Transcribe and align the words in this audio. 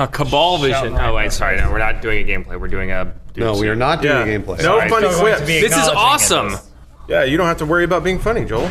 Uh, 0.00 0.06
Cabal 0.06 0.58
Vision. 0.58 0.96
Oh, 0.98 1.14
wait, 1.14 1.30
sorry. 1.32 1.56
No, 1.58 1.70
we're 1.70 1.78
not 1.78 2.00
doing 2.00 2.28
a 2.28 2.32
gameplay. 2.32 2.58
We're 2.58 2.68
doing 2.68 2.90
a. 2.90 3.12
No, 3.36 3.56
we 3.58 3.68
are 3.68 3.76
not 3.76 4.00
doing 4.02 4.16
Yeah. 4.16 4.24
a 4.34 4.38
gameplay. 4.40 4.62
No 4.62 4.78
I'm 4.80 4.88
funny 4.88 5.06
still 5.08 5.20
going 5.20 5.32
to 5.32 5.36
quips. 5.38 5.46
be 5.46 5.60
This 5.60 5.72
is 5.72 5.88
acknowledging 5.88 5.96
awesome. 5.96 6.46
it. 6.54 6.60
Yeah, 7.08 7.24
you 7.24 7.36
don't 7.36 7.46
have 7.46 7.58
to 7.58 7.66
worry 7.66 7.84
about 7.84 8.02
being 8.04 8.18
funny, 8.18 8.44
Joel. 8.44 8.70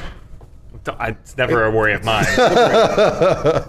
It's 1.01 1.37
never 1.37 1.65
a 1.65 1.71
worry 1.71 1.93
of 1.93 2.03
mine. 2.03 2.25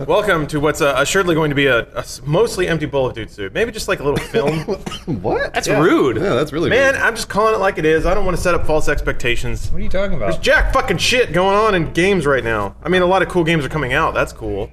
Welcome 0.06 0.46
to 0.46 0.58
what's 0.60 0.80
uh, 0.80 0.94
assuredly 0.96 1.34
going 1.34 1.50
to 1.50 1.54
be 1.54 1.66
a, 1.66 1.80
a 1.92 1.98
s- 1.98 2.22
mostly 2.24 2.66
empty 2.66 2.86
bowl 2.86 3.06
of 3.08 3.14
dude 3.14 3.30
soup. 3.30 3.52
Maybe 3.52 3.72
just 3.72 3.88
like 3.88 4.00
a 4.00 4.04
little 4.04 4.16
film. 4.28 4.60
what? 5.22 5.52
That's 5.52 5.68
Yeah. 5.68 5.80
rude. 5.80 6.16
yeah, 6.16 6.30
that's 6.34 6.52
really 6.52 6.70
Man, 6.70 6.94
weird. 6.94 7.04
I'm 7.04 7.14
just 7.14 7.28
calling 7.28 7.54
it 7.54 7.58
like 7.58 7.76
it 7.76 7.84
is. 7.84 8.06
I 8.06 8.14
don't 8.14 8.24
want 8.24 8.36
to 8.38 8.42
set 8.42 8.54
up 8.54 8.66
false 8.66 8.88
expectations. 8.88 9.70
What 9.70 9.80
are 9.80 9.84
you 9.84 9.90
talking 9.90 10.16
about? 10.16 10.30
There's 10.30 10.38
jack 10.42 10.72
fucking 10.72 10.96
shit 10.98 11.32
going 11.34 11.56
on 11.56 11.74
in 11.74 11.92
games 11.92 12.24
right 12.26 12.44
now. 12.44 12.76
I 12.82 12.88
mean, 12.88 13.02
a 13.02 13.06
lot 13.06 13.20
of 13.22 13.28
cool 13.28 13.44
games 13.44 13.66
are 13.66 13.70
coming 13.70 13.92
out. 13.92 14.14
That's 14.14 14.32
cool. 14.32 14.70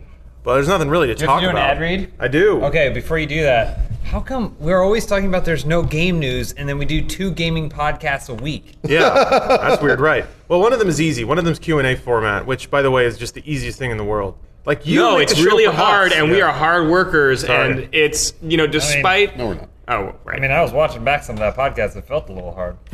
But 0.47 0.53
there's 0.53 0.69
nothing 0.69 0.87
really 0.87 1.07
to 1.07 1.13
talk 1.13 1.23
about. 1.25 1.39
Do 1.41 1.45
you 1.45 1.51
talk 1.51 1.59
have 1.59 1.77
to 1.77 1.79
do 1.81 1.85
an 1.89 1.97
ad 1.97 1.99
read? 2.07 2.13
I 2.21 2.27
do. 2.29 2.63
Okay, 2.67 2.87
before 2.87 3.19
you 3.19 3.25
do 3.25 3.41
that, 3.41 3.79
how 4.05 4.21
come 4.21 4.55
we're 4.61 4.81
always 4.81 5.05
talking 5.05 5.27
about 5.27 5.43
there's 5.43 5.65
no 5.65 5.83
game 5.83 6.19
news 6.19 6.53
and 6.53 6.69
then 6.69 6.77
we 6.77 6.85
do 6.85 7.01
two 7.05 7.31
gaming 7.31 7.69
podcasts 7.69 8.29
a 8.29 8.33
week? 8.33 8.75
Yeah, 8.85 9.09
that's 9.09 9.81
weird, 9.81 9.99
right? 9.99 10.25
Well, 10.47 10.61
one 10.61 10.71
of 10.71 10.79
them 10.79 10.87
is 10.87 11.01
easy. 11.01 11.25
One 11.25 11.37
of 11.37 11.43
them's 11.43 11.59
Q 11.59 11.79
and 11.79 11.87
A 11.89 11.97
format, 11.97 12.45
which, 12.45 12.71
by 12.71 12.81
the 12.81 12.89
way, 12.89 13.03
is 13.05 13.17
just 13.17 13.33
the 13.33 13.43
easiest 13.43 13.77
thing 13.77 13.91
in 13.91 13.97
the 13.97 14.05
world. 14.05 14.37
Like 14.65 14.85
you, 14.85 15.01
no, 15.01 15.17
make 15.17 15.23
it's 15.23 15.33
the 15.33 15.39
show 15.39 15.43
really 15.47 15.65
for 15.65 15.71
hard, 15.73 16.13
us. 16.13 16.17
and 16.17 16.31
we 16.31 16.37
Yeah. 16.37 16.45
are 16.45 16.53
hard 16.53 16.87
workers, 16.87 17.41
Sorry. 17.45 17.69
and 17.69 17.89
it's 17.93 18.33
you 18.41 18.55
know, 18.55 18.67
despite. 18.67 19.35
No, 19.37 19.47
we're 19.47 19.55
not. 19.55 19.69
Oh, 19.89 20.15
right. 20.23 20.37
I 20.37 20.39
mean, 20.39 20.51
I 20.51 20.61
was 20.61 20.71
watching 20.71 21.03
back 21.03 21.23
some 21.25 21.37
of 21.37 21.39
that 21.39 21.57
podcast. 21.57 21.97
It 21.97 22.05
felt 22.07 22.29
a 22.29 22.31
little 22.33 22.53
hard. 22.53 22.77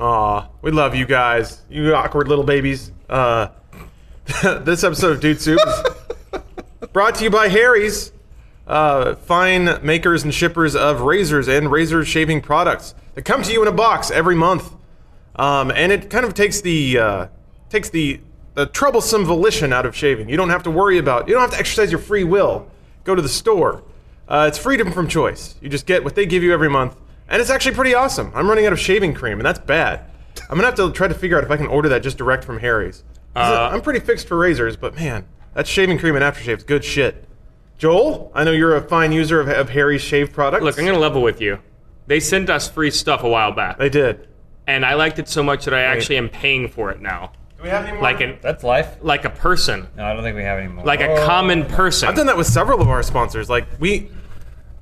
Aw, 0.00 0.48
we 0.62 0.72
love 0.72 0.96
you 0.96 1.06
guys, 1.06 1.62
you 1.70 1.94
awkward 1.94 2.26
little 2.26 2.44
babies. 2.44 2.90
Uh, 3.08 3.48
this 4.42 4.82
episode 4.82 5.12
of 5.12 5.20
Dude 5.20 5.40
Soup 5.40 5.60
is 5.64 6.88
brought 6.92 7.14
to 7.16 7.24
you 7.24 7.30
by 7.30 7.48
Harry's, 7.48 8.10
uh, 8.66 9.14
fine 9.14 9.78
makers 9.86 10.24
and 10.24 10.34
shippers 10.34 10.74
of 10.74 11.02
razors 11.02 11.46
and 11.46 11.70
razor 11.70 12.04
shaving 12.04 12.40
products 12.40 12.96
that 13.14 13.24
come 13.24 13.44
to 13.44 13.52
you 13.52 13.62
in 13.62 13.68
a 13.68 13.72
box 13.72 14.10
every 14.10 14.34
month. 14.34 14.72
Um, 15.36 15.70
and 15.70 15.92
it 15.92 16.10
kind 16.10 16.26
of 16.26 16.34
takes 16.34 16.60
the 16.60 16.98
uh, 16.98 17.26
takes 17.68 17.88
the 17.90 18.20
the 18.54 18.66
troublesome 18.66 19.24
volition 19.24 19.72
out 19.72 19.86
of 19.86 19.94
shaving. 19.94 20.28
You 20.28 20.36
don't 20.36 20.50
have 20.50 20.64
to 20.64 20.72
worry 20.72 20.98
about. 20.98 21.28
You 21.28 21.34
don't 21.34 21.42
have 21.42 21.52
to 21.52 21.58
exercise 21.58 21.92
your 21.92 22.00
free 22.00 22.24
will. 22.24 22.68
Go 23.04 23.14
to 23.14 23.22
the 23.22 23.28
store. 23.28 23.84
Uh, 24.26 24.46
it's 24.48 24.58
freedom 24.58 24.90
from 24.90 25.06
choice. 25.06 25.54
You 25.60 25.68
just 25.68 25.86
get 25.86 26.02
what 26.02 26.16
they 26.16 26.26
give 26.26 26.42
you 26.42 26.52
every 26.52 26.68
month, 26.68 26.96
and 27.28 27.40
it's 27.40 27.50
actually 27.50 27.76
pretty 27.76 27.94
awesome. 27.94 28.32
I'm 28.34 28.48
running 28.48 28.66
out 28.66 28.72
of 28.72 28.80
shaving 28.80 29.14
cream, 29.14 29.38
and 29.38 29.46
that's 29.46 29.60
bad. 29.60 30.00
I'm 30.50 30.56
gonna 30.56 30.64
have 30.66 30.74
to 30.76 30.90
try 30.90 31.06
to 31.06 31.14
figure 31.14 31.38
out 31.38 31.44
if 31.44 31.50
I 31.52 31.56
can 31.56 31.68
order 31.68 31.88
that 31.90 32.02
just 32.02 32.18
direct 32.18 32.42
from 32.42 32.58
Harry's. 32.58 33.04
'Cause 33.36 33.52
Uh, 33.52 33.68
I'm 33.72 33.80
pretty 33.82 34.00
fixed 34.00 34.26
for 34.28 34.36
razors, 34.38 34.76
but 34.76 34.96
man, 34.96 35.24
that 35.54 35.66
shaving 35.66 35.98
cream 35.98 36.14
and 36.16 36.24
aftershave's 36.24 36.64
good 36.64 36.82
shit. 36.84 37.24
Joel, 37.78 38.32
I 38.34 38.44
know 38.44 38.52
you're 38.52 38.74
a 38.74 38.80
fine 38.80 39.12
user 39.12 39.40
of, 39.40 39.48
of 39.48 39.68
Harry's 39.70 40.00
shave 40.00 40.32
products. 40.32 40.64
Look, 40.64 40.78
I'm 40.78 40.86
gonna 40.86 40.98
level 40.98 41.20
with 41.22 41.40
you. 41.40 41.58
They 42.06 42.20
sent 42.20 42.48
us 42.48 42.68
free 42.68 42.90
stuff 42.90 43.22
a 43.22 43.28
while 43.28 43.52
back, 43.52 43.78
They 43.78 43.88
did. 43.90 44.26
and 44.66 44.86
I 44.86 44.94
liked 44.94 45.18
it 45.18 45.28
so 45.28 45.42
much 45.42 45.64
that 45.66 45.74
I 45.74 45.82
actually 45.82 46.16
am 46.16 46.28
paying 46.30 46.68
for 46.68 46.90
it 46.90 47.00
now, 47.02 47.32
Do 47.58 47.64
we 47.64 47.68
have 47.68 47.84
any 47.84 47.92
more? 47.94 48.02
like 48.02 48.20
an 48.22 48.38
That's 48.40 48.64
life. 48.64 48.96
like 49.02 49.24
a 49.26 49.30
person, 49.30 49.88
No, 49.96 50.04
I 50.06 50.14
don't 50.14 50.22
think 50.22 50.36
we 50.36 50.42
have 50.44 50.58
any 50.58 50.68
more. 50.68 50.84
like 50.84 51.00
a 51.02 51.10
Oh. 51.10 51.26
common 51.26 51.64
person. 51.66 52.08
I've 52.08 52.14
done 52.14 52.26
that 52.26 52.36
with 52.38 52.46
several 52.46 52.80
of 52.80 52.88
our 52.88 53.02
sponsors. 53.02 53.50
Like 53.50 53.66
we, 53.78 54.08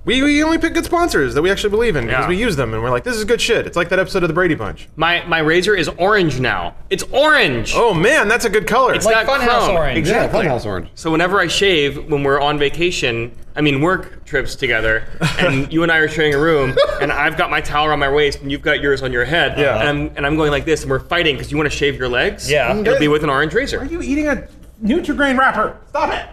we, 0.04 0.22
we 0.22 0.42
only 0.42 0.58
pick 0.58 0.74
good 0.74 0.84
sponsors 0.84 1.32
that 1.34 1.42
we 1.42 1.50
actually 1.50 1.70
believe 1.70 1.96
in 1.96 2.06
because 2.06 2.24
Yeah. 2.24 2.28
we 2.28 2.36
use 2.36 2.56
them, 2.56 2.74
and 2.74 2.82
we're 2.82 2.90
like, 2.90 3.04
this 3.04 3.16
is 3.16 3.24
good 3.24 3.40
shit. 3.40 3.66
It's 3.66 3.76
like 3.76 3.88
that 3.88 3.98
episode 3.98 4.22
of 4.22 4.28
the 4.28 4.34
Brady 4.34 4.54
Bunch. 4.54 4.88
My 4.96 5.24
my 5.26 5.38
razor 5.38 5.74
is 5.74 5.88
orange 5.88 6.40
now. 6.40 6.74
It's 6.90 7.02
orange. 7.04 7.72
Oh 7.74 7.94
man, 7.94 8.28
that's 8.28 8.44
a 8.44 8.50
good 8.50 8.66
color. 8.66 8.94
It's 8.94 9.06
Like 9.06 9.26
not 9.26 9.40
Funhaus 9.40 9.64
chrome. 9.66 9.76
orange. 9.76 9.94
Yeah, 9.96 10.00
Exactly. 10.24 10.40
Funhaus 10.44 10.66
Orange. 10.66 10.88
So 10.94 11.10
whenever 11.10 11.40
I 11.40 11.46
shave, 11.46 12.10
when 12.10 12.22
we're 12.22 12.40
on 12.40 12.58
vacation, 12.58 13.32
I 13.56 13.60
mean 13.60 13.80
work 13.80 14.24
trips 14.24 14.56
together, 14.56 15.04
and 15.38 15.72
you 15.72 15.82
and 15.84 15.90
I 15.92 15.98
are 15.98 16.08
sharing 16.08 16.34
a 16.34 16.38
room, 16.38 16.76
and 17.00 17.10
I've 17.12 17.36
got 17.38 17.50
my 17.50 17.60
towel 17.60 17.86
around 17.86 18.00
my 18.00 18.10
waist, 18.12 18.40
and 18.42 18.50
you've 18.52 18.62
got 18.62 18.80
yours 18.80 19.02
on 19.02 19.12
your 19.12 19.24
head, 19.24 19.58
Yeah. 19.58 19.78
and 19.78 19.88
I'm 19.88 20.12
and 20.16 20.26
I'm 20.26 20.36
going 20.36 20.50
like 20.50 20.64
this, 20.64 20.82
and 20.82 20.90
we're 20.90 20.98
fighting 21.00 21.36
because 21.36 21.50
you 21.50 21.56
want 21.56 21.70
to 21.70 21.76
shave 21.76 21.96
your 21.96 22.08
legs. 22.08 22.50
Yeah. 22.50 22.76
it'll 22.76 22.98
be 22.98 23.08
with 23.08 23.22
an 23.24 23.30
orange 23.30 23.54
razor. 23.54 23.78
Are 23.80 23.84
you 23.86 24.02
eating 24.02 24.28
a 24.28 24.46
Nutrigrain 24.82 25.38
wrapper? 25.38 25.78
Stop 25.88 26.12
it. 26.12 26.26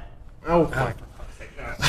Oh, 0.48 0.66
fuck. 0.66 0.98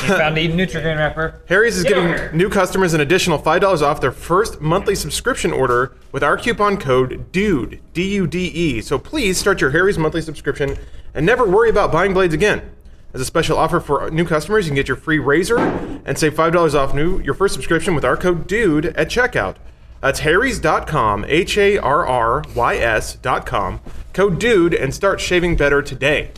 You 0.01 0.09
found 0.17 0.37
a 0.37 0.47
Nutrigrain 0.47 0.97
wrapper. 0.97 1.41
Harry's 1.47 1.77
is 1.77 1.83
Get 1.83 1.93
over 1.93 2.07
giving 2.07 2.17
here. 2.17 2.31
new 2.33 2.49
customers 2.49 2.93
an 2.93 3.01
additional 3.01 3.39
$5 3.39 3.81
off 3.81 4.01
their 4.01 4.11
first 4.11 4.59
monthly 4.59 4.95
subscription 4.95 5.53
order 5.53 5.95
with 6.11 6.23
our 6.23 6.37
coupon 6.37 6.77
code 6.77 7.31
DUDE, 7.31 7.79
D 7.93 8.15
U 8.15 8.27
D 8.27 8.47
E. 8.47 8.81
So 8.81 8.97
please 8.97 9.37
start 9.37 9.61
your 9.61 9.69
Harry's 9.69 9.97
monthly 9.97 10.21
subscription 10.21 10.77
and 11.13 11.25
never 11.25 11.45
worry 11.47 11.69
about 11.69 11.91
buying 11.91 12.13
blades 12.13 12.33
again. 12.33 12.69
As 13.13 13.21
a 13.21 13.25
special 13.25 13.57
offer 13.57 13.79
for 13.79 14.09
new 14.09 14.25
customers, 14.25 14.65
you 14.65 14.71
can 14.71 14.75
get 14.75 14.87
your 14.87 14.97
free 14.97 15.19
razor 15.19 15.59
and 15.59 16.17
save 16.17 16.33
$5 16.33 16.73
off 16.73 16.95
new 16.95 17.19
your 17.21 17.35
first 17.35 17.53
subscription 17.53 17.93
with 17.93 18.03
our 18.03 18.17
code 18.17 18.47
DUDE 18.47 18.87
at 18.97 19.07
checkout. 19.09 19.57
That's 20.01 20.19
harrys.com, 20.19 21.23
H 21.29 21.57
A 21.57 21.77
R 21.77 22.05
R 22.05 22.43
Y 22.53 22.75
S.com, 22.75 23.79
code 24.11 24.39
DUDE, 24.39 24.73
and 24.73 24.93
start 24.93 25.21
shaving 25.21 25.55
better 25.55 25.81
today. 25.81 26.31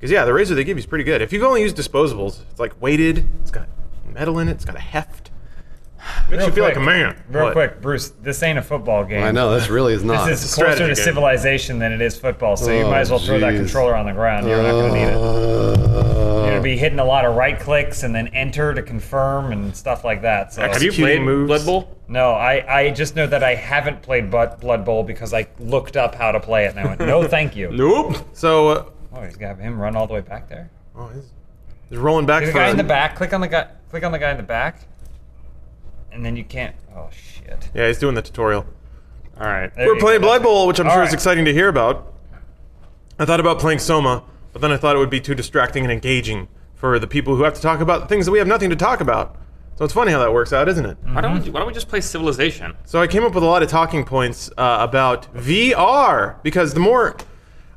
Because, 0.00 0.10
yeah, 0.10 0.24
the 0.24 0.32
razor 0.32 0.54
they 0.54 0.64
give 0.64 0.78
you 0.78 0.80
is 0.80 0.86
pretty 0.86 1.04
good. 1.04 1.20
If 1.20 1.30
you've 1.32 1.42
only 1.44 1.60
used 1.62 1.76
disposables, 1.76 2.40
it's 2.50 2.58
like 2.58 2.80
weighted, 2.80 3.28
it's 3.42 3.50
got 3.50 3.68
metal 4.14 4.38
in 4.38 4.48
it, 4.48 4.52
it's 4.52 4.64
got 4.64 4.74
a 4.76 4.80
heft. 4.80 5.30
Makes 6.30 6.30
Real 6.30 6.46
you 6.46 6.52
feel 6.54 6.64
quick, 6.64 6.76
like 6.76 6.82
a 6.82 6.86
man. 6.86 7.22
Real 7.28 7.44
What? 7.44 7.52
quick, 7.52 7.82
Bruce. 7.82 8.08
This 8.22 8.42
ain't 8.42 8.58
a 8.58 8.62
football 8.62 9.04
game. 9.04 9.22
I 9.22 9.30
know 9.32 9.52
this 9.54 9.68
really 9.68 9.92
is 9.92 10.02
not. 10.04 10.26
This 10.26 10.42
is 10.42 10.54
closer 10.54 10.78
to 10.78 10.86
game. 10.86 10.94
civilization 10.94 11.78
than 11.78 11.92
it 11.92 12.00
is 12.00 12.18
football. 12.18 12.56
So 12.56 12.72
you 12.72 12.84
Oh, 12.84 12.90
might 12.90 13.00
as 13.00 13.10
well 13.10 13.18
throw 13.18 13.38
that 13.40 13.54
controller 13.54 13.94
on 13.94 14.06
the 14.06 14.12
ground. 14.12 14.46
You're 14.48 14.62
not 14.62 14.70
going 14.72 14.92
to 14.94 14.98
need 14.98 15.04
it. 15.04 15.14
Uh, 15.14 15.76
You're 15.76 16.42
going 16.46 16.56
to 16.56 16.62
be 16.62 16.78
hitting 16.78 16.98
a 17.00 17.04
lot 17.04 17.26
of 17.26 17.36
right 17.36 17.60
clicks 17.60 18.02
and 18.02 18.14
then 18.14 18.28
enter 18.28 18.72
to 18.72 18.82
confirm 18.82 19.52
and 19.52 19.76
stuff 19.76 20.02
like 20.02 20.22
that. 20.22 20.54
So 20.54 20.62
Have 20.62 20.82
you 20.82 20.90
played 20.90 21.20
moves. 21.20 21.48
Blood 21.48 21.66
Bowl? 21.66 21.98
No, 22.08 22.30
I, 22.32 22.64
I 22.80 22.90
just 22.90 23.14
know 23.14 23.26
that 23.26 23.44
I 23.44 23.54
haven't 23.54 24.00
played 24.00 24.30
Blood, 24.30 24.58
Blood 24.58 24.86
Bowl 24.86 25.02
because 25.04 25.34
I 25.34 25.46
looked 25.58 25.98
up 25.98 26.14
how 26.14 26.32
to 26.32 26.40
play 26.40 26.64
it 26.64 26.70
and 26.70 26.80
I 26.80 26.86
went, 26.86 27.00
no, 27.00 27.28
thank 27.28 27.54
you. 27.54 27.70
Nope. 27.76 28.16
So, 28.32 28.68
uh, 28.68 28.84
Oh, 29.12 29.22
he's 29.22 29.36
got 29.36 29.58
him 29.58 29.78
run 29.78 29.96
all 29.96 30.06
the 30.06 30.14
way 30.14 30.20
back 30.20 30.48
there. 30.48 30.70
oh, 30.96 31.08
he's, 31.08 31.32
he's 31.88 31.98
rolling 31.98 32.26
back 32.26 32.44
The 32.44 32.52
for 32.52 32.58
guy 32.58 32.68
in 32.70 32.76
the 32.76 32.84
back. 32.84 33.16
Click 33.16 33.32
on 33.32 33.40
the 33.40 33.48
guy. 33.48 33.68
Click 33.90 34.04
on 34.04 34.12
the 34.12 34.18
guy 34.18 34.30
in 34.30 34.36
the 34.36 34.42
back, 34.42 34.80
and 36.12 36.24
then 36.24 36.36
you 36.36 36.44
can't. 36.44 36.76
Oh 36.94 37.08
shit. 37.10 37.70
Yeah, 37.74 37.86
he's 37.88 37.98
doing 37.98 38.14
the 38.14 38.22
tutorial. 38.22 38.66
All 39.40 39.46
right. 39.46 39.74
There 39.74 39.86
We're 39.86 39.98
playing 39.98 40.20
go. 40.20 40.28
Blood 40.28 40.42
Bowl, 40.42 40.66
which 40.66 40.78
I'm 40.78 40.86
All 40.86 40.92
sure 40.94 41.02
is 41.02 41.12
exciting 41.14 41.44
to 41.46 41.52
hear 41.52 41.68
about. 41.68 42.12
I 43.18 43.24
thought 43.24 43.40
about 43.40 43.58
playing 43.58 43.78
Soma, 43.80 44.22
but 44.52 44.62
then 44.62 44.70
I 44.72 44.76
thought 44.76 44.96
it 44.96 44.98
would 44.98 45.10
be 45.10 45.20
too 45.20 45.34
distracting 45.34 45.82
and 45.84 45.92
engaging 45.92 46.48
for 46.74 46.98
the 46.98 47.06
people 47.06 47.36
who 47.36 47.42
have 47.42 47.54
to 47.54 47.60
talk 47.60 47.80
about 47.80 48.08
things 48.08 48.26
that 48.26 48.32
we 48.32 48.38
have 48.38 48.48
nothing 48.48 48.70
to 48.70 48.76
talk 48.76 49.00
about. 49.00 49.36
So 49.76 49.84
it's 49.84 49.94
funny 49.94 50.12
how 50.12 50.18
that 50.18 50.32
works 50.32 50.52
out, 50.52 50.68
isn't 50.68 50.84
it? 50.84 50.98
Why 51.04 51.20
don't 51.22 51.42
we, 51.42 51.50
why 51.50 51.60
don't 51.60 51.66
we 51.66 51.72
just 51.74 51.88
play 51.88 52.00
Civilization? 52.02 52.74
So 52.84 53.00
I 53.00 53.06
came 53.06 53.24
up 53.24 53.34
with 53.34 53.42
a 53.42 53.46
lot 53.46 53.62
of 53.62 53.68
talking 53.70 54.04
points 54.04 54.50
uh, 54.58 54.76
about 54.80 55.32
VR 55.34 56.42
because 56.42 56.74
the 56.74 56.80
more 56.80 57.16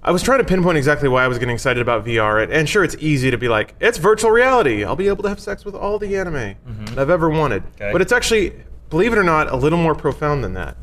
I 0.06 0.12
was 0.12 0.22
trying 0.22 0.40
to 0.40 0.44
pinpoint 0.44 0.78
exactly 0.78 1.08
why 1.08 1.24
I 1.24 1.28
was 1.30 1.40
getting 1.40 1.54
excited 1.54 1.82
about 1.82 2.06
VR, 2.06 2.44
and, 2.44 2.52
and 2.52 2.68
sure, 2.68 2.84
it's 2.84 2.96
easy 3.00 3.32
to 3.32 3.38
be 3.38 3.48
like, 3.48 3.74
it's 3.80 3.98
virtual 3.98 4.32
reality. 4.32 4.84
I'll 4.84 4.98
be 4.98 5.08
able 5.08 5.24
to 5.24 5.30
have 5.30 5.40
sex 5.40 5.64
with 5.64 5.76
all 5.76 5.98
the 5.98 6.18
anime 6.18 6.56
that 6.88 7.00
I've 7.00 7.10
ever 7.10 7.30
wanted. 7.30 7.64
Okay. 7.76 7.92
But 7.92 8.02
it's 8.02 8.12
actually, 8.12 8.54
believe 8.90 9.14
it 9.14 9.18
or 9.18 9.24
not, 9.24 9.50
a 9.50 9.56
little 9.56 9.80
more 9.80 9.96
profound 9.96 10.44
than 10.44 10.56
that. 10.56 10.76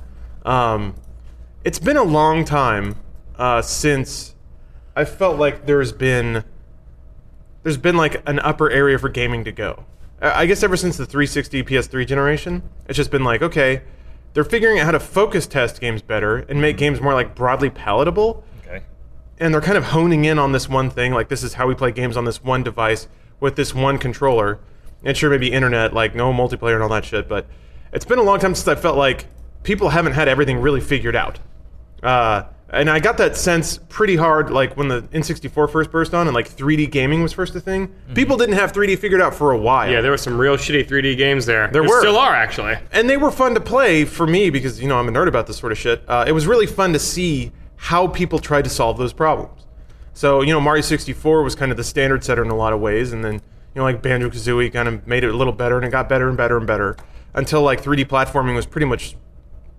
Um, 0.46 0.94
it's 1.64 1.78
been 1.78 1.98
a 1.98 2.02
long 2.02 2.46
time 2.46 2.96
uh, 3.36 3.60
since 3.60 4.34
I 4.96 5.04
felt 5.04 5.38
like 5.38 5.66
there's 5.66 5.92
been 5.92 6.44
there's 7.62 7.76
been 7.76 7.96
like 7.96 8.26
an 8.26 8.38
upper 8.38 8.70
area 8.70 8.98
for 8.98 9.10
gaming 9.10 9.44
to 9.44 9.52
go. 9.52 9.84
I 10.22 10.42
I 10.42 10.46
guess 10.46 10.62
ever 10.62 10.78
since 10.78 10.96
the 10.96 11.04
360 11.04 11.62
PS3 11.64 12.06
generation, 12.06 12.62
it's 12.88 12.96
just 12.96 13.10
been 13.10 13.24
like, 13.24 13.42
okay, 13.42 13.82
they're 14.32 14.44
figuring 14.44 14.78
out 14.78 14.86
how 14.86 14.92
to 14.92 15.00
focus 15.00 15.46
test 15.46 15.78
games 15.78 16.00
better 16.00 16.38
and 16.38 16.58
make 16.60 16.78
games 16.78 17.02
more 17.02 17.12
like 17.12 17.34
broadly 17.34 17.68
palatable. 17.68 18.44
And 19.40 19.52
they're 19.52 19.60
kind 19.60 19.78
of 19.78 19.84
honing 19.84 20.26
in 20.26 20.38
on 20.38 20.52
this 20.52 20.68
one 20.68 20.90
thing, 20.90 21.12
like 21.12 21.28
this 21.28 21.42
is 21.42 21.54
how 21.54 21.66
we 21.66 21.74
play 21.74 21.90
games 21.90 22.16
on 22.16 22.24
this 22.26 22.44
one 22.44 22.62
device 22.62 23.08
with 23.40 23.56
this 23.56 23.74
one 23.74 23.98
controller. 23.98 24.60
And 25.02 25.16
sure, 25.16 25.30
maybe 25.30 25.50
internet, 25.50 25.94
like 25.94 26.14
no 26.14 26.32
multiplayer 26.32 26.74
and 26.74 26.82
all 26.82 26.90
that 26.90 27.06
shit, 27.06 27.26
but 27.28 27.46
it's 27.92 28.04
been 28.04 28.18
a 28.18 28.22
long 28.22 28.38
time 28.38 28.54
since 28.54 28.68
I 28.68 28.80
felt 28.80 28.98
like 28.98 29.26
people 29.62 29.88
haven't 29.88 30.12
had 30.12 30.28
everything 30.28 30.58
really 30.58 30.80
figured 30.80 31.16
out. 31.16 31.38
Uh, 32.02 32.44
and 32.72 32.88
I 32.88 33.00
got 33.00 33.16
that 33.18 33.36
sense 33.36 33.80
pretty 33.88 34.14
hard, 34.14 34.50
like 34.50 34.76
when 34.76 34.88
the 34.88 35.02
N64 35.02 35.70
first 35.70 35.90
burst 35.90 36.14
on 36.14 36.28
and 36.28 36.34
like 36.34 36.48
3D 36.48 36.90
gaming 36.90 37.22
was 37.22 37.32
first 37.32 37.54
a 37.56 37.60
thing. 37.60 37.92
People 38.14 38.36
didn't 38.36 38.54
have 38.54 38.72
3D 38.72 38.98
figured 38.98 39.20
out 39.20 39.34
for 39.34 39.50
a 39.50 39.58
while. 39.58 39.90
Yeah, 39.90 40.00
there 40.00 40.12
were 40.12 40.16
some 40.16 40.38
real 40.38 40.56
shitty 40.56 40.86
3D 40.86 41.16
games 41.16 41.46
there. 41.46 41.68
There, 41.68 41.82
were. 41.82 42.00
still 42.00 42.16
are 42.16 42.34
actually. 42.34 42.76
and 42.92 43.10
they 43.10 43.16
were 43.16 43.32
fun 43.32 43.54
to 43.54 43.60
play 43.60 44.04
for 44.04 44.26
me 44.26 44.50
because 44.50 44.80
you 44.80 44.88
know 44.88 44.98
I'm 44.98 45.08
a 45.08 45.12
nerd 45.12 45.26
about 45.26 45.48
this 45.48 45.56
sort 45.56 45.72
of 45.72 45.78
shit. 45.78 46.02
Uh, 46.06 46.24
it 46.28 46.32
was 46.32 46.46
really 46.46 46.66
fun 46.66 46.92
to 46.92 47.00
see 47.00 47.50
how 47.80 48.06
people 48.06 48.38
tried 48.38 48.62
to 48.62 48.68
solve 48.70 48.98
those 48.98 49.12
problems. 49.12 49.64
So 50.12 50.42
you 50.42 50.52
know 50.52 50.60
Mario 50.60 50.82
64 50.82 51.42
was 51.42 51.54
kind 51.54 51.70
of 51.70 51.78
the 51.78 51.84
standard 51.84 52.22
setter 52.22 52.44
in 52.44 52.50
a 52.50 52.56
lot 52.56 52.74
of 52.74 52.80
ways, 52.80 53.12
and 53.12 53.24
then 53.24 53.34
you 53.34 53.40
know 53.76 53.84
like 53.84 54.02
Banjo 54.02 54.28
Kazooie 54.28 54.70
kind 54.70 54.86
of 54.86 55.06
made 55.06 55.24
it 55.24 55.30
a 55.30 55.36
little 55.36 55.52
better, 55.52 55.76
and 55.76 55.86
it 55.86 55.90
got 55.90 56.08
better 56.08 56.28
and 56.28 56.36
better 56.36 56.58
and 56.58 56.66
better 56.66 56.96
until 57.32 57.62
like 57.62 57.82
3D 57.82 58.04
platforming 58.04 58.54
was 58.54 58.66
pretty 58.66 58.86
much. 58.86 59.16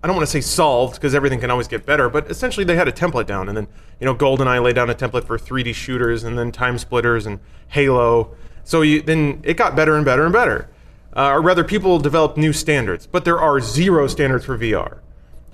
I 0.02 0.08
don't 0.08 0.16
want 0.16 0.26
to 0.26 0.32
say 0.32 0.40
solved 0.40 0.96
because 0.96 1.14
everything 1.14 1.38
can 1.38 1.48
always 1.52 1.68
get 1.68 1.86
better, 1.86 2.08
but 2.08 2.28
essentially 2.28 2.64
they 2.64 2.74
had 2.74 2.88
a 2.88 2.92
template 2.92 3.26
down, 3.26 3.48
and 3.48 3.56
then 3.56 3.68
you 4.00 4.04
know 4.04 4.16
GoldenEye 4.16 4.60
laid 4.60 4.74
down 4.74 4.90
a 4.90 4.94
template 4.94 5.24
for 5.24 5.38
3D 5.38 5.72
shooters, 5.72 6.24
and 6.24 6.36
then 6.36 6.50
Time 6.50 6.78
Splitters 6.78 7.24
and 7.24 7.38
Halo, 7.68 8.34
So 8.64 8.82
you, 8.82 9.00
then 9.00 9.40
it 9.44 9.56
got 9.56 9.76
better 9.76 9.94
and 9.94 10.04
better 10.04 10.24
and 10.24 10.32
better. 10.32 10.68
Uh, 11.14 11.30
or 11.30 11.40
rather, 11.42 11.62
people 11.62 12.00
developed 12.00 12.36
new 12.36 12.52
standards, 12.52 13.06
but 13.06 13.24
there 13.24 13.38
are 13.38 13.60
zero 13.60 14.08
standards 14.08 14.44
for 14.44 14.58
VR. 14.58 14.98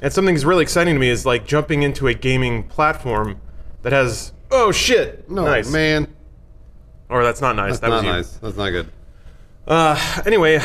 And 0.01 0.13
something 0.13 0.35
that's 0.35 0.45
really 0.45 0.63
exciting 0.63 0.95
to 0.95 1.01
me 1.01 1.09
is 1.09 1.27
like 1.27 1.47
jumping 1.47 1.83
into 1.83 2.07
a 2.07 2.15
gaming 2.15 2.63
platform 2.65 3.41
that 3.83 3.93
has 3.93 4.33
oh 4.51 4.71
shit, 4.73 5.29
No, 5.31 5.45
nice 5.45 5.71
man. 5.71 6.07
or 7.09 7.25
that's 7.25 7.41
not 7.41 7.57
nice. 7.57 7.79
That's 7.79 7.81
that 7.81 7.89
not 7.89 7.97
was 7.97 8.05
you. 8.05 8.13
nice. 8.13 8.31
That's 8.37 8.57
not 8.57 8.71
good. 8.71 8.89
Uh, 9.67 10.23
anyway, 10.25 10.61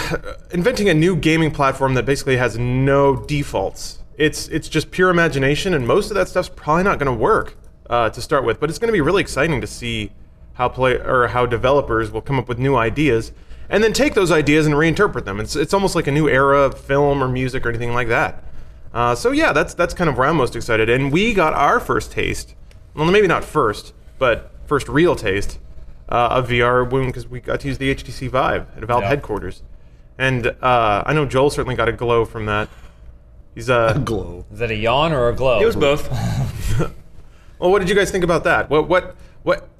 inventing 0.51 0.87
a 0.89 0.93
new 0.93 1.15
gaming 1.15 1.51
platform 1.51 1.93
that 1.95 2.05
basically 2.05 2.37
has 2.37 2.57
no 2.57 3.15
defaults. 3.15 3.99
It's 4.17 4.47
it's 4.49 4.69
just 4.69 4.91
pure 4.91 5.09
imagination, 5.09 5.73
and 5.73 5.87
most 5.87 6.09
of 6.11 6.15
that 6.15 6.29
stuff's 6.29 6.49
probably 6.49 6.83
not 6.83 6.99
going 6.99 7.07
to 7.11 7.19
work 7.19 7.57
uh, 7.89 8.09
to 8.11 8.21
start 8.21 8.45
with. 8.45 8.59
But 8.59 8.69
it's 8.69 8.79
going 8.79 8.87
to 8.89 8.93
be 8.93 9.01
really 9.01 9.21
exciting 9.21 9.59
to 9.61 9.67
see 9.67 10.11
how 10.53 10.69
play 10.69 10.93
or 10.99 11.27
how 11.29 11.45
developers 11.47 12.11
will 12.11 12.21
come 12.21 12.37
up 12.37 12.47
with 12.47 12.59
new 12.59 12.75
ideas 12.75 13.31
and 13.69 13.83
then 13.83 13.91
take 13.91 14.13
those 14.13 14.31
ideas 14.31 14.67
and 14.67 14.75
reinterpret 14.75 15.25
them. 15.25 15.39
It's 15.39 15.55
it's 15.55 15.73
almost 15.73 15.95
like 15.95 16.05
a 16.07 16.11
new 16.11 16.29
era 16.29 16.59
of 16.61 16.79
film 16.79 17.23
or 17.23 17.27
music 17.27 17.65
or 17.65 17.69
anything 17.69 17.93
like 17.93 18.07
that. 18.09 18.43
Uh, 18.93 19.15
so 19.15 19.31
yeah, 19.31 19.51
that's 19.53 19.73
that's 19.73 19.93
kind 19.93 20.09
of 20.09 20.17
where 20.17 20.27
I'm 20.27 20.37
most 20.37 20.55
excited. 20.55 20.89
And 20.89 21.11
we 21.11 21.33
got 21.33 21.53
our 21.53 21.79
first 21.79 22.11
taste. 22.11 22.55
Well, 22.93 23.09
maybe 23.09 23.27
not 23.27 23.43
first, 23.43 23.93
but 24.19 24.51
first 24.67 24.87
real 24.87 25.15
taste 25.15 25.59
uh, 26.09 26.27
of 26.31 26.47
VR 26.49 26.87
because 27.07 27.27
we 27.27 27.39
got 27.39 27.59
to 27.61 27.67
use 27.67 27.77
the 27.79 27.93
HTC 27.93 28.29
Vive 28.29 28.67
at 28.77 28.83
Valve 28.83 29.01
Yeah. 29.01 29.09
headquarters. 29.09 29.63
And 30.17 30.47
uh, 30.61 31.03
I 31.05 31.13
know 31.13 31.25
Joel 31.25 31.49
certainly 31.49 31.75
got 31.75 31.89
a 31.89 31.91
glow 31.91 32.23
from 32.23 32.45
that. 32.45 32.69
He's 33.55 33.69
uh, 33.69 33.93
Glow. 33.93 34.45
Is 34.51 34.59
that 34.59 34.69
a 34.71 34.75
yawn 34.75 35.11
or 35.11 35.29
a 35.29 35.35
glow? 35.35 35.59
It 35.59 35.65
was 35.65 35.75
both. 35.75 36.09
well. 37.59 37.71
What 37.71 37.79
did 37.79 37.89
you 37.89 37.95
guys 37.95 38.11
think 38.11 38.23
about 38.23 38.43
that? 38.43 38.69
What 38.69 38.87
what 38.87 39.05
what? 39.05 39.15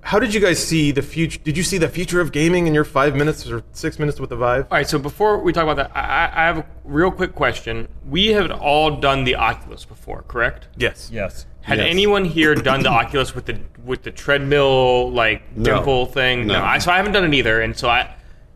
How 0.04 0.20
did 0.20 0.34
you 0.34 0.40
guys 0.42 0.64
see 0.64 0.92
the 0.92 1.02
future? 1.02 1.40
Did 1.44 1.56
you 1.58 1.64
see 1.64 1.78
the 1.78 1.88
future 1.88 2.20
of 2.20 2.32
gaming 2.32 2.68
in 2.68 2.74
your 2.74 2.84
five 2.84 3.16
minutes 3.16 3.50
or 3.50 3.64
six 3.72 3.98
minutes 3.98 4.20
with 4.20 4.30
the 4.30 4.36
Vive? 4.36 4.64
All 4.70 4.78
right, 4.78 4.88
so 4.88 5.00
before 5.00 5.40
we 5.40 5.54
talk 5.54 5.64
about 5.64 5.78
that, 5.78 5.92
I, 5.96 6.02
I 6.02 6.44
I 6.44 6.46
have 6.48 6.58
a 6.60 6.66
real 6.84 7.10
quick 7.10 7.34
question. 7.34 7.88
We 8.08 8.28
have 8.28 8.52
all 8.52 8.98
done 8.98 9.24
the 9.24 9.36
Oculus 9.36 9.86
before, 9.86 10.24
correct? 10.28 10.68
Yes. 10.78 11.10
Yes. 11.12 11.46
Had 11.62 11.78
Yes. 11.78 11.88
anyone 11.90 12.26
here 12.26 12.54
done 12.54 12.84
the 12.84 12.90
Oculus 12.90 13.34
with 13.34 13.46
the 13.46 13.58
with 13.86 14.04
the 14.04 14.12
treadmill 14.12 15.10
like 15.12 15.42
No. 15.56 15.64
dimple 15.76 16.06
thing? 16.08 16.48
No. 16.48 16.62
I, 16.62 16.78
so 16.80 16.92
I 16.92 16.98
haven't 16.98 17.14
done 17.14 17.24
it 17.24 17.34
either, 17.34 17.62
and 17.62 17.76
so 17.78 17.88
I 17.90 18.14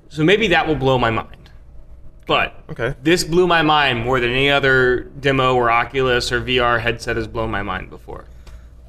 so 0.10 0.24
maybe 0.26 0.48
that 0.50 0.68
will 0.68 0.76
blow 0.76 0.98
my 0.98 1.10
mind. 1.12 1.50
But 2.26 2.62
Okay. 2.70 2.94
this 3.02 3.24
blew 3.24 3.48
my 3.48 3.62
mind 3.62 4.04
more 4.04 4.20
than 4.20 4.32
any 4.32 4.50
other 4.52 5.04
demo 5.22 5.56
or 5.56 5.72
Oculus 5.72 6.30
or 6.30 6.42
VR 6.42 6.82
headset 6.82 7.16
has 7.16 7.26
blown 7.26 7.50
my 7.52 7.64
mind 7.64 7.90
before. 7.90 8.26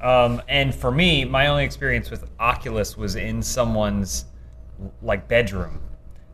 Um, 0.01 0.41
and 0.47 0.73
for 0.73 0.91
me, 0.91 1.25
my 1.25 1.47
only 1.47 1.65
experience 1.65 2.09
with 2.09 2.29
Oculus 2.39 2.97
was 2.97 3.15
in 3.15 3.41
someone's 3.41 4.25
like 5.01 5.27
bedroom. 5.27 5.81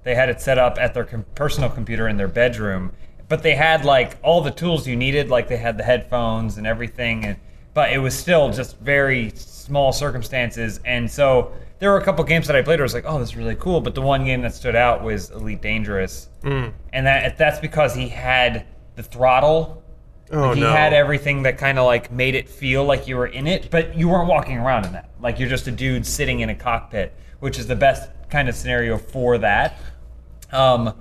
They 0.04 0.14
had 0.14 0.30
it 0.30 0.40
set 0.40 0.60
up 0.60 0.78
at 0.80 0.94
their 0.94 1.04
com- 1.04 1.26
personal 1.34 1.70
computer 1.70 2.08
in 2.08 2.18
their 2.18 2.28
bedroom, 2.28 2.92
but 3.28 3.42
they 3.42 3.56
had 3.56 3.86
like 3.86 4.18
all 4.22 4.42
the 4.42 4.52
tools 4.52 4.88
you 4.88 4.96
needed. 4.96 5.30
Like 5.30 5.48
they 5.48 5.58
had 5.58 5.78
the 5.78 5.84
headphones 5.84 6.58
and 6.58 6.68
everything, 6.68 7.26
and 7.26 7.38
but 7.74 7.92
it 7.92 7.98
was 7.98 8.16
still 8.16 8.52
just 8.52 8.78
very 8.80 9.32
small 9.36 9.92
circumstances. 9.92 10.80
And 10.86 11.10
so 11.10 11.52
there 11.80 11.90
were 11.90 11.98
a 11.98 12.04
couple 12.04 12.24
games 12.24 12.46
that 12.48 12.56
I 12.56 12.62
played 12.62 12.78
where 12.78 12.84
I 12.84 12.86
was 12.86 12.94
like, 12.94 13.06
"Oh, 13.08 13.20
this 13.20 13.30
is 13.30 13.36
really 13.36 13.56
cool." 13.56 13.82
But 13.82 13.96
the 13.96 14.02
one 14.02 14.26
game 14.26 14.42
that 14.44 14.54
stood 14.54 14.76
out 14.76 15.04
was 15.04 15.32
Elite 15.32 15.62
Dangerous, 15.62 16.30
and 16.94 17.08
that 17.08 17.38
that's 17.40 17.60
because 17.60 17.96
he 17.96 18.08
had 18.08 18.68
the 18.96 19.04
throttle 19.04 19.84
Oh 20.32 20.54
he 20.54 20.62
no. 20.62 20.72
had 20.72 20.92
everything 20.94 21.44
that 21.44 21.58
kind 21.58 21.78
of 21.78 21.86
like 21.86 22.12
made 22.12 22.34
it 22.36 22.50
feel 22.50 22.84
like 22.84 23.08
you 23.08 23.16
were 23.18 23.28
in 23.28 23.46
it, 23.48 23.70
but 23.70 23.96
you 23.96 24.10
weren't 24.10 24.28
walking 24.28 24.58
around 24.58 24.86
in 24.86 24.94
that. 24.94 25.10
Like 25.22 25.40
you're 25.40 25.50
just 25.50 25.68
a 25.68 25.72
dude 25.72 26.06
sitting 26.06 26.40
in 26.40 26.50
a 26.50 26.56
cockpit, 26.56 27.14
which 27.40 27.60
is 27.60 27.68
the 27.68 27.76
best 27.76 28.10
kind 28.30 28.50
of 28.50 28.56
scenario 28.56 28.98
for 28.98 29.38
that. 29.38 29.78
Um, 30.52 30.94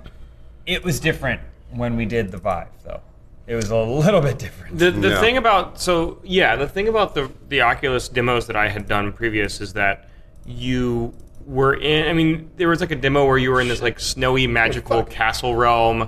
it 0.65 0.83
was 0.83 0.99
different 0.99 1.41
when 1.71 1.95
we 1.95 2.05
did 2.05 2.31
the 2.31 2.37
Vive, 2.37 2.67
though. 2.83 3.01
It 3.47 3.55
was 3.55 3.69
a 3.69 3.77
little 3.77 4.21
bit 4.21 4.39
different. 4.39 4.77
The 4.77 4.91
the 4.91 5.09
Yeah. 5.09 5.19
thing 5.21 5.37
about 5.37 5.79
so 5.79 6.19
yeah, 6.23 6.55
the 6.55 6.67
thing 6.67 6.87
about 6.87 7.13
the 7.15 7.31
the 7.49 7.61
Oculus 7.61 8.09
demos 8.09 8.47
that 8.47 8.55
I 8.55 8.69
had 8.69 8.87
done 8.87 9.11
previous 9.11 9.61
is 9.61 9.73
that 9.73 10.09
you 10.45 11.13
were 11.45 11.75
in. 11.75 12.07
I 12.07 12.13
mean, 12.13 12.49
there 12.57 12.67
was 12.69 12.79
like 12.79 12.91
a 12.91 12.95
demo 12.95 13.25
where 13.25 13.37
you 13.37 13.51
were 13.51 13.61
in 13.61 13.67
this 13.67 13.81
like 13.81 13.99
snowy 13.99 14.47
magical 14.47 15.03
castle 15.03 15.55
realm, 15.55 16.01
uh, 16.01 16.07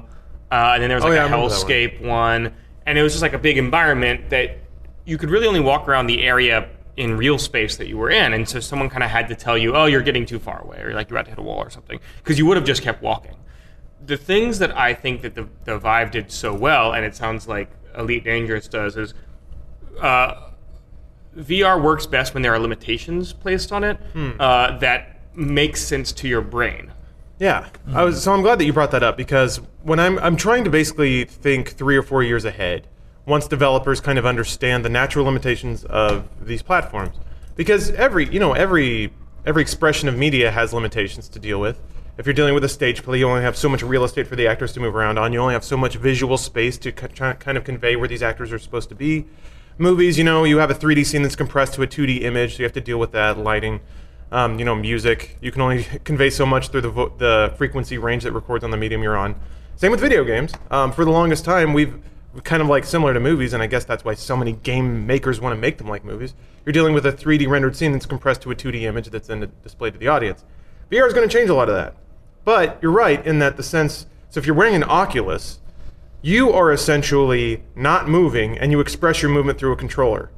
and 0.51 0.81
then 0.83 0.89
there 0.89 0.97
was 0.97 1.03
Oh, 1.05 1.09
like 1.09 1.15
yeah, 1.17 1.21
I 1.23 1.27
a 1.27 1.31
remember 1.31 1.49
that 1.49 1.59
one. 1.61 1.69
hellscape 1.69 2.01
one. 2.01 2.53
And 2.87 2.97
it 2.97 3.03
was 3.03 3.13
just 3.13 3.21
like 3.21 3.33
a 3.33 3.37
big 3.37 3.57
environment 3.57 4.29
that 4.31 4.57
you 5.05 5.17
could 5.17 5.29
really 5.29 5.45
only 5.45 5.59
walk 5.59 5.87
around 5.87 6.07
the 6.07 6.23
area 6.23 6.69
in 6.95 7.15
real 7.15 7.37
space 7.37 7.75
that 7.77 7.87
you 7.87 7.97
were 7.97 8.09
in, 8.09 8.33
and 8.33 8.49
so 8.49 8.59
someone 8.59 8.89
kind 8.89 9.03
of 9.03 9.11
had 9.11 9.27
to 9.27 9.35
tell 9.35 9.55
you, 9.57 9.75
oh, 9.75 9.85
you're 9.85 10.01
getting 10.01 10.25
too 10.25 10.39
far 10.39 10.63
away, 10.63 10.79
or 10.81 10.93
like 10.93 11.09
you're 11.09 11.19
about 11.19 11.25
to 11.25 11.31
hit 11.31 11.37
a 11.37 11.43
wall 11.43 11.59
or 11.59 11.69
something, 11.69 11.99
because 12.23 12.39
you 12.39 12.45
would 12.47 12.57
have 12.57 12.65
just 12.65 12.81
kept 12.81 13.03
walking. 13.03 13.35
The 14.03 14.17
things 14.17 14.57
that 14.59 14.75
I 14.75 14.93
think 14.95 15.21
that 15.21 15.35
the, 15.35 15.47
the 15.65 15.77
Vive 15.77 16.09
did 16.09 16.31
so 16.31 16.53
well, 16.55 16.93
and 16.93 17.05
it 17.05 17.13
sounds 17.15 17.47
like 17.47 17.69
Elite 17.95 18.23
Dangerous 18.23 18.67
does, 18.67 18.97
is 18.97 19.13
uh, 20.01 20.49
VR 21.37 21.81
works 21.81 22.07
best 22.07 22.33
when 22.33 22.41
there 22.41 22.53
are 22.53 22.59
limitations 22.59 23.33
placed 23.33 23.71
on 23.71 23.83
it 23.83 23.97
uh, 24.39 24.77
that 24.79 25.19
makes 25.35 25.81
sense 25.81 26.11
to 26.13 26.27
your 26.27 26.41
brain. 26.41 26.91
Yeah, 27.39 27.67
I 27.93 28.03
was 28.03 28.23
so 28.23 28.33
I'm 28.33 28.41
glad 28.41 28.57
that 28.59 28.65
you 28.65 28.73
brought 28.73 28.91
that 28.91 29.03
up 29.03 29.15
because 29.15 29.57
when 29.83 29.99
I'm 29.99 30.17
I'm 30.19 30.35
trying 30.35 30.63
to 30.63 30.71
basically 30.71 31.25
think 31.25 31.73
three 31.73 31.95
or 31.95 32.01
four 32.01 32.23
years 32.23 32.45
ahead, 32.45 32.87
once 33.27 33.47
developers 33.47 34.01
kind 34.01 34.17
of 34.17 34.25
understand 34.25 34.83
the 34.83 34.89
natural 34.89 35.25
limitations 35.25 35.85
of 35.85 36.27
these 36.41 36.63
platforms, 36.63 37.15
because 37.55 37.91
every 37.91 38.27
you 38.29 38.39
know 38.39 38.53
every 38.53 39.13
every 39.45 39.61
expression 39.61 40.09
of 40.09 40.17
media 40.17 40.49
has 40.49 40.73
limitations 40.73 41.29
to 41.29 41.39
deal 41.39 41.59
with. 41.59 41.79
If 42.17 42.25
you're 42.25 42.33
dealing 42.33 42.55
with 42.55 42.63
a 42.63 42.69
stage 42.69 43.03
play, 43.03 43.19
you 43.19 43.29
only 43.29 43.43
have 43.43 43.55
so 43.55 43.69
much 43.69 43.83
real 43.83 44.03
estate 44.03 44.25
for 44.25 44.35
the 44.35 44.47
actors 44.47 44.73
to 44.73 44.79
move 44.79 44.95
around 44.95 45.19
on. 45.19 45.31
You 45.31 45.39
only 45.39 45.53
have 45.53 45.63
so 45.63 45.77
much 45.77 45.95
visual 45.97 46.39
space 46.39 46.75
to 46.79 46.91
kind 46.91 47.55
of 47.57 47.63
convey 47.63 47.95
where 47.95 48.07
these 48.07 48.23
actors 48.23 48.51
are 48.51 48.57
supposed 48.57 48.89
to 48.89 48.95
be. 48.95 49.27
Movies, 49.77 50.17
you 50.17 50.23
know, 50.23 50.43
you 50.43 50.57
have 50.57 50.71
a 50.71 50.73
3D 50.73 51.05
scene 51.05 51.21
that's 51.21 51.35
compressed 51.35 51.75
to 51.75 51.83
a 51.83 51.87
2D 51.87 52.23
image, 52.23 52.53
so 52.53 52.59
you 52.59 52.63
have 52.63 52.73
to 52.73 52.81
deal 52.81 52.97
with 52.97 53.11
that 53.11 53.37
lighting. 53.37 53.79
Um, 54.31 54.59
you 54.59 54.65
know, 54.65 54.75
music, 54.75 55.37
you 55.41 55.51
can 55.51 55.61
only 55.61 55.83
convey 56.03 56.29
so 56.29 56.45
much 56.45 56.69
through 56.69 56.81
the, 56.81 56.89
vo- 56.89 57.13
the 57.17 57.53
frequency 57.57 57.97
range 57.97 58.23
that 58.23 58.33
records 58.33 58.63
on 58.63 58.71
the 58.71 58.77
medium 58.77 59.01
you're 59.01 59.17
on. 59.17 59.35
Same 59.75 59.91
with 59.91 59.99
video 59.99 60.23
games. 60.23 60.53
Um, 60.71 60.91
for 60.91 61.05
the 61.05 61.11
longest 61.11 61.45
time, 61.45 61.73
we've 61.73 61.99
kind 62.43 62.61
of 62.61 62.67
like 62.67 62.83
similar 62.83 63.13
to 63.13 63.19
movies, 63.19 63.53
and 63.53 63.63
I 63.63 63.67
guess 63.67 63.85
that's 63.85 64.03
why 64.03 64.15
so 64.15 64.35
many 64.35 64.53
game 64.53 65.05
makers 65.07 65.39
want 65.39 65.55
to 65.55 65.59
make 65.59 65.77
them 65.77 65.87
like 65.87 66.03
movies. 66.03 66.33
You're 66.65 66.73
dealing 66.73 66.93
with 66.93 67.05
a 67.05 67.11
3D 67.11 67.47
rendered 67.47 67.75
scene 67.75 67.91
that's 67.91 68.05
compressed 68.05 68.41
to 68.41 68.51
a 68.51 68.55
2D 68.55 68.81
image 68.81 69.09
that's 69.09 69.27
then 69.27 69.51
displayed 69.63 69.93
to 69.93 69.99
the 69.99 70.07
audience. 70.07 70.43
VR 70.91 71.07
is 71.07 71.13
going 71.13 71.27
to 71.27 71.33
change 71.33 71.49
a 71.49 71.53
lot 71.53 71.69
of 71.69 71.75
that. 71.75 71.95
But 72.43 72.79
you're 72.81 72.91
right 72.91 73.25
in 73.25 73.39
that 73.39 73.57
the 73.57 73.63
sense. 73.63 74.07
So 74.29 74.39
if 74.39 74.45
you're 74.45 74.55
wearing 74.55 74.75
an 74.75 74.83
Oculus, 74.83 75.59
you 76.21 76.51
are 76.51 76.71
essentially 76.71 77.63
not 77.75 78.09
moving, 78.09 78.57
and 78.57 78.71
you 78.71 78.79
express 78.79 79.21
your 79.21 79.31
movement 79.31 79.57
through 79.59 79.71
a 79.71 79.77
controller 79.77 80.31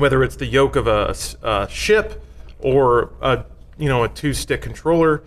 whether 0.00 0.24
it's 0.24 0.36
the 0.36 0.46
yoke 0.46 0.76
of 0.76 0.86
a 0.86 1.68
ship 1.68 2.24
or 2.62 3.12
a 3.20 3.44
you 3.78 3.88
know 3.88 4.04
a 4.04 4.08
two 4.08 4.34
stick 4.34 4.62
controller. 4.62 5.22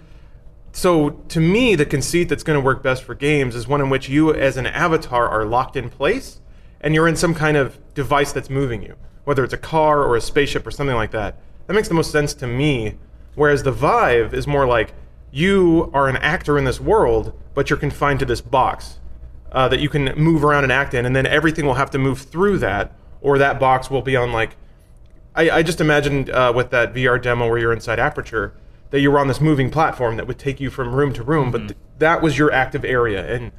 So 0.71 1.11
to 1.29 1.39
me, 1.39 1.75
the 1.75 1.85
conceit 1.85 2.29
that's 2.29 2.43
going 2.43 2.59
to 2.59 2.65
work 2.65 2.81
best 2.81 3.03
for 3.03 3.13
games 3.13 3.55
is 3.55 3.67
one 3.67 3.79
in 3.79 3.91
which 3.91 4.09
you, 4.09 4.33
as 4.33 4.57
an 4.57 4.65
avatar, 4.65 5.29
are 5.29 5.45
locked 5.45 5.75
in 5.75 5.89
place, 5.89 6.41
and 6.81 6.95
you're 6.95 7.07
in 7.07 7.15
some 7.15 7.35
kind 7.35 7.57
of 7.57 7.77
device 7.93 8.31
that's 8.33 8.49
moving 8.49 8.81
you, 8.81 8.95
whether 9.23 9.43
it's 9.43 9.53
a 9.53 9.57
car 9.57 10.03
or 10.03 10.15
a 10.15 10.21
spaceship 10.21 10.65
or 10.65 10.71
something 10.71 10.95
like 10.95 11.11
that. 11.11 11.37
That 11.67 11.73
makes 11.73 11.89
the 11.89 11.93
most 11.93 12.11
sense 12.11 12.33
to 12.35 12.47
me. 12.47 12.97
Whereas 13.35 13.63
the 13.63 13.71
Vive 13.71 14.33
is 14.33 14.47
more 14.47 14.65
like 14.65 14.93
you 15.31 15.91
are 15.93 16.07
an 16.07 16.17
actor 16.17 16.57
in 16.57 16.65
this 16.65 16.79
world, 16.79 17.39
but 17.53 17.69
you're 17.69 17.77
confined 17.79 18.19
to 18.19 18.25
this 18.25 18.41
box 18.41 18.99
uh, 19.51 19.67
that 19.69 19.79
you 19.79 19.89
can 19.89 20.13
move 20.15 20.43
around 20.43 20.63
and 20.63 20.71
act 20.71 20.93
in, 20.93 21.05
and 21.05 21.15
then 21.15 21.25
everything 21.25 21.65
will 21.65 21.73
have 21.75 21.91
to 21.91 21.99
move 21.99 22.21
through 22.21 22.57
that, 22.59 22.95
or 23.21 23.37
that 23.37 23.59
box 23.59 23.89
will 23.89 24.01
be 24.01 24.15
on 24.15 24.31
like. 24.31 24.55
I, 25.35 25.49
I 25.49 25.63
just 25.63 25.81
imagined 25.81 26.29
uh, 26.29 26.53
with 26.55 26.69
that 26.71 26.93
VR 26.93 27.21
demo 27.21 27.47
where 27.47 27.57
you're 27.57 27.73
inside 27.73 27.99
Aperture 27.99 28.53
that 28.91 28.99
you 28.99 29.11
were 29.11 29.17
on 29.17 29.27
this 29.27 29.41
moving 29.41 29.71
platform 29.71 30.17
that 30.17 30.27
would 30.27 30.37
take 30.37 30.59
you 30.59 30.69
from 30.69 30.93
room 30.93 31.13
to 31.13 31.23
room, 31.23 31.49
but 31.51 31.59
th- 31.59 31.77
that 31.97 32.21
was 32.21 32.37
your 32.37 32.51
active 32.51 32.85
area, 32.85 33.25
and 33.33 33.51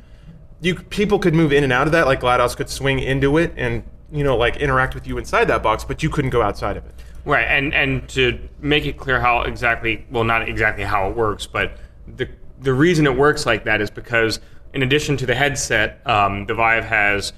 you 0.61 0.77
people 0.77 1.19
could 1.19 1.35
move 1.35 1.53
in 1.53 1.65
and 1.65 1.73
out 1.73 1.87
of 1.87 1.93
that. 1.93 2.07
Like 2.07 2.21
GLaDOS 2.21 2.57
could 2.57 2.69
swing 2.69 3.01
into 3.01 3.37
it 3.39 3.53
and 3.57 3.83
you 4.13 4.23
know 4.23 4.37
like 4.37 4.57
interact 4.59 4.95
with 4.95 5.07
you 5.07 5.19
inside 5.19 5.47
that 5.47 5.63
box, 5.63 5.83
but 5.85 6.03
you 6.03 6.11
couldn't 6.11 6.31
go 6.31 6.41
outside 6.41 6.77
of 6.77 6.87
it. 6.87 6.95
Right, 7.25 7.47
and 7.47 7.75
and 7.75 8.09
to 8.11 8.39
make 8.61 8.87
it 8.87 8.97
clear 8.97 9.21
how 9.21 9.43
exactly, 9.43 10.07
well, 10.11 10.25
not 10.25 10.49
exactly 10.49 10.85
how 10.85 11.11
it 11.11 11.17
works, 11.17 11.47
but 11.47 11.79
the 12.07 12.29
the 12.61 12.73
reason 12.73 13.05
it 13.07 13.17
works 13.17 13.45
like 13.45 13.65
that 13.65 13.81
is 13.81 13.91
because 13.91 14.39
in 14.73 14.83
addition 14.83 15.17
to 15.17 15.27
the 15.27 15.35
headset, 15.35 16.01
um, 16.07 16.47
the 16.47 16.55
Vive 16.55 16.85
has 16.85 17.33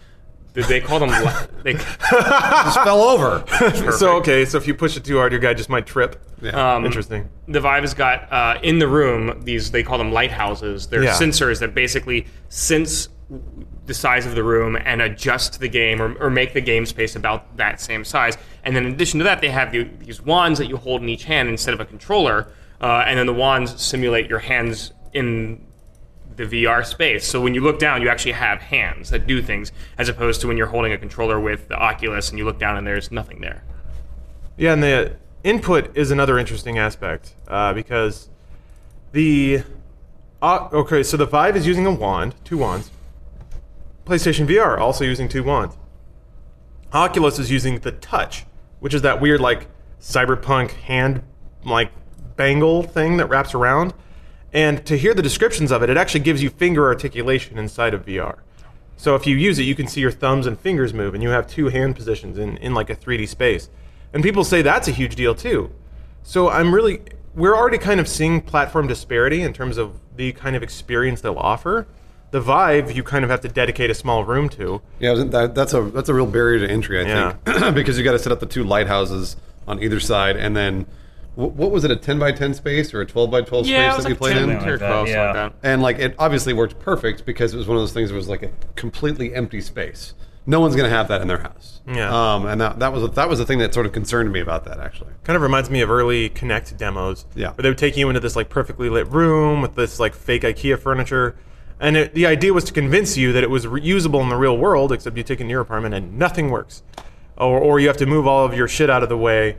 they 0.68 0.80
call 0.80 0.98
them 0.98 1.10
li- 1.10 1.46
they 1.62 1.72
Just 2.10 2.82
fell 2.82 3.02
over. 3.02 3.44
So 3.92 4.16
okay, 4.16 4.44
so 4.44 4.56
if 4.58 4.66
you 4.66 4.74
push 4.74 4.96
it 4.96 5.04
too 5.04 5.18
hard, 5.18 5.32
your 5.32 5.40
guy 5.40 5.54
just 5.54 5.68
might 5.68 5.86
trip. 5.86 6.22
Yeah. 6.42 6.76
um, 6.76 6.84
Interesting. 6.84 7.28
the 7.48 7.60
Vive 7.60 7.82
has 7.82 7.94
got 7.94 8.30
uh, 8.32 8.58
in 8.62 8.78
the 8.78 8.88
room 8.88 9.40
these 9.44 9.70
they 9.70 9.82
call 9.82 9.98
them 9.98 10.12
lighthouses. 10.12 10.86
They're 10.86 11.04
Yeah. 11.04 11.12
sensors 11.14 11.60
that 11.60 11.74
basically 11.74 12.26
sense 12.48 13.08
the 13.86 13.94
size 13.94 14.24
of 14.26 14.34
the 14.34 14.42
room 14.44 14.76
and 14.84 15.00
adjust 15.02 15.60
the 15.60 15.68
game 15.68 16.00
or, 16.00 16.14
or 16.18 16.30
make 16.30 16.52
the 16.54 16.60
game 16.60 16.86
space 16.86 17.16
about 17.16 17.56
that 17.56 17.80
same 17.80 18.04
size. 18.04 18.36
And 18.64 18.74
then 18.74 18.84
in 18.86 18.92
addition 18.92 19.18
to 19.18 19.24
that, 19.24 19.40
they 19.40 19.50
have 19.50 19.72
the, 19.72 19.84
these 20.00 20.20
wands 20.22 20.58
that 20.58 20.66
you 20.68 20.76
hold 20.76 21.02
in 21.02 21.08
each 21.08 21.24
hand 21.24 21.48
instead 21.48 21.74
of 21.74 21.80
a 21.80 21.84
controller. 21.84 22.48
uh, 22.80 23.04
and 23.06 23.18
then 23.18 23.26
the 23.26 23.32
wands 23.32 23.80
simulate 23.80 24.28
your 24.28 24.38
hands 24.40 24.92
in 25.12 25.65
the 26.36 26.44
VR 26.44 26.84
space. 26.84 27.26
So 27.26 27.40
when 27.40 27.54
you 27.54 27.60
look 27.60 27.78
down, 27.78 28.02
you 28.02 28.08
actually 28.08 28.32
have 28.32 28.60
hands 28.60 29.10
that 29.10 29.26
do 29.26 29.42
things, 29.42 29.72
as 29.98 30.08
opposed 30.08 30.40
to 30.42 30.48
when 30.48 30.56
you're 30.56 30.66
holding 30.66 30.92
a 30.92 30.98
controller 30.98 31.40
with 31.40 31.68
the 31.68 31.76
Oculus 31.76 32.30
and 32.30 32.38
you 32.38 32.44
look 32.44 32.58
down 32.58 32.76
and 32.76 32.86
there's 32.86 33.10
nothing 33.10 33.40
there. 33.40 33.64
Yeah, 34.56 34.72
and 34.72 34.82
the 34.82 35.16
input 35.44 35.96
is 35.96 36.10
another 36.10 36.38
interesting 36.38 36.78
aspect 36.78 37.34
uh, 37.48 37.72
because 37.72 38.28
the 39.12 39.62
uh, 40.42 40.68
okay, 40.72 41.02
so 41.02 41.16
the 41.16 41.26
Vive 41.26 41.56
is 41.56 41.66
using 41.66 41.86
a 41.86 41.90
wand, 41.90 42.34
two 42.44 42.58
wands. 42.58 42.90
PlayStation 44.04 44.46
VR 44.46 44.78
also 44.78 45.04
using 45.04 45.28
two 45.28 45.42
wands. 45.42 45.76
Oculus 46.92 47.38
is 47.38 47.50
using 47.50 47.80
the 47.80 47.92
touch, 47.92 48.46
which 48.80 48.94
is 48.94 49.02
that 49.02 49.20
weird 49.20 49.40
like 49.40 49.66
cyberpunk 50.00 50.70
hand 50.72 51.22
like 51.64 51.90
bangle 52.36 52.82
thing 52.82 53.16
that 53.16 53.26
wraps 53.26 53.54
around. 53.54 53.92
And 54.56 54.86
to 54.86 54.96
hear 54.96 55.12
the 55.12 55.20
descriptions 55.20 55.70
of 55.70 55.82
it, 55.82 55.90
it 55.90 55.98
actually 55.98 56.20
gives 56.20 56.42
you 56.42 56.48
finger 56.48 56.86
articulation 56.86 57.58
inside 57.58 57.92
of 57.92 58.06
VR. 58.06 58.38
So 58.96 59.14
if 59.14 59.26
you 59.26 59.36
use 59.36 59.58
it, 59.58 59.64
you 59.64 59.74
can 59.74 59.86
see 59.86 60.00
your 60.00 60.10
thumbs 60.10 60.46
and 60.46 60.58
fingers 60.58 60.94
move, 60.94 61.12
and 61.12 61.22
you 61.22 61.28
have 61.28 61.46
two 61.46 61.68
hand 61.68 61.94
positions 61.94 62.38
in, 62.38 62.56
in 62.56 62.72
like 62.72 62.88
a 62.88 62.96
3D 62.96 63.28
space. 63.28 63.68
And 64.14 64.22
people 64.22 64.44
say 64.44 64.62
that's 64.62 64.88
a 64.88 64.92
huge 64.92 65.14
deal 65.14 65.34
too. 65.34 65.72
So 66.22 66.48
I'm 66.48 66.74
really, 66.74 67.02
we're 67.34 67.54
already 67.54 67.76
kind 67.76 68.00
of 68.00 68.08
seeing 68.08 68.40
platform 68.40 68.86
disparity 68.86 69.42
in 69.42 69.52
terms 69.52 69.76
of 69.76 70.00
the 70.16 70.32
kind 70.32 70.56
of 70.56 70.62
experience 70.62 71.20
they'll 71.20 71.36
offer. 71.36 71.86
The 72.30 72.40
Vive, 72.40 72.96
you 72.96 73.02
kind 73.02 73.24
of 73.24 73.30
have 73.30 73.42
to 73.42 73.48
dedicate 73.48 73.90
a 73.90 73.94
small 73.94 74.24
room 74.24 74.48
to. 74.48 74.80
Yeah, 74.98 75.12
that, 75.16 75.54
that's 75.54 75.74
a 75.74 75.82
that's 75.82 76.08
a 76.08 76.14
real 76.14 76.26
barrier 76.26 76.66
to 76.66 76.72
entry, 76.72 76.98
I 77.02 77.34
think, 77.44 77.74
because 77.74 77.98
you 77.98 78.04
got 78.04 78.12
to 78.12 78.18
set 78.18 78.32
up 78.32 78.40
the 78.40 78.46
two 78.46 78.64
lighthouses 78.64 79.36
on 79.68 79.82
either 79.82 80.00
side, 80.00 80.36
and 80.36 80.56
then 80.56 80.86
what 81.36 81.70
was 81.70 81.84
it, 81.84 81.90
a 81.90 81.96
ten 81.96 82.18
by 82.18 82.32
ten 82.32 82.54
space 82.54 82.92
or 82.94 83.02
a 83.02 83.06
twelve 83.06 83.30
by 83.30 83.42
twelve 83.42 83.66
Yeah, 83.66 83.88
it 83.88 83.92
space 83.92 83.96
was 83.96 84.04
that 84.04 84.10
we 84.10 84.16
played 84.16 84.34
10 84.34 84.42
in? 84.42 84.58
Like 84.58 84.66
or 84.66 84.78
that, 84.78 84.86
12, 84.86 85.08
something 85.08 85.14
yeah. 85.14 85.26
like 85.26 85.34
that. 85.34 85.54
And 85.62 85.82
like 85.82 85.98
it 85.98 86.14
obviously 86.18 86.52
worked 86.52 86.78
perfect 86.78 87.26
because 87.26 87.54
it 87.54 87.58
was 87.58 87.68
one 87.68 87.76
of 87.76 87.82
those 87.82 87.92
things 87.92 88.10
that 88.10 88.16
was 88.16 88.28
like 88.28 88.42
a 88.42 88.50
completely 88.74 89.34
empty 89.34 89.60
space. 89.60 90.14
No 90.46 90.60
one's 90.60 90.76
gonna 90.76 90.88
have 90.88 91.08
that 91.08 91.20
in 91.20 91.28
their 91.28 91.38
house. 91.38 91.80
Yeah. 91.86 92.34
Um, 92.34 92.46
and 92.46 92.60
that 92.60 92.78
that 92.78 92.92
was 92.92 93.10
that 93.10 93.28
was 93.28 93.38
the 93.38 93.46
thing 93.46 93.58
that 93.58 93.74
sort 93.74 93.84
of 93.84 93.92
concerned 93.92 94.32
me 94.32 94.40
about 94.40 94.64
that 94.64 94.80
actually. 94.80 95.12
Kind 95.24 95.36
of 95.36 95.42
reminds 95.42 95.68
me 95.68 95.82
of 95.82 95.90
early 95.90 96.30
Kinect 96.30 96.76
demos. 96.78 97.26
Yeah. 97.34 97.52
Where 97.52 97.62
they 97.62 97.68
would 97.68 97.78
take 97.78 97.96
you 97.96 98.08
into 98.08 98.20
this 98.20 98.36
like 98.36 98.48
perfectly 98.48 98.88
lit 98.88 99.08
room 99.08 99.60
with 99.60 99.74
this 99.74 100.00
like 100.00 100.14
fake 100.14 100.42
IKEA 100.42 100.78
furniture. 100.78 101.36
And 101.78 101.96
it, 101.96 102.14
the 102.14 102.26
idea 102.26 102.54
was 102.54 102.64
to 102.64 102.72
convince 102.72 103.16
you 103.16 103.32
that 103.34 103.44
it 103.44 103.50
was 103.50 103.66
reusable 103.66 104.22
in 104.22 104.30
the 104.30 104.36
real 104.36 104.56
world, 104.56 104.92
except 104.92 105.16
you 105.16 105.22
take 105.22 105.40
it 105.40 105.44
in 105.44 105.50
your 105.50 105.60
apartment 105.60 105.94
and 105.94 106.18
nothing 106.18 106.50
works. 106.50 106.82
Or, 107.36 107.58
or 107.58 107.78
you 107.78 107.88
have 107.88 107.98
to 107.98 108.06
move 108.06 108.26
all 108.26 108.46
of 108.46 108.54
your 108.54 108.66
shit 108.66 108.88
out 108.88 109.02
of 109.02 109.10
the 109.10 109.18
way. 109.18 109.58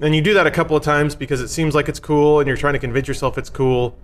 And 0.00 0.14
you 0.14 0.22
do 0.22 0.34
that 0.34 0.46
a 0.46 0.50
couple 0.50 0.76
of 0.76 0.82
times 0.82 1.14
because 1.14 1.40
it 1.40 1.48
seems 1.48 1.74
like 1.74 1.88
it's 1.88 2.00
cool 2.00 2.40
and 2.40 2.46
you're 2.46 2.56
trying 2.56 2.74
to 2.74 2.78
convince 2.78 3.08
yourself 3.08 3.38
it's 3.38 3.50
cool. 3.50 3.96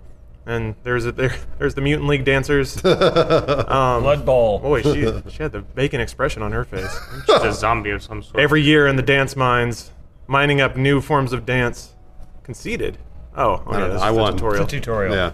And 0.45 0.75
there's 0.83 1.05
a, 1.05 1.11
there, 1.11 1.35
there's 1.57 1.73
the 1.75 1.81
Mutant 1.81 2.07
League 2.07 2.25
dancers. 2.25 2.79
Blood 2.81 4.25
Bowl. 4.25 4.59
Boy, 4.59 4.81
she, 4.81 5.11
she 5.29 5.43
had 5.43 5.51
the 5.51 5.61
bacon 5.61 6.01
expression 6.01 6.41
on 6.43 6.51
her 6.51 6.63
face. 6.63 6.97
She's 7.25 7.43
a 7.43 7.53
zombie 7.53 7.91
of 7.91 8.03
some 8.03 8.21
sort. 8.21 8.39
Every 8.39 8.61
year 8.61 8.87
in 8.87 8.95
the 8.95 9.01
dance 9.01 9.35
mines, 9.35 9.91
mining 10.27 10.61
up 10.61 10.75
new 10.75 11.01
forms 11.01 11.33
of 11.33 11.45
dance. 11.45 11.93
Conceded. 12.43 12.97
Oh, 13.35 13.53
okay, 13.53 13.71
don't 13.71 13.79
know. 13.79 13.87
this 13.89 13.97
is 13.97 14.01
I 14.03 14.11
the 14.11 14.17
won. 14.19 14.33
tutorial. 14.33 14.63
It's 14.63 14.73
a 14.73 14.75
tutorial. 14.77 15.15
Yeah. 15.15 15.31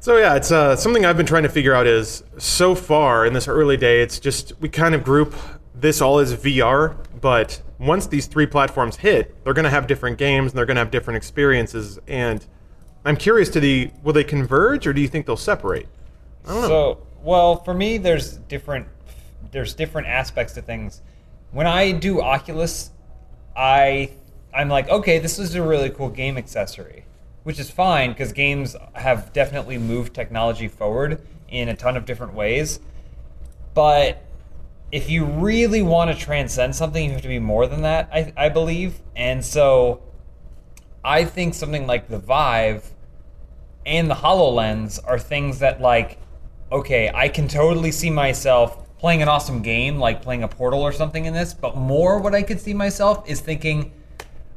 So 0.00 0.16
yeah, 0.18 0.34
it's 0.34 0.52
uh, 0.52 0.76
something 0.76 1.04
I've 1.04 1.16
been 1.16 1.26
trying 1.26 1.44
to 1.44 1.48
figure 1.48 1.74
out. 1.74 1.86
Is 1.86 2.22
so 2.38 2.74
far 2.74 3.24
in 3.24 3.32
this 3.32 3.48
early 3.48 3.76
day, 3.76 4.02
it's 4.02 4.18
just 4.18 4.52
we 4.60 4.68
kind 4.68 4.94
of 4.94 5.02
group 5.02 5.34
this 5.74 6.00
all 6.00 6.18
as 6.18 6.34
VR, 6.34 6.96
but 7.20 7.62
once 7.78 8.06
these 8.06 8.26
three 8.26 8.46
platforms 8.46 8.96
hit, 8.96 9.42
they're 9.44 9.54
going 9.54 9.64
to 9.64 9.70
have 9.70 9.86
different 9.86 10.18
games 10.18 10.52
and 10.52 10.58
they're 10.58 10.66
going 10.66 10.76
to 10.76 10.80
have 10.80 10.90
different 10.90 11.16
experiences. 11.16 11.98
And 12.06 12.44
I'm 13.04 13.16
curious 13.16 13.48
to 13.50 13.60
the 13.60 13.90
will 14.02 14.12
they 14.12 14.24
converge 14.24 14.86
or 14.86 14.92
do 14.92 15.00
you 15.00 15.08
think 15.08 15.26
they'll 15.26 15.36
separate? 15.36 15.88
I 16.44 16.48
don't 16.52 16.62
know. 16.62 16.68
So, 16.68 17.06
well, 17.22 17.56
for 17.62 17.74
me, 17.74 17.98
there's 17.98 18.36
different 18.36 18.88
there's 19.52 19.74
different 19.74 20.08
aspects 20.08 20.54
to 20.54 20.62
things. 20.62 21.00
When 21.52 21.66
I 21.66 21.92
do 21.92 22.20
Oculus, 22.20 22.90
I 23.56 24.10
I'm 24.52 24.68
like, 24.68 24.88
okay, 24.88 25.18
this 25.18 25.38
is 25.38 25.54
a 25.54 25.62
really 25.62 25.90
cool 25.90 26.08
game 26.08 26.36
accessory, 26.36 27.04
which 27.44 27.58
is 27.58 27.70
fine 27.70 28.10
because 28.10 28.32
games 28.32 28.76
have 28.94 29.32
definitely 29.32 29.78
moved 29.78 30.14
technology 30.14 30.68
forward 30.68 31.20
in 31.48 31.68
a 31.68 31.76
ton 31.76 31.96
of 31.96 32.04
different 32.04 32.34
ways. 32.34 32.80
But 33.74 34.25
if 34.96 35.10
you 35.10 35.26
really 35.26 35.82
want 35.82 36.10
to 36.10 36.16
transcend 36.16 36.74
something, 36.74 37.04
you 37.04 37.10
have 37.12 37.20
to 37.20 37.28
be 37.28 37.38
more 37.38 37.66
than 37.66 37.82
that, 37.82 38.08
I, 38.10 38.32
I 38.34 38.48
believe. 38.48 38.98
And 39.14 39.44
so 39.44 40.02
I 41.04 41.26
think 41.26 41.52
something 41.52 41.86
like 41.86 42.08
the 42.08 42.18
Vive 42.18 42.88
and 43.84 44.10
the 44.10 44.14
HoloLens 44.14 44.98
are 45.06 45.18
things 45.18 45.58
that 45.58 45.80
like 45.80 46.18
okay, 46.72 47.10
I 47.14 47.28
can 47.28 47.46
totally 47.46 47.92
see 47.92 48.10
myself 48.10 48.68
playing 48.98 49.22
an 49.22 49.28
awesome 49.28 49.60
game 49.62 49.98
like 49.98 50.20
playing 50.22 50.42
a 50.42 50.48
Portal 50.48 50.80
or 50.82 50.92
something 50.92 51.26
in 51.26 51.34
this, 51.34 51.52
but 51.54 51.76
more 51.76 52.18
what 52.18 52.34
I 52.34 52.42
could 52.42 52.60
see 52.60 52.74
myself 52.74 53.28
is 53.28 53.38
thinking 53.40 53.92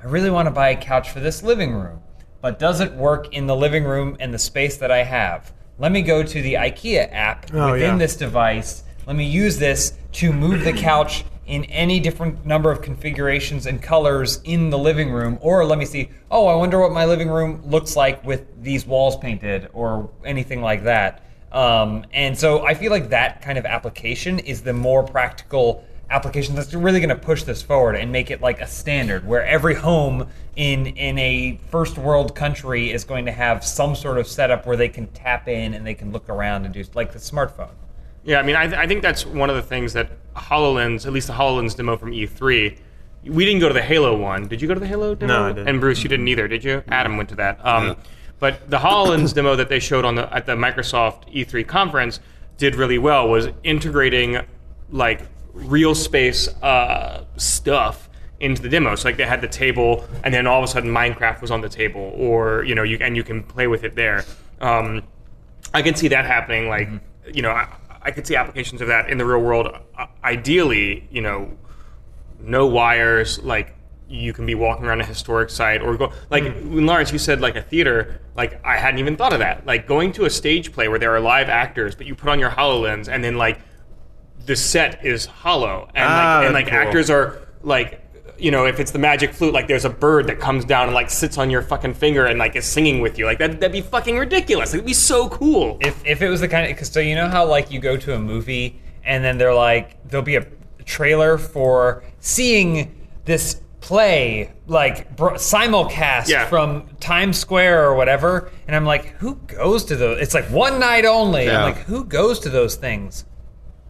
I 0.01 0.05
really 0.07 0.31
want 0.31 0.47
to 0.47 0.51
buy 0.51 0.69
a 0.69 0.81
couch 0.81 1.09
for 1.11 1.19
this 1.19 1.43
living 1.43 1.73
room, 1.73 1.99
but 2.41 2.57
does 2.57 2.79
it 2.79 2.93
work 2.93 3.33
in 3.33 3.45
the 3.45 3.55
living 3.55 3.83
room 3.83 4.15
and 4.21 4.33
the 4.33 4.39
space 4.39 4.77
that 4.77 4.89
I 4.89 5.03
have? 5.03 5.51
Let 5.77 5.91
me 5.91 6.01
go 6.01 6.23
to 6.23 6.41
the 6.41 6.53
IKEA 6.53 7.13
app 7.13 7.45
Oh, 7.53 7.73
within 7.73 7.91
yeah. 7.95 7.97
this 7.97 8.15
device. 8.15 8.83
Let 9.09 9.15
me 9.15 9.25
use 9.25 9.57
this 9.57 9.93
to 10.11 10.31
move 10.31 10.63
the 10.63 10.71
couch 10.71 11.25
in 11.47 11.63
any 11.65 11.99
different 11.99 12.45
number 12.45 12.71
of 12.71 12.83
configurations 12.83 13.65
and 13.65 13.81
colors 13.81 14.39
in 14.43 14.69
the 14.69 14.77
living 14.77 15.09
room. 15.09 15.39
Or 15.41 15.65
let 15.65 15.79
me 15.79 15.85
see, 15.85 16.11
oh, 16.29 16.45
I 16.45 16.53
wonder 16.53 16.79
what 16.79 16.91
my 16.91 17.05
living 17.05 17.27
room 17.27 17.59
looks 17.65 17.95
like 17.95 18.23
with 18.23 18.45
these 18.61 18.85
walls 18.85 19.17
painted 19.17 19.67
or 19.73 20.11
anything 20.23 20.61
like 20.61 20.83
that. 20.83 21.23
Um, 21.51 22.05
and 22.13 22.37
so 22.37 22.63
I 22.67 22.75
feel 22.75 22.91
like 22.91 23.09
that 23.09 23.41
kind 23.41 23.57
of 23.57 23.65
application 23.65 24.37
is 24.37 24.61
the 24.61 24.73
more 24.73 25.01
practical 25.01 25.83
application 26.11 26.53
that's 26.53 26.71
really 26.75 26.99
going 26.99 27.09
to 27.09 27.15
push 27.15 27.41
this 27.41 27.63
forward 27.63 27.95
and 27.95 28.11
make 28.11 28.29
it 28.29 28.41
like 28.41 28.61
a 28.61 28.67
standard 28.67 29.25
where 29.25 29.43
every 29.43 29.73
home 29.73 30.27
in 30.55 30.85
in 30.85 31.17
a 31.17 31.59
first 31.71 31.97
world 31.97 32.35
country 32.35 32.91
is 32.91 33.03
going 33.05 33.25
to 33.25 33.31
have 33.31 33.65
some 33.65 33.95
sort 33.95 34.19
of 34.19 34.27
setup 34.27 34.67
where 34.67 34.77
they 34.77 34.89
can 34.89 35.07
tap 35.07 35.47
in 35.47 35.73
and 35.73 35.83
they 35.83 35.95
can 35.95 36.11
look 36.11 36.29
around 36.29 36.65
and 36.65 36.75
do 36.75 36.83
like 36.93 37.11
the 37.11 37.17
smartphone. 37.17 37.71
Yeah, 38.23 38.39
I 38.39 38.43
mean, 38.43 38.55
I, 38.55 38.67
th- 38.67 38.77
I 38.77 38.85
think 38.87 39.01
that's 39.01 39.25
one 39.25 39.49
of 39.49 39.55
the 39.55 39.61
things 39.61 39.93
that 39.93 40.11
HoloLens, 40.35 41.05
at 41.05 41.13
least 41.13 41.27
the 41.27 41.33
HoloLens 41.33 41.75
demo 41.75 41.97
from 41.97 42.11
E3, 42.11 42.77
we 43.25 43.45
didn't 43.45 43.59
go 43.59 43.67
to 43.67 43.73
the 43.73 43.81
Halo 43.81 44.17
one. 44.17 44.47
Did 44.47 44.61
you 44.61 44.67
go 44.67 44.73
to 44.73 44.79
the 44.79 44.87
Halo 44.87 45.15
demo? 45.15 45.33
No, 45.33 45.43
I 45.45 45.53
didn't. 45.53 45.67
And 45.67 45.79
Bruce, 45.79 46.03
you 46.03 46.09
didn't 46.09 46.27
either, 46.27 46.47
did 46.47 46.63
you? 46.63 46.83
Adam 46.89 47.17
went 47.17 47.29
to 47.29 47.35
that. 47.35 47.65
Um, 47.65 47.95
But 48.39 48.69
the 48.69 48.77
HoloLens 48.77 49.33
demo 49.33 49.55
that 49.57 49.67
they 49.67 49.79
showed 49.79 50.05
on 50.05 50.15
the 50.15 50.33
at 50.33 50.45
the 50.45 50.53
Microsoft 50.55 51.29
E3 51.33 51.67
conference 51.67 52.21
did 52.57 52.75
really 52.75 52.97
well. 52.97 53.27
Was 53.27 53.49
integrating 53.63 54.39
like 54.89 55.23
real 55.53 55.93
space 55.93 56.47
uh, 56.63 57.25
stuff 57.35 58.09
into 58.39 58.61
the 58.61 58.69
demo. 58.69 58.95
So 58.95 59.09
like 59.09 59.17
they 59.17 59.25
had 59.25 59.41
the 59.41 59.47
table, 59.49 60.05
and 60.23 60.33
then 60.33 60.47
all 60.47 60.59
of 60.63 60.63
a 60.63 60.71
sudden 60.71 60.89
Minecraft 60.89 61.41
was 61.41 61.51
on 61.51 61.59
the 61.59 61.67
table, 61.67 62.13
or 62.15 62.63
you 62.63 62.75
know, 62.75 62.83
you 62.83 62.97
and 63.01 63.17
you 63.17 63.23
can 63.25 63.43
play 63.43 63.67
with 63.67 63.83
it 63.83 63.95
there. 63.95 64.23
Um, 64.61 65.03
I 65.73 65.81
can 65.81 65.95
see 65.95 66.07
that 66.07 66.25
happening. 66.25 66.69
Like, 66.69 66.87
you 67.33 67.41
know, 67.41 67.51
I, 68.01 68.11
could 68.11 68.25
see 68.27 68.35
applications 68.35 68.81
of 68.81 68.87
that 68.87 69.09
in 69.09 69.17
the 69.17 69.25
real 69.25 69.41
world. 69.41 69.67
Uh, 69.97 70.05
ideally, 70.23 71.07
you 71.11 71.21
know, 71.21 71.51
no 72.39 72.67
wires. 72.67 73.39
Like, 73.43 73.75
you 74.07 74.33
can 74.33 74.45
be 74.45 74.55
walking 74.55 74.85
around 74.85 75.01
a 75.01 75.05
historic 75.05 75.49
site 75.49 75.81
or 75.81 75.95
go. 75.97 76.11
Like, 76.29 76.43
when 76.43 76.85
Lawrence, 76.85 77.11
you 77.11 77.19
said 77.19 77.41
like 77.41 77.55
a 77.55 77.61
theater. 77.61 78.21
Like, 78.35 78.63
I 78.65 78.77
hadn't 78.77 78.99
even 78.99 79.15
thought 79.17 79.33
of 79.33 79.39
that. 79.39 79.65
Like, 79.65 79.87
going 79.87 80.11
to 80.13 80.25
a 80.25 80.29
stage 80.29 80.71
play 80.71 80.87
where 80.87 80.99
there 80.99 81.13
are 81.13 81.19
live 81.19 81.49
actors, 81.49 81.95
but 81.95 82.05
you 82.07 82.15
put 82.15 82.29
on 82.29 82.39
your 82.39 82.49
Hololens, 82.49 83.07
and 83.07 83.23
then 83.23 83.37
like 83.37 83.59
the 84.45 84.55
set 84.55 85.05
is 85.05 85.25
hollow, 85.25 85.89
and 85.93 86.05
Ah, 86.07 86.37
like, 86.37 86.45
and 86.45 86.53
like 86.53 86.67
cool. 86.67 86.77
actors 86.77 87.09
are 87.09 87.47
like. 87.61 88.03
You 88.39 88.51
know, 88.51 88.65
if 88.65 88.79
it's 88.79 88.91
the 88.91 88.99
magic 88.99 89.33
flute, 89.33 89.53
like 89.53 89.67
there's 89.67 89.85
a 89.85 89.89
bird 89.89 90.27
that 90.27 90.39
comes 90.39 90.65
down 90.65 90.85
and 90.87 90.93
like 90.93 91.09
sits 91.09 91.37
on 91.37 91.49
your 91.49 91.61
fucking 91.61 91.93
finger 91.95 92.25
and 92.25 92.39
like 92.39 92.55
is 92.55 92.65
singing 92.65 93.01
with 93.01 93.17
you, 93.17 93.25
like 93.25 93.37
that, 93.39 93.59
that'd 93.59 93.71
be 93.71 93.81
fucking 93.81 94.17
ridiculous. 94.17 94.73
It'd 94.73 94.85
be 94.85 94.93
so 94.93 95.29
cool. 95.29 95.77
If 95.81 96.03
if 96.05 96.21
it 96.21 96.29
was 96.29 96.41
the 96.41 96.47
kind 96.47 96.69
of 96.71 96.77
cause 96.77 96.89
so 96.91 96.99
you 96.99 97.15
know 97.15 97.27
how 97.27 97.45
like 97.45 97.71
you 97.71 97.79
go 97.79 97.97
to 97.97 98.13
a 98.15 98.19
movie 98.19 98.79
and 99.03 99.23
then 99.23 99.37
they're 99.37 99.53
like 99.53 99.97
there'll 100.07 100.23
be 100.25 100.35
a 100.37 100.45
trailer 100.85 101.37
for 101.37 102.03
seeing 102.19 102.95
this 103.25 103.61
play 103.81 104.51
like 104.67 105.15
bro- 105.15 105.33
simulcast 105.35 106.27
Yeah. 106.27 106.45
from 106.47 106.87
Times 106.99 107.37
Square 107.37 107.87
or 107.87 107.95
whatever 107.95 108.51
and 108.67 108.75
I'm 108.75 108.85
like 108.85 109.05
who 109.19 109.35
goes 109.35 109.85
to 109.85 109.95
those 109.95 110.19
it's 110.21 110.33
like 110.33 110.45
one 110.51 110.79
night 110.79 111.05
only 111.05 111.45
Yeah. 111.45 111.63
I'm 111.65 111.73
like 111.73 111.83
who 111.85 112.03
goes 112.03 112.39
to 112.41 112.49
those 112.49 112.75
things 112.75 113.23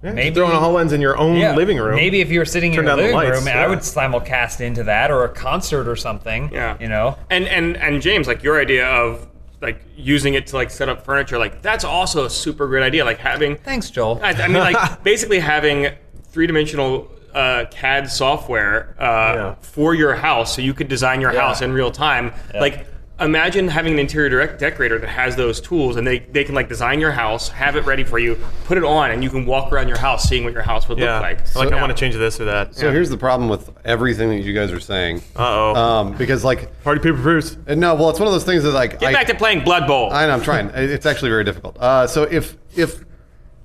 Yeah, 0.01 0.12
maybe- 0.13 0.34
throwing 0.36 0.53
a 0.53 0.60
HoloLens 0.60 0.94
in 0.94 1.01
your 1.01 1.18
own 1.18 1.38
living 1.56 1.77
room. 1.77 1.96
maybe 1.96 2.22
if 2.22 2.32
you 2.32 2.39
were 2.39 2.46
sitting 2.46 2.72
in 2.72 2.75
your 2.75 2.86
down 2.86 2.98
living 2.98 3.13
lights, 3.13 3.38
room 3.39 3.48
yeah. 3.48 3.63
I 3.63 3.68
would 3.68 3.79
simulcast 3.79 4.62
into 4.62 4.84
that 4.86 5.12
or 5.12 5.25
a 5.25 5.29
concert 5.29 5.88
or 5.89 5.96
something 5.98 6.50
Yeah. 6.53 6.77
you 6.79 6.88
know 6.88 7.18
And 7.29 7.48
and 7.48 7.75
and 7.77 8.01
James, 8.01 8.25
like 8.27 8.41
your 8.41 8.60
idea 8.62 8.88
of 8.88 9.27
like 9.62 9.82
using 9.98 10.36
it 10.36 10.48
to 10.48 10.56
like 10.56 10.72
set 10.72 10.88
up 10.88 11.03
furniture, 11.03 11.38
like 11.38 11.62
that's 11.62 11.84
also 11.84 12.24
a 12.24 12.29
super 12.29 12.65
great 12.68 12.82
idea. 12.84 13.03
Like 13.03 13.18
having, 13.18 13.58
thanks 13.58 13.89
Joel 13.89 14.18
I, 14.24 14.29
I 14.29 14.48
mean, 14.48 14.60
like 14.63 15.03
basically 15.03 15.39
having 15.39 15.89
three 16.32 16.48
dimensional 16.48 17.12
uh, 17.34 17.65
CAD 17.70 18.10
software 18.10 18.96
uh, 19.00 19.03
Yeah. 19.03 19.56
for 19.62 19.94
your 19.96 20.15
house, 20.15 20.56
so 20.56 20.62
you 20.62 20.74
could 20.74 20.88
design 20.88 21.20
your 21.20 21.34
Yeah. 21.34 21.41
house 21.41 21.62
in 21.62 21.74
real 21.74 21.91
time. 21.91 22.32
Yeah. 22.53 22.62
Like 22.62 22.88
imagine 23.22 23.68
having 23.68 23.94
an 23.94 24.00
interior 24.00 24.30
direct 24.30 24.60
decorator 24.60 24.98
that 25.00 25.08
has 25.10 25.36
those 25.36 25.60
tools 25.60 25.96
and 25.98 26.06
they, 26.08 26.20
they 26.20 26.44
can 26.44 26.56
like 26.56 26.70
design 26.70 27.00
your 27.00 27.12
house, 27.12 27.50
have 27.50 27.76
it 27.76 27.86
ready 27.86 28.04
for 28.04 28.20
you, 28.20 28.38
put 28.66 28.78
it 28.78 28.84
on, 28.84 29.12
and 29.12 29.24
you 29.24 29.30
can 29.30 29.46
walk 29.46 29.72
around 29.72 29.88
your 29.88 29.98
house 29.98 30.28
seeing 30.28 30.44
what 30.44 30.54
your 30.54 30.62
house 30.62 30.88
would 30.88 30.98
Yeah. 30.98 31.16
look 31.16 31.22
like. 31.24 31.40
like 31.56 31.70
So- 31.70 31.76
I 31.78 31.82
want 31.82 31.96
to 31.96 32.00
change 32.00 32.16
this 32.16 32.40
or 32.40 32.46
that. 32.46 32.76
So 32.76 32.92
here's 32.92 33.10
the 33.10 33.18
problem 33.18 33.50
with 33.50 33.70
everything 33.86 34.30
that 34.30 34.40
you 34.42 34.54
guys 34.54 34.72
are 34.72 34.80
saying. 34.80 35.22
Uh 35.36 35.40
oh. 35.48 35.76
Um, 35.76 36.14
because 36.14 36.44
like, 36.44 36.82
Party 36.84 37.02
paper 37.02 37.18
Bruce. 37.18 37.58
uh, 37.68 37.76
no, 37.76 37.96
well, 37.96 38.10
it's 38.10 38.20
one 38.20 38.28
of 38.28 38.34
those 38.34 38.46
things 38.46 38.64
that 38.64 38.72
like 38.72 39.00
Get 39.00 39.10
I, 39.10 39.14
back 39.14 39.28
to 39.28 39.36
playing 39.36 39.64
Blood 39.64 39.88
Bowl. 39.88 40.12
I 40.12 40.26
know 40.26 40.34
I'm 40.34 40.42
trying. 40.42 40.70
It's 40.76 41.06
actually 41.06 41.30
very 41.30 41.44
difficult. 41.44 41.78
Uh, 41.80 42.08
so 42.08 42.24
if 42.24 42.58
if 42.76 43.04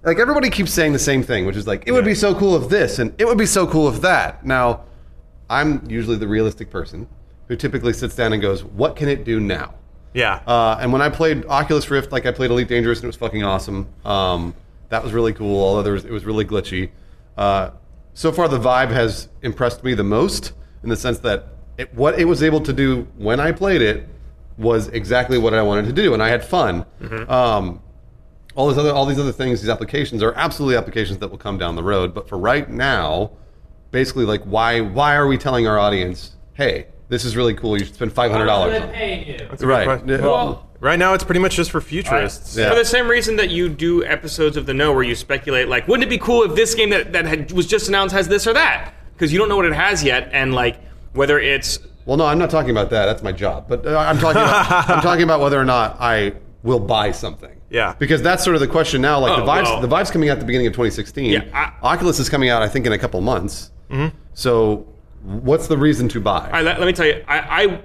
like 0.03 0.19
everybody 0.19 0.51
keeps 0.51 0.73
saying 0.73 0.93
the 0.93 0.99
same 0.99 1.23
thing, 1.23 1.47
which 1.47 1.57
is 1.57 1.67
like 1.67 1.85
it 1.87 1.93
would 1.93 2.05
be 2.05 2.15
so 2.15 2.35
cool 2.35 2.63
if 2.63 2.69
this 2.69 2.99
and 2.99 3.15
it 3.19 3.25
would 3.27 3.39
be 3.39 3.47
so 3.47 3.67
cool 3.67 3.89
if 3.89 4.01
that. 4.03 4.45
Now, 4.45 4.81
I'm 5.49 5.89
usually 5.89 6.17
the 6.17 6.29
realistic 6.29 6.71
person 6.71 7.07
who 7.49 7.57
typically 7.57 7.93
sits 7.93 8.15
down 8.15 8.33
and 8.33 8.41
goes, 8.41 8.65
"What 8.65 8.97
can 8.97 9.09
it 9.09 9.25
do 9.25 9.41
now?" 9.41 9.75
Yeah. 10.13 10.41
Uh, 10.47 10.79
and 10.81 10.93
when 10.93 11.03
I 11.03 11.09
played 11.09 11.45
Oculus 11.47 11.91
Rift, 11.91 12.13
like 12.13 12.25
I 12.27 12.33
played 12.33 12.51
Elite 12.51 12.69
Dangerous, 12.69 12.99
and 12.99 13.05
it 13.05 13.09
was 13.09 13.17
fucking 13.17 13.43
awesome. 13.43 13.89
Um, 14.05 14.55
that 14.89 15.03
was 15.03 15.13
really 15.13 15.33
cool. 15.33 15.63
Although 15.63 15.83
there 15.83 15.93
was, 15.93 16.05
it 16.05 16.13
was 16.13 16.25
really 16.25 16.45
glitchy. 16.45 16.91
Uh, 17.37 17.71
so 18.15 18.31
far, 18.31 18.49
the 18.49 18.59
Vive 18.59 18.91
has 18.91 19.29
impressed 19.43 19.83
me 19.83 19.95
the 19.95 20.05
most 20.05 20.53
in 20.85 20.89
the 20.89 20.97
sense 20.97 21.19
that 21.21 21.49
it, 21.77 21.93
what 21.95 22.19
it 22.19 22.27
was 22.27 22.43
able 22.43 22.61
to 22.61 22.73
do 22.73 23.09
when 23.17 23.41
I 23.41 23.51
played 23.51 23.83
it 23.83 24.09
was 24.57 24.87
exactly 24.89 25.37
what 25.37 25.53
I 25.53 25.63
wanted 25.63 25.87
to 25.87 25.93
do, 25.93 26.15
and 26.15 26.23
I 26.23 26.29
had 26.29 26.45
fun. 26.45 26.87
Um, 27.29 27.83
all 28.55 28.69
these 28.69 28.79
other 28.79 28.93
all 28.93 29.05
these 29.05 29.19
other 29.19 29.33
things, 29.33 29.61
these 29.61 29.71
applications 29.71 30.23
are 30.23 30.33
absolutely 30.35 30.77
applications 30.77 31.19
that 31.19 31.29
will 31.29 31.39
come 31.39 31.59
down 31.59 31.75
the 31.75 31.83
road. 31.83 32.15
But 32.15 32.29
for 32.29 32.39
right 32.39 32.71
now, 32.71 33.33
basically, 33.91 34.25
like 34.25 34.45
why 34.45 34.81
why 34.81 35.17
are 35.17 35.27
we 35.27 35.37
telling 35.37 35.67
our 35.67 35.79
audience, 35.79 36.37
hey, 36.53 36.87
this 37.15 37.25
is 37.25 37.37
really 37.37 37.55
cool. 37.55 37.79
You 37.79 37.85
should 37.85 37.95
spend 37.95 38.13
five 38.13 38.31
hundred 38.31 38.47
dollars. 38.47 38.83
on 38.83 38.89
it." 38.89 38.93
paying 38.95 39.27
you. 39.27 39.39
That's 39.39 39.63
a 39.63 39.67
good 39.67 39.69
Right. 39.69 39.85
question. 39.87 40.09
Well, 40.23 40.69
right 40.81 40.99
now, 40.99 41.15
it's 41.15 41.25
pretty 41.25 41.41
much 41.41 41.55
just 41.57 41.71
for 41.71 41.81
futurists. 41.81 42.57
Yeah. 42.57 42.71
For 42.71 42.75
the 42.77 42.85
same 42.85 43.09
reason 43.09 43.37
that 43.37 43.51
you 43.51 43.69
do 43.69 44.05
episodes 44.05 44.57
of 44.57 44.67
the 44.67 44.75
Know 44.75 44.93
where 44.93 45.03
you 45.05 45.15
speculate, 45.15 45.69
like, 45.69 45.87
wouldn't 45.89 46.05
it 46.07 46.11
be 46.11 46.19
cool 46.19 46.43
if 46.43 46.55
this 46.57 46.75
game 46.75 46.91
that, 46.91 47.13
that 47.13 47.25
had, 47.25 47.53
was 47.53 47.67
just 47.67 47.89
announced 47.89 48.15
has 48.15 48.29
this 48.29 48.47
or 48.47 48.53
that? 48.55 48.93
Because 49.15 49.33
you 49.33 49.39
don't 49.39 49.49
know 49.49 49.57
what 49.57 49.65
it 49.67 49.73
has 49.75 50.03
yet, 50.05 50.29
and 50.33 50.55
like 50.55 50.77
whether 51.13 51.39
it's 51.39 51.79
Well, 52.07 52.17
no, 52.17 52.27
I'm 52.27 52.39
not 52.39 52.51
talking 52.51 52.71
about 52.71 52.91
that. 52.91 53.07
That's 53.07 53.23
my 53.23 53.33
job. 53.33 53.67
But 53.69 53.87
uh, 53.87 53.97
I'm 53.97 54.19
talking 54.19 54.43
about 54.43 54.91
I'm 54.91 55.03
talking 55.03 55.23
about 55.23 55.41
whether 55.41 55.59
or 55.59 55.65
not 55.65 55.97
I 56.01 56.33
will 56.63 56.81
buy 56.81 57.13
something. 57.13 57.51
Yeah. 57.71 57.95
Because 57.99 58.23
that's 58.23 58.45
sort 58.45 58.55
of 58.55 58.61
the 58.61 58.69
question 58.69 59.01
now. 59.03 59.19
Like 59.21 59.37
the 59.37 59.43
Oh, 59.43 59.47
Vive's 59.47 59.69
well. 59.69 59.81
the 59.81 59.89
Vive's 59.89 60.11
coming 60.11 60.29
out 60.29 60.35
at 60.35 60.41
the 60.41 60.47
beginning 60.47 60.67
of 60.69 60.73
2016. 60.75 61.31
Yeah, 61.31 61.45
I- 61.53 61.73
Oculus 61.95 62.19
is 62.21 62.29
coming 62.29 62.49
out, 62.49 62.63
I 62.63 62.69
think, 62.69 62.87
in 62.87 62.93
a 62.93 62.99
couple 62.99 63.21
months. 63.21 63.71
Mm-hmm. 63.91 64.17
So, 64.33 64.87
what's 65.25 65.67
the 65.67 65.77
reason 65.79 66.09
to 66.11 66.21
buy? 66.21 66.47
All 66.47 66.51
right, 66.53 66.65
let, 66.65 66.79
let 66.79 66.87
me 66.87 66.93
tell 66.93 67.07
you, 67.07 67.25
I, 67.27 67.39
I 67.65 67.81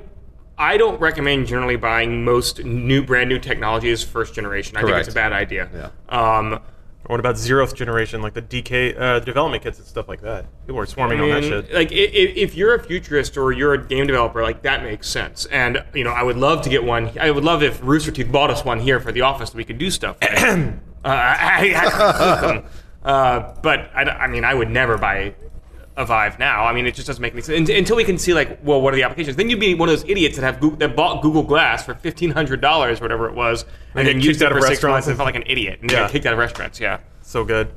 I 0.57 0.77
don't 0.77 0.99
recommend 0.99 1.47
generally 1.47 1.77
buying 1.77 2.23
most 2.25 2.63
new 2.65 3.01
brand 3.01 3.29
new 3.29 3.39
technologies 3.39 4.03
first 4.03 4.33
generation. 4.35 4.75
I 4.77 4.81
think 4.83 4.97
it's 4.97 5.09
a 5.09 5.13
bad 5.13 5.31
idea. 5.33 5.69
Yeah. 5.73 6.37
Um, 6.37 6.59
What 7.05 7.19
about 7.19 7.35
zeroth 7.35 7.73
generation, 7.73 8.21
like 8.21 8.33
the 8.33 8.41
DK 8.41 8.99
uh, 8.99 9.19
development 9.21 9.63
kits 9.63 9.79
and 9.79 9.87
stuff 9.87 10.07
like 10.09 10.19
that? 10.21 10.45
People 10.67 10.79
are 10.79 10.83
I 10.83 10.85
swarming 10.85 11.21
on 11.21 11.29
that 11.29 11.43
shit. 11.43 11.73
like 11.73 11.91
i- 11.91 11.95
i- 11.95 12.33
if 12.45 12.55
you're 12.55 12.75
a 12.75 12.83
futurist 12.83 13.37
or 13.37 13.51
you're 13.53 13.73
a 13.73 13.77
game 13.87 14.05
developer, 14.05 14.43
like 14.43 14.61
that 14.63 14.83
makes 14.83 15.07
sense. 15.07 15.45
And 15.45 15.81
you 15.95 16.03
know, 16.03 16.11
I 16.11 16.23
would 16.23 16.35
love 16.37 16.61
to 16.63 16.69
get 16.69 16.83
one. 16.83 17.09
I 17.19 17.31
would 17.31 17.45
love 17.45 17.63
if 17.63 17.79
Rooster 17.81 18.11
Teeth 18.11 18.29
bought 18.31 18.51
us 18.51 18.65
one 18.65 18.79
here 18.79 18.99
for 18.99 19.11
the 19.13 19.21
office 19.21 19.49
that 19.51 19.57
we 19.57 19.63
could 19.63 19.77
do 19.79 19.89
stuff. 19.89 20.17
With. 20.21 20.43
uh, 20.43 20.73
I, 21.05 22.63
I, 23.03 23.09
uh, 23.09 23.55
but 23.63 23.89
I, 23.95 24.03
I 24.03 24.27
mean, 24.27 24.43
I 24.43 24.53
would 24.53 24.69
never 24.69 24.97
buy 24.97 25.33
a 25.99 26.05
Vive 26.05 26.39
now. 26.39 26.63
I 26.65 26.73
mean, 26.73 26.87
it 26.87 26.95
just 26.95 27.05
doesn't 27.05 27.21
make 27.21 27.33
any 27.33 27.41
sense 27.43 27.69
until 27.69 27.95
we 27.97 28.03
can 28.03 28.17
see 28.17 28.33
like, 28.33 28.57
well, 28.63 28.81
what 28.81 28.93
are 28.93 28.95
the 28.95 29.03
applications? 29.03 29.35
Then 29.35 29.49
you'd 29.49 29.59
be 29.59 29.75
one 29.75 29.87
of 29.89 29.93
those 29.99 30.09
idiots 30.09 30.37
that 30.37 30.43
have 30.43 30.59
Google, 30.59 30.77
that 30.79 30.95
bought 30.95 31.21
Google 31.21 31.43
Glass 31.43 31.83
for 31.85 31.93
fifteen 31.93 32.31
hundred 32.31 32.61
dollars, 32.61 33.01
whatever 33.01 33.27
it 33.27 33.35
was, 33.35 33.63
and, 33.63 33.99
And 33.99 34.07
then 34.07 34.15
get 34.15 34.23
used 34.25 34.39
kicked 34.39 34.41
it 34.41 34.45
out 34.45 34.51
of 34.53 34.57
for 34.59 34.61
six 34.67 34.77
restaurants 34.77 34.93
months 34.93 35.07
and 35.07 35.11
and- 35.11 35.17
felt 35.17 35.25
like 35.27 35.35
an 35.35 35.43
idiot 35.51 35.79
and 35.81 35.91
Yeah. 35.91 35.99
got 35.99 36.11
kicked 36.11 36.25
out 36.25 36.33
of 36.33 36.39
restaurants. 36.39 36.79
Yeah. 36.79 36.99
So 37.21 37.43
good. 37.43 37.69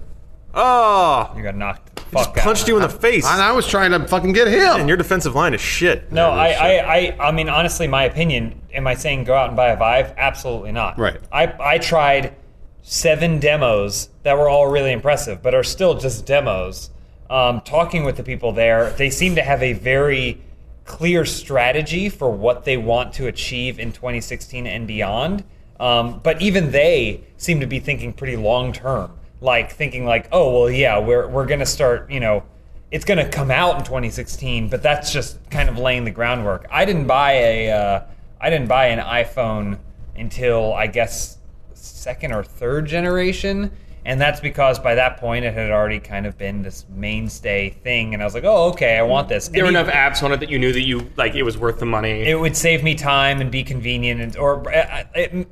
Oh, 0.55 1.33
You 1.37 1.43
got 1.43 1.57
knocked 1.57 1.97
the 1.97 2.03
just 2.03 2.13
fuck 2.29 2.39
out. 2.39 2.45
punched 2.45 2.69
you 2.69 2.77
in 2.77 2.83
the 2.83 2.89
face. 2.89 3.27
and 3.27 3.41
I 3.41 3.53
was 3.53 3.67
trying 3.67 3.91
to 3.93 4.07
fucking 4.07 4.33
get 4.35 4.49
him. 4.49 4.81
And 4.81 4.87
your 4.89 4.99
defensive 4.99 5.35
line 5.35 5.55
is 5.55 5.61
shit. 5.63 6.13
No, 6.13 6.31
I, 6.31 6.49
I, 6.49 6.97
I, 6.97 7.17
I 7.29 7.33
mean, 7.33 7.49
honestly, 7.49 7.89
my 7.89 8.05
opinion. 8.05 8.61
Am 8.75 8.87
I 8.87 8.95
saying 8.95 9.25
go 9.25 9.35
out 9.35 9.49
and 9.49 9.57
buy 9.57 9.69
a 9.69 9.77
Vive? 9.77 10.13
Absolutely 10.17 10.73
not. 10.73 10.99
Right. 10.99 11.19
I, 11.33 11.55
I 11.59 11.79
tried 11.79 12.35
seven 12.83 13.39
demos 13.41 14.11
that 14.25 14.37
were 14.37 14.49
all 14.49 14.67
really 14.71 14.93
impressive, 14.93 15.43
but 15.43 15.55
are 15.55 15.63
still 15.65 15.95
just 15.99 16.27
demos. 16.27 16.91
Um, 17.33 17.63
talking 17.63 18.05
with 18.05 18.19
the 18.19 18.23
people 18.23 18.53
there, 18.53 18.91
they 18.91 19.09
seem 19.09 19.37
to 19.37 19.43
have 19.43 19.63
a 19.63 19.73
very 19.73 20.43
clear 20.85 21.25
strategy 21.25 22.11
for 22.11 22.31
what 22.31 22.65
they 22.67 22.77
want 22.77 23.15
to 23.15 23.27
achieve 23.27 23.79
in 23.79 23.91
2016 23.93 24.67
and 24.67 24.87
beyond. 24.87 25.43
Um, 25.81 26.21
but 26.23 26.43
even 26.43 26.73
they 26.73 27.25
seem 27.39 27.61
to 27.61 27.67
be 27.67 27.81
thinking 27.81 28.13
pretty 28.13 28.37
long 28.37 28.75
term, 28.75 29.13
like 29.41 29.73
thinking 29.73 30.05
like, 30.05 30.29
oh 30.31 30.53
well, 30.53 30.71
yeah, 30.71 30.99
we're 30.99 31.27
we're 31.27 31.47
gonna 31.47 31.65
start, 31.65 32.11
you 32.11 32.21
know, 32.21 32.43
it's 32.91 33.07
going 33.07 33.17
to 33.17 33.29
come 33.29 33.51
out 33.51 33.79
in 33.79 33.85
2016, 33.85 34.69
but 34.69 34.83
that's 34.83 35.11
just 35.11 35.39
kind 35.49 35.71
of 35.71 35.79
laying 35.79 36.05
the 36.05 36.11
groundwork. 36.11 36.67
I 36.71 36.85
didn't 36.85 37.07
buy 37.07 37.33
a 37.33 37.71
uh, 37.71 38.03
I 38.39 38.51
didn't 38.51 38.69
buy 38.69 38.89
an 38.89 38.99
iPhone 38.99 39.79
until 40.15 40.75
I 40.75 40.87
guess 40.87 41.39
second 41.73 42.33
or 42.33 42.45
third 42.45 42.87
generation, 42.87 43.73
and 44.05 44.21
that's 44.21 44.41
because 44.41 44.79
by 44.79 44.95
that 44.97 45.19
point 45.19 45.45
it 45.45 45.55
had 45.55 45.71
already 45.71 46.01
kind 46.01 46.27
of 46.27 46.37
been 46.37 46.63
this 46.63 46.87
mainstay 46.89 47.71
thing, 47.71 48.15
and 48.15 48.23
I 48.23 48.27
was 48.27 48.35
like, 48.35 48.45
oh 48.45 48.71
okay, 48.71 48.99
I 48.99 49.03
want 49.03 49.29
this. 49.29 49.49
There 49.49 49.65
were 49.65 49.71
enough 49.71 49.89
apps 49.89 50.23
on 50.23 50.33
it 50.33 50.41
that 50.41 50.51
you 50.51 50.59
knew 50.59 50.73
that 50.73 50.83
you 50.83 51.11
like 51.17 51.35
it 51.35 51.43
was 51.43 51.57
worth 51.59 51.79
the 51.79 51.87
money. 51.87 52.23
it 52.23 52.39
would 52.39 52.57
save 52.57 52.83
me 52.83 52.95
time 52.95 53.41
and 53.41 53.51
be 53.51 53.63
convenient 53.63 54.21
and 54.21 54.37
or 54.37 54.69
uh, 54.75 55.05
it, 55.15 55.47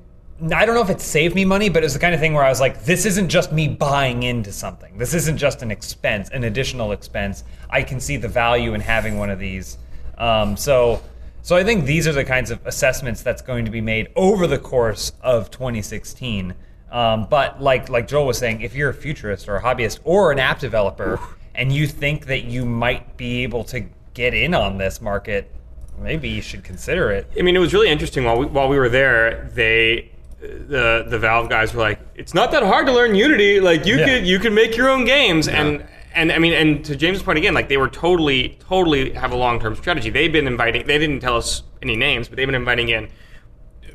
I 0.52 0.64
don't 0.64 0.74
know 0.74 0.80
if 0.80 0.88
it 0.88 1.02
saved 1.02 1.34
me 1.34 1.44
money, 1.44 1.68
but 1.68 1.82
it 1.82 1.86
was 1.86 1.92
the 1.92 1.98
kind 1.98 2.14
of 2.14 2.20
thing 2.20 2.32
where 2.32 2.44
I 2.44 2.48
was 2.48 2.60
like, 2.60 2.84
this 2.84 3.04
isn't 3.04 3.28
just 3.28 3.52
me 3.52 3.68
buying 3.68 4.22
into 4.22 4.52
something. 4.52 4.96
This 4.96 5.12
isn't 5.12 5.36
just 5.36 5.60
an 5.60 5.70
expense, 5.70 6.30
an 6.30 6.44
additional 6.44 6.92
expense. 6.92 7.44
I 7.68 7.82
can 7.82 8.00
see 8.00 8.16
the 8.16 8.28
value 8.28 8.72
in 8.72 8.80
having 8.80 9.18
one 9.18 9.28
of 9.28 9.38
these. 9.38 9.76
Um, 10.16 10.56
so, 10.56 11.02
so 11.42 11.56
I 11.56 11.64
think 11.64 11.84
these 11.84 12.08
are 12.08 12.12
the 12.12 12.24
kinds 12.24 12.50
of 12.50 12.66
assessments 12.66 13.22
that's 13.22 13.42
going 13.42 13.66
to 13.66 13.70
be 13.70 13.82
made 13.82 14.08
over 14.16 14.46
the 14.46 14.58
course 14.58 15.12
of 15.20 15.50
2016. 15.50 16.54
Um, 16.90 17.26
but 17.30 17.60
like 17.62 17.88
like 17.88 18.08
Joel 18.08 18.26
was 18.26 18.38
saying, 18.38 18.62
if 18.62 18.74
you're 18.74 18.90
a 18.90 18.94
futurist 18.94 19.48
or 19.48 19.56
a 19.56 19.62
hobbyist 19.62 20.00
or 20.04 20.32
an 20.32 20.38
app 20.38 20.58
developer, 20.58 21.20
and 21.54 21.72
you 21.72 21.86
think 21.86 22.26
that 22.26 22.44
you 22.44 22.64
might 22.64 23.16
be 23.16 23.42
able 23.42 23.64
to 23.64 23.84
get 24.14 24.34
in 24.34 24.54
on 24.54 24.76
this 24.78 25.00
market, 25.00 25.50
maybe 25.98 26.28
you 26.28 26.42
should 26.42 26.64
consider 26.64 27.10
it. 27.10 27.30
I 27.38 27.42
mean, 27.42 27.54
it 27.54 27.60
was 27.60 27.72
really 27.72 27.88
interesting 27.88 28.24
while 28.24 28.38
we, 28.38 28.46
while 28.46 28.68
we 28.68 28.78
were 28.78 28.88
there. 28.88 29.48
They 29.54 30.10
the 30.40 31.04
the 31.06 31.18
Valve 31.18 31.48
guys 31.48 31.74
were 31.74 31.80
like, 31.80 32.00
"It's 32.16 32.34
not 32.34 32.50
that 32.52 32.62
hard 32.62 32.86
to 32.86 32.92
learn 32.92 33.14
Unity. 33.14 33.60
Like 33.60 33.86
you 33.86 33.98
Yeah. 33.98 34.06
could 34.06 34.26
you 34.26 34.38
could 34.38 34.52
make 34.52 34.76
your 34.76 34.88
own 34.88 35.04
games." 35.04 35.46
And 35.46 35.84
and 36.12 36.32
I 36.32 36.38
mean, 36.40 36.54
and 36.54 36.84
to 36.86 36.96
James' 36.96 37.22
point 37.22 37.38
again, 37.38 37.54
like 37.54 37.68
they 37.68 37.76
were 37.76 37.88
totally 37.88 38.58
totally 38.68 39.12
have 39.12 39.30
a 39.32 39.36
long 39.36 39.60
term 39.60 39.76
strategy. 39.76 40.10
They've 40.10 40.32
been 40.32 40.48
inviting. 40.48 40.86
They 40.86 40.98
didn't 40.98 41.20
tell 41.20 41.36
us 41.36 41.62
any 41.82 41.94
names, 41.94 42.26
but 42.28 42.36
they've 42.36 42.48
been 42.48 42.54
inviting 42.56 42.88
in 42.88 43.08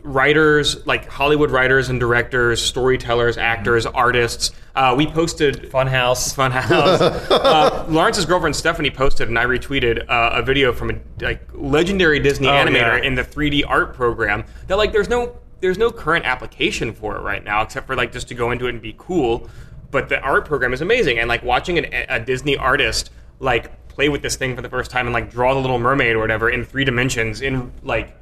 writers 0.06 0.86
like 0.86 1.10
Hollywood 1.10 1.52
writers 1.52 1.90
and 1.90 2.00
directors, 2.00 2.62
storytellers, 2.62 3.38
actors, 3.38 3.86
artists. 3.86 4.52
Uh, 4.76 4.94
we 4.96 5.08
posted 5.08 5.72
Funhaus. 5.72 6.34
Funhaus. 6.36 7.02
uh, 7.32 7.86
Lawrence's 7.90 8.26
girlfriend 8.26 8.56
Stephanie 8.56 8.92
posted, 8.92 9.28
and 9.28 9.38
I 9.40 9.46
retweeted 9.46 10.08
uh, 10.10 10.32
a 10.34 10.42
video 10.44 10.72
from 10.72 10.92
a 10.92 11.24
like 11.24 11.42
legendary 11.54 12.20
Disney 12.20 12.48
Oh, 12.48 12.52
animator 12.52 13.00
yeah. 13.02 13.08
in 13.08 13.16
the 13.16 13.24
3D 13.24 13.64
art 13.68 13.94
program. 13.94 14.46
That 14.68 14.78
like 14.78 14.92
there's 14.94 15.10
no 15.10 15.38
there's 15.62 15.78
no 15.78 15.90
current 15.92 16.26
application 16.26 16.94
for 16.94 17.16
it 17.18 17.22
right 17.22 17.44
now, 17.44 17.62
except 17.64 17.88
for 17.88 17.96
like 17.96 18.12
just 18.12 18.28
to 18.28 18.36
go 18.36 18.52
into 18.52 18.68
it 18.68 18.70
and 18.70 18.82
be 18.82 18.94
cool. 18.98 19.50
But 19.92 20.10
the 20.10 20.20
art 20.22 20.46
program 20.46 20.74
is 20.74 20.82
amazing, 20.82 21.20
and 21.20 21.28
like 21.28 21.44
watching 21.44 21.78
an, 21.78 21.86
a 22.10 22.20
Disney 22.20 22.58
artist 22.58 23.10
like 23.40 23.88
play 23.88 24.10
with 24.10 24.22
this 24.22 24.36
thing 24.36 24.56
for 24.56 24.62
the 24.62 24.70
first 24.70 24.92
time 24.92 25.08
and 25.08 25.14
like 25.14 25.32
draw 25.32 25.54
the 25.54 25.60
Little 25.60 25.80
Mermaid 25.80 26.16
or 26.16 26.20
whatever 26.20 26.50
in 26.50 26.66
three 26.66 26.84
dimensions 26.84 27.42
in 27.42 27.72
like 27.82 28.14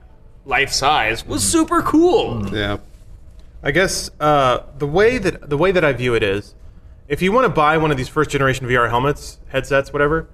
life 0.46 0.72
size 0.72 1.26
was 1.26 1.44
super 1.44 1.82
cool. 1.82 2.48
yeah. 2.56 2.78
I 3.66 3.72
guess 3.72 4.12
uh, 4.20 4.64
the 4.78 4.88
way 4.88 5.18
that 5.18 5.50
the 5.50 5.58
way 5.58 5.72
that 5.72 5.86
I 5.86 5.94
view 5.94 6.16
it 6.16 6.24
is, 6.24 6.54
if 7.08 7.22
you 7.22 7.32
want 7.32 7.46
to 7.46 7.50
buy 7.50 7.78
one 7.78 7.92
of 7.92 7.98
these 7.98 8.10
first 8.10 8.30
generation 8.30 8.68
VR 8.68 8.90
helmets, 8.90 9.40
headsets, 9.48 9.94
whatever, 9.94 10.28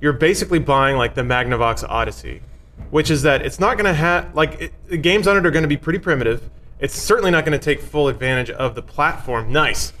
you're 0.00 0.12
basically 0.12 0.60
buying 0.60 0.96
like 0.96 1.14
the 1.14 1.22
Magnavox 1.22 1.84
Odyssey, 1.88 2.42
which 2.90 3.10
is 3.10 3.22
that 3.22 3.42
it's 3.44 3.58
not 3.58 3.76
going 3.76 3.86
to 3.86 3.94
have 3.94 4.32
like 4.36 4.60
it, 4.60 4.72
the 4.88 4.96
games 4.96 5.26
on 5.26 5.36
it 5.36 5.44
are 5.44 5.50
going 5.50 5.64
to 5.64 5.68
be 5.68 5.76
pretty 5.76 5.98
primitive. 5.98 6.48
It's 6.78 6.94
certainly 6.94 7.32
not 7.32 7.44
going 7.44 7.58
to 7.58 7.64
take 7.64 7.80
full 7.80 8.06
advantage 8.06 8.50
of 8.50 8.74
the 8.76 8.82
platform. 8.82 9.50
Nice. 9.52 9.92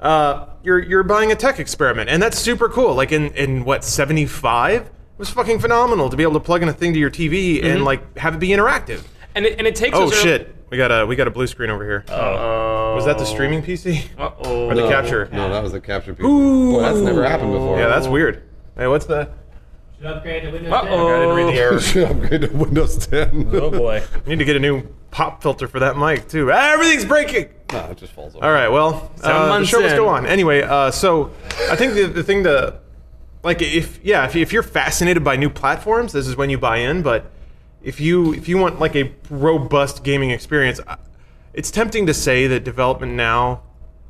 Uh, 0.00 0.46
you're 0.62 0.78
you're 0.78 1.02
buying 1.02 1.30
a 1.32 1.36
tech 1.36 1.58
experiment, 1.60 2.08
and 2.08 2.22
that's 2.22 2.38
super 2.38 2.70
cool. 2.70 2.94
Like 2.94 3.12
in 3.12 3.32
in 3.34 3.64
what 3.64 3.84
seventy 3.84 4.24
five. 4.24 4.82
It 4.82 4.90
was 5.20 5.30
fucking 5.30 5.60
phenomenal 5.60 6.10
to 6.10 6.16
be 6.16 6.22
able 6.24 6.32
to 6.34 6.40
plug 6.40 6.62
in 6.62 6.68
a 6.68 6.72
thing 6.72 6.92
to 6.94 6.98
your 6.98 7.10
TV 7.10 7.62
and 7.64 7.84
like 7.84 8.18
have 8.18 8.34
it 8.34 8.38
be 8.40 8.48
interactive. 8.48 9.04
And 9.36 9.46
it, 9.46 9.58
and 9.58 9.66
it 9.66 9.76
takes 9.76 9.96
Oh 9.96 10.08
us 10.08 10.12
a- 10.12 10.16
shit, 10.16 10.56
we 10.70 10.76
got 10.76 10.90
a 10.90 11.06
we 11.06 11.14
got 11.14 11.28
a 11.28 11.30
blue 11.30 11.46
screen 11.46 11.70
over 11.70 11.84
here. 11.84 12.04
Uh, 12.08 12.94
Was 12.96 13.04
that 13.04 13.18
the 13.18 13.24
streaming 13.24 13.62
PC? 13.62 14.02
Uh-oh. 14.18 14.66
Or 14.66 14.74
the 14.74 14.80
No, 14.82 14.88
capture? 14.88 15.28
No, 15.32 15.48
that 15.52 15.62
was 15.62 15.70
the 15.72 15.80
capture 15.80 16.14
piece. 16.14 16.24
Boy, 16.26 16.80
that's 16.80 16.98
never 16.98 17.22
happened 17.24 17.52
before. 17.52 17.78
Yeah, 17.78 17.86
that's 17.88 18.08
weird. 18.08 18.42
Hey, 18.76 18.88
what's 18.88 19.06
the? 19.06 19.30
Should 19.98 20.06
upgrade 20.06 20.42
to 20.44 20.50
Windows 20.50 20.72
Uh-oh. 20.72 20.84
10. 20.86 20.90
I 21.14 21.18
didn't 21.20 21.36
read 21.36 21.54
the 21.54 21.60
error. 21.60 21.80
Should 21.80 22.10
upgrade 22.10 22.40
to 22.40 22.48
Windows 22.48 23.06
10. 23.06 23.50
Oh 23.52 23.70
boy. 23.70 24.02
Need 24.26 24.38
to 24.38 24.44
get 24.46 24.56
a 24.56 24.60
new 24.60 24.82
pop 25.10 25.42
filter 25.42 25.68
for 25.68 25.78
that 25.80 25.96
mic 25.98 26.26
too. 26.28 26.50
Ah, 26.50 26.72
everything's 26.72 27.04
breaking. 27.04 27.50
Nah, 27.72 27.90
it 27.90 27.98
just 27.98 28.12
falls 28.14 28.34
over. 28.34 28.44
All 28.44 28.52
right, 28.52 28.68
well, 28.68 29.12
Seven 29.16 29.30
uh, 29.36 29.42
the 29.44 29.48
months 29.50 29.68
show 29.68 29.80
must 29.80 29.92
in. 29.92 29.96
go 29.98 30.08
on. 30.08 30.24
Anyway, 30.26 30.62
uh, 30.62 30.90
so 30.90 31.30
I 31.70 31.76
think 31.76 31.92
the, 31.94 32.06
the 32.06 32.22
thing 32.24 32.42
to, 32.44 32.80
like, 33.42 33.62
if 33.62 34.00
yeah, 34.04 34.24
if, 34.26 34.36
if 34.36 34.52
you're 34.52 34.62
fascinated 34.62 35.24
by 35.24 35.36
new 35.36 35.50
platforms, 35.50 36.12
this 36.12 36.26
is 36.26 36.36
when 36.36 36.50
you 36.50 36.58
buy 36.58 36.78
in. 36.78 37.02
But 37.02 37.30
if 37.82 38.00
you 38.00 38.34
if 38.34 38.48
you 38.48 38.58
want 38.58 38.78
like 38.78 38.94
a 38.96 39.12
robust 39.30 40.04
gaming 40.04 40.30
experience, 40.30 40.80
uh, 40.86 40.96
it's 41.54 41.70
tempting 41.70 42.06
to 42.06 42.14
say 42.14 42.46
that 42.46 42.64
development 42.64 43.12
now 43.12 43.62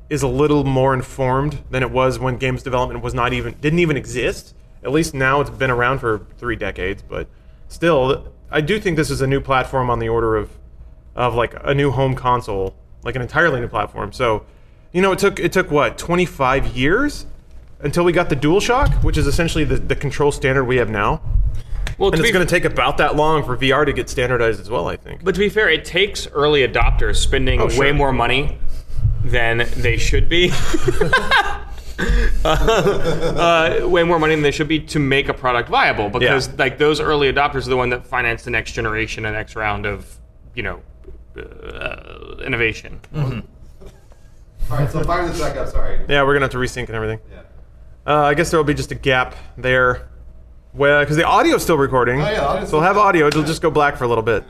is 0.08 0.22
a 0.22 0.28
little 0.28 0.64
more 0.64 0.92
informed 0.92 1.60
than 1.70 1.82
it 1.82 1.90
was 1.90 2.18
when 2.18 2.36
games 2.36 2.62
development 2.62 3.02
was 3.02 3.14
not 3.14 3.32
even 3.32 3.54
didn't 3.60 3.78
even 3.78 3.96
exist. 3.96 4.54
At 4.82 4.92
least 4.92 5.14
now 5.14 5.40
it's 5.40 5.50
been 5.50 5.70
around 5.70 6.00
for 6.00 6.26
three 6.38 6.56
decades, 6.56 7.02
but 7.02 7.28
still, 7.68 8.32
I 8.50 8.60
do 8.60 8.80
think 8.80 8.96
this 8.96 9.10
is 9.10 9.20
a 9.20 9.26
new 9.26 9.40
platform 9.40 9.90
on 9.90 10.00
the 10.00 10.08
order 10.08 10.36
of 10.36 10.50
of 11.14 11.34
like 11.34 11.54
a 11.62 11.74
new 11.74 11.92
home 11.92 12.14
console, 12.14 12.74
like 13.04 13.14
an 13.14 13.22
entirely 13.22 13.60
new 13.60 13.68
platform. 13.68 14.12
So, 14.12 14.44
you 14.92 15.02
know, 15.02 15.12
it 15.12 15.18
took 15.20 15.38
it 15.38 15.52
took 15.52 15.70
what 15.70 15.98
25 15.98 16.76
years 16.76 17.26
until 17.82 18.04
we 18.04 18.12
got 18.12 18.28
the 18.28 18.36
DualShock, 18.36 19.02
which 19.02 19.16
is 19.16 19.26
essentially 19.26 19.64
the, 19.64 19.76
the 19.76 19.96
control 19.96 20.30
standard 20.32 20.64
we 20.64 20.76
have 20.76 20.90
now. 20.90 21.20
Well, 21.98 22.10
And 22.12 22.20
it's 22.20 22.30
going 22.32 22.46
to 22.46 22.50
take 22.50 22.64
about 22.64 22.96
that 22.98 23.16
long 23.16 23.44
for 23.44 23.56
VR 23.56 23.84
to 23.84 23.92
get 23.92 24.08
standardized 24.08 24.58
as 24.60 24.70
well, 24.70 24.88
I 24.88 24.96
think. 24.96 25.22
but 25.22 25.34
to 25.34 25.38
be 25.38 25.48
fair, 25.50 25.68
it 25.68 25.84
takes 25.84 26.26
early 26.28 26.66
adopters 26.66 27.16
spending 27.16 27.60
Oh, 27.60 27.68
sure. 27.68 27.80
way 27.80 27.92
more 27.92 28.12
money 28.12 28.58
than 29.24 29.66
they 29.76 29.98
should 29.98 30.28
be. 30.28 30.50
uh, 32.44 33.80
way 33.82 34.02
more 34.02 34.18
money 34.18 34.34
than 34.34 34.42
they 34.42 34.50
should 34.50 34.68
be 34.68 34.80
to 34.80 34.98
make 34.98 35.28
a 35.28 35.34
product 35.34 35.68
viable 35.68 36.08
because 36.08 36.48
Yeah. 36.48 36.54
like 36.58 36.78
those 36.78 37.00
early 37.00 37.30
adopters 37.32 37.66
are 37.66 37.70
the 37.70 37.76
one 37.76 37.90
that 37.90 38.06
finance 38.06 38.44
the 38.44 38.50
next 38.50 38.72
generation 38.72 39.26
and 39.26 39.34
next 39.34 39.54
round 39.56 39.84
of 39.86 40.06
you 40.54 40.62
know 40.62 40.80
uh, 41.36 42.36
innovation. 42.44 43.00
All 43.14 43.42
right, 44.70 44.90
so 44.90 45.02
fire 45.04 45.26
this 45.28 45.38
back 45.40 45.56
up. 45.56 45.68
Sorry. 45.68 46.00
Yeah, 46.08 46.22
we're 46.22 46.38
going 46.38 46.40
to 46.40 46.44
have 46.44 46.50
to 46.52 46.58
resync 46.58 46.86
and 46.86 46.94
everything. 46.96 47.18
Yeah. 47.30 47.42
Uh, 48.10 48.24
I 48.24 48.34
guess 48.34 48.50
there 48.50 48.58
will 48.58 48.64
be 48.64 48.74
just 48.74 48.90
a 48.90 48.96
gap 48.96 49.36
there, 49.56 50.08
well, 50.74 51.00
because 51.00 51.16
the 51.16 51.24
audio's 51.24 51.62
still 51.62 51.78
recording. 51.78 52.20
Oh, 52.20 52.28
yeah, 52.30 52.44
audio's 52.44 52.70
so 52.70 52.78
we'll 52.78 52.86
have 52.86 52.96
audio. 52.96 53.26
It'll 53.28 53.44
just 53.44 53.62
go 53.62 53.70
black 53.70 53.96
for 53.96 54.02
a 54.04 54.08
little 54.08 54.24
bit. 54.24 54.42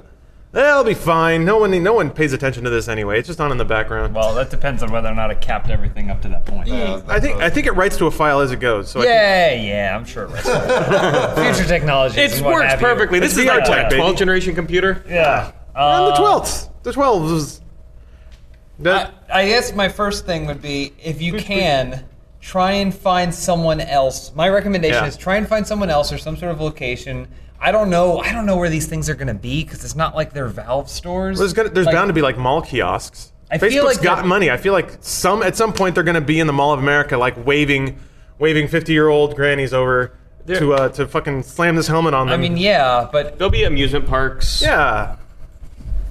That'll 0.52 0.82
be 0.82 0.94
fine. 0.94 1.44
No 1.44 1.58
one, 1.58 1.82
no 1.82 1.92
one 1.92 2.10
pays 2.10 2.32
attention 2.32 2.64
to 2.64 2.70
this 2.70 2.88
anyway. 2.88 3.18
It's 3.18 3.28
just 3.28 3.38
on 3.40 3.52
in 3.52 3.58
the 3.58 3.64
background. 3.64 4.14
Well, 4.14 4.34
that 4.34 4.50
depends 4.50 4.82
on 4.82 4.90
whether 4.90 5.08
or 5.08 5.14
not 5.14 5.30
it 5.30 5.40
capped 5.42 5.68
everything 5.68 6.10
up 6.10 6.22
to 6.22 6.28
that 6.30 6.44
point. 6.46 6.68
Yeah, 6.68 7.02
I 7.06 7.20
think, 7.20 7.36
I 7.36 7.50
think 7.50 7.66
it 7.66 7.72
writes 7.72 7.96
to 7.98 8.06
a 8.06 8.10
file 8.10 8.40
as 8.40 8.50
it 8.50 8.60
goes. 8.60 8.90
So 8.90 9.00
I 9.00 9.02
think- 9.04 9.12
Yeah, 9.12 9.52
yeah, 9.52 9.96
I'm 9.96 10.04
sure 10.06 10.24
it 10.24 10.30
rests. 10.30 10.48
Future 11.58 11.68
technologies. 11.68 12.40
It 12.40 12.44
works 12.44 12.64
have 12.64 12.80
you. 12.80 12.86
perfectly. 12.86 13.20
This 13.20 13.32
It's 13.32 13.40
is 13.40 13.46
like 13.46 13.58
VR 13.64 13.68
what, 13.68 13.76
tech, 13.76 13.90
baby. 13.90 14.02
12th 14.02 14.16
generation 14.16 14.54
computer. 14.54 15.04
Yeah. 15.08 15.52
And 15.74 16.06
the 16.06 16.14
Uh, 16.14 16.16
12th. 16.18 16.68
The 16.82 16.92
12th 16.92 17.30
was. 17.32 17.60
I, 17.60 18.82
That, 18.82 19.14
I 19.32 19.46
guess 19.46 19.72
my 19.74 19.88
first 19.88 20.24
thing 20.26 20.46
would 20.46 20.62
be 20.62 20.94
if 21.02 21.20
you 21.22 21.34
can 21.34 22.04
try 22.40 22.72
and 22.72 22.94
find 22.94 23.34
someone 23.34 23.80
else. 23.80 24.32
My 24.34 24.48
recommendation 24.48 25.02
Yeah. 25.02 25.08
is 25.08 25.16
try 25.16 25.36
and 25.36 25.46
find 25.46 25.66
someone 25.66 25.90
else 25.90 26.12
or 26.12 26.18
some 26.18 26.36
sort 26.36 26.52
of 26.52 26.60
location. 26.60 27.28
I 27.60 27.70
don't 27.72 27.90
know. 27.90 28.18
I 28.20 28.32
don't 28.32 28.46
know 28.46 28.56
where 28.56 28.70
these 28.70 28.86
things 28.86 29.10
are 29.10 29.14
going 29.14 29.28
to 29.28 29.34
be 29.34 29.62
because 29.62 29.84
it's 29.84 29.94
not 29.96 30.14
like 30.14 30.32
they're 30.32 30.48
Valve 30.48 30.88
stores. 30.88 31.38
there's 31.38 31.52
gonna, 31.52 31.68
there's 31.68 31.86
Like, 31.86 31.94
bound 31.94 32.08
to 32.08 32.14
be 32.14 32.22
like 32.22 32.38
mall 32.38 32.62
kiosks. 32.62 33.32
I 33.50 33.58
Facebook's 33.58 33.72
feel 33.74 33.84
like 33.84 34.02
got 34.02 34.14
they're- 34.16 34.24
money. 34.24 34.50
I 34.50 34.56
feel 34.56 34.72
like 34.72 34.96
some 35.00 35.42
at 35.42 35.56
some 35.56 35.72
point 35.72 35.94
they're 35.94 36.04
going 36.04 36.14
to 36.14 36.20
be 36.20 36.40
in 36.40 36.46
the 36.46 36.52
Mall 36.52 36.72
of 36.72 36.78
America, 36.80 37.18
like 37.18 37.34
waving, 37.44 37.98
waving 38.38 38.68
50 38.68 38.92
year 38.92 39.08
old 39.08 39.36
grannies 39.36 39.74
over 39.74 40.12
to 40.46 40.72
uh, 40.72 40.88
to 40.90 41.06
fucking 41.06 41.42
slam 41.42 41.76
this 41.76 41.86
helmet 41.88 42.14
on 42.14 42.28
them. 42.28 42.34
I 42.34 42.42
mean, 42.42 42.56
yeah, 42.56 43.06
but 43.12 43.36
There'll 43.38 43.50
be 43.50 43.64
amusement 43.64 44.06
parks. 44.06 44.62
yeah. 44.62 45.16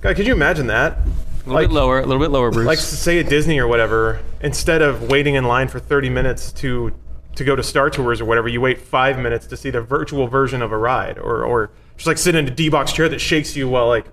God, 0.01 0.15
could 0.15 0.27
you 0.27 0.33
imagine 0.33 0.67
that? 0.67 0.97
A 1.45 1.49
little 1.49 1.61
bit 1.67 1.71
lower, 1.71 1.99
a 1.99 2.05
little 2.05 2.21
bit 2.21 2.31
lower, 2.31 2.51
Bruce. 2.51 2.67
like 2.67 2.77
say 2.79 3.19
at 3.19 3.29
Disney 3.29 3.59
or 3.59 3.67
whatever, 3.67 4.19
instead 4.41 4.81
of 4.81 5.09
waiting 5.09 5.35
in 5.35 5.45
line 5.45 5.67
for 5.67 5.79
30 5.79 6.09
minutes 6.09 6.51
to 6.53 6.93
to 7.35 7.43
go 7.43 7.55
to 7.55 7.63
Star 7.63 7.89
Tours 7.89 8.19
or 8.21 8.25
whatever, 8.25 8.47
you 8.49 8.59
wait 8.59 8.79
five 8.81 9.17
minutes 9.17 9.45
to 9.47 9.55
see 9.57 9.69
the 9.69 9.81
virtual 9.81 10.27
version 10.27 10.61
of 10.61 10.71
a 10.71 10.77
ride, 10.77 11.17
or 11.17 11.43
or 11.43 11.71
just 11.95 12.07
like 12.07 12.17
sit 12.17 12.35
in 12.35 12.47
a 12.47 12.51
D 12.51 12.69
box 12.69 12.91
chair 12.91 13.07
that 13.09 13.19
shakes 13.19 13.55
you 13.55 13.67
while 13.69 13.87
like 13.87 14.05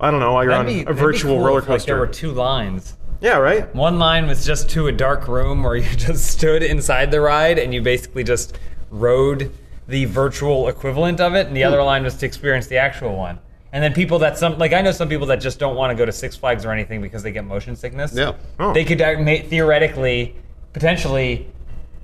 I 0.00 0.10
don't 0.10 0.20
know 0.20 0.32
while 0.32 0.44
you're 0.44 0.52
that'd 0.52 0.66
on 0.66 0.84
be, 0.84 0.90
a 0.90 0.92
virtual 0.92 1.36
cool 1.36 1.44
roller 1.46 1.58
if, 1.60 1.68
like, 1.68 1.84
there 1.84 1.98
were 1.98 2.06
two 2.06 2.32
lines. 2.32 2.96
yeah, 3.20 3.36
right. 3.38 3.72
One 3.74 3.98
line 3.98 4.26
was 4.26 4.44
just 4.46 4.68
to 4.70 4.86
a 4.88 4.92
dark 4.92 5.26
room 5.28 5.62
where 5.62 5.76
you 5.76 5.88
just 5.96 6.26
stood 6.26 6.62
inside 6.62 7.10
the 7.10 7.20
ride 7.20 7.58
and 7.58 7.72
you 7.74 7.82
basically 7.82 8.24
just 8.24 8.58
rode 8.90 9.50
the 9.88 10.04
virtual 10.04 10.68
equivalent 10.68 11.20
of 11.20 11.34
it, 11.34 11.46
and 11.46 11.56
the 11.56 11.62
Hmm. 11.62 11.68
other 11.68 11.82
line 11.82 12.02
was 12.04 12.14
to 12.16 12.26
experience 12.26 12.66
the 12.66 12.76
actual 12.76 13.16
one. 13.16 13.38
And 13.72 13.84
then 13.84 13.92
people 13.92 14.18
that 14.20 14.38
some 14.38 14.56
like 14.58 14.72
I 14.72 14.80
know 14.80 14.92
some 14.92 15.08
people 15.08 15.26
that 15.26 15.36
just 15.40 15.58
don't 15.58 15.76
want 15.76 15.90
to 15.90 15.94
go 15.94 16.06
to 16.06 16.12
Six 16.12 16.36
Flags 16.36 16.64
or 16.64 16.72
anything 16.72 17.02
because 17.02 17.22
they 17.22 17.32
get 17.32 17.44
motion 17.44 17.76
sickness. 17.76 18.14
Yeah. 18.14 18.32
Oh. 18.58 18.72
They 18.72 18.84
could 18.84 19.00
uh, 19.02 19.18
ma- 19.18 19.42
theoretically, 19.44 20.34
potentially, 20.72 21.48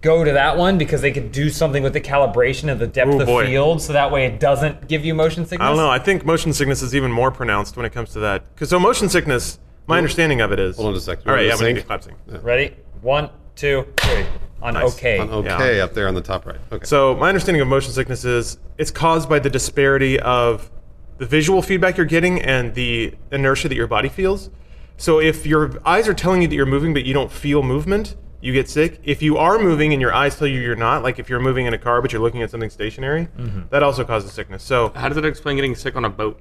go 0.02 0.24
to 0.24 0.32
that 0.32 0.58
one 0.58 0.76
because 0.76 1.00
they 1.00 1.10
could 1.12 1.32
do 1.32 1.48
something 1.48 1.82
with 1.82 1.94
the 1.94 2.00
calibration 2.00 2.70
of 2.70 2.78
the 2.78 2.86
depth 2.86 3.12
Ooh, 3.14 3.20
of 3.20 3.26
boy. 3.26 3.46
field, 3.46 3.80
so 3.80 3.94
that 3.94 4.10
way 4.12 4.26
it 4.26 4.38
doesn't 4.40 4.88
give 4.88 5.04
you 5.06 5.14
motion 5.14 5.46
sickness. 5.46 5.64
I 5.64 5.68
don't 5.68 5.78
know. 5.78 5.88
I 5.90 5.98
think 5.98 6.26
motion 6.26 6.52
sickness 6.52 6.82
is 6.82 6.94
even 6.94 7.10
more 7.10 7.30
pronounced 7.30 7.76
when 7.78 7.86
it 7.86 7.92
comes 7.92 8.10
to 8.12 8.20
that. 8.20 8.44
Because 8.54 8.68
so 8.68 8.78
motion 8.78 9.08
sickness, 9.08 9.58
my 9.86 9.96
understanding 9.96 10.42
of 10.42 10.52
it 10.52 10.60
is. 10.60 10.76
Hold 10.76 10.88
on 10.88 10.94
just 10.94 11.08
a 11.08 11.12
second. 11.12 11.28
All 11.30 11.34
right, 11.34 11.46
yeah, 11.46 11.52
Remember 11.54 11.68
I'm 11.68 11.74
to 11.76 11.82
gonna 11.82 11.98
sync? 12.02 12.08
get 12.08 12.18
clap 12.28 12.34
sync. 12.34 12.44
Ready? 12.44 12.76
One, 13.00 13.30
two, 13.56 13.86
three. 13.98 14.26
On 14.60 14.74
Nice. 14.74 14.94
okay. 14.96 15.18
On 15.18 15.30
okay 15.30 15.76
Yeah. 15.78 15.84
up 15.84 15.94
there 15.94 16.08
on 16.08 16.14
the 16.14 16.20
top 16.22 16.44
right. 16.46 16.56
Okay. 16.72 16.84
So 16.86 17.14
my 17.16 17.28
understanding 17.28 17.60
of 17.60 17.68
motion 17.68 17.92
sickness 17.92 18.24
is 18.24 18.58
it's 18.78 18.90
caused 18.90 19.28
by 19.28 19.38
the 19.38 19.50
disparity 19.50 20.18
of 20.20 20.70
the 21.18 21.26
visual 21.26 21.62
feedback 21.62 21.96
you're 21.96 22.06
getting 22.06 22.40
and 22.42 22.74
the 22.74 23.14
inertia 23.30 23.68
that 23.68 23.74
your 23.76 23.86
body 23.86 24.08
feels. 24.08 24.50
So 24.96 25.20
if 25.20 25.46
your 25.46 25.80
eyes 25.86 26.08
are 26.08 26.14
telling 26.14 26.42
you 26.42 26.48
that 26.48 26.54
you're 26.54 26.66
moving 26.66 26.92
but 26.94 27.04
you 27.04 27.14
don't 27.14 27.30
feel 27.32 27.62
movement, 27.62 28.16
you 28.40 28.52
get 28.52 28.68
sick. 28.68 29.00
If 29.04 29.22
you 29.22 29.36
are 29.38 29.58
moving 29.58 29.92
and 29.92 30.00
your 30.02 30.12
eyes 30.14 30.36
tell 30.36 30.46
you 30.46 30.60
you're 30.60 30.76
not, 30.76 31.02
like 31.02 31.18
if 31.18 31.28
you're 31.30 31.40
moving 31.40 31.66
in 31.66 31.74
a 31.74 31.78
car 31.78 32.02
but 32.02 32.12
you're 32.12 32.20
looking 32.22 32.42
at 32.42 32.50
something 32.50 32.70
stationary, 32.70 33.28
that 33.70 33.82
also 33.82 34.04
causes 34.04 34.32
sickness. 34.32 34.62
So 34.62 34.92
How 34.94 35.08
does 35.08 35.16
it 35.16 35.24
explain 35.24 35.56
getting 35.56 35.74
sick 35.74 35.96
on 35.96 36.04
a 36.04 36.10
boat? 36.10 36.40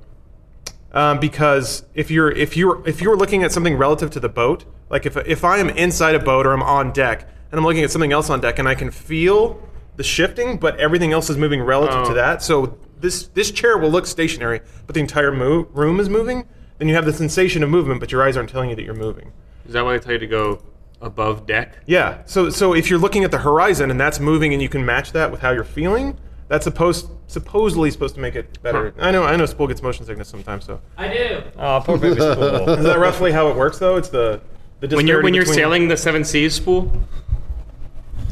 um, 0.92 1.20
because 1.20 1.84
if 1.96 2.12
you're 2.12 2.32
if 2.32 2.56
you're 2.56 2.88
if 2.88 3.02
you're 3.02 3.18
looking 3.18 3.44
at 3.44 3.52
something 3.52 3.76
relative 3.78 4.12
to 4.12 4.20
the 4.20 4.30
boat, 4.30 4.66
like 4.90 5.06
if 5.08 5.18
if 5.18 5.44
I 5.44 5.58
am 5.58 5.70
inside 5.70 6.14
a 6.14 6.20
boat 6.20 6.46
or 6.46 6.54
I'm 6.54 6.62
on 6.62 6.92
deck 6.92 7.28
and 7.52 7.58
I'm 7.60 7.66
looking 7.66 7.84
at 7.84 7.90
something 7.92 8.12
else 8.12 8.30
on 8.30 8.42
deck 8.42 8.60
and 8.60 8.68
I 8.68 8.76
can 8.76 8.92
feel 8.92 9.60
the 9.96 10.04
shifting, 10.04 10.58
but 10.58 10.80
everything 10.80 11.12
else 11.12 11.30
is 11.30 11.38
moving 11.38 11.62
relative 11.62 12.00
Oh. 12.02 12.08
to 12.10 12.14
that. 12.16 12.42
So 12.44 12.78
this 13.04 13.28
this 13.28 13.52
chair 13.52 13.78
will 13.78 13.90
look 13.92 14.08
stationary, 14.08 14.62
but 14.88 14.96
the 14.96 15.02
entire 15.02 15.32
mo- 15.32 15.68
room 15.74 16.00
is 16.00 16.10
moving. 16.10 16.48
Then 16.80 16.88
you 16.88 16.96
have 16.96 17.06
the 17.06 17.14
sensation 17.14 17.62
of 17.62 17.70
movement, 17.70 18.00
but 18.00 18.12
your 18.12 18.24
eyes 18.24 18.36
aren't 18.36 18.50
telling 18.50 18.70
you 18.70 18.76
that 18.78 18.84
you're 18.84 18.96
moving. 18.96 19.32
Is 19.68 19.74
that 19.74 19.84
why 19.86 19.94
they 19.94 20.00
tell 20.00 20.14
you 20.14 20.20
to 20.20 20.28
go 20.28 20.64
above 21.02 21.46
deck? 21.46 21.84
Yeah. 21.86 22.24
So 22.26 22.50
so 22.50 22.74
if 22.74 22.90
you're 22.90 22.98
looking 22.98 23.26
at 23.26 23.32
the 23.32 23.40
horizon 23.40 23.92
and 23.92 24.00
that's 24.00 24.20
moving 24.22 24.54
and 24.54 24.62
you 24.62 24.70
can 24.70 24.86
match 24.86 25.12
that 25.12 25.32
with 25.32 25.42
how 25.42 25.52
you're 25.52 25.66
feeling, 25.66 26.18
that's 26.48 26.64
supposed 26.64 27.10
supposedly 27.28 27.92
supposed 27.92 28.16
to 28.16 28.22
make 28.22 28.36
it 28.36 28.62
better. 28.64 28.94
I 28.98 29.12
know 29.12 29.24
I 29.24 29.36
know 29.36 29.46
Spoole 29.46 29.68
gets 29.68 29.82
motion 29.84 30.06
sickness 30.06 30.30
sometimes. 30.30 30.64
So 30.64 30.80
I 30.98 31.10
do. 31.10 31.44
Oh, 31.58 31.84
poor 31.86 31.98
baby 31.98 32.16
spoole. 32.16 32.70
is 32.70 32.86
that 32.86 33.00
roughly 33.00 33.34
how 33.34 33.50
it 33.50 33.58
works 33.58 33.80
though? 33.80 33.98
It's 33.98 34.10
the 34.10 34.40
the 34.80 34.96
When 34.96 35.08
you're 35.08 35.22
when 35.22 35.34
you're 35.34 35.46
sailing 35.46 35.90
the 35.90 35.98
seven 35.98 36.24
seas 36.24 36.54
spoole, 36.54 36.90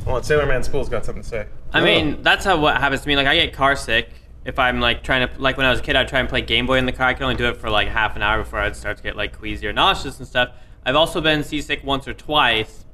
Well, 0.05 0.15
on, 0.15 0.23
Sailor 0.23 0.45
Man 0.45 0.63
Spoole's 0.63 0.87
got 0.87 1.03
something 1.03 1.23
to 1.23 1.29
say. 1.29 1.45
I 1.73 1.81
mean, 1.81 2.21
that's 2.21 2.45
how 2.45 2.57
what 2.57 2.77
happens 2.77 3.01
to 3.01 3.07
me. 3.09 3.17
Like, 3.17 3.27
I 3.27 3.35
get 3.35 3.53
car 3.53 3.75
sick 3.75 4.09
if 4.45 4.57
I'm 4.57 4.79
like 4.79 5.03
trying 5.03 5.27
to 5.27 5.39
like 5.39 5.57
when 5.57 5.65
I 5.65 5.69
was 5.69 5.79
a 5.79 5.83
kid, 5.83 5.95
I'd 5.95 6.07
try 6.07 6.19
and 6.19 6.27
play 6.29 6.41
Game 6.41 6.65
Boy 6.65 6.77
in 6.77 6.85
the 6.85 6.91
car. 6.91 7.07
I 7.07 7.13
could 7.13 7.23
only 7.23 7.35
do 7.35 7.45
it 7.47 7.57
for 7.57 7.69
like 7.69 7.87
half 7.87 8.15
an 8.15 8.21
hour 8.23 8.39
before 8.43 8.59
I'd 8.59 8.75
start 8.75 8.97
to 8.97 9.03
get 9.03 9.15
like 9.15 9.37
queasy 9.37 9.67
or 9.67 9.73
nauseous 9.73 10.17
and 10.19 10.27
stuff. 10.27 10.49
I've 10.85 10.95
also 10.95 11.21
been 11.21 11.43
seasick 11.43 11.83
once 11.83 12.07
or 12.07 12.13
twice, 12.13 12.85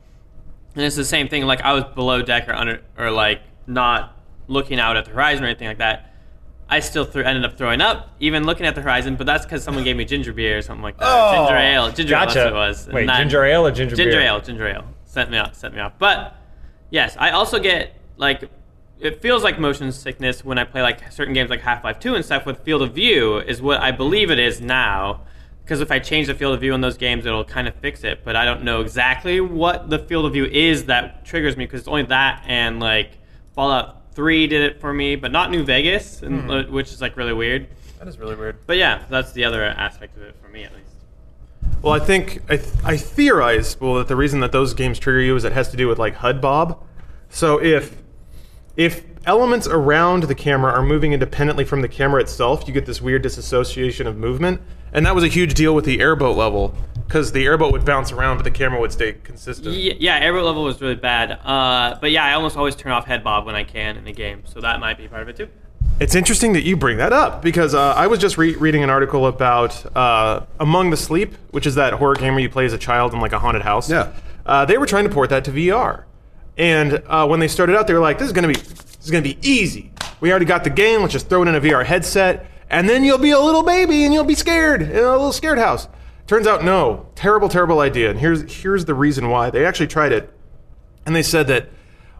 and 0.75 0.83
it's 0.83 0.95
the 0.97 1.05
same 1.05 1.27
thing. 1.29 1.45
Like 1.45 1.61
I 1.61 1.73
was 1.73 1.85
below 1.95 2.21
deck 2.21 2.49
or 2.49 2.53
under 2.53 2.81
or 2.97 3.11
like 3.11 3.41
not 3.65 4.17
looking 4.47 4.79
out 4.79 4.97
at 4.97 5.05
the 5.05 5.11
horizon 5.11 5.43
or 5.43 5.47
anything 5.47 5.67
like 5.67 5.77
that. 5.77 6.13
I 6.69 6.81
still 6.81 7.05
th- 7.05 7.25
ended 7.25 7.45
up 7.45 7.57
throwing 7.57 7.79
up, 7.79 8.09
even 8.19 8.43
looking 8.43 8.65
at 8.65 8.75
the 8.75 8.81
horizon. 8.81 9.15
But 9.15 9.25
that's 9.25 9.45
because 9.45 9.63
someone 9.63 9.85
gave 9.85 9.95
me 9.95 10.03
ginger 10.03 10.33
beer 10.33 10.57
or 10.57 10.61
something 10.61 10.83
like 10.83 10.97
that. 10.97 11.05
Oh, 11.07 11.45
ginger 11.45 11.55
ale, 11.57 11.91
ginger 11.91 12.13
ale. 12.15 12.25
Gotcha. 12.25 12.47
it 12.49 12.53
was. 12.53 12.87
Wait, 12.91 13.05
that- 13.07 13.19
ginger 13.19 13.45
ale 13.45 13.65
or 13.67 13.71
ginger 13.71 13.95
ginger 13.95 14.11
beer? 14.11 14.21
ale, 14.21 14.41
ginger 14.41 14.67
ale. 14.67 14.83
Sent 15.05 15.31
me 15.31 15.37
off, 15.37 15.55
sent 15.55 15.73
me 15.73 15.79
off. 15.79 15.93
But 15.97 16.35
yes, 16.89 17.15
I 17.17 17.31
also 17.31 17.57
get 17.59 17.93
like 18.17 18.49
it 18.99 19.21
feels 19.21 19.43
like 19.43 19.59
motion 19.59 19.91
sickness 19.91 20.43
when 20.43 20.57
I 20.57 20.63
play 20.63 20.81
like 20.81 21.11
certain 21.11 21.33
games 21.33 21.49
like 21.49 21.61
Half 21.61 21.83
Life 21.83 21.99
Two 21.99 22.15
and 22.15 22.25
stuff 22.25 22.45
with 22.45 22.59
field 22.59 22.81
of 22.81 22.93
view 22.93 23.37
is 23.37 23.61
what 23.61 23.81
I 23.81 23.91
believe 23.91 24.31
it 24.31 24.39
is 24.39 24.61
now. 24.61 25.21
Because 25.63 25.81
if 25.81 25.91
I 25.91 25.99
change 25.99 26.27
the 26.27 26.33
field 26.33 26.53
of 26.53 26.61
view 26.61 26.73
in 26.73 26.79
those 26.79 26.97
games, 26.97 27.25
it'll 27.25 27.43
kind 27.43 27.67
of 27.67 27.75
fix 27.75 28.05
it. 28.05 28.23
But 28.23 28.37
I 28.37 28.45
don't 28.45 28.63
know 28.63 28.79
exactly 28.79 29.41
what 29.41 29.89
the 29.89 29.99
field 29.99 30.25
of 30.25 30.31
view 30.31 30.45
is 30.45 30.85
that 30.85 31.25
triggers 31.25 31.57
me 31.57 31.65
because 31.65 31.81
it's 31.81 31.89
only 31.89 32.03
that 32.03 32.43
and 32.47 32.79
like 32.79 33.17
Fallout 33.53 34.13
Three 34.13 34.47
did 34.47 34.63
it 34.63 34.81
for 34.81 34.93
me, 34.93 35.15
but 35.15 35.31
not 35.31 35.51
New 35.51 35.63
Vegas, 35.63 36.23
and, 36.23 36.49
uh, 36.49 36.63
which 36.63 36.91
is 36.91 37.01
like 37.01 37.17
really 37.17 37.33
weird. 37.33 37.67
That 37.99 38.07
is 38.07 38.17
really 38.17 38.35
weird. 38.35 38.65
But 38.65 38.77
yeah, 38.77 39.03
that's 39.09 39.31
the 39.33 39.43
other 39.43 39.63
aspect 39.63 40.17
of 40.17 40.23
it 40.23 40.35
for 40.41 40.49
me 40.49 40.63
at 40.63 40.73
least. 40.73 40.87
Well, 41.83 41.93
I 41.93 41.99
think 41.99 42.41
I, 42.49 42.57
th- 42.57 42.73
I 42.83 42.97
theorize, 42.97 43.79
well 43.79 43.95
that 43.95 44.07
the 44.07 44.15
reason 44.15 44.39
that 44.39 44.51
those 44.51 44.73
games 44.73 44.97
trigger 44.97 45.21
you 45.21 45.35
is 45.35 45.43
it 45.43 45.51
has 45.51 45.69
to 45.69 45.77
do 45.77 45.87
with 45.87 45.99
like 45.99 46.15
head 46.15 46.41
bob. 46.41 46.83
So 47.29 47.61
if 47.61 48.01
if 48.77 49.03
elements 49.27 49.67
around 49.67 50.23
the 50.23 50.33
camera 50.33 50.71
are 50.71 50.81
moving 50.81 51.11
independently 51.11 51.65
from 51.65 51.81
the 51.81 51.87
camera 51.87 52.21
itself. 52.21 52.63
You 52.65 52.73
get 52.73 52.85
this 52.85 53.01
weird 53.01 53.21
disassociation 53.21 54.07
of 54.07 54.15
movement, 54.15 54.61
and 54.93 55.05
that 55.05 55.13
was 55.13 55.23
a 55.23 55.27
huge 55.27 55.53
deal 55.53 55.75
with 55.75 55.85
the 55.85 55.99
airboat 55.99 56.37
level 56.37 56.73
because 57.05 57.33
the 57.33 57.45
airboat 57.45 57.71
would 57.73 57.85
bounce 57.85 58.11
around, 58.11 58.37
but 58.37 58.43
the 58.43 58.51
camera 58.51 58.79
would 58.79 58.91
stay 58.91 59.13
consistent. 59.13 59.75
Yeah, 59.75 59.93
yeah, 59.99 60.17
airboat 60.19 60.45
level 60.45 60.63
was 60.63 60.81
really 60.81 60.95
bad. 60.95 61.31
Uh, 61.43 61.97
but 61.99 62.11
yeah, 62.11 62.25
I 62.25 62.33
almost 62.33 62.57
always 62.57 62.75
turn 62.75 62.93
off 62.93 63.05
head 63.05 63.23
bob 63.23 63.45
when 63.45 63.55
I 63.55 63.63
can 63.63 63.97
in 63.97 64.05
the 64.05 64.13
game, 64.13 64.43
so 64.45 64.61
that 64.61 64.79
might 64.79 64.97
be 64.97 65.07
part 65.07 65.21
of 65.21 65.29
it 65.29 65.35
too. 65.35 65.49
It's 65.99 66.15
interesting 66.15 66.53
that 66.53 66.63
you 66.63 66.77
bring 66.77 66.97
that 66.97 67.11
up 67.11 67.41
because 67.41 67.73
uh, 67.73 67.93
I 67.93 68.07
was 68.07 68.19
just 68.19 68.37
re- 68.37 68.55
reading 68.55 68.83
an 68.83 68.89
article 68.89 69.25
about 69.25 69.83
uh, 69.95 70.45
Among 70.59 70.89
the 70.91 70.97
Sleep, 70.97 71.33
which 71.51 71.65
is 71.65 71.75
that 71.75 71.93
horror 71.93 72.15
game 72.15 72.35
where 72.35 72.43
you 72.43 72.49
play 72.49 72.65
as 72.65 72.73
a 72.73 72.77
child 72.77 73.13
in 73.13 73.19
like 73.19 73.33
a 73.33 73.39
haunted 73.39 73.63
house. 73.63 73.89
Yeah. 73.89 74.13
Uh, 74.45 74.63
they 74.63 74.77
were 74.77 74.85
trying 74.85 75.05
to 75.05 75.09
port 75.09 75.29
that 75.31 75.43
to 75.45 75.51
VR, 75.51 76.03
and 76.57 77.01
uh, 77.07 77.27
when 77.27 77.39
they 77.39 77.47
started 77.47 77.77
out, 77.77 77.87
they 77.87 77.93
were 77.93 77.99
like, 77.99 78.17
"This 78.17 78.27
is 78.27 78.33
gonna 78.33 78.47
be, 78.47 78.55
this 78.55 78.97
is 79.03 79.11
gonna 79.11 79.21
be 79.21 79.37
easy. 79.41 79.91
We 80.19 80.31
already 80.31 80.45
got 80.45 80.63
the 80.63 80.69
game. 80.69 81.01
Let's 81.01 81.13
just 81.13 81.29
throw 81.29 81.43
it 81.43 81.47
in 81.47 81.55
a 81.55 81.61
VR 81.61 81.85
headset, 81.85 82.47
and 82.69 82.89
then 82.89 83.03
you'll 83.03 83.17
be 83.17 83.31
a 83.31 83.39
little 83.39 83.63
baby 83.63 84.03
and 84.03 84.13
you'll 84.13 84.23
be 84.23 84.35
scared 84.35 84.81
in 84.81 84.97
a 84.97 85.11
little 85.11 85.33
scared 85.33 85.59
house." 85.59 85.87
Turns 86.27 86.45
out, 86.45 86.61
no, 86.61 87.07
terrible, 87.15 87.47
terrible 87.47 87.79
idea. 87.79 88.09
And 88.09 88.19
here's 88.19 88.61
here's 88.61 88.83
the 88.83 88.93
reason 88.93 89.29
why. 89.29 89.49
They 89.49 89.65
actually 89.65 89.87
tried 89.87 90.11
it, 90.11 90.29
and 91.05 91.15
they 91.15 91.23
said 91.23 91.47
that 91.47 91.69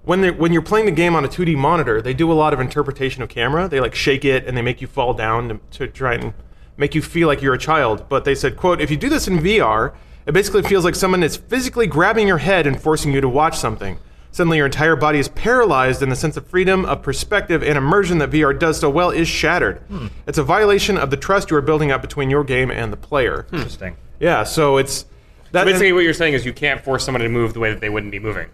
when 0.04 0.38
when 0.38 0.54
you're 0.54 0.62
playing 0.62 0.86
the 0.86 0.94
game 0.94 1.14
on 1.14 1.26
a 1.26 1.28
2D 1.28 1.58
monitor, 1.58 2.02
they 2.02 2.14
do 2.14 2.32
a 2.32 2.34
lot 2.34 2.54
of 2.54 2.62
interpretation 2.62 3.22
of 3.22 3.28
camera. 3.28 3.68
They 3.68 3.82
like 3.82 3.94
shake 3.94 4.24
it 4.24 4.48
and 4.48 4.56
they 4.56 4.62
make 4.62 4.80
you 4.80 4.88
fall 4.88 5.14
down 5.14 5.50
to, 5.50 5.60
to 5.80 5.88
try 5.88 6.14
and 6.14 6.34
make 6.78 6.96
you 6.96 7.02
feel 7.02 7.28
like 7.28 7.42
you're 7.42 7.54
a 7.54 7.60
child. 7.60 8.06
But 8.08 8.24
they 8.24 8.34
said, 8.34 8.56
"quote 8.56 8.80
If 8.80 8.90
you 8.90 8.96
do 8.96 9.10
this 9.10 9.28
in 9.28 9.40
VR, 9.40 9.94
it 10.26 10.32
basically 10.32 10.64
feels 10.64 10.86
like 10.86 10.96
someone 10.96 11.22
is 11.22 11.36
physically 11.36 11.88
grabbing 11.88 12.30
your 12.30 12.38
head 12.38 12.66
and 12.66 12.82
forcing 12.82 13.12
you 13.12 13.20
to 13.20 13.28
watch 13.28 13.58
something. 13.58 14.00
Suddenly, 14.32 14.58
your 14.58 14.68
entire 14.68 14.96
body 14.96 15.20
is 15.20 15.30
paralyzed, 15.30 16.02
and 16.04 16.12
the 16.12 16.16
sense 16.16 16.38
of 16.38 16.46
freedom, 16.48 16.86
of 16.86 17.02
perspective, 17.02 17.64
and 17.64 17.78
immersion 17.78 18.20
that 18.20 18.30
VR 18.30 18.58
does 18.58 18.80
so 18.80 18.90
well 18.90 19.10
is 19.10 19.28
shattered. 19.28 19.80
Hmm. 19.88 20.08
It's 20.28 20.38
a 20.38 20.44
violation 20.44 20.98
of 20.98 21.10
the 21.10 21.18
trust 21.18 21.50
you 21.50 21.58
are 21.58 21.62
building 21.62 21.92
up 21.92 22.02
between 22.02 22.30
your 22.30 22.44
game 22.44 22.70
and 22.70 22.94
the 22.94 22.98
player. 22.98 23.48
Interesting. 23.52 23.98
Yeah, 24.20 24.44
so 24.44 24.78
it's 24.78 25.06
that. 25.52 25.66
Basically, 25.66 25.94
what 25.94 26.04
you're 26.04 26.14
saying 26.14 26.34
is 26.34 26.46
you 26.46 26.54
can't 26.54 26.84
force 26.84 27.04
someone 27.04 27.22
to 27.22 27.30
move 27.30 27.54
the 27.54 27.60
way 27.60 27.72
that 27.72 27.82
they 27.82 27.90
wouldn't 27.90 28.12
be 28.12 28.20
moving. 28.20 28.50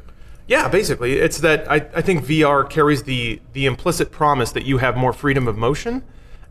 Yeah, 0.47 0.67
basically, 0.67 1.13
it's 1.13 1.39
that 1.39 1.69
I, 1.71 1.75
I 1.95 2.01
think 2.01 2.25
VR 2.25 2.69
carries 2.69 3.03
the 3.03 3.41
the 3.53 3.65
implicit 3.65 4.11
promise 4.11 4.51
that 4.51 4.65
you 4.65 4.77
have 4.77 4.97
more 4.97 5.13
freedom 5.13 5.47
of 5.47 5.57
motion, 5.57 6.03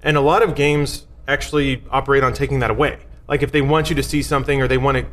and 0.02 0.16
a 0.16 0.20
lot 0.20 0.42
of 0.42 0.54
games 0.54 1.06
actually 1.28 1.82
operate 1.90 2.24
on 2.24 2.32
taking 2.32 2.58
that 2.60 2.70
away. 2.70 2.98
Like 3.28 3.42
if 3.42 3.52
they 3.52 3.62
want 3.62 3.90
you 3.90 3.96
to 3.96 4.02
see 4.02 4.22
something 4.22 4.60
or 4.60 4.68
they 4.68 4.78
want 4.78 4.98
to 4.98 5.06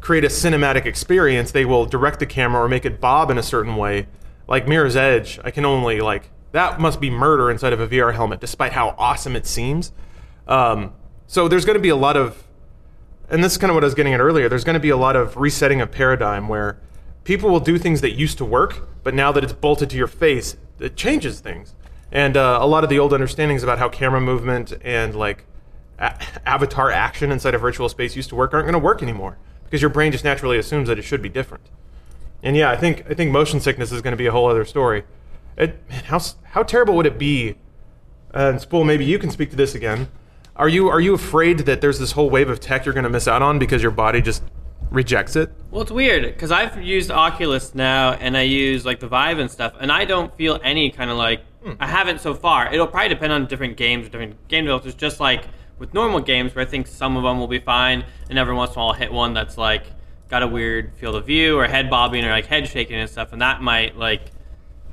create 0.00 0.24
a 0.24 0.28
cinematic 0.28 0.86
experience, 0.86 1.52
they 1.52 1.64
will 1.64 1.86
direct 1.86 2.18
the 2.18 2.26
camera 2.26 2.62
or 2.62 2.68
make 2.68 2.84
it 2.84 3.00
bob 3.00 3.30
in 3.30 3.38
a 3.38 3.42
certain 3.42 3.76
way. 3.76 4.06
Like 4.48 4.66
Mirror's 4.66 4.96
Edge, 4.96 5.38
I 5.44 5.50
can 5.50 5.64
only 5.64 6.00
like 6.00 6.30
that 6.52 6.80
must 6.80 7.00
be 7.00 7.10
murder 7.10 7.50
inside 7.50 7.72
of 7.72 7.80
a 7.80 7.86
VR 7.86 8.14
helmet, 8.14 8.40
despite 8.40 8.72
how 8.72 8.94
awesome 8.98 9.36
it 9.36 9.46
seems. 9.46 9.92
Um, 10.48 10.94
so 11.26 11.46
there's 11.46 11.64
going 11.64 11.76
to 11.76 11.82
be 11.82 11.90
a 11.90 11.96
lot 11.96 12.16
of 12.16 12.44
and 13.28 13.44
this 13.44 13.52
is 13.52 13.58
kind 13.58 13.70
of 13.70 13.76
what 13.76 13.84
I 13.84 13.86
was 13.86 13.94
getting 13.94 14.12
at 14.12 14.20
earlier. 14.20 14.48
There's 14.48 14.64
going 14.64 14.74
to 14.74 14.80
be 14.80 14.88
a 14.88 14.96
lot 14.96 15.14
of 15.14 15.36
resetting 15.36 15.80
of 15.80 15.92
paradigm 15.92 16.48
where 16.48 16.80
people 17.22 17.48
will 17.48 17.60
do 17.60 17.78
things 17.78 18.00
that 18.00 18.10
used 18.10 18.38
to 18.38 18.44
work, 18.44 18.88
but 19.04 19.14
now 19.14 19.30
that 19.30 19.44
it's 19.44 19.52
bolted 19.52 19.88
to 19.90 19.96
your 19.96 20.08
face, 20.08 20.56
it 20.80 20.96
changes 20.96 21.38
things. 21.38 21.76
And 22.10 22.36
uh, 22.36 22.58
a 22.60 22.66
lot 22.66 22.82
of 22.82 22.90
the 22.90 22.98
old 22.98 23.12
understandings 23.12 23.62
about 23.62 23.78
how 23.78 23.88
camera 23.88 24.20
movement 24.20 24.72
and 24.82 25.14
like 25.14 25.44
a- 26.00 26.20
avatar 26.44 26.90
action 26.90 27.30
inside 27.30 27.54
a 27.54 27.58
virtual 27.58 27.88
space 27.88 28.16
used 28.16 28.30
to 28.30 28.34
work 28.34 28.52
aren't 28.52 28.64
going 28.64 28.72
to 28.72 28.84
work 28.84 29.00
anymore 29.00 29.38
because 29.70 29.80
your 29.80 29.90
brain 29.90 30.10
just 30.10 30.24
naturally 30.24 30.58
assumes 30.58 30.88
that 30.88 30.98
it 30.98 31.02
should 31.02 31.22
be 31.22 31.28
different. 31.28 31.64
And 32.42 32.56
yeah, 32.56 32.70
I 32.70 32.76
think 32.76 33.04
I 33.08 33.14
think 33.14 33.30
motion 33.30 33.60
sickness 33.60 33.92
is 33.92 34.02
going 34.02 34.12
to 34.12 34.16
be 34.16 34.26
a 34.26 34.32
whole 34.32 34.48
other 34.48 34.64
story. 34.64 35.04
It, 35.56 35.88
man, 35.88 36.04
how 36.04 36.20
how 36.42 36.64
terrible 36.64 36.96
would 36.96 37.06
it 37.06 37.18
be? 37.18 37.56
And 38.32 38.60
Spoole, 38.60 38.84
maybe 38.84 39.04
you 39.04 39.18
can 39.18 39.30
speak 39.30 39.50
to 39.50 39.56
this 39.56 39.74
again. 39.74 40.08
Are 40.56 40.68
you 40.68 40.88
are 40.88 41.00
you 41.00 41.14
afraid 41.14 41.60
that 41.60 41.80
there's 41.80 41.98
this 41.98 42.12
whole 42.12 42.30
wave 42.30 42.48
of 42.48 42.58
tech 42.58 42.84
you're 42.84 42.94
going 42.94 43.04
to 43.04 43.10
miss 43.10 43.28
out 43.28 43.42
on 43.42 43.58
because 43.58 43.82
your 43.82 43.92
body 43.92 44.20
just 44.20 44.42
rejects 44.90 45.36
it? 45.36 45.52
Well, 45.70 45.82
it's 45.82 45.90
weird 45.90 46.24
because 46.24 46.50
I've 46.50 46.82
used 46.82 47.10
Oculus 47.10 47.74
now 47.74 48.12
and 48.12 48.36
I 48.36 48.42
use 48.42 48.84
like 48.84 49.00
the 49.00 49.08
Vive 49.08 49.38
and 49.38 49.50
stuff, 49.50 49.74
and 49.78 49.92
I 49.92 50.04
don't 50.04 50.34
feel 50.36 50.58
any 50.64 50.90
kind 50.90 51.10
of 51.10 51.16
like 51.16 51.42
hmm. 51.62 51.72
I 51.78 51.86
haven't 51.86 52.20
so 52.20 52.34
far. 52.34 52.72
It'll 52.72 52.86
probably 52.86 53.10
depend 53.10 53.32
on 53.32 53.46
different 53.46 53.76
games, 53.76 54.08
different 54.08 54.48
game 54.48 54.64
developers. 54.64 54.94
Just 54.94 55.20
like 55.20 55.44
with 55.80 55.94
normal 55.94 56.20
games, 56.20 56.54
where 56.54 56.64
I 56.64 56.68
think 56.68 56.86
some 56.86 57.16
of 57.16 57.24
them 57.24 57.40
will 57.40 57.48
be 57.48 57.58
fine, 57.58 58.04
and 58.28 58.38
every 58.38 58.54
once 58.54 58.72
in 58.72 58.76
a 58.76 58.78
while 58.78 58.88
I'll 58.88 58.94
hit 58.94 59.10
one 59.10 59.34
that's 59.34 59.58
like 59.58 59.82
got 60.28 60.44
a 60.44 60.46
weird 60.46 60.92
field 60.94 61.16
of 61.16 61.26
view 61.26 61.58
or 61.58 61.66
head 61.66 61.90
bobbing 61.90 62.24
or 62.24 62.30
like 62.30 62.46
head 62.46 62.68
shaking 62.68 62.96
and 62.96 63.10
stuff, 63.10 63.32
and 63.32 63.42
that 63.42 63.60
might 63.62 63.96
like 63.96 64.30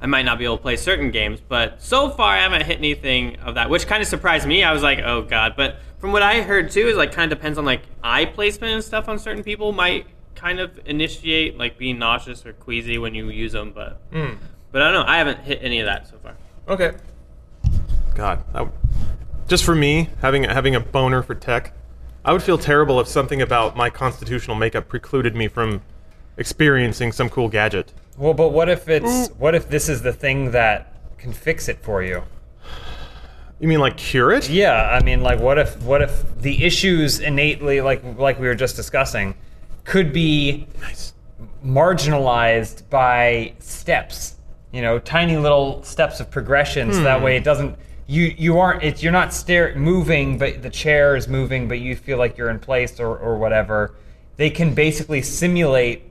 I 0.01 0.07
might 0.07 0.23
not 0.23 0.39
be 0.39 0.45
able 0.45 0.57
to 0.57 0.63
play 0.63 0.77
certain 0.77 1.11
games, 1.11 1.41
but 1.47 1.81
so 1.81 2.09
far 2.09 2.33
I 2.33 2.39
haven't 2.39 2.63
hit 2.63 2.77
anything 2.77 3.35
of 3.37 3.55
that, 3.55 3.69
which 3.69 3.85
kind 3.85 4.01
of 4.01 4.07
surprised 4.07 4.47
me. 4.47 4.63
I 4.63 4.71
was 4.71 4.81
like, 4.81 4.99
oh 4.99 5.21
god. 5.21 5.55
But 5.55 5.79
from 5.99 6.13
what 6.13 6.21
I 6.21 6.41
heard 6.41 6.71
too, 6.71 6.87
is 6.87 6.95
like 6.95 7.11
kind 7.11 7.31
of 7.31 7.37
depends 7.37 7.57
on 7.57 7.65
like 7.65 7.81
eye 8.01 8.25
placement 8.25 8.73
and 8.73 8.83
stuff 8.83 9.09
on 9.09 9.19
certain 9.19 9.43
people 9.43 9.73
might 9.73 10.07
kind 10.35 10.59
of 10.59 10.79
initiate 10.85 11.57
like 11.57 11.77
being 11.77 11.99
nauseous 11.99 12.45
or 12.45 12.53
queasy 12.53 12.97
when 12.97 13.13
you 13.13 13.29
use 13.29 13.51
them. 13.51 13.73
But 13.73 13.99
hmm. 14.11 14.35
but 14.71 14.81
I 14.81 14.91
don't 14.91 15.05
know. 15.05 15.11
I 15.11 15.17
haven't 15.17 15.39
hit 15.41 15.59
any 15.61 15.79
of 15.79 15.85
that 15.85 16.07
so 16.07 16.17
far. 16.17 16.37
Okay. 16.69 16.95
God, 18.15 18.43
I 18.53 18.61
would- 18.63 18.71
just 19.47 19.63
for 19.63 19.75
me 19.75 20.09
having 20.21 20.43
having 20.43 20.75
a 20.75 20.79
boner 20.79 21.23
for 21.23 21.35
tech, 21.35 21.73
I 22.23 22.33
would 22.33 22.43
feel 22.43 22.57
terrible 22.57 22.99
if 22.99 23.07
something 23.07 23.41
about 23.41 23.75
my 23.75 23.89
constitutional 23.89 24.55
makeup 24.55 24.87
precluded 24.87 25.35
me 25.35 25.47
from 25.47 25.81
experiencing 26.37 27.11
some 27.11 27.29
cool 27.29 27.49
gadget. 27.49 27.93
Well, 28.17 28.33
but 28.33 28.49
what 28.49 28.69
if 28.69 28.89
it's 28.89 29.29
what 29.31 29.55
if 29.55 29.69
this 29.69 29.89
is 29.89 30.01
the 30.01 30.13
thing 30.13 30.51
that 30.51 30.93
can 31.17 31.33
fix 31.33 31.67
it 31.69 31.79
for 31.79 32.03
you? 32.03 32.23
You 33.59 33.67
mean 33.67 33.79
like 33.79 33.97
cure 33.97 34.31
it? 34.31 34.49
Yeah, 34.49 34.89
I 34.91 35.01
mean, 35.01 35.21
like, 35.21 35.39
what 35.39 35.57
if 35.57 35.81
what 35.81 36.01
if 36.01 36.39
the 36.39 36.63
issues 36.63 37.19
innately, 37.19 37.81
like 37.81 38.03
like 38.17 38.39
we 38.39 38.47
were 38.47 38.55
just 38.55 38.75
discussing, 38.75 39.35
could 39.83 40.13
be 40.13 40.67
Nice. 40.81 41.13
marginalized 41.65 42.87
by 42.89 43.53
steps? 43.59 44.35
You 44.71 44.81
know, 44.81 44.99
tiny 44.99 45.37
little 45.37 45.81
steps 45.83 46.19
of 46.19 46.29
progression. 46.29 46.93
So 46.93 47.01
that 47.03 47.19
hmm. 47.19 47.25
way, 47.25 47.37
it 47.37 47.43
doesn't. 47.43 47.77
You 48.07 48.33
you 48.37 48.57
aren't. 48.59 48.83
It's 48.83 49.03
you're 49.03 49.11
not 49.11 49.33
stare 49.33 49.75
moving, 49.75 50.37
but 50.37 50.61
the 50.61 50.69
chair 50.69 51.15
is 51.15 51.27
moving, 51.27 51.67
but 51.67 51.79
you 51.79 51.95
feel 51.95 52.17
like 52.17 52.37
you're 52.37 52.49
in 52.49 52.59
place 52.59 52.99
or 52.99 53.17
or 53.17 53.37
whatever. 53.37 53.95
They 54.37 54.49
can 54.49 54.73
basically 54.73 55.21
simulate 55.21 56.03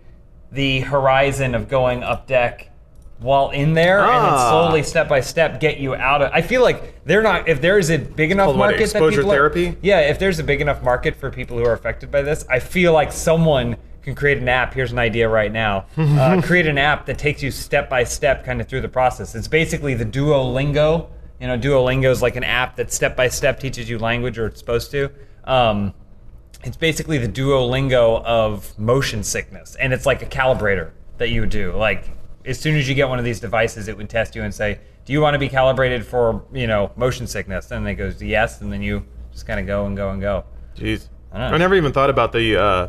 the 0.52 0.80
horizon 0.80 1.54
of 1.54 1.68
going 1.68 2.02
up 2.02 2.26
deck 2.26 2.70
while 3.18 3.48
in 3.50 3.72
there 3.72 4.00
and 4.00 4.08
then 4.10 4.32
Ah. 4.34 4.50
slowly 4.50 4.82
step 4.82 5.08
by 5.08 5.20
step 5.20 5.58
get 5.58 5.78
you 5.78 5.94
out 5.94 6.20
of 6.20 6.30
I 6.34 6.42
feel 6.42 6.60
like 6.62 7.02
they're 7.06 7.22
not 7.22 7.48
if 7.48 7.62
there 7.62 7.78
is 7.78 7.88
a 7.90 7.96
big 7.98 8.30
enough 8.30 8.48
what, 8.48 8.56
market 8.58 8.76
that 8.76 8.82
exposure 8.82 9.16
people 9.22 9.32
are- 9.32 9.34
therapy? 9.36 9.74
yeah, 9.80 10.00
if 10.00 10.18
there's 10.18 10.38
a 10.38 10.44
big 10.44 10.60
enough 10.60 10.82
market 10.82 11.16
for 11.16 11.30
people 11.30 11.56
who 11.56 11.64
are 11.64 11.72
affected 11.72 12.10
by 12.10 12.20
this, 12.20 12.44
I 12.50 12.58
feel 12.58 12.92
like 12.92 13.10
someone 13.12 13.76
can 14.02 14.14
create 14.14 14.36
an 14.38 14.48
app. 14.50 14.74
Here's 14.74 14.92
an 14.92 14.98
idea 14.98 15.28
right 15.30 15.50
now. 15.50 15.86
uh, 15.96 16.40
create 16.42 16.66
an 16.66 16.76
app 16.78 17.06
that 17.06 17.16
takes 17.18 17.42
you 17.42 17.50
step 17.50 17.88
by 17.88 18.04
step 18.04 18.44
kind 18.44 18.60
of 18.60 18.68
through 18.68 18.82
the 18.82 18.88
process. 18.88 19.34
It's 19.34 19.48
basically 19.48 19.94
the 19.94 20.04
Duolingo. 20.04 21.06
You 21.40 21.48
know, 21.48 21.58
Duolingo 21.58 22.10
is 22.10 22.22
like 22.22 22.36
an 22.36 22.44
app 22.44 22.76
that 22.76 22.92
step 22.92 23.16
by 23.16 23.28
step 23.28 23.60
teaches 23.60 23.88
you 23.88 23.98
language 23.98 24.38
or 24.38 24.46
it's 24.46 24.58
supposed 24.58 24.90
to. 24.92 25.10
Um, 25.44 25.94
it's 26.64 26.76
basically 26.76 27.18
the 27.18 27.28
Duolingo 27.28 28.22
of 28.24 28.76
motion 28.78 29.22
sickness, 29.22 29.76
and 29.76 29.92
it's 29.92 30.06
like 30.06 30.22
a 30.22 30.26
calibrator 30.26 30.92
that 31.18 31.28
you 31.28 31.42
would 31.42 31.50
do. 31.50 31.72
Like 31.72 32.10
as 32.44 32.58
soon 32.58 32.76
as 32.76 32.88
you 32.88 32.94
get 32.94 33.08
one 33.08 33.18
of 33.18 33.24
these 33.24 33.40
devices, 33.40 33.88
it 33.88 33.96
would 33.96 34.08
test 34.08 34.34
you 34.34 34.42
and 34.42 34.54
say, 34.54 34.80
"Do 35.04 35.12
you 35.12 35.20
want 35.20 35.34
to 35.34 35.38
be 35.38 35.48
calibrated 35.48 36.06
for 36.06 36.44
you 36.52 36.66
know 36.66 36.90
motion 36.96 37.26
sickness?" 37.26 37.70
And 37.70 37.84
then 37.84 37.92
it 37.92 37.96
goes 37.96 38.22
yes, 38.22 38.60
and 38.60 38.72
then 38.72 38.82
you 38.82 39.04
just 39.32 39.46
kind 39.46 39.60
of 39.60 39.66
go 39.66 39.86
and 39.86 39.96
go 39.96 40.10
and 40.10 40.20
go 40.20 40.44
Jeez. 40.76 41.08
I. 41.32 41.46
I 41.46 41.58
never 41.58 41.74
even 41.74 41.92
thought 41.92 42.10
about 42.10 42.32
the 42.32 42.60
uh, 42.60 42.88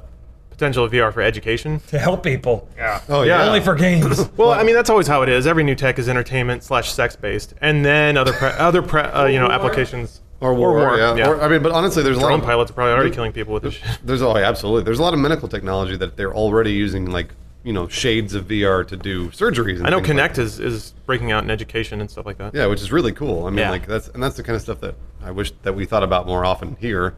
potential 0.57 0.83
of 0.83 0.91
VR 0.91 1.13
for 1.13 1.21
education. 1.21 1.79
to 1.87 1.99
help 1.99 2.23
people. 2.23 2.67
Yeah. 2.75 3.01
Oh 3.07 3.21
Yeah. 3.21 3.39
yeah. 3.39 3.47
Only 3.47 3.61
for 3.61 3.75
games. 3.75 4.29
Well, 4.37 4.51
I 4.51 4.63
mean 4.63 4.75
that's 4.75 4.89
always 4.89 5.07
how 5.07 5.21
it 5.21 5.29
is. 5.29 5.47
Every 5.47 5.63
new 5.63 5.75
tech 5.75 5.97
is 5.99 6.09
entertainment 6.09 6.63
slash 6.63 6.91
sex 6.91 7.15
based, 7.15 7.53
and 7.61 7.85
then 7.85 8.17
other 8.17 8.33
pre- 8.33 8.49
other 8.49 8.81
pre- 8.81 9.01
uh, 9.01 9.25
you 9.25 9.39
know 9.39 9.49
applications 9.49 10.21
or 10.39 10.53
war, 10.53 10.95
yeah. 10.97 11.27
Or, 11.29 11.41
I 11.41 11.47
mean, 11.47 11.63
but 11.63 11.71
honestly, 11.71 12.03
there's 12.03 12.17
a 12.17 12.21
lot 12.21 12.33
of 12.33 12.43
pilots 12.43 12.69
are 12.69 12.73
probably 12.75 12.93
already 12.93 13.09
killing 13.09 13.31
people 13.31 13.53
with 13.55 13.63
this 13.63 13.73
shit. 13.75 13.97
There's 14.03 14.21
oh, 14.21 14.37
yeah, 14.37 14.47
absolutely. 14.47 14.83
There's 14.83 14.99
a 14.99 15.01
lot 15.01 15.13
of 15.15 15.19
medical 15.19 15.47
technology 15.47 15.95
that 15.97 16.15
they're 16.15 16.33
already 16.33 16.73
using, 16.73 17.07
like 17.09 17.33
you 17.63 17.73
know, 17.73 17.87
shades 17.87 18.33
of 18.35 18.45
VR 18.47 18.87
to 18.87 18.95
do 18.95 19.29
surgeries. 19.29 19.77
And 19.79 19.87
I 19.87 19.89
know 19.89 19.97
things 19.97 20.09
like 20.17 20.31
Kinect 20.31 20.35
that. 20.35 20.41
is, 20.43 20.59
is 20.59 20.93
breaking 21.07 21.31
out 21.31 21.43
in 21.43 21.49
education 21.49 21.99
and 22.01 22.09
stuff 22.09 22.25
like 22.27 22.37
that. 22.37 22.53
Yeah, 22.53 22.67
which 22.67 22.81
is 22.81 22.91
really 22.91 23.11
cool. 23.11 23.45
I 23.45 23.49
mean, 23.49 23.59
Yeah. 23.59 23.71
like 23.71 23.87
that's 23.87 24.07
and 24.09 24.21
that's 24.21 24.37
the 24.37 24.43
kind 24.43 24.55
of 24.55 24.61
stuff 24.61 24.79
that 24.81 24.95
I 25.23 25.31
wish 25.31 25.51
that 25.63 25.73
we 25.73 25.85
thought 25.85 26.03
about 26.03 26.27
more 26.27 26.45
often 26.45 26.77
here. 26.79 27.15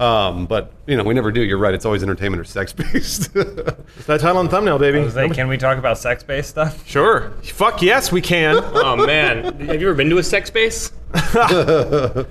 Um, 0.00 0.46
but 0.46 0.72
you 0.86 0.96
know, 0.96 1.04
we 1.04 1.12
never 1.12 1.30
do. 1.30 1.42
You're 1.42 1.58
right. 1.58 1.74
It's 1.74 1.84
always 1.84 2.02
entertainment 2.02 2.40
or 2.40 2.44
sex 2.44 2.72
based. 2.72 3.30
It's 3.36 4.06
that 4.06 4.20
title 4.20 4.40
and 4.40 4.48
thumbnail, 4.50 4.78
baby. 4.78 5.00
Jose, 5.00 5.28
can 5.30 5.46
we 5.46 5.58
talk 5.58 5.76
about 5.76 5.98
sex-based 5.98 6.48
stuff? 6.48 6.88
Sure. 6.88 7.32
Fuck 7.42 7.82
yes, 7.82 8.10
we 8.10 8.22
can. 8.22 8.56
Oh 8.82 8.96
man, 8.96 9.44
have 9.60 9.80
you 9.80 9.88
ever 9.88 9.94
been 9.94 10.08
to 10.08 10.16
a 10.18 10.22
sex 10.22 10.48
base? 10.48 10.90
I 11.14 12.24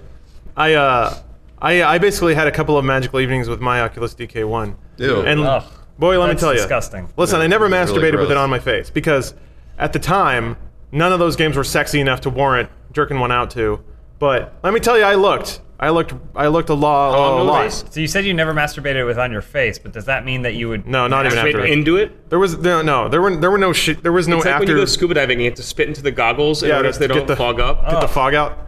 uh, 0.73 1.15
I 1.61 1.83
I 1.83 1.97
basically 1.99 2.33
had 2.33 2.47
a 2.47 2.51
couple 2.51 2.75
of 2.77 2.83
magical 2.83 3.19
evenings 3.19 3.47
with 3.47 3.59
my 3.61 3.81
Oculus 3.81 4.15
DK1. 4.15 4.75
Ew. 4.97 5.21
And 5.21 5.41
Ugh. 5.41 5.63
boy, 5.99 6.19
let 6.19 6.27
That's 6.27 6.41
me 6.41 6.45
tell 6.47 6.53
you, 6.53 6.59
disgusting. 6.59 7.07
Listen, 7.17 7.37
Yeah, 7.39 7.43
I 7.43 7.47
never 7.47 7.65
it's 7.67 7.91
really 7.91 8.11
masturbated 8.11 8.19
with 8.19 8.31
it 8.31 8.37
on 8.37 8.49
my 8.49 8.59
face 8.59 8.89
because 8.89 9.35
at 9.77 9.93
the 9.93 9.99
time 9.99 10.57
none 10.91 11.13
of 11.13 11.19
those 11.19 11.35
games 11.35 11.55
were 11.55 11.63
sexy 11.63 11.99
enough 11.99 12.21
to 12.21 12.29
warrant 12.31 12.69
jerking 12.93 13.19
one 13.19 13.31
out 13.31 13.51
to. 13.51 13.83
But 14.17 14.55
let 14.63 14.73
me 14.73 14.79
tell 14.79 14.97
you, 14.97 15.03
I 15.03 15.15
looked. 15.15 15.61
I 15.81 15.89
looked. 15.91 16.13
I 16.35 16.47
looked 16.47 16.69
a 16.69 16.73
oh, 16.73 16.75
lot. 16.75 17.11
long 17.17 17.39
a 17.39 17.43
lot. 17.43 17.71
So 17.71 18.01
you 18.01 18.07
said 18.07 18.25
you 18.25 18.33
never 18.33 18.53
masturbated 18.53 19.05
with 19.05 19.17
on 19.17 19.31
your 19.31 19.41
face, 19.41 19.79
but 19.79 19.93
does 19.93 20.05
that 20.05 20.25
mean 20.25 20.41
that 20.41 20.53
you 20.55 20.67
would? 20.67 20.85
No, 20.85 21.07
not 21.07 21.25
even 21.25 21.37
Straight 21.37 21.55
after. 21.55 21.65
into 21.67 21.95
it. 21.95 22.29
There 22.29 22.37
was 22.39 22.57
no, 22.57 22.81
no. 22.81 23.07
There 23.07 23.21
were 23.21 23.35
there 23.37 23.49
were 23.49 23.57
no 23.57 23.71
shit. 23.71 24.03
There 24.03 24.11
was 24.11 24.27
no 24.27 24.37
It's 24.37 24.45
like 24.45 24.55
after. 24.55 24.65
when 24.67 24.75
you 24.75 24.81
go 24.81 24.85
scuba 24.85 25.13
diving, 25.13 25.39
you 25.39 25.45
have 25.45 25.55
to 25.55 25.63
spit 25.63 25.87
into 25.87 26.01
the 26.01 26.11
goggles 26.11 26.63
in 26.63 26.69
Yeah, 26.69 26.77
order 26.77 26.89
to 26.89 26.93
so 26.93 26.99
they 26.99 27.07
get 27.07 27.13
don't 27.15 27.27
the- 27.27 27.35
fog 27.37 27.59
up. 27.61 27.81
get 27.83 27.91
the 28.01 28.03
oh. 28.03 28.07
fog 28.07 28.33
out. 28.33 28.67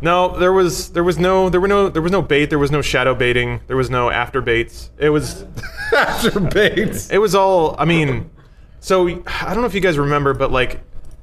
No, 0.00 0.36
there 0.36 0.52
was 0.52 0.90
there 0.90 1.04
was 1.04 1.18
no 1.18 1.48
there 1.48 1.60
were 1.60 1.68
no 1.68 1.88
there 1.88 2.02
was 2.02 2.10
no 2.12 2.20
bait. 2.20 2.46
There 2.50 2.58
was 2.58 2.72
no 2.72 2.82
shadow 2.82 3.14
baiting. 3.14 3.60
There 3.68 3.76
was 3.76 3.88
no 3.88 4.10
after 4.10 4.40
baits. 4.40 4.90
It 4.98 5.10
was 5.10 5.46
After 5.96 6.40
baits. 6.40 7.10
it 7.10 7.18
was 7.18 7.36
all. 7.36 7.76
I 7.78 7.84
mean, 7.84 8.28
so 8.80 9.06
I 9.08 9.54
don't 9.54 9.60
know 9.60 9.66
if 9.66 9.74
you 9.74 9.80
guys 9.80 9.96
remember, 9.98 10.34
but 10.34 10.50
like, 10.50 10.80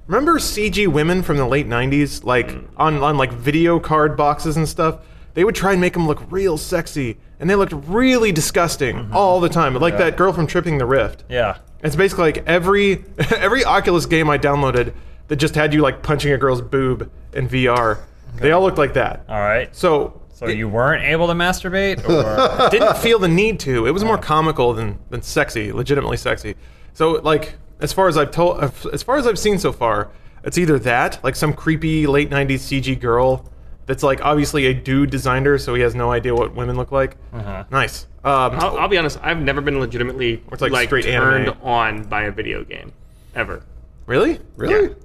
remember 0.08 0.40
CG 0.40 0.88
women 0.88 1.22
from 1.24 1.38
the 1.38 1.46
late 1.46 1.68
'90s, 1.68 2.24
like 2.24 2.50
Mm. 2.50 2.64
on 2.78 3.04
on 3.04 3.18
like 3.18 3.32
video 3.32 3.80
card 3.80 4.16
boxes 4.18 4.58
and 4.58 4.68
stuff. 4.68 4.98
They 5.34 5.44
would 5.46 5.56
try 5.56 5.72
and 5.72 5.80
make 5.80 5.94
them 5.94 6.08
look 6.08 6.30
real 6.30 6.58
sexy, 6.58 7.18
and 7.40 7.50
they 7.50 7.56
looked 7.56 7.74
really 7.88 8.32
disgusting 8.34 8.98
Mm-hmm. 8.98 9.16
all 9.16 9.40
the 9.40 9.48
time. 9.50 9.74
Like 9.76 9.98
that 9.98 10.18
girl 10.18 10.34
from 10.34 10.46
Tripping 10.48 10.78
the 10.78 10.86
Rift. 10.86 11.24
Yeah. 11.30 11.58
It's 11.84 11.96
basically 11.96 12.26
like 12.26 12.44
every 12.48 13.04
every 13.36 13.64
Oculus 13.64 14.06
game 14.06 14.30
I 14.30 14.38
downloaded 14.38 14.94
that 15.30 15.38
just 15.38 15.56
had 15.56 15.74
you 15.74 15.82
like 15.82 16.04
punching 16.04 16.32
a 16.34 16.38
girl's 16.38 16.62
boob 16.62 17.10
in 17.34 17.48
VR. 17.48 18.00
They 18.36 18.52
all 18.52 18.62
looked 18.62 18.78
like 18.78 18.94
that. 18.96 19.24
All 19.30 19.40
right. 19.40 19.74
So 19.76 20.20
So 20.34 20.48
you 20.48 20.68
weren't 20.68 21.04
able 21.04 21.28
to 21.28 21.34
masturbate, 21.34 21.98
or 22.10 22.70
didn't 22.70 22.98
feel 22.98 23.18
the 23.20 23.28
need 23.30 23.60
to. 23.62 23.86
It 23.88 23.92
was 23.92 24.04
more 24.04 24.18
comical 24.18 24.74
than 24.74 25.00
than 25.10 25.22
sexy, 25.22 25.72
legitimately 25.72 26.18
sexy. 26.18 26.56
So 26.94 27.12
like 27.24 27.56
as 27.82 27.92
far 27.92 28.08
as 28.08 28.18
I've 28.18 28.32
told, 28.32 28.64
as 28.94 29.04
far 29.04 29.18
as 29.18 29.28
I've 29.28 29.40
seen 29.40 29.60
so 29.60 29.72
far, 29.72 30.10
it's 30.44 30.58
either 30.58 30.80
that 30.80 31.24
like 31.24 31.36
some 31.36 31.54
creepy 31.54 32.08
late 32.08 32.30
'90s 32.30 32.60
CG 32.60 33.00
girl 33.00 33.50
that's 33.86 34.04
like 34.04 34.24
obviously 34.24 34.68
a 34.68 34.74
dude 34.74 35.10
designed 35.10 35.46
her, 35.46 35.58
so 35.58 35.74
he 35.74 35.82
has 35.82 35.96
no 35.96 36.12
idea 36.12 36.34
what 36.34 36.56
women 36.56 36.78
look 36.78 36.92
like. 36.92 37.18
Nice. 37.34 38.08
Um, 38.24 38.54
I'll, 38.54 38.78
I'll 38.78 38.88
be 38.88 38.98
honest. 38.98 39.20
I've 39.22 39.40
never 39.40 39.62
been 39.62 39.80
legitimately 39.80 40.44
it's 40.52 40.62
like 40.62 40.72
like, 40.72 40.88
straight 40.88 41.06
turned 41.06 41.48
anime. 41.50 41.62
on 41.64 42.04
by 42.04 42.24
a 42.24 42.32
video 42.32 42.64
game, 42.64 42.94
ever. 43.36 43.64
really? 44.06 44.40
Really? 44.56 44.90
Yeah. 44.90 44.96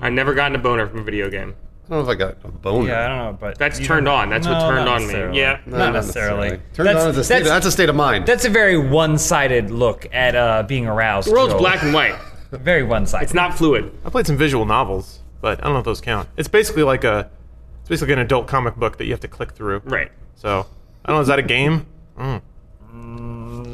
I 0.00 0.08
never 0.10 0.34
gotten 0.34 0.54
a 0.56 0.58
boner 0.58 0.86
from 0.86 1.00
a 1.00 1.02
video 1.02 1.30
game. 1.30 1.54
I 1.86 1.88
don't 1.90 1.98
know 2.06 2.10
if 2.10 2.16
I 2.16 2.18
got 2.18 2.36
a 2.44 2.48
boner. 2.50 2.88
yeah, 2.88 3.04
I 3.04 3.08
don't 3.08 3.18
know, 3.32 3.38
but 3.38 3.58
That's 3.58 3.78
you 3.78 3.84
turned 3.86 4.06
don't- 4.06 4.14
on. 4.14 4.28
That's 4.30 4.46
what 4.46 4.54
No, 4.58 4.68
turned 4.70 4.84
not 4.86 4.88
on 4.88 5.00
me. 5.02 5.06
necessarily. 5.06 5.38
Yeah. 5.38 5.58
No, 5.66 5.76
not 5.78 5.92
necessarily. 5.92 6.48
Turned 6.72 6.88
That's- 6.88 7.04
on 7.04 7.10
is 7.10 7.18
a 7.18 7.24
state, 7.24 7.34
that's- 7.40 7.50
that's 7.50 7.66
a 7.66 7.70
state 7.70 7.88
of 7.90 7.94
mind. 7.96 8.24
That's 8.26 8.46
a 8.46 8.48
very 8.50 8.78
one-sided 8.78 9.70
look 9.70 10.06
at 10.12 10.34
uh, 10.34 10.62
being 10.62 10.86
aroused. 10.86 11.28
The 11.28 11.32
world's 11.32 11.52
Joel. 11.52 11.60
black 11.60 11.82
and 11.82 11.92
white. 11.92 12.14
Very 12.52 12.84
one-sided. 12.84 13.24
It's 13.24 13.34
not 13.34 13.52
fluid. 13.58 13.90
I 14.04 14.10
played 14.10 14.26
some 14.28 14.36
visual 14.36 14.64
novels, 14.64 15.20
but 15.40 15.58
I 15.60 15.64
don't 15.64 15.72
know 15.72 15.80
if 15.80 15.84
those 15.84 16.00
count. 16.00 16.28
It's 16.36 16.46
basically 16.48 16.84
like 16.84 17.02
a, 17.04 17.28
it's 17.80 17.88
basically 17.88 18.12
an 18.14 18.20
adult 18.20 18.46
comic 18.46 18.76
book 18.76 18.96
that 18.98 19.04
you 19.06 19.10
have 19.10 19.20
to 19.20 19.28
click 19.28 19.50
through. 19.52 19.82
Right. 19.84 20.10
So 20.36 20.66
I 21.04 21.08
don't 21.08 21.16
know. 21.16 21.20
Is 21.22 21.26
that 21.28 21.38
a 21.40 21.42
game? 21.42 21.86
Mm. 22.18 22.40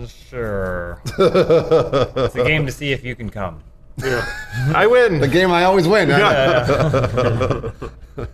Sure. 0.09 1.01
it's 1.19 2.35
a 2.35 2.45
game 2.45 2.67
to 2.67 2.73
see 2.73 2.93
if 2.93 3.05
you 3.05 3.15
can 3.15 3.29
come. 3.31 3.63
I 4.03 4.87
win. 4.87 5.21
the 5.21 5.29
game 5.29 5.51
I 5.51 5.65
always 5.65 5.87
win. 5.87 6.09
Yeah. 6.09 6.67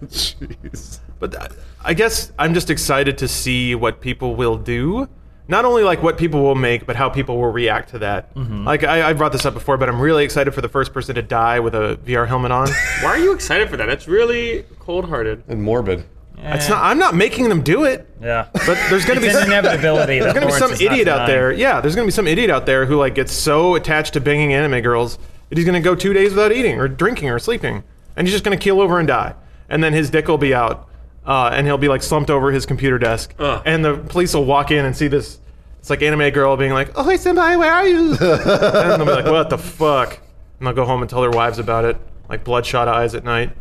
Jeez. 0.07 1.01
But 1.19 1.53
I 1.85 1.95
guess 1.95 2.33
I'm 2.39 2.55
just 2.55 2.71
excited 2.71 3.19
to 3.19 3.29
see 3.29 3.75
what 3.75 4.01
people 4.01 4.37
will 4.37 4.57
do. 4.57 5.09
Not 5.49 5.65
only 5.65 5.85
like 5.85 6.03
what 6.03 6.19
people 6.19 6.43
will 6.43 6.57
make, 6.57 6.87
but 6.87 6.97
how 6.97 7.09
people 7.09 7.37
will 7.37 7.53
react 7.53 7.91
to 7.91 8.01
that. 8.01 8.35
Mm-hmm. 8.35 8.65
Like 8.65 8.83
I, 8.83 9.11
I 9.11 9.13
brought 9.13 9.31
this 9.33 9.47
up 9.47 9.55
before, 9.55 9.77
but 9.77 9.89
I'm 9.89 10.01
really 10.01 10.25
excited 10.25 10.53
for 10.53 10.61
the 10.61 10.69
first 10.69 10.93
person 10.93 11.15
to 11.15 11.23
die 11.23 11.61
with 11.61 11.75
a 11.75 11.99
VR 12.05 12.27
helmet 12.27 12.51
on. 12.51 12.69
Why 13.03 13.11
are 13.11 13.19
you 13.19 13.33
excited 13.33 13.71
for 13.71 13.77
that? 13.77 13.87
That's 13.87 14.09
really 14.09 14.65
cold-hearted. 14.81 15.45
And 15.47 15.63
morbid. 15.63 16.05
It's 16.39 16.69
not. 16.69 16.85
I'm 16.85 16.99
not 16.99 17.15
making 17.15 17.49
them 17.49 17.63
do 17.63 17.85
it. 17.85 18.07
Yeah. 18.21 18.49
But 18.53 18.79
there's 18.91 19.05
gonna 19.07 19.21
be 19.21 19.29
It's 19.29 19.37
an 19.37 19.47
inevitability. 19.47 20.19
There's 20.19 20.35
gonna 20.35 20.47
be 20.47 20.53
some 20.53 20.73
idiot 20.73 21.09
out 21.09 21.27
there. 21.27 21.51
Yeah, 21.51 21.81
there's 21.81 21.95
gonna 21.95 22.07
be 22.07 22.13
some 22.13 22.27
idiot 22.27 22.51
out 22.51 22.67
there 22.67 22.85
who 22.85 22.97
like 22.97 23.15
gets 23.15 23.33
so 23.33 23.75
attached 23.75 24.13
to 24.15 24.21
banging 24.21 24.53
anime 24.53 24.83
girls 24.83 25.19
that 25.49 25.59
he's 25.59 25.65
gonna 25.67 25.81
go 25.81 25.95
two 25.95 26.13
days 26.13 26.31
without 26.31 26.53
eating 26.53 26.79
or 26.79 26.89
drinking 26.89 27.31
or 27.31 27.39
sleeping, 27.39 27.85
and 28.17 28.27
he's 28.27 28.35
just 28.35 28.45
gonna 28.45 28.57
keel 28.57 28.81
over 28.81 28.99
and 28.99 29.09
die. 29.09 29.35
And 29.69 29.83
then 29.83 29.93
his 29.93 30.11
dick 30.11 30.29
will 30.29 30.39
be 30.39 30.55
out, 30.55 30.89
uh, 31.27 31.51
and 31.53 31.67
he'll 31.67 31.79
be 31.79 31.89
like 31.89 32.03
slumped 32.03 32.31
over 32.31 32.53
his 32.53 32.67
computer 32.67 32.99
desk, 32.99 33.35
Ugh. 33.39 33.63
and 33.65 33.85
the 33.85 33.97
police 33.97 34.35
will 34.35 34.45
walk 34.45 34.71
in 34.71 34.85
and 34.85 34.97
see 34.97 35.09
this. 35.09 35.39
It's 35.81 35.91
like 35.91 36.03
anime 36.03 36.31
girl 36.31 36.57
being 36.57 36.73
like, 36.73 36.91
"Oh, 36.97 37.09
hey, 37.09 37.17
senpai, 37.17 37.59
where 37.59 37.73
are 37.73 37.87
you?" 37.87 38.11
and 38.11 38.19
they'll 38.19 38.99
be 39.05 39.13
like, 39.13 39.27
"What 39.27 39.51
the 39.51 39.59
fuck?" 39.59 40.19
And 40.59 40.67
they'll 40.67 40.75
go 40.75 40.85
home 40.85 41.01
and 41.03 41.09
tell 41.11 41.21
their 41.21 41.31
wives 41.31 41.59
about 41.59 41.85
it, 41.85 41.97
like 42.29 42.43
bloodshot 42.45 42.89
eyes 42.89 43.15
at 43.15 43.23
night. 43.25 43.53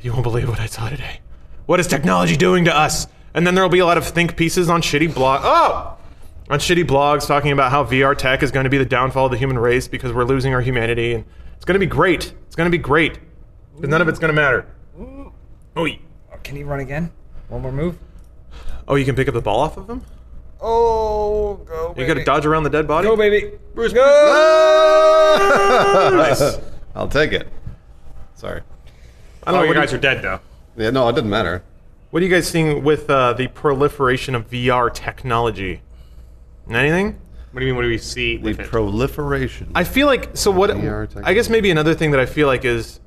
You 0.00 0.12
won't 0.12 0.22
believe 0.22 0.48
what 0.48 0.60
I 0.60 0.66
saw 0.66 0.88
today. 0.88 1.20
What 1.66 1.80
is 1.80 1.86
technology 1.86 2.36
doing 2.36 2.64
to 2.66 2.74
us? 2.74 3.06
And 3.34 3.46
then 3.46 3.54
there'll 3.54 3.68
be 3.68 3.80
a 3.80 3.84
lot 3.86 3.98
of 3.98 4.06
think 4.06 4.36
pieces 4.36 4.70
on 4.70 4.80
shitty 4.80 5.12
blog. 5.14 5.40
Oh, 5.44 5.97
on 6.50 6.58
shitty 6.58 6.84
blogs 6.84 7.26
talking 7.26 7.52
about 7.52 7.70
how 7.70 7.84
VR 7.84 8.16
tech 8.16 8.42
is 8.42 8.50
going 8.50 8.64
to 8.64 8.70
be 8.70 8.78
the 8.78 8.84
downfall 8.86 9.26
of 9.26 9.32
the 9.32 9.38
human 9.38 9.58
race 9.58 9.86
because 9.88 10.12
we're 10.12 10.24
losing 10.24 10.54
our 10.54 10.60
humanity, 10.60 11.14
and 11.14 11.24
it's 11.56 11.64
going 11.64 11.74
to 11.74 11.84
be 11.84 11.86
great. 11.90 12.32
It's 12.46 12.56
going 12.56 12.70
to 12.70 12.76
be 12.76 12.82
great, 12.82 13.18
but 13.78 13.90
none 13.90 14.00
of 14.00 14.08
it's 14.08 14.18
going 14.18 14.34
to 14.34 14.40
matter. 14.40 14.66
Oh, 15.76 15.86
Can 16.42 16.56
he 16.56 16.64
run 16.64 16.80
again? 16.80 17.10
One 17.48 17.62
more 17.62 17.72
move. 17.72 17.98
oh, 18.88 18.94
you 18.96 19.04
can 19.04 19.14
pick 19.14 19.28
up 19.28 19.34
the 19.34 19.40
ball 19.40 19.60
off 19.60 19.76
of 19.76 19.88
him. 19.88 20.02
Oh, 20.60 21.54
go 21.68 21.94
You 21.96 22.04
got 22.06 22.14
to 22.14 22.24
dodge 22.24 22.44
around 22.44 22.64
the 22.64 22.70
dead 22.70 22.88
body. 22.88 23.06
Go, 23.06 23.16
baby. 23.16 23.52
Bruce, 23.74 23.92
go! 23.92 24.00
nice. 26.16 26.58
I'll 26.96 27.06
take 27.08 27.32
it. 27.32 27.46
Sorry. 28.34 28.62
I 29.44 29.52
don't 29.52 29.54
all 29.54 29.60
know. 29.60 29.66
your 29.66 29.68
What, 29.68 29.74
do 29.74 29.80
guys 29.80 29.92
you, 29.92 29.98
are 29.98 30.00
dead 30.00 30.22
though. 30.22 30.40
Yeah, 30.76 30.90
no, 30.90 31.08
it 31.08 31.14
didn't 31.14 31.30
matter. 31.30 31.62
what 32.10 32.22
are 32.22 32.26
you 32.26 32.30
guys 32.32 32.48
seeing 32.48 32.82
with 32.82 33.08
uh, 33.08 33.34
the 33.34 33.46
proliferation 33.48 34.34
of 34.34 34.50
VR 34.50 34.92
technology? 34.92 35.82
Anything? 36.70 37.18
What 37.52 37.60
do 37.60 37.66
you 37.66 37.72
mean? 37.72 37.76
What 37.76 37.82
do 37.82 37.88
we 37.88 37.98
see 37.98 38.36
The 38.36 38.42
with 38.42 38.60
it? 38.60 38.66
proliferation. 38.68 39.70
I 39.74 39.84
feel 39.84 40.06
like 40.06 40.36
so. 40.36 40.50
What? 40.50 40.70
VR 40.70 41.08
I 41.24 41.32
guess 41.34 41.48
maybe 41.48 41.70
another 41.70 41.94
thing 41.94 42.10
that 42.10 42.20
I 42.20 42.26
feel 42.26 42.46
like 42.46 42.64
is 42.64 43.00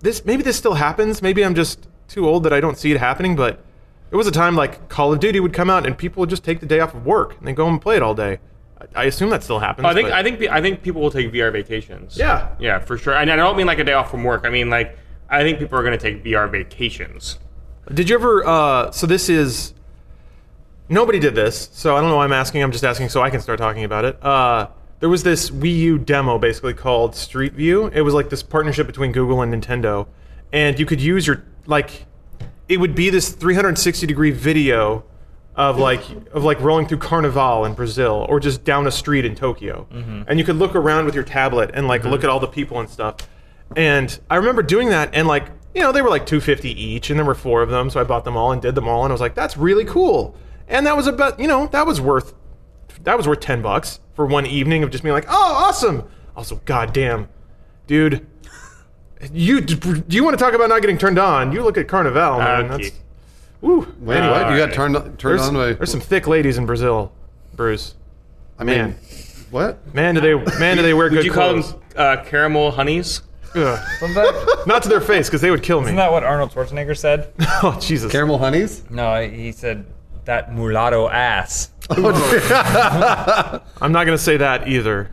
this. 0.00 0.24
Maybe 0.24 0.42
this 0.42 0.56
still 0.56 0.74
happens. 0.74 1.22
Maybe 1.22 1.44
I'm 1.44 1.54
just 1.54 1.88
too 2.08 2.28
old 2.28 2.44
that 2.44 2.52
I 2.52 2.60
don't 2.60 2.78
see 2.78 2.92
it 2.92 2.98
happening. 2.98 3.34
But 3.36 3.62
it 4.10 4.16
was 4.16 4.26
a 4.26 4.30
time 4.32 4.54
like 4.56 4.88
Call 4.88 5.12
of 5.12 5.20
Duty 5.20 5.40
would 5.40 5.52
come 5.52 5.68
out 5.70 5.86
and 5.86 5.96
people 5.98 6.20
would 6.20 6.30
just 6.30 6.44
take 6.44 6.60
the 6.60 6.66
day 6.66 6.80
off 6.80 6.94
of 6.94 7.04
work 7.04 7.36
and 7.38 7.46
then 7.46 7.54
go 7.54 7.64
home 7.64 7.74
and 7.74 7.82
play 7.82 7.96
it 7.96 8.02
all 8.02 8.14
day. 8.14 8.38
I, 8.80 9.02
I 9.02 9.04
assume 9.04 9.30
that 9.30 9.42
still 9.42 9.58
happens. 9.58 9.86
I 9.86 9.92
think 9.94 10.08
but- 10.08 10.14
I 10.14 10.22
think 10.22 10.40
I 10.48 10.60
think 10.60 10.82
people 10.82 11.00
will 11.02 11.10
take 11.10 11.32
VR 11.32 11.52
vacations. 11.52 12.16
Yeah. 12.16 12.54
yeah, 12.60 12.78
for 12.78 12.96
sure. 12.96 13.14
And 13.14 13.30
I 13.30 13.36
don't 13.36 13.56
mean 13.56 13.66
like 13.66 13.78
a 13.80 13.84
day 13.84 13.92
off 13.92 14.10
from 14.10 14.22
work. 14.24 14.42
I 14.44 14.50
mean 14.50 14.70
like 14.70 14.96
I 15.28 15.42
think 15.42 15.58
people 15.58 15.78
are 15.78 15.82
going 15.82 15.96
to 15.96 16.02
take 16.02 16.24
VR 16.24 16.50
vacations. 16.50 17.38
Did 17.92 18.08
you 18.08 18.14
ever? 18.16 18.44
Uh, 18.46 18.90
so 18.92 19.06
this 19.06 19.28
is. 19.28 19.74
Nobody 20.90 21.20
did 21.20 21.36
this, 21.36 21.70
so 21.72 21.96
I 21.96 22.00
don't 22.00 22.10
know 22.10 22.16
why 22.16 22.24
I'm 22.24 22.32
asking. 22.32 22.64
I'm 22.64 22.72
just 22.72 22.82
asking 22.82 23.10
so 23.10 23.22
I 23.22 23.30
can 23.30 23.40
start 23.40 23.60
talking 23.60 23.84
about 23.84 24.04
it. 24.04 24.22
Uh, 24.24 24.66
there 24.98 25.08
was 25.08 25.22
this 25.22 25.48
Wii 25.48 25.76
U 25.78 25.98
demo 25.98 26.36
basically 26.36 26.74
called 26.74 27.14
Street 27.14 27.52
View. 27.52 27.86
It 27.86 28.00
was 28.00 28.12
like 28.12 28.28
this 28.28 28.42
partnership 28.42 28.88
between 28.88 29.12
Google 29.12 29.40
and 29.40 29.54
Nintendo, 29.54 30.08
and 30.52 30.78
you 30.80 30.86
could 30.86 31.00
use 31.00 31.28
your 31.28 31.44
like. 31.66 32.06
It 32.68 32.78
would 32.78 32.96
be 32.96 33.08
this 33.08 33.28
360 33.30 34.04
degree 34.06 34.32
video 34.32 35.04
of 35.54 35.78
like 35.78 36.02
of 36.32 36.42
like 36.42 36.60
rolling 36.60 36.88
through 36.88 36.98
Carnival 36.98 37.64
in 37.66 37.74
Brazil 37.74 38.26
or 38.28 38.40
just 38.40 38.64
down 38.64 38.84
a 38.88 38.90
street 38.90 39.24
in 39.24 39.36
Tokyo, 39.36 39.86
and 40.26 40.40
you 40.40 40.44
could 40.44 40.56
look 40.56 40.74
around 40.74 41.04
with 41.06 41.14
your 41.14 41.24
tablet 41.24 41.70
and 41.72 41.86
like 41.86 42.02
look 42.02 42.24
at 42.24 42.30
all 42.30 42.40
the 42.40 42.48
people 42.48 42.80
and 42.80 42.90
stuff. 42.90 43.16
And 43.76 44.18
I 44.28 44.36
remember 44.36 44.62
doing 44.64 44.88
that, 44.88 45.10
and 45.14 45.28
like, 45.28 45.46
you 45.72 45.82
know, 45.82 45.92
they 45.92 46.02
were 46.02 46.10
like 46.10 46.26
250 46.26 46.68
each, 46.68 47.10
and 47.10 47.18
there 47.18 47.24
were 47.24 47.36
four 47.36 47.62
of 47.62 47.70
them, 47.70 47.90
so 47.90 48.00
I 48.00 48.04
bought 48.04 48.24
them 48.24 48.36
all 48.36 48.50
and 48.50 48.60
did 48.60 48.74
them 48.74 48.88
all, 48.88 49.04
and 49.04 49.12
I 49.12 49.14
was 49.14 49.20
like, 49.20 49.36
that's 49.36 49.56
really 49.56 49.84
cool. 49.84 50.34
And 50.70 50.86
that 50.86 50.96
was 50.96 51.06
about, 51.06 51.38
you 51.38 51.48
know, 51.48 51.66
that 51.66 51.86
was 51.86 52.00
worth, 52.00 52.32
that 53.02 53.16
was 53.16 53.28
worth 53.28 53.40
10 53.40 53.60
bucks 53.60 54.00
for 54.14 54.24
one 54.24 54.46
evening 54.46 54.82
of 54.82 54.90
just 54.90 55.02
being 55.02 55.12
like, 55.12 55.26
oh, 55.28 55.54
awesome. 55.66 56.08
Also, 56.36 56.56
goddamn, 56.64 57.28
dude, 57.86 58.26
you 59.32 59.60
do 59.60 60.02
you 60.08 60.24
want 60.24 60.38
to 60.38 60.42
talk 60.42 60.54
about 60.54 60.68
not 60.68 60.80
getting 60.80 60.96
turned 60.96 61.18
on? 61.18 61.52
You 61.52 61.62
look 61.62 61.76
at 61.76 61.88
Carnival, 61.88 62.38
man. 62.38 62.70
Okay. 62.70 62.84
That's, 62.84 62.96
woo. 63.60 63.80
Wait, 64.00 64.16
Anyway, 64.16 64.32
what? 64.32 64.50
You 64.50 64.56
got 64.56 64.70
Alright. 64.70 64.74
turned 64.74 64.94
turned 65.18 65.38
there's, 65.38 65.48
on 65.48 65.54
by 65.54 65.72
there's 65.74 65.90
some 65.90 66.00
thick 66.00 66.26
ladies 66.26 66.56
in 66.56 66.64
Brazil, 66.64 67.12
Bruce. 67.54 67.96
I 68.58 68.64
mean, 68.64 68.78
man. 68.78 68.98
what? 69.50 69.94
Man, 69.94 70.14
do 70.14 70.20
they 70.20 70.34
man 70.58 70.76
do 70.76 70.82
they 70.82 70.94
wear 70.94 71.10
good 71.10 71.16
Would 71.16 71.26
you 71.26 71.32
call 71.32 71.52
clothes? 71.52 71.72
them 71.72 71.82
uh, 71.96 72.24
caramel 72.24 72.70
honeys? 72.70 73.22
Ugh. 73.54 73.78
That, 74.00 74.64
Not 74.66 74.84
to 74.84 74.88
their 74.88 75.00
face 75.00 75.26
because 75.28 75.40
they 75.40 75.50
would 75.50 75.62
kill 75.62 75.80
me. 75.80 75.86
isn't 75.86 75.96
that 75.96 76.12
what 76.12 76.22
Arnold 76.22 76.52
Schwarzenegger 76.52 76.96
said? 76.96 77.32
oh 77.62 77.76
Jesus! 77.80 78.10
Caramel 78.12 78.38
honeys? 78.38 78.88
No, 78.90 79.28
he 79.28 79.52
said 79.52 79.84
that 80.30 80.54
mulatto 80.54 81.08
ass. 81.08 81.70
I'm 81.90 82.04
not 83.90 84.04
gonna 84.04 84.16
say 84.16 84.36
that 84.36 84.68
either. 84.68 85.10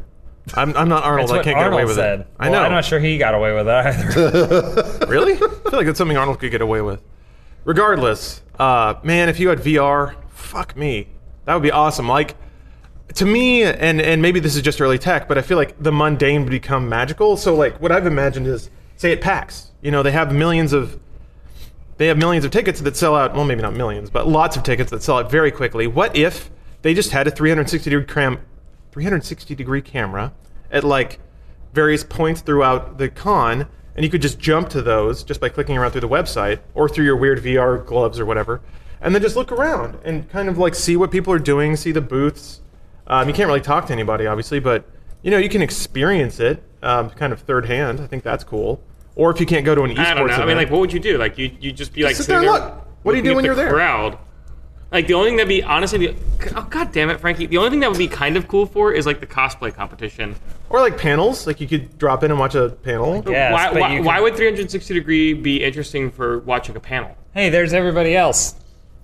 I'm, 0.53 0.77
I'm 0.77 0.87
not 0.87 1.03
Arnold. 1.03 1.29
That's 1.29 1.33
I 1.33 1.35
what 1.37 1.43
can't 1.43 1.57
Arnold 1.57 1.71
get 1.71 1.75
away 1.75 1.85
with 1.85 1.95
said. 1.95 2.19
it. 2.21 2.27
I 2.39 2.49
Well, 2.49 2.59
know. 2.61 2.65
I'm 2.67 2.71
not 2.71 2.85
sure 2.85 2.99
he 2.99 3.17
got 3.17 3.33
away 3.33 3.51
with 3.53 3.65
that 3.65 4.15
either. 4.15 5.07
Really? 5.07 5.33
I 5.33 5.37
feel 5.37 5.71
like 5.73 5.87
that's 5.87 5.97
something 5.97 6.15
Arnold 6.17 6.39
could 6.39 6.51
get 6.51 6.61
away 6.61 6.81
with. 6.81 7.01
Regardless, 7.65 8.43
uh, 8.59 8.93
man, 9.03 9.27
if 9.27 9.39
you 9.39 9.49
had 9.49 9.57
VR, 9.59 10.13
fuck 10.29 10.75
me, 10.77 11.07
that 11.45 11.55
would 11.55 11.63
be 11.63 11.71
awesome. 11.71 12.07
Like, 12.07 12.35
to 13.15 13.25
me, 13.25 13.63
and 13.63 13.99
and 13.99 14.21
maybe 14.21 14.39
this 14.39 14.55
is 14.55 14.61
just 14.61 14.79
early 14.79 14.99
tech, 14.99 15.27
but 15.27 15.39
I 15.39 15.41
feel 15.41 15.57
like 15.57 15.81
the 15.81 15.91
mundane 15.91 16.43
would 16.43 16.51
become 16.51 16.87
magical. 16.87 17.37
So 17.37 17.55
like 17.55 17.81
what 17.81 17.91
I've 17.91 18.05
imagined 18.05 18.45
is, 18.45 18.69
say 18.97 19.11
at 19.13 19.21
PAX, 19.21 19.71
you 19.81 19.89
know, 19.89 20.03
they 20.03 20.11
have 20.11 20.31
millions 20.31 20.73
of 20.73 20.99
they 21.97 22.07
have 22.07 22.17
millions 22.17 22.45
of 22.45 22.51
tickets 22.51 22.79
that 22.81 22.95
sell 22.95 23.15
out. 23.15 23.33
Well, 23.33 23.45
maybe 23.45 23.61
not 23.61 23.73
millions, 23.73 24.09
but 24.09 24.27
lots 24.27 24.55
of 24.55 24.63
tickets 24.63 24.91
that 24.91 25.03
sell 25.03 25.17
out 25.17 25.29
very 25.31 25.51
quickly. 25.51 25.87
What 25.87 26.15
if 26.15 26.49
they 26.81 26.93
just 26.93 27.11
had 27.11 27.27
a 27.27 27.31
360 27.31 27.89
degree 27.89 28.05
cram, 28.05 28.39
360 28.91 29.55
degree 29.55 29.81
camera 29.81 30.33
at 30.71 30.83
like 30.83 31.19
various 31.73 32.03
points 32.03 32.41
throughout 32.41 32.97
the 32.97 33.09
con, 33.09 33.67
and 33.95 34.03
you 34.03 34.09
could 34.11 34.21
just 34.21 34.39
jump 34.39 34.69
to 34.69 34.81
those 34.81 35.23
just 35.23 35.41
by 35.41 35.49
clicking 35.49 35.77
around 35.77 35.91
through 35.91 36.01
the 36.01 36.09
website 36.09 36.59
or 36.75 36.87
through 36.87 37.05
your 37.05 37.17
weird 37.17 37.39
VR 37.39 37.83
gloves 37.83 38.19
or 38.19 38.25
whatever, 38.25 38.61
and 39.01 39.13
then 39.13 39.21
just 39.21 39.35
look 39.35 39.51
around 39.51 39.97
and 40.03 40.29
kind 40.29 40.49
of 40.49 40.57
like 40.57 40.75
see 40.75 40.95
what 40.95 41.11
people 41.11 41.33
are 41.33 41.39
doing, 41.39 41.75
see 41.75 41.91
the 41.91 42.01
booths. 42.01 42.61
Um, 43.07 43.27
you 43.27 43.33
can't 43.33 43.47
really 43.47 43.61
talk 43.61 43.87
to 43.87 43.93
anybody, 43.93 44.27
obviously, 44.27 44.59
but 44.59 44.85
you 45.23 45.31
know 45.31 45.37
you 45.37 45.49
can 45.49 45.61
experience 45.61 46.39
it 46.39 46.61
um, 46.83 47.09
kind 47.11 47.33
of 47.33 47.41
third 47.41 47.65
hand. 47.65 47.99
I 47.99 48.07
think 48.07 48.23
that's 48.23 48.43
cool. 48.43 48.81
Or 49.17 49.31
if 49.31 49.39
you 49.39 49.47
can't 49.47 49.65
go 49.65 49.73
to 49.73 49.81
an 49.81 49.95
esports 49.95 49.97
I 49.97 50.13
don't 50.13 50.27
know. 50.27 50.33
event, 50.33 50.43
I 50.43 50.45
mean, 50.45 50.57
like, 50.57 50.69
what 50.69 50.79
would 50.79 50.93
you 50.93 50.99
do? 50.99 51.17
Like, 51.17 51.39
you 51.39 51.49
you 51.59 51.71
just 51.71 51.91
be 51.91 52.03
like 52.03 52.15
sit 52.15 52.27
there 52.27 52.37
and 52.37 52.45
look. 52.45 52.87
What 53.01 53.13
do 53.13 53.17
you 53.17 53.23
do 53.23 53.33
when 53.33 53.41
the 53.41 53.47
you're 53.47 53.55
there? 53.55 53.73
Crowd. 53.73 54.19
Like 54.91 55.07
the 55.07 55.15
only 55.15 55.29
thing 55.31 55.37
that'd 55.37 55.49
be 55.49 55.63
honestly, 55.63 56.07
the, 56.07 56.15
oh 56.55 56.67
god 56.69 56.91
damn 56.91 57.09
it, 57.09 57.19
Frankie. 57.19 57.47
The 57.47 57.57
only 57.57 57.71
thing 57.71 57.79
that 57.79 57.89
would 57.89 57.97
be 57.97 58.07
kind 58.07 58.37
of 58.37 58.47
cool 58.47 58.65
for 58.67 58.93
is 58.93 59.05
like 59.07 59.19
the 59.19 59.25
cosplay 59.25 59.73
competition. 59.73 60.35
or 60.69 60.79
like 60.79 60.97
panels, 60.99 61.47
like 61.47 61.59
you 61.59 61.67
could 61.67 61.97
drop 61.97 62.23
in 62.23 62.29
and 62.31 62.39
watch 62.39 62.53
a 62.55 62.69
panel. 62.69 63.23
Yes, 63.27 63.51
why 63.51 63.71
why, 63.79 63.95
you 63.95 64.03
why 64.03 64.21
would 64.21 64.35
360 64.35 64.93
degree 64.93 65.33
be 65.33 65.63
interesting 65.63 66.11
for 66.11 66.39
watching 66.39 66.75
a 66.75 66.79
panel? 66.79 67.17
Hey, 67.33 67.49
there's 67.49 67.73
everybody 67.73 68.15
else. 68.15 68.55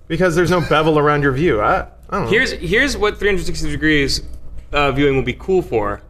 because 0.08 0.36
there's 0.36 0.52
no 0.52 0.62
bevel 0.62 1.00
around 1.00 1.24
your 1.24 1.32
view. 1.34 1.60
I, 1.60 1.82
I 1.82 1.88
don't 2.12 2.24
know. 2.26 2.30
Here's 2.30 2.52
here's 2.54 2.96
what 2.96 3.18
360 3.18 3.70
degrees 3.72 4.22
uh, 4.72 4.92
viewing 4.92 5.16
will 5.16 5.24
be 5.24 5.34
cool 5.34 5.62
for. 5.64 6.02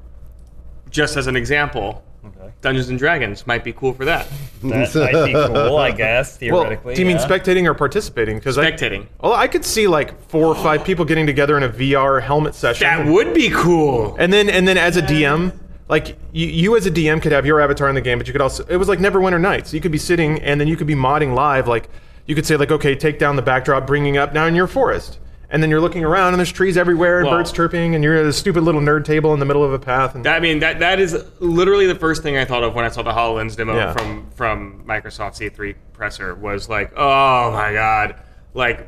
Just 0.89 1.17
as 1.17 1.25
an 1.25 1.35
example, 1.35 2.03
Okay. 2.25 2.51
Dungeons 2.61 2.89
and 2.89 2.97
Dragons 2.97 3.45
might 3.45 3.63
be 3.63 3.73
cool 3.73 3.93
for 3.93 4.05
that. 4.05 4.27
That 4.63 4.95
might 4.95 5.25
be 5.25 5.33
cool, 5.33 5.75
I 5.75 5.91
guess, 5.91 6.39
well, 6.41 6.63
theoretically. 6.63 6.95
do 6.95 7.01
you 7.01 7.05
mean 7.05 7.17
yeah. 7.17 7.27
spectating 7.27 7.65
or 7.65 7.73
participating? 7.73 8.37
Because 8.37 8.55
Spectating. 8.55 9.07
I, 9.19 9.27
well, 9.27 9.33
I 9.33 9.49
could 9.49 9.65
see 9.65 9.87
like 9.87 10.17
four 10.29 10.47
or 10.47 10.55
five 10.55 10.85
people 10.85 11.03
getting 11.03 11.25
together 11.25 11.57
in 11.57 11.63
a 11.63 11.69
VR 11.69 12.21
helmet 12.21 12.55
session. 12.55 12.87
That 12.87 13.05
would 13.05 13.33
be 13.33 13.49
cool. 13.49 14.15
and 14.17 14.31
then 14.31 14.49
and 14.49 14.65
then 14.65 14.77
as 14.77 14.95
a 14.95 15.01
DM, 15.01 15.51
like 15.89 16.17
you, 16.31 16.47
you 16.47 16.77
as 16.77 16.85
a 16.85 16.91
DM 16.91 17.21
could 17.21 17.33
have 17.33 17.45
your 17.45 17.59
avatar 17.59 17.89
in 17.89 17.95
the 17.95 17.99
game, 17.99 18.19
but 18.19 18.27
you 18.27 18.31
could 18.31 18.41
also 18.41 18.63
it 18.67 18.77
was 18.77 18.87
like 18.87 18.99
Neverwinter 18.99 19.41
Nights. 19.41 19.73
You 19.73 19.81
could 19.81 19.91
be 19.91 19.97
sitting 19.97 20.41
and 20.43 20.61
then 20.61 20.69
you 20.69 20.77
could 20.77 20.87
be 20.87 20.95
modding 20.95 21.35
live. 21.35 21.67
Like 21.67 21.89
you 22.25 22.35
could 22.35 22.45
say 22.45 22.55
like, 22.55 22.71
okay, 22.71 22.95
take 22.95 23.19
down 23.19 23.35
the 23.35 23.41
backdrop, 23.41 23.85
bringing 23.85 24.15
up 24.15 24.33
now 24.33 24.45
in 24.45 24.55
your 24.55 24.67
forest. 24.67 25.19
And 25.53 25.61
then 25.63 25.69
you're 25.69 25.79
looking 25.79 26.03
around 26.03 26.33
and 26.33 26.39
there's 26.39 26.51
trees 26.51 26.75
everywhere 26.77 27.19
and 27.19 27.27
Well- 27.27 27.37
birds 27.37 27.51
chirping 27.51 27.93
and 27.95 28.03
you're 28.03 28.15
at 28.17 28.25
a 28.25 28.33
stupid 28.33 28.63
little 28.63 28.81
nerd 28.81 29.05
table 29.05 29.33
in 29.35 29.39
the 29.39 29.45
middle 29.45 29.63
of 29.63 29.71
a 29.71 29.77
path. 29.79 30.15
And 30.15 30.25
That, 30.25 30.35
I 30.35 30.39
mean, 30.39 30.59
that 30.59 30.79
that 30.79 30.99
is 30.99 31.15
literally 31.39 31.85
the 31.85 31.93
first 31.95 32.23
thing 32.23 32.37
I 32.37 32.43
thought 32.43 32.63
of 32.63 32.73
when 32.73 32.83
I 32.85 32.89
saw 32.89 33.03
the 33.03 33.11
Hololens 33.11 33.55
demo 33.55 33.75
Yeah. 33.75 33.93
from 33.93 34.25
from 34.35 34.83
Microsoft's 34.87 35.39
E3 35.39 35.75
presser 35.93 36.33
was 36.33 36.67
like, 36.69 36.91
oh 36.97 37.51
my 37.51 37.71
god, 37.71 38.15
like, 38.55 38.87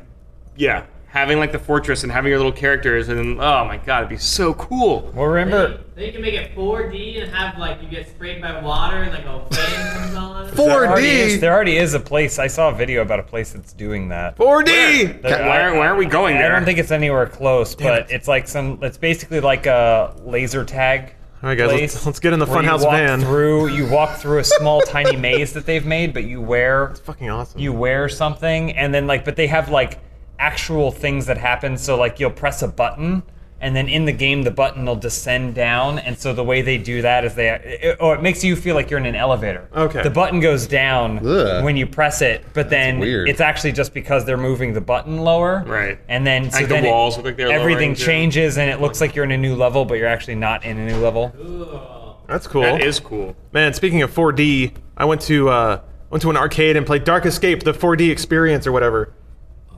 yeah, 0.56 0.82
having 1.16 1.38
like 1.38 1.50
the 1.50 1.58
fortress 1.58 2.02
and 2.02 2.12
having 2.12 2.28
your 2.28 2.38
little 2.38 2.52
characters, 2.52 3.08
and 3.08 3.18
then, 3.18 3.30
oh 3.40 3.64
my 3.64 3.78
god, 3.78 4.00
it'd 4.00 4.10
be 4.10 4.18
so 4.18 4.52
cool. 4.52 5.10
Well, 5.14 5.24
remember, 5.26 5.82
Then 5.94 6.04
you 6.04 6.12
can 6.12 6.20
make 6.20 6.34
it 6.34 6.54
4D 6.54 7.22
and 7.22 7.32
have 7.32 7.56
like 7.58 7.82
you 7.82 7.88
get 7.88 8.06
sprayed 8.06 8.42
by 8.42 8.60
water 8.60 8.98
and 9.02 9.12
like 9.12 9.24
a 9.24 9.54
fan 9.54 9.96
comes 9.96 10.14
on. 10.14 10.50
there 10.54 10.86
already, 10.86 11.06
is, 11.08 11.38
4D. 11.38 11.40
there 11.40 11.54
already 11.54 11.78
is 11.78 11.94
a 11.94 12.00
place. 12.00 12.38
I 12.38 12.48
saw 12.48 12.68
a 12.68 12.74
video 12.74 13.00
about 13.00 13.18
a 13.18 13.22
place 13.22 13.52
that's 13.52 13.72
doing 13.72 14.08
that. 14.10 14.36
4D. 14.36 15.22
There- 15.22 15.48
Where, 15.48 15.72
where 15.72 15.94
are 15.94 15.96
we 15.96 16.04
going 16.04 16.36
I 16.36 16.48
don't 16.48 16.66
think 16.66 16.78
it's 16.78 16.90
anywhere 16.90 17.26
close, 17.26 17.74
but 17.74 18.02
it. 18.02 18.06
it's 18.10 18.28
like 18.28 18.46
some. 18.46 18.78
It's 18.82 18.98
basically 18.98 19.40
like 19.40 19.64
a 19.64 20.14
laser 20.22 20.64
tag. 20.66 21.14
All 21.42 21.48
right, 21.48 21.56
guys, 21.56 21.68
let's- 21.72 21.92
place 21.94 22.06
let's 22.06 22.20
get 22.20 22.34
in 22.34 22.40
the 22.40 22.46
where 22.46 22.62
you 22.62 22.68
Funhaus 22.68 22.82
walk 22.84 22.92
van. 22.92 23.20
Through 23.22 23.68
you 23.68 23.86
walk 23.90 24.16
through 24.18 24.40
a 24.40 24.44
small 24.44 24.82
tiny 24.82 25.16
maze 25.16 25.54
that 25.54 25.64
they've 25.64 25.86
made, 25.86 26.12
but 26.12 26.24
you 26.24 26.42
wear 26.42 26.88
It's 26.90 27.00
Fucking 27.00 27.30
awesome. 27.30 27.58
you 27.58 27.72
wear 27.72 28.08
something, 28.10 28.72
and 28.72 28.92
then 28.92 29.06
like, 29.06 29.24
but 29.24 29.36
they 29.36 29.46
have 29.46 29.70
like 29.70 29.98
actual 30.38 30.90
things 30.90 31.26
that 31.26 31.38
happen. 31.38 31.76
So 31.76 31.96
like, 31.98 32.20
you'll 32.20 32.30
press 32.30 32.62
a 32.62 32.68
button. 32.68 33.22
And 33.58 33.74
then 33.74 33.88
in 33.88 34.04
the 34.04 34.12
game, 34.12 34.42
the 34.42 34.50
button 34.50 34.84
will 34.84 34.96
descend 34.96 35.54
down, 35.54 35.98
and 35.98 36.16
so 36.18 36.34
the 36.34 36.44
way 36.44 36.60
they 36.60 36.76
do 36.76 37.00
that 37.00 37.24
is 37.24 37.34
they, 37.36 37.48
it, 37.48 37.96
or 38.00 38.14
it 38.14 38.20
makes 38.20 38.44
you 38.44 38.54
feel 38.54 38.74
like 38.74 38.90
you're 38.90 39.00
in 39.00 39.06
an 39.06 39.14
elevator. 39.16 39.66
Okay. 39.74 40.02
The 40.02 40.10
button 40.10 40.40
goes 40.40 40.66
down 40.66 41.26
Ugh. 41.26 41.64
when 41.64 41.74
you 41.74 41.86
press 41.86 42.20
it, 42.20 42.44
but 42.52 42.68
then 42.68 42.98
weird. 42.98 43.30
it's 43.30 43.40
actually 43.40 43.72
just 43.72 43.94
because 43.94 44.26
they're 44.26 44.36
moving 44.36 44.74
the 44.74 44.82
button 44.82 45.22
lower. 45.22 45.64
Right. 45.66 45.98
And 46.06 46.26
then 46.26 46.50
so 46.50 46.58
Like 46.58 46.68
the 46.68 46.74
then 46.74 46.84
it- 46.84 46.90
look 46.90 47.24
like 47.24 47.36
they're 47.38 47.50
everything 47.50 47.78
lowering, 47.78 47.94
too. 47.94 48.04
changes, 48.04 48.58
and 48.58 48.68
it 48.70 48.82
looks 48.82 49.00
like 49.00 49.14
you're 49.14 49.24
in 49.24 49.32
a 49.32 49.38
new 49.38 49.56
level, 49.56 49.86
but 49.86 49.94
you're 49.94 50.06
actually 50.06 50.34
not 50.34 50.62
in 50.62 50.76
a 50.78 50.86
new 50.86 50.98
level. 50.98 51.32
That's 52.28 52.46
cool. 52.46 52.60
that 52.60 52.82
is 52.82 53.00
cool. 53.00 53.34
Man, 53.52 53.72
speaking 53.72 54.02
of 54.02 54.12
4D, 54.14 54.74
I 54.98 55.06
went 55.06 55.22
to 55.22 55.48
uh, 55.48 55.80
went 56.10 56.20
to 56.22 56.28
an 56.30 56.36
arcade 56.36 56.76
and 56.76 56.84
played 56.84 57.04
Dark 57.04 57.24
Escape, 57.24 57.62
the 57.62 57.72
4D 57.72 58.10
experience 58.10 58.66
or 58.66 58.72
whatever. 58.72 59.14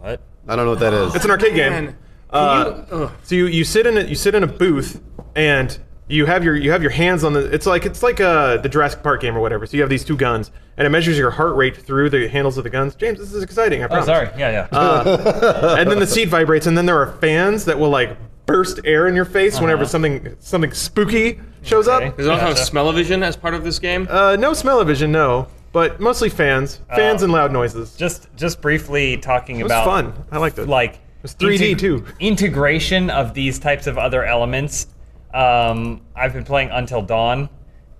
What? 0.00 0.20
I 0.48 0.56
don't 0.56 0.64
know 0.64 0.70
what 0.72 0.80
that 0.80 0.94
is. 0.94 1.14
It's 1.14 1.24
an 1.24 1.30
arcade 1.30 1.54
game. 1.54 1.96
Uh, 2.30 2.82
you- 2.90 3.10
So 3.22 3.34
you, 3.34 3.46
you 3.46 3.64
sit 3.64 3.86
in 3.86 3.96
a, 3.98 4.02
you 4.02 4.14
sit 4.14 4.34
in 4.34 4.42
a 4.42 4.46
booth 4.46 5.00
and 5.34 5.78
you 6.08 6.24
have 6.26 6.42
your 6.42 6.56
you 6.56 6.70
have 6.72 6.80
your 6.82 6.90
hands 6.90 7.22
on 7.22 7.34
the 7.34 7.40
it's 7.54 7.66
like 7.66 7.84
it's 7.84 8.02
like 8.02 8.18
uh, 8.20 8.56
the 8.58 8.68
Jurassic 8.68 9.02
Park 9.02 9.20
game 9.20 9.36
or 9.36 9.40
whatever. 9.40 9.66
So 9.66 9.76
you 9.76 9.82
have 9.82 9.90
these 9.90 10.04
two 10.04 10.16
guns 10.16 10.50
and 10.78 10.86
it 10.86 10.90
measures 10.90 11.18
your 11.18 11.30
heart 11.30 11.54
rate 11.56 11.76
through 11.76 12.08
the 12.10 12.28
handles 12.28 12.56
of 12.56 12.64
the 12.64 12.70
guns. 12.70 12.94
James, 12.94 13.18
this 13.18 13.32
is 13.34 13.42
exciting. 13.42 13.82
I 13.82 13.86
Oh, 13.86 13.88
promise. 13.88 14.06
sorry. 14.06 14.28
Yeah, 14.38 14.68
yeah. 14.72 15.74
and 15.78 15.90
then 15.90 15.98
the 15.98 16.06
seat 16.06 16.26
vibrates, 16.26 16.66
and 16.66 16.76
then 16.78 16.86
there 16.86 16.98
are 16.98 17.12
fans 17.18 17.64
that 17.66 17.78
will 17.78 17.90
like 17.90 18.16
burst 18.46 18.80
air 18.84 19.06
in 19.08 19.14
your 19.14 19.26
face 19.26 19.60
whenever 19.60 19.82
Uh-huh. 19.82 19.90
something 19.90 20.36
something 20.38 20.72
spooky 20.72 21.40
shows 21.62 21.88
Okay. 21.88 22.06
up. 22.08 22.16
Does 22.16 22.26
it 22.26 22.30
also 22.30 22.40
have 22.46 22.54
Gotcha. 22.54 22.64
smell-o-vision 22.66 23.22
as 23.22 23.36
part 23.36 23.52
of 23.54 23.62
this 23.64 23.78
game? 23.78 24.06
Uh, 24.10 24.36
no 24.36 24.54
smell-o-vision, 24.54 25.12
no, 25.12 25.48
but 25.72 26.00
mostly 26.00 26.28
fans, 26.28 26.80
fans 26.94 27.22
and 27.22 27.32
loud 27.32 27.52
noises. 27.52 27.96
just 27.96 28.28
just 28.36 28.60
briefly 28.60 29.16
talking 29.18 29.58
it 29.60 29.62
was 29.64 29.72
about 29.72 29.84
fun. 29.84 30.12
I 30.30 30.38
liked 30.38 30.58
it. 30.58 30.68
like 30.68 31.00
was 31.22 31.34
3D 31.34 31.78
too. 31.78 32.04
Integration 32.20 33.10
of 33.10 33.34
these 33.34 33.58
types 33.58 33.86
of 33.86 33.98
other 33.98 34.24
elements. 34.24 34.86
Um, 35.34 36.00
I've 36.16 36.32
been 36.32 36.44
playing 36.44 36.70
Until 36.70 37.02
Dawn, 37.02 37.48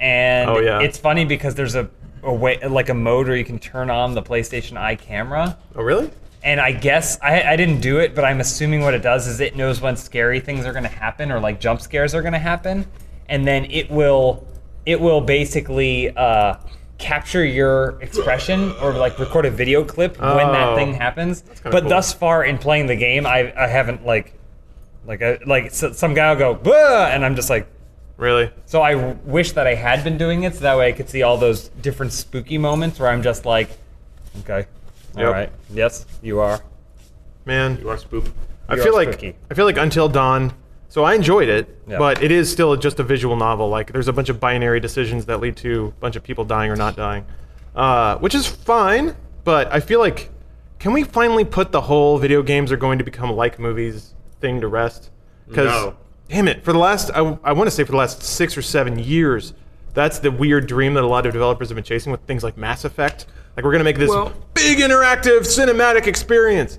and 0.00 0.48
Oh, 0.48 0.58
yeah. 0.60 0.80
it's 0.80 0.96
funny 0.98 1.24
because 1.24 1.54
there's 1.54 1.74
a, 1.74 1.90
a 2.22 2.32
way 2.32 2.58
like 2.66 2.88
a 2.88 2.94
mode 2.94 3.26
where 3.26 3.36
you 3.36 3.44
can 3.44 3.58
turn 3.58 3.90
on 3.90 4.14
the 4.14 4.22
PlayStation 4.22 4.76
Eye 4.78 4.96
camera. 4.96 5.58
oh 5.76 5.82
really? 5.82 6.10
And 6.44 6.60
I 6.60 6.70
guess 6.70 7.18
I, 7.20 7.42
I 7.42 7.56
didn't 7.56 7.80
do 7.80 7.98
it, 7.98 8.14
but 8.14 8.24
I'm 8.24 8.38
assuming 8.40 8.80
what 8.80 8.94
it 8.94 9.02
does 9.02 9.26
is 9.26 9.40
it 9.40 9.56
knows 9.56 9.80
when 9.80 9.96
scary 9.96 10.38
things 10.38 10.64
are 10.64 10.72
going 10.72 10.84
to 10.84 10.88
happen 10.88 11.32
or 11.32 11.40
like 11.40 11.58
jump 11.60 11.80
scares 11.80 12.14
are 12.14 12.22
going 12.22 12.32
to 12.32 12.38
happen, 12.38 12.86
and 13.28 13.46
then 13.46 13.64
it 13.70 13.90
will 13.90 14.46
it 14.86 15.00
will 15.00 15.20
basically 15.20 16.16
uh, 16.16 16.54
capture 16.99 17.44
your 17.44 17.99
expression 18.03 18.72
or 18.82 18.92
like 18.92 19.18
record 19.18 19.46
a 19.46 19.51
video 19.51 19.84
clip 19.84 20.18
when 20.20 20.36
that 20.36 20.68
Oh. 20.70 20.76
thing 20.76 20.94
happens. 20.94 21.42
But 21.62 21.80
cool. 21.82 21.88
thus 21.88 22.12
far 22.12 22.44
in 22.44 22.59
playing 22.59 22.86
the 22.86 22.96
game, 22.96 23.26
I 23.26 23.53
I 23.57 23.68
haven't 23.68 24.05
like 24.05 24.34
like 25.07 25.22
I, 25.22 25.38
like 25.46 25.66
s 25.66 25.84
some 25.92 26.12
guy 26.14 26.30
will 26.32 26.38
go 26.38 26.55
"Bah!" 26.55 27.09
and 27.12 27.24
I'm 27.24 27.36
just 27.36 27.51
like. 27.51 27.66
Really? 28.16 28.51
So 28.66 28.82
I 28.82 28.94
w- 28.94 29.16
wish 29.24 29.53
that 29.53 29.68
I 29.68 29.74
had 29.76 30.03
been 30.03 30.18
doing 30.18 30.42
it, 30.42 30.55
so 30.57 30.61
that 30.62 30.76
way 30.76 30.88
I 30.88 30.92
could 30.92 31.09
see 31.09 31.22
all 31.22 31.36
those 31.36 31.68
different 31.80 32.12
spooky 32.12 32.59
moments 32.59 32.99
where 32.99 33.09
I'm 33.11 33.22
just 33.22 33.46
like, 33.46 33.68
okay, 34.40 34.66
all 35.16 35.22
Yep. 35.22 35.32
right, 35.32 35.53
yes, 35.70 36.05
you 36.20 36.40
are. 36.40 36.59
Man, 37.44 37.78
You 37.80 37.90
are 37.90 37.96
spook. 37.96 38.24
I 38.68 38.74
You 38.74 38.82
feel 38.82 38.92
are 38.94 39.05
like 39.05 39.12
spooky. 39.12 39.36
I 39.49 39.55
feel 39.55 39.66
like 39.66 39.76
Until 39.78 40.09
Dawn. 40.09 40.53
So 40.91 41.05
I 41.05 41.14
enjoyed 41.14 41.49
it, 41.49 41.68
Yeah. 41.86 41.99
but 41.99 42.22
it 42.22 42.32
is 42.32 42.51
still 42.51 42.74
just 42.76 42.99
a 42.99 43.03
visual 43.03 43.36
novel. 43.36 43.68
Like 43.68 43.93
there's 43.93 44.09
a 44.09 44.12
bunch 44.12 44.28
of 44.30 44.41
binary 44.41 44.80
decisions 44.80 45.26
that 45.26 45.39
lead 45.41 45.57
to 45.59 45.93
a 45.97 46.01
bunch 46.01 46.16
of 46.16 46.22
people 46.22 46.45
dying 46.45 46.70
or 46.70 46.76
not 46.76 46.97
dying, 46.97 47.26
uh, 47.76 48.16
which 48.18 48.34
is 48.34 48.47
fine. 48.47 49.14
But 49.45 49.72
I 49.72 49.80
feel 49.80 50.01
like 50.01 50.30
can 50.78 50.93
we 50.93 51.03
finally 51.05 51.45
put 51.45 51.72
the 51.72 51.82
whole 51.82 52.18
video 52.18 52.43
games 52.43 52.70
are 52.72 52.76
going 52.76 52.99
to 52.99 53.05
become 53.05 53.30
like 53.32 53.59
movies 53.59 54.14
thing 54.41 54.61
to 54.62 54.68
rest? 54.68 55.11
Because 55.47 55.66
No. 55.66 55.97
damn 56.28 56.49
it, 56.49 56.64
for 56.64 56.72
the 56.72 56.78
last 56.78 57.11
I, 57.14 57.36
I 57.45 57.53
want 57.53 57.66
to 57.66 57.70
say 57.70 57.84
for 57.84 57.93
the 57.93 57.99
last 57.99 58.22
six 58.22 58.57
or 58.57 58.62
seven 58.62 58.99
years, 58.99 59.53
that's 59.95 60.18
the 60.20 60.30
weird 60.30 60.66
dream 60.66 60.95
that 60.95 61.05
a 61.05 61.07
lot 61.07 61.26
of 61.26 61.32
developers 61.32 61.68
have 61.68 61.74
been 61.76 61.84
chasing 61.84 62.12
with 62.12 62.20
things 62.22 62.43
like 62.43 62.57
Mass 62.57 62.84
Effect. 62.84 63.26
Like 63.57 63.64
we're 63.64 63.72
gonna 63.72 63.84
make 63.84 63.99
this 63.99 64.09
Well- 64.09 64.32
big 64.55 64.78
interactive 64.78 65.41
cinematic 65.41 66.07
experience. 66.07 66.78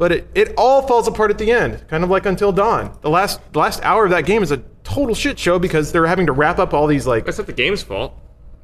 But 0.00 0.12
it, 0.12 0.28
it 0.34 0.54
all 0.56 0.80
falls 0.86 1.06
apart 1.06 1.30
at 1.30 1.36
the 1.36 1.52
end, 1.52 1.86
kind 1.86 2.02
of 2.02 2.08
like 2.08 2.24
Until 2.24 2.52
Dawn. 2.52 2.96
The 3.02 3.10
last 3.10 3.38
the 3.52 3.58
last 3.58 3.82
hour 3.82 4.06
of 4.06 4.10
that 4.12 4.24
game 4.24 4.42
is 4.42 4.50
a 4.50 4.56
total 4.82 5.14
shit 5.14 5.38
show 5.38 5.58
because 5.58 5.92
they're 5.92 6.06
having 6.06 6.24
to 6.24 6.32
wrap 6.32 6.58
up 6.58 6.72
all 6.72 6.86
these 6.86 7.06
like 7.06 7.26
That's 7.26 7.36
not 7.36 7.46
the 7.46 7.52
game's 7.52 7.82
fault. 7.82 8.14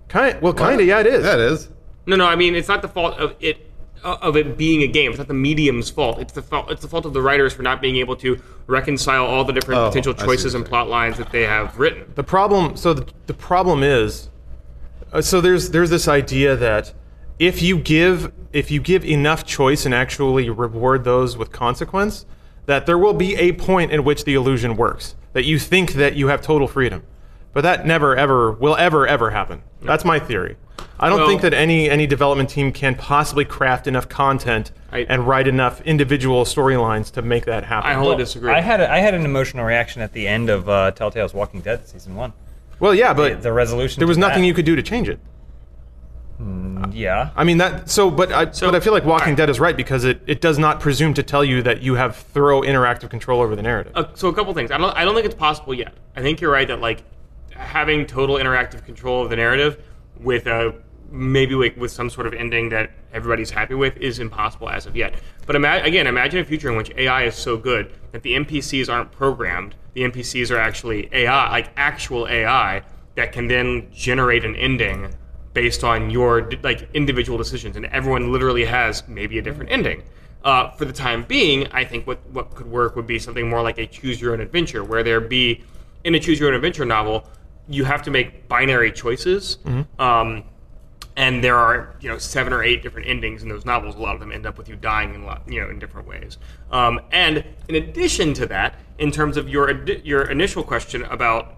kind 0.09 0.41
well 0.41 0.55
kind 0.55 0.81
of 0.81 0.87
yeah 0.87 1.01
it 1.01 1.07
is. 1.07 1.27
Yeah, 1.27 1.35
it 1.35 1.41
is. 1.41 1.69
No, 2.07 2.17
no. 2.17 2.25
I 2.27 2.37
mean, 2.37 2.55
it's 2.55 2.69
not 2.69 2.81
the 2.81 2.89
fault 2.89 3.19
of 3.19 3.35
it 3.41 3.71
uh, 4.03 4.17
of 4.23 4.39
it 4.39 4.57
being 4.57 4.83
a 4.83 4.87
game. 4.87 5.11
It's 5.11 5.19
not 5.19 5.29
the 5.29 5.35
medium's 5.35 5.91
fault. 5.91 6.21
It's 6.21 6.33
the 6.33 6.41
fault. 6.41 6.71
It's 6.71 6.81
the 6.81 6.89
fault 6.89 7.05
of 7.05 7.13
the 7.13 7.21
writers 7.21 7.53
for 7.53 7.63
not 7.63 7.83
being 7.83 7.97
able 7.97 8.17
to 8.17 8.41
reconcile 8.67 9.27
all 9.27 9.45
the 9.45 9.53
different 9.53 9.79
Oh, 9.79 9.89
potential 9.89 10.15
I 10.15 10.17
see 10.17 10.23
what 10.27 10.37
choices 10.37 10.55
and 10.55 10.65
plot 10.65 10.89
lines 10.89 11.19
that 11.19 11.33
they 11.33 11.43
have 11.43 11.79
written. 11.79 12.11
The 12.15 12.25
problem 12.25 12.79
so 12.79 12.95
the, 12.95 13.07
the 13.27 13.35
problem 13.35 13.83
is 13.83 14.31
uh, 15.13 15.21
so 15.21 15.43
there's 15.43 15.69
there's 15.69 15.91
this 15.91 16.09
idea 16.09 16.57
that 16.57 16.95
if 17.39 17.63
you 17.63 17.79
give 17.79 18.33
if 18.53 18.71
you 18.71 18.81
give 18.81 19.05
enough 19.05 19.45
choice 19.45 19.85
and 19.85 19.95
actually 19.95 20.49
reward 20.49 21.05
those 21.05 21.37
with 21.37 21.53
consequence 21.53 22.25
that 22.67 22.87
there 22.87 22.99
will 22.99 23.13
be 23.13 23.37
a 23.37 23.53
point 23.53 23.93
in 23.93 24.03
which 24.05 24.25
the 24.25 24.35
illusion 24.35 24.77
works 24.77 25.15
that 25.35 25.45
you 25.45 25.59
think 25.59 25.93
that 25.93 26.17
you 26.17 26.29
have 26.29 26.41
total 26.43 26.67
freedom. 26.67 27.03
But 27.53 27.61
that 27.63 27.87
never 27.87 28.17
ever 28.17 28.53
will 28.53 28.77
ever 28.77 29.07
ever 29.07 29.31
happen. 29.31 29.63
That's 29.83 30.05
my 30.05 30.19
theory. 30.19 30.57
I 30.99 31.09
don't 31.11 31.19
Well- 31.19 31.29
think 31.29 31.43
that 31.43 31.53
any 31.53 31.91
any 31.91 32.07
development 32.07 32.49
team 32.49 32.73
can 32.73 32.95
possibly 32.95 33.45
craft 33.45 33.87
enough 33.87 34.09
content 34.09 34.73
I- 34.91 35.07
and 35.09 35.27
write 35.29 35.47
enough 35.47 35.81
individual 35.83 36.45
storylines 36.45 37.11
to 37.13 37.23
make 37.23 37.45
that 37.45 37.65
happen. 37.65 37.91
I 37.91 37.95
wholly 37.95 38.17
disagree. 38.17 38.53
I 38.53 38.61
had 38.61 38.81
a, 38.81 38.91
I 38.91 38.99
had 38.99 39.13
an 39.15 39.25
emotional 39.27 39.65
reaction 39.67 40.01
at 40.01 40.13
the 40.15 40.27
end 40.27 40.49
of 40.49 40.69
uh, 40.69 40.93
Telltale's 40.93 41.35
Walking 41.35 41.61
Dead 41.61 41.87
season 41.87 42.15
one. 42.15 42.33
well, 42.81 42.95
yeah, 42.95 43.13
but 43.13 43.43
The 43.43 43.53
resolution. 43.53 44.01
there 44.01 44.09
was 44.09 44.17
nothing 44.19 44.43
that- 44.43 44.47
you 44.49 44.55
could 44.55 44.65
do 44.65 44.75
to 44.77 44.83
change 44.83 45.09
it. 45.09 45.19
Yeah. 46.93 47.31
I 47.37 47.45
mean 47.45 47.59
that. 47.59 47.89
So, 47.91 48.11
but 48.11 48.31
I, 48.33 48.51
So- 48.51 48.67
but 48.67 48.75
I 48.75 48.81
feel 48.81 48.93
like 48.93 49.05
Walking 49.05 49.23
alright. 49.25 49.37
Dead 49.39 49.51
is 49.51 49.59
right 49.61 49.77
because 49.77 50.05
it, 50.05 50.21
it 50.27 50.41
does 50.41 50.59
not 50.59 50.81
presume 50.81 51.15
to 51.15 51.23
tell 51.23 51.45
you 51.45 51.63
that 51.63 51.83
you 51.83 51.95
have 51.95 52.17
thorough 52.17 52.63
interactive 52.63 53.09
control 53.11 53.41
over 53.41 53.57
the 53.57 53.63
narrative. 53.63 53.93
Uh, 53.95 54.05
so 54.15 54.29
a 54.29 54.35
couple 54.35 54.53
things. 54.55 54.71
I 54.71 54.79
don't. 54.79 54.95
I 54.97 55.05
don't 55.05 55.15
think 55.15 55.27
it's 55.27 55.35
possible 55.35 55.75
yet. 55.75 55.95
I 56.15 56.23
think 56.23 56.41
you're 56.41 56.51
right 56.51 56.69
that 56.69 56.81
like 56.81 57.03
having 57.51 58.07
total 58.07 58.37
interactive 58.37 58.85
control 58.85 59.23
of 59.23 59.31
the 59.31 59.37
narrative 59.37 59.83
with 60.21 60.47
a 60.47 60.75
maybe 61.11 61.55
like 61.55 61.77
with 61.77 61.91
some 61.91 62.11
sort 62.11 62.27
of 62.27 62.35
ending 62.35 62.69
that 62.71 62.91
everybody's 63.13 63.51
happy 63.51 63.75
with 63.75 63.97
is 63.97 64.19
impossible 64.19 64.69
as 64.69 64.87
of 64.87 64.97
yet. 64.97 65.15
But 65.47 65.57
ima- 65.57 65.81
again, 65.85 66.07
imagine 66.07 66.41
a 66.41 66.45
future 66.45 66.69
in 66.69 66.77
which 66.77 66.91
AI 66.97 67.23
is 67.25 67.35
so 67.35 67.57
good 67.57 67.93
that 68.13 68.23
the 68.23 68.35
NPCs 68.35 68.93
aren't 68.93 69.13
programmed. 69.13 69.75
The 69.95 70.03
NPCs 70.03 70.51
are 70.51 70.59
actually 70.59 71.09
AI, 71.13 71.51
like 71.51 71.71
actual 71.77 72.27
AI 72.29 72.83
that 73.15 73.33
can 73.33 73.47
then 73.47 73.89
generate 73.95 74.45
an 74.45 74.57
ending 74.57 75.15
based 75.57 75.83
on 75.83 76.11
your 76.11 76.51
like 76.63 76.87
individual 76.93 77.39
decisions, 77.39 77.77
and 77.77 77.87
everyone 77.87 78.31
literally 78.31 78.67
has 78.67 79.03
maybe 79.09 79.39
a 79.39 79.43
different 79.43 79.73
ending. 79.73 80.03
Uh, 80.45 80.71
for 80.73 80.85
the 80.85 80.93
time 80.93 81.25
being, 81.25 81.67
I 81.73 81.83
think 81.83 82.07
what 82.07 82.19
what 82.31 82.55
could 82.55 82.67
work 82.67 82.95
would 82.95 83.07
be 83.07 83.19
something 83.19 83.49
more 83.49 83.63
like 83.63 83.79
a 83.79 83.87
choose 83.87 84.21
your 84.21 84.35
own 84.35 84.43
adventure, 84.43 84.85
where 84.85 85.03
there 85.03 85.19
be 85.19 85.65
in 86.05 86.15
a 86.15 86.21
choose 86.21 86.39
your 86.39 86.51
own 86.51 86.55
adventure 86.55 86.85
novel, 86.85 87.27
you 87.69 87.85
have 87.85 88.03
to 88.03 88.11
make 88.11 88.47
binary 88.49 88.93
choices. 88.93 89.57
Um, 89.99 90.45
and 91.17 91.43
there 91.43 91.57
are 91.57 91.97
you 92.01 92.11
know 92.11 92.19
seven 92.19 92.53
or 92.53 92.63
eight 92.63 92.83
different 92.83 93.09
endings 93.09 93.43
in 93.43 93.49
those 93.49 93.65
novels. 93.65 93.95
A 93.95 93.99
lot 93.99 94.13
of 94.15 94.21
them 94.21 94.33
end 94.33 94.45
up 94.45 94.59
with 94.59 94.69
you 94.69 94.77
dying 94.77 95.15
in 95.15 95.23
a 95.23 95.27
lot, 95.27 95.41
you 95.49 95.59
know 95.59 95.71
in 95.71 95.79
different 95.79 96.07
ways. 96.07 96.37
Um, 96.71 97.01
and 97.13 97.43
in 97.69 97.77
addition 97.77 98.35
to 98.35 98.47
that, 98.49 98.75
in 98.99 99.11
terms 99.11 99.39
of 99.39 99.49
your 99.49 99.71
your 100.11 100.31
initial 100.31 100.63
question 100.63 101.03
about 101.05 101.57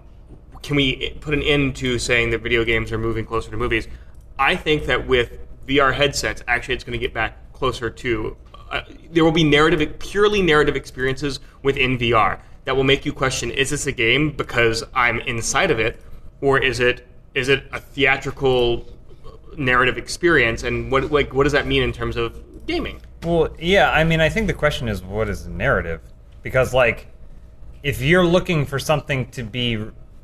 can 0.61 0.75
we 0.75 1.11
put 1.21 1.33
an 1.33 1.41
end 1.41 1.75
to 1.77 1.97
saying 1.99 2.31
that 2.31 2.41
video 2.41 2.63
games 2.63 2.91
are 2.91 2.97
moving 2.97 3.25
closer 3.25 3.49
to 3.51 3.57
movies, 3.57 3.87
I 4.37 4.55
think 4.55 4.85
that 4.85 5.07
with 5.07 5.39
VR 5.67 5.93
headsets, 5.93 6.43
actually, 6.47 6.75
it's 6.75 6.83
going 6.83 6.99
to 6.99 7.05
get 7.05 7.13
back 7.13 7.53
closer 7.53 7.89
to. 7.89 8.37
Uh, 8.71 8.81
there 9.11 9.23
will 9.23 9.31
be 9.31 9.43
narrative, 9.43 9.97
purely 9.99 10.41
narrative 10.41 10.75
experiences 10.75 11.39
within 11.63 11.97
VR 11.97 12.39
that 12.65 12.75
will 12.75 12.83
make 12.83 13.05
you 13.05 13.13
question: 13.13 13.51
Is 13.51 13.69
this 13.69 13.87
a 13.87 13.91
game 13.91 14.31
because 14.31 14.83
I'm 14.93 15.19
inside 15.21 15.71
of 15.71 15.79
it, 15.79 15.99
or 16.41 16.59
is 16.59 16.79
it 16.79 17.07
is 17.35 17.49
it 17.49 17.63
a 17.71 17.79
theatrical 17.79 18.85
narrative 19.57 19.97
experience? 19.97 20.63
And 20.63 20.91
what 20.91 21.11
like 21.11 21.33
what 21.33 21.43
does 21.43 21.53
that 21.53 21.67
mean 21.67 21.83
in 21.83 21.93
terms 21.93 22.15
of 22.15 22.41
gaming? 22.65 23.01
Well, 23.23 23.49
yeah. 23.59 23.91
I 23.91 24.03
mean, 24.03 24.21
I 24.21 24.29
think 24.29 24.47
the 24.47 24.53
question 24.53 24.87
is, 24.87 25.03
what 25.03 25.29
is 25.29 25.47
narrative? 25.47 26.01
Because 26.41 26.73
like, 26.73 27.07
if 27.83 28.01
you're 28.01 28.25
looking 28.25 28.65
for 28.65 28.79
something 28.79 29.29
to 29.31 29.43
be 29.43 29.83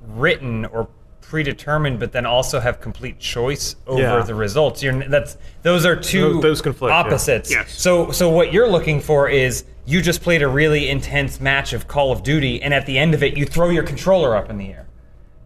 written 0.10 0.66
or 0.66 0.88
predetermined, 1.22 2.00
but 2.00 2.12
then 2.12 2.26
also 2.26 2.60
have 2.60 2.80
complete 2.80 3.20
choice 3.20 3.76
over 3.88 4.02
Yeah. 4.02 4.22
the 4.22 4.36
results, 4.36 4.84
you're 4.84 4.94
that's 5.10 5.38
those 5.64 5.86
are 5.86 5.96
two 5.96 6.34
Those- 6.34 6.42
those 6.44 6.62
conflict, 6.62 6.92
yeah. 6.92 7.00
opposites. 7.00 7.52
Yes. 7.52 7.72
So, 7.74 8.12
so 8.12 8.30
what 8.30 8.54
you're 8.54 8.68
looking 8.70 9.02
for 9.02 9.28
is 9.28 9.66
you 9.86 10.02
just 10.02 10.22
played 10.22 10.42
a 10.44 10.48
really 10.48 10.88
intense 10.90 11.42
match 11.42 11.74
of 11.74 11.88
Call 11.88 12.12
of 12.12 12.22
Duty, 12.24 12.62
and 12.62 12.74
at 12.74 12.86
the 12.86 12.98
end 12.98 13.14
of 13.14 13.24
it, 13.24 13.36
you 13.38 13.46
throw 13.46 13.70
your 13.70 13.84
controller 13.84 14.36
up 14.36 14.50
in 14.50 14.58
the 14.58 14.70
air. 14.72 14.86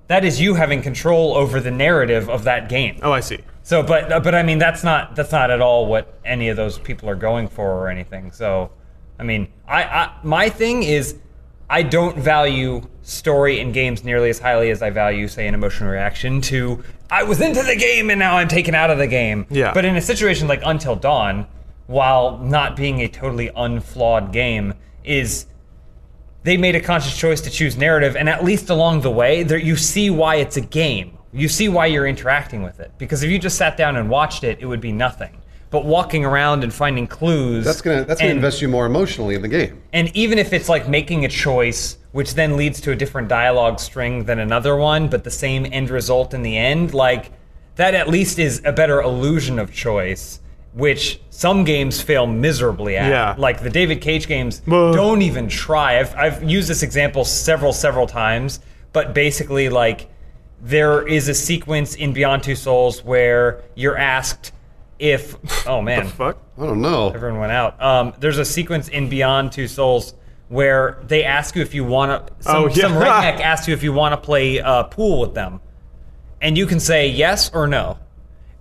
That 0.08 0.26
is 0.26 0.42
you 0.42 0.56
having 0.56 0.82
control 0.82 1.36
over 1.36 1.60
the 1.60 1.72
narrative 1.72 2.30
of 2.30 2.44
that 2.44 2.68
game. 2.68 3.00
oh, 3.04 3.12
I 3.12 3.20
see. 3.22 3.40
So, 3.64 3.84
but 3.84 4.12
uh, 4.12 4.20
but 4.20 4.34
I 4.36 4.44
mean, 4.44 4.58
that's 4.58 4.84
not 4.84 5.16
that's 5.16 5.32
not 5.32 5.50
at 5.52 5.62
all 5.62 5.86
what 5.86 6.14
any 6.26 6.50
of 6.50 6.58
those 6.58 6.78
people 6.80 7.10
are 7.10 7.16
going 7.16 7.48
for 7.48 7.70
or 7.72 7.88
anything. 7.90 8.32
So, 8.32 8.72
I 9.20 9.24
mean, 9.24 9.48
I, 9.68 9.84
I 9.84 10.12
my 10.24 10.50
thing 10.50 10.84
is, 10.84 11.16
I 11.70 11.84
don't 11.84 12.18
value 12.18 12.82
story 13.04 13.60
in 13.60 13.72
games 13.72 14.04
nearly 14.04 14.30
as 14.30 14.40
highly 14.40 14.72
as 14.72 14.82
I 14.82 14.90
value, 14.90 15.28
say, 15.28 15.48
an 15.48 15.54
emotional 15.54 15.90
reaction 15.90 16.42
to 16.42 16.84
I 17.12 17.24
was 17.24 17.42
into 17.42 17.64
the 17.64 17.76
game 17.76 18.10
and 18.10 18.20
now 18.20 18.38
I'm 18.38 18.48
taken 18.48 18.76
out 18.76 18.90
of 18.90 18.98
the 18.98 19.08
game. 19.08 19.46
Yeah. 19.50 19.74
But 19.74 19.86
in 19.86 19.96
a 19.96 20.02
situation 20.02 20.48
like 20.48 20.62
Until 20.64 20.96
Dawn, 20.96 21.48
while 21.88 22.38
not 22.38 22.76
being 22.76 23.02
a 23.02 23.08
totally 23.08 23.50
unflawed 23.56 24.32
game, 24.32 24.76
is 25.04 25.48
they 26.44 26.56
made 26.56 26.76
a 26.76 26.80
conscious 26.80 27.18
choice 27.18 27.42
to 27.42 27.50
choose 27.50 27.78
narrative, 27.78 28.16
and 28.16 28.30
at 28.30 28.44
least 28.44 28.70
along 28.70 29.02
the 29.02 29.10
way, 29.10 29.44
there 29.44 29.58
you 29.58 29.76
see 29.76 30.10
why 30.10 30.36
it's 30.36 30.56
a 30.56 30.62
game. 30.62 31.18
You 31.34 31.50
see 31.50 31.68
why 31.68 31.88
you're 31.88 32.08
interacting 32.08 32.64
with 32.64 32.80
it. 32.80 32.92
Because 32.98 33.24
if 33.24 33.30
you 33.30 33.40
just 33.40 33.58
sat 33.58 33.76
down 33.76 33.96
and 33.96 34.10
watched 34.10 34.44
it, 34.44 34.60
it 34.60 34.66
would 34.66 34.82
be 34.82 34.92
nothing. 34.92 35.42
But 35.72 35.86
walking 35.86 36.26
around 36.26 36.64
and 36.64 36.74
finding 36.74 37.06
clues 37.06 37.64
That's 37.64 37.82
gonna 37.82 38.04
that's 38.04 38.20
gonna 38.20 38.32
and- 38.32 38.38
invest 38.38 38.62
you 38.62 38.68
more 38.68 38.86
emotionally 38.88 39.36
in 39.36 39.42
the 39.42 39.48
game. 39.48 39.82
and 39.94 40.10
even 40.16 40.40
if 40.40 40.52
it's 40.54 40.68
like 40.70 40.88
making 40.90 41.26
a 41.26 41.28
choice, 41.28 41.98
which 42.12 42.34
then 42.34 42.58
leads 42.58 42.82
to 42.82 42.92
a 42.92 42.96
different 42.96 43.28
dialogue 43.28 43.80
string 43.80 44.24
than 44.26 44.40
another 44.40 44.76
one, 44.76 45.08
but 45.10 45.24
the 45.24 45.30
same 45.32 45.68
end 45.72 45.90
result 45.92 46.34
in 46.34 46.42
the 46.42 46.58
end, 46.58 46.94
like 46.94 47.32
that 47.76 47.94
at 47.94 48.10
least 48.10 48.40
is 48.40 48.62
a 48.66 48.72
better 48.72 49.00
illusion 49.02 49.60
of 49.60 49.72
choice, 49.72 50.40
which 50.74 51.20
some 51.30 51.64
games 51.64 52.02
fail 52.02 52.26
miserably 52.26 52.98
at. 52.98 53.10
Yeah. 53.10 53.36
Like 53.38 53.62
the 53.62 53.70
David 53.70 54.02
Cage 54.02 54.28
games 54.28 54.62
Ugh. 54.68 54.94
don't 54.96 55.22
even 55.22 55.48
try. 55.48 56.00
I've, 56.00 56.16
I've 56.16 56.44
used 56.44 56.68
this 56.68 56.82
example 56.84 57.24
several, 57.24 57.74
several 57.74 58.08
times, 58.08 58.60
but 58.92 59.14
basically, 59.14 59.70
like, 59.70 60.10
there 60.62 61.08
is 61.08 61.30
a 61.30 61.34
sequence 61.34 61.96
in 61.96 62.12
Beyond 62.12 62.44
Two 62.44 62.56
Souls 62.56 63.04
where 63.06 63.62
you're 63.76 63.96
asked 63.98 64.52
if. 65.00 65.36
Oh, 65.68 65.82
man. 65.82 66.08
Fuck. 66.08 66.38
I 66.58 66.66
don't 66.66 66.82
know. 66.82 67.10
Everyone 67.10 67.40
went 67.40 67.52
out. 67.52 67.82
Um, 67.82 68.14
there's 68.20 68.38
a 68.38 68.46
sequence 68.46 68.88
in 68.90 69.10
Beyond 69.10 69.52
Two 69.52 69.68
Souls 69.68 70.14
where 70.50 71.00
they 71.08 71.24
ask 71.24 71.56
you 71.56 71.62
if 71.62 71.74
you 71.74 71.84
want 71.86 72.28
to. 72.28 72.34
Some, 72.44 72.56
Oh, 72.56 72.68
yeah. 72.68 72.74
some 72.74 72.94
redneck 72.94 73.40
asks 73.42 73.68
you 73.68 73.74
if 73.74 73.84
you 73.84 73.94
want 73.94 74.14
to 74.14 74.18
play 74.18 74.60
uh, 74.60 74.84
pool 74.84 75.20
with 75.22 75.34
them, 75.34 75.62
and 76.42 76.58
you 76.58 76.66
can 76.66 76.80
say 76.80 77.08
yes 77.10 77.50
or 77.54 77.68
no. 77.68 77.98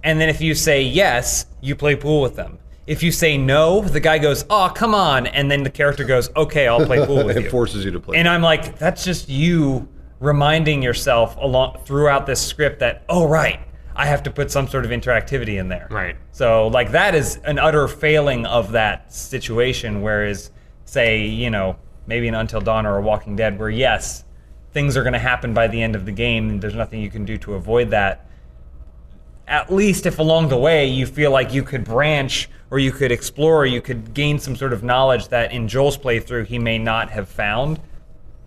And 0.05 0.21
then 0.21 0.29
if 0.29 0.41
you 0.41 0.55
say 0.55 0.83
yes, 0.83 1.47
you 1.61 1.75
play 1.75 1.97
pool 1.97 2.21
with 2.23 2.37
them. 2.37 2.59
If 2.87 3.03
you 3.03 3.11
say 3.13 3.37
no, 3.37 3.81
the 3.83 4.01
guy 4.01 4.19
goes, 4.19 4.45
"Oh, 4.49 4.71
come 4.75 4.95
on," 4.95 5.27
and 5.27 5.51
then 5.51 5.63
the 5.63 5.71
character 5.71 6.05
goes, 6.05 6.31
"Okay, 6.37 6.67
I'll 6.69 6.87
play 6.87 7.05
pool 7.05 7.25
with 7.25 7.37
it 7.37 7.45
you." 7.45 7.51
forces 7.51 7.85
you 7.85 7.91
to 7.91 8.01
play. 8.01 8.17
And 8.17 8.27
I'm 8.29 8.41
like, 8.43 8.79
that's 8.79 9.05
just 9.05 9.29
you 9.29 9.87
reminding 10.21 10.83
yourself 10.83 11.37
along 11.37 11.79
throughout 11.85 12.27
this 12.27 12.41
script 12.41 12.81
that, 12.81 13.05
oh 13.09 13.29
right, 13.29 13.61
I 13.99 14.07
have 14.07 14.23
to 14.23 14.31
put 14.31 14.51
some 14.53 14.69
sort 14.69 14.85
of 14.85 14.93
interactivity 14.93 15.59
in 15.59 15.69
there. 15.69 15.89
Right. 15.91 16.17
So 16.31 16.69
like 16.69 16.93
that 16.93 17.17
is 17.17 17.37
an 17.45 17.59
utter 17.59 17.89
failing 17.89 18.47
of 18.47 18.73
that 18.73 19.13
situation. 19.13 20.03
Whereas, 20.03 20.53
say, 20.85 21.27
you 21.27 21.51
know, 21.51 21.77
maybe 22.07 22.29
an 22.29 22.35
Until 22.35 22.61
Dawn 22.61 22.87
or 22.87 22.97
a 22.97 23.03
Walking 23.03 23.35
Dead, 23.35 23.59
where 23.59 23.69
yes, 23.69 24.25
things 24.73 24.97
are 24.97 25.03
going 25.03 25.15
to 25.15 25.19
happen 25.19 25.53
by 25.53 25.67
the 25.67 25.83
end 25.83 25.97
of 25.97 26.07
the 26.07 26.13
game, 26.13 26.49
and 26.49 26.63
there's 26.63 26.77
nothing 26.77 27.01
you 27.01 27.11
can 27.11 27.25
do 27.25 27.37
to 27.39 27.55
avoid 27.55 27.91
that. 27.91 28.25
At 29.49 29.73
least 29.73 30.07
if 30.07 30.21
along 30.21 30.49
the 30.49 30.59
way 30.59 30.87
you 30.87 31.05
feel 31.05 31.33
like 31.33 31.53
you 31.53 31.65
could 31.65 31.83
branch 31.83 32.49
or 32.71 32.79
you 32.79 32.93
could 32.93 33.11
explore, 33.11 33.63
or 33.63 33.67
you 33.67 33.81
could 33.81 34.15
gain 34.15 34.39
some 34.39 34.55
sort 34.55 34.73
of 34.73 34.85
knowledge 34.85 35.29
that 35.29 35.53
in 35.53 35.67
Joel's 35.67 35.99
playthrough 35.99 36.47
he 36.47 36.59
may 36.59 36.79
not 36.79 37.11
have 37.11 37.29
found. 37.29 37.81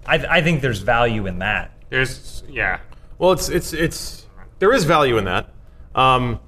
I, 0.06 0.16
I 0.38 0.42
think 0.42 0.62
there's 0.62 0.80
value 0.80 1.28
in 1.28 1.40
that. 1.40 1.72
There's 1.90 2.44
yeah. 2.48 2.80
Well, 3.18 3.32
it's 3.32 3.50
it's 3.50 3.74
it's 3.74 4.21
there 4.62 4.72
is 4.72 4.86
value 4.86 5.18
in 5.18 5.26
that. 5.26 5.50
Um, 5.94 6.40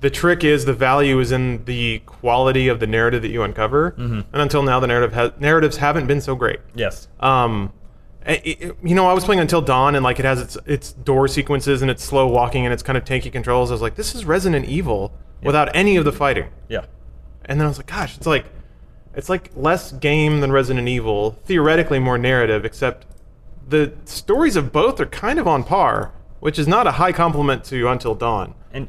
the 0.00 0.10
trick 0.10 0.42
is 0.44 0.64
the 0.66 0.72
value 0.74 1.18
is 1.20 1.32
in 1.32 1.64
the 1.64 2.00
quality 2.06 2.66
of 2.68 2.80
the 2.80 2.86
narrative 2.86 3.22
that 3.22 3.30
you 3.30 3.42
uncover, 3.42 3.94
and 3.96 4.24
until 4.32 4.62
now, 4.62 4.80
the 4.80 4.86
narrative 4.88 5.12
has, 5.14 5.30
narratives 5.38 5.76
haven't 5.78 6.06
been 6.08 6.20
so 6.20 6.34
great. 6.34 6.58
Yes. 6.74 7.08
Um, 7.20 7.72
it- 8.26 8.42
it- 8.44 8.76
you 8.82 8.94
know, 8.94 9.06
I 9.08 9.12
was 9.12 9.24
playing 9.24 9.40
Until 9.40 9.60
Dawn, 9.62 9.94
and 9.94 10.02
like 10.04 10.18
it 10.18 10.24
has 10.24 10.40
its 10.40 10.56
its 10.66 10.92
door 10.92 11.26
sequences 11.28 11.82
and 11.82 11.90
its 11.90 12.02
slow 12.04 12.26
walking 12.26 12.64
and 12.66 12.72
its 12.72 12.82
kind 12.82 12.96
of 12.98 13.04
tanky 13.04 13.32
controls. 13.32 13.70
I 13.70 13.74
was 13.74 13.80
like, 13.82 13.94
this 13.94 14.14
is 14.14 14.24
Resident 14.24 14.66
Evil 14.66 15.12
without 15.42 15.68
any 15.74 15.96
of 15.96 16.04
the 16.04 16.12
fighting. 16.12 16.48
Yeah. 16.68 16.84
And 17.46 17.58
then 17.58 17.66
I 17.66 17.68
was 17.68 17.78
like, 17.78 17.86
gosh, 17.86 18.16
it's 18.16 18.26
like 18.26 18.46
it's 19.14 19.28
like 19.28 19.50
less 19.56 19.92
game 19.92 20.40
than 20.40 20.50
Resident 20.52 20.88
Evil, 20.88 21.36
theoretically 21.44 21.98
more 22.00 22.16
narrative, 22.18 22.64
except 22.64 23.06
the 23.68 23.92
stories 24.04 24.56
of 24.56 24.72
both 24.72 24.98
are 25.00 25.06
kind 25.06 25.38
of 25.38 25.46
on 25.46 25.62
par, 25.64 26.12
which 26.42 26.58
is 26.58 26.66
not 26.66 26.88
a 26.88 26.90
high 26.90 27.12
compliment 27.12 27.62
to 27.62 27.86
Until 27.86 28.16
Dawn. 28.16 28.52
And 28.72 28.88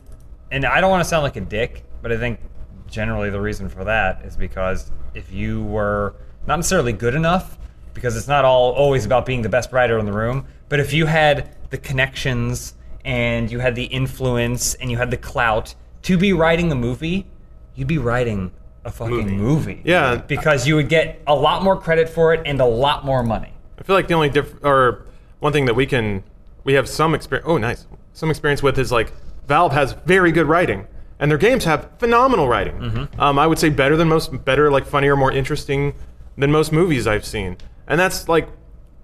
and 0.49 0.65
I 0.65 0.81
don't 0.81 0.89
want 0.89 1.03
to 1.03 1.07
sound 1.07 1.21
like 1.21 1.35
a 1.35 1.41
dick, 1.41 1.83
but 2.01 2.11
I 2.11 2.17
think 2.17 2.39
generally 2.87 3.29
the 3.29 3.39
reason 3.39 3.69
for 3.69 3.83
that 3.83 4.25
is 4.25 4.35
because 4.35 4.91
if 5.13 5.31
you 5.31 5.61
were 5.65 6.15
not 6.47 6.55
necessarily 6.55 6.93
good 6.93 7.13
enough, 7.13 7.59
because 7.93 8.17
it's 8.17 8.27
not 8.27 8.43
all 8.43 8.71
always 8.71 9.05
about 9.05 9.27
being 9.27 9.43
the 9.43 9.49
best 9.49 9.71
writer 9.71 9.99
in 9.99 10.07
the 10.07 10.11
room, 10.11 10.47
but 10.67 10.79
if 10.79 10.93
you 10.93 11.05
had 11.05 11.55
the 11.69 11.77
connections 11.77 12.73
and 13.05 13.51
you 13.51 13.59
had 13.59 13.75
the 13.75 13.85
influence 13.85 14.73
and 14.73 14.89
you 14.89 14.97
had 14.97 15.11
the 15.11 15.17
clout 15.17 15.75
to 16.01 16.17
be 16.17 16.33
writing 16.33 16.71
a 16.71 16.75
movie, 16.75 17.27
you'd 17.75 17.87
be 17.87 17.99
writing 17.99 18.51
a 18.83 18.89
fucking 18.89 19.37
movie. 19.37 19.79
Yeah. 19.85 20.15
Because 20.15 20.65
you 20.65 20.75
would 20.75 20.89
get 20.89 21.21
a 21.27 21.35
lot 21.35 21.61
more 21.61 21.79
credit 21.79 22.09
for 22.09 22.33
it 22.33 22.41
and 22.47 22.59
a 22.59 22.65
lot 22.65 23.05
more 23.05 23.21
money. 23.21 23.53
I 23.77 23.83
feel 23.83 23.95
like 23.95 24.07
the 24.07 24.15
only 24.15 24.29
diff 24.29 24.55
or 24.63 25.05
one 25.39 25.53
thing 25.53 25.65
that 25.65 25.75
we 25.75 25.85
can 25.85 26.23
we 26.63 26.73
have 26.73 26.87
some 26.87 27.13
experience. 27.13 27.47
Oh, 27.47 27.57
nice. 27.57 27.87
Some 28.13 28.29
experience 28.29 28.63
with 28.63 28.77
is 28.77 28.91
like 28.91 29.11
Valve 29.47 29.73
has 29.73 29.93
very 30.05 30.31
good 30.31 30.47
writing, 30.47 30.87
and 31.19 31.29
their 31.29 31.37
games 31.37 31.65
have 31.65 31.89
phenomenal 31.99 32.47
writing. 32.47 32.75
Mm-hmm. 32.79 33.21
Um, 33.21 33.39
I 33.39 33.47
would 33.47 33.59
say 33.59 33.69
better 33.69 33.97
than 33.97 34.07
most, 34.07 34.45
better 34.45 34.71
like 34.71 34.85
funnier, 34.85 35.15
more 35.15 35.31
interesting 35.31 35.93
than 36.37 36.51
most 36.51 36.71
movies 36.71 37.07
I've 37.07 37.25
seen, 37.25 37.57
and 37.87 37.99
that's 37.99 38.29
like 38.29 38.47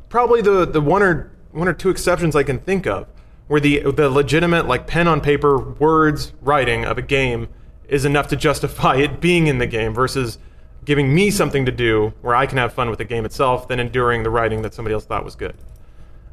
probably 0.10 0.42
the 0.42 0.66
the 0.66 0.82
one 0.82 1.02
or 1.02 1.32
one 1.52 1.68
or 1.68 1.74
two 1.74 1.90
exceptions 1.90 2.36
I 2.36 2.44
can 2.44 2.60
think 2.60 2.88
of 2.88 3.08
where 3.48 3.60
the 3.60 3.80
the 3.92 4.10
legitimate 4.10 4.68
like 4.68 4.88
pen 4.88 5.08
on 5.08 5.20
paper 5.20 5.58
words 5.58 6.34
writing 6.42 6.86
of 6.86 6.98
a 6.98 7.02
game 7.02 7.50
is 7.88 8.06
enough 8.06 8.28
to 8.28 8.36
justify 8.36 8.96
it 8.98 9.20
being 9.20 9.48
in 9.48 9.58
the 9.58 9.68
game 9.68 9.94
versus 9.94 10.38
giving 10.86 11.14
me 11.14 11.30
something 11.30 11.66
to 11.66 11.72
do 11.72 12.14
where 12.22 12.36
I 12.36 12.46
can 12.46 12.58
have 12.58 12.74
fun 12.74 12.90
with 12.90 13.00
the 13.00 13.06
game 13.06 13.26
itself 13.26 13.68
than 13.68 13.80
enduring 13.80 14.24
the 14.24 14.30
writing 14.30 14.62
that 14.62 14.74
somebody 14.74 14.94
else 14.94 15.06
thought 15.06 15.26
was 15.26 15.36
good. 15.36 15.56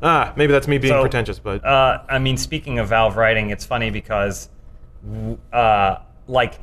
Ah, 0.02 0.32
maybe 0.36 0.52
that's 0.52 0.68
me 0.68 0.78
being 0.78 0.92
So, 0.94 1.00
pretentious, 1.00 1.38
but 1.38 1.64
Uh, 1.64 2.02
I 2.08 2.18
mean, 2.18 2.36
speaking 2.36 2.78
of 2.78 2.88
Valve 2.88 3.16
writing, 3.16 3.50
it's 3.50 3.64
funny 3.64 3.90
because, 3.90 4.48
uh, 5.52 5.96
like, 6.28 6.58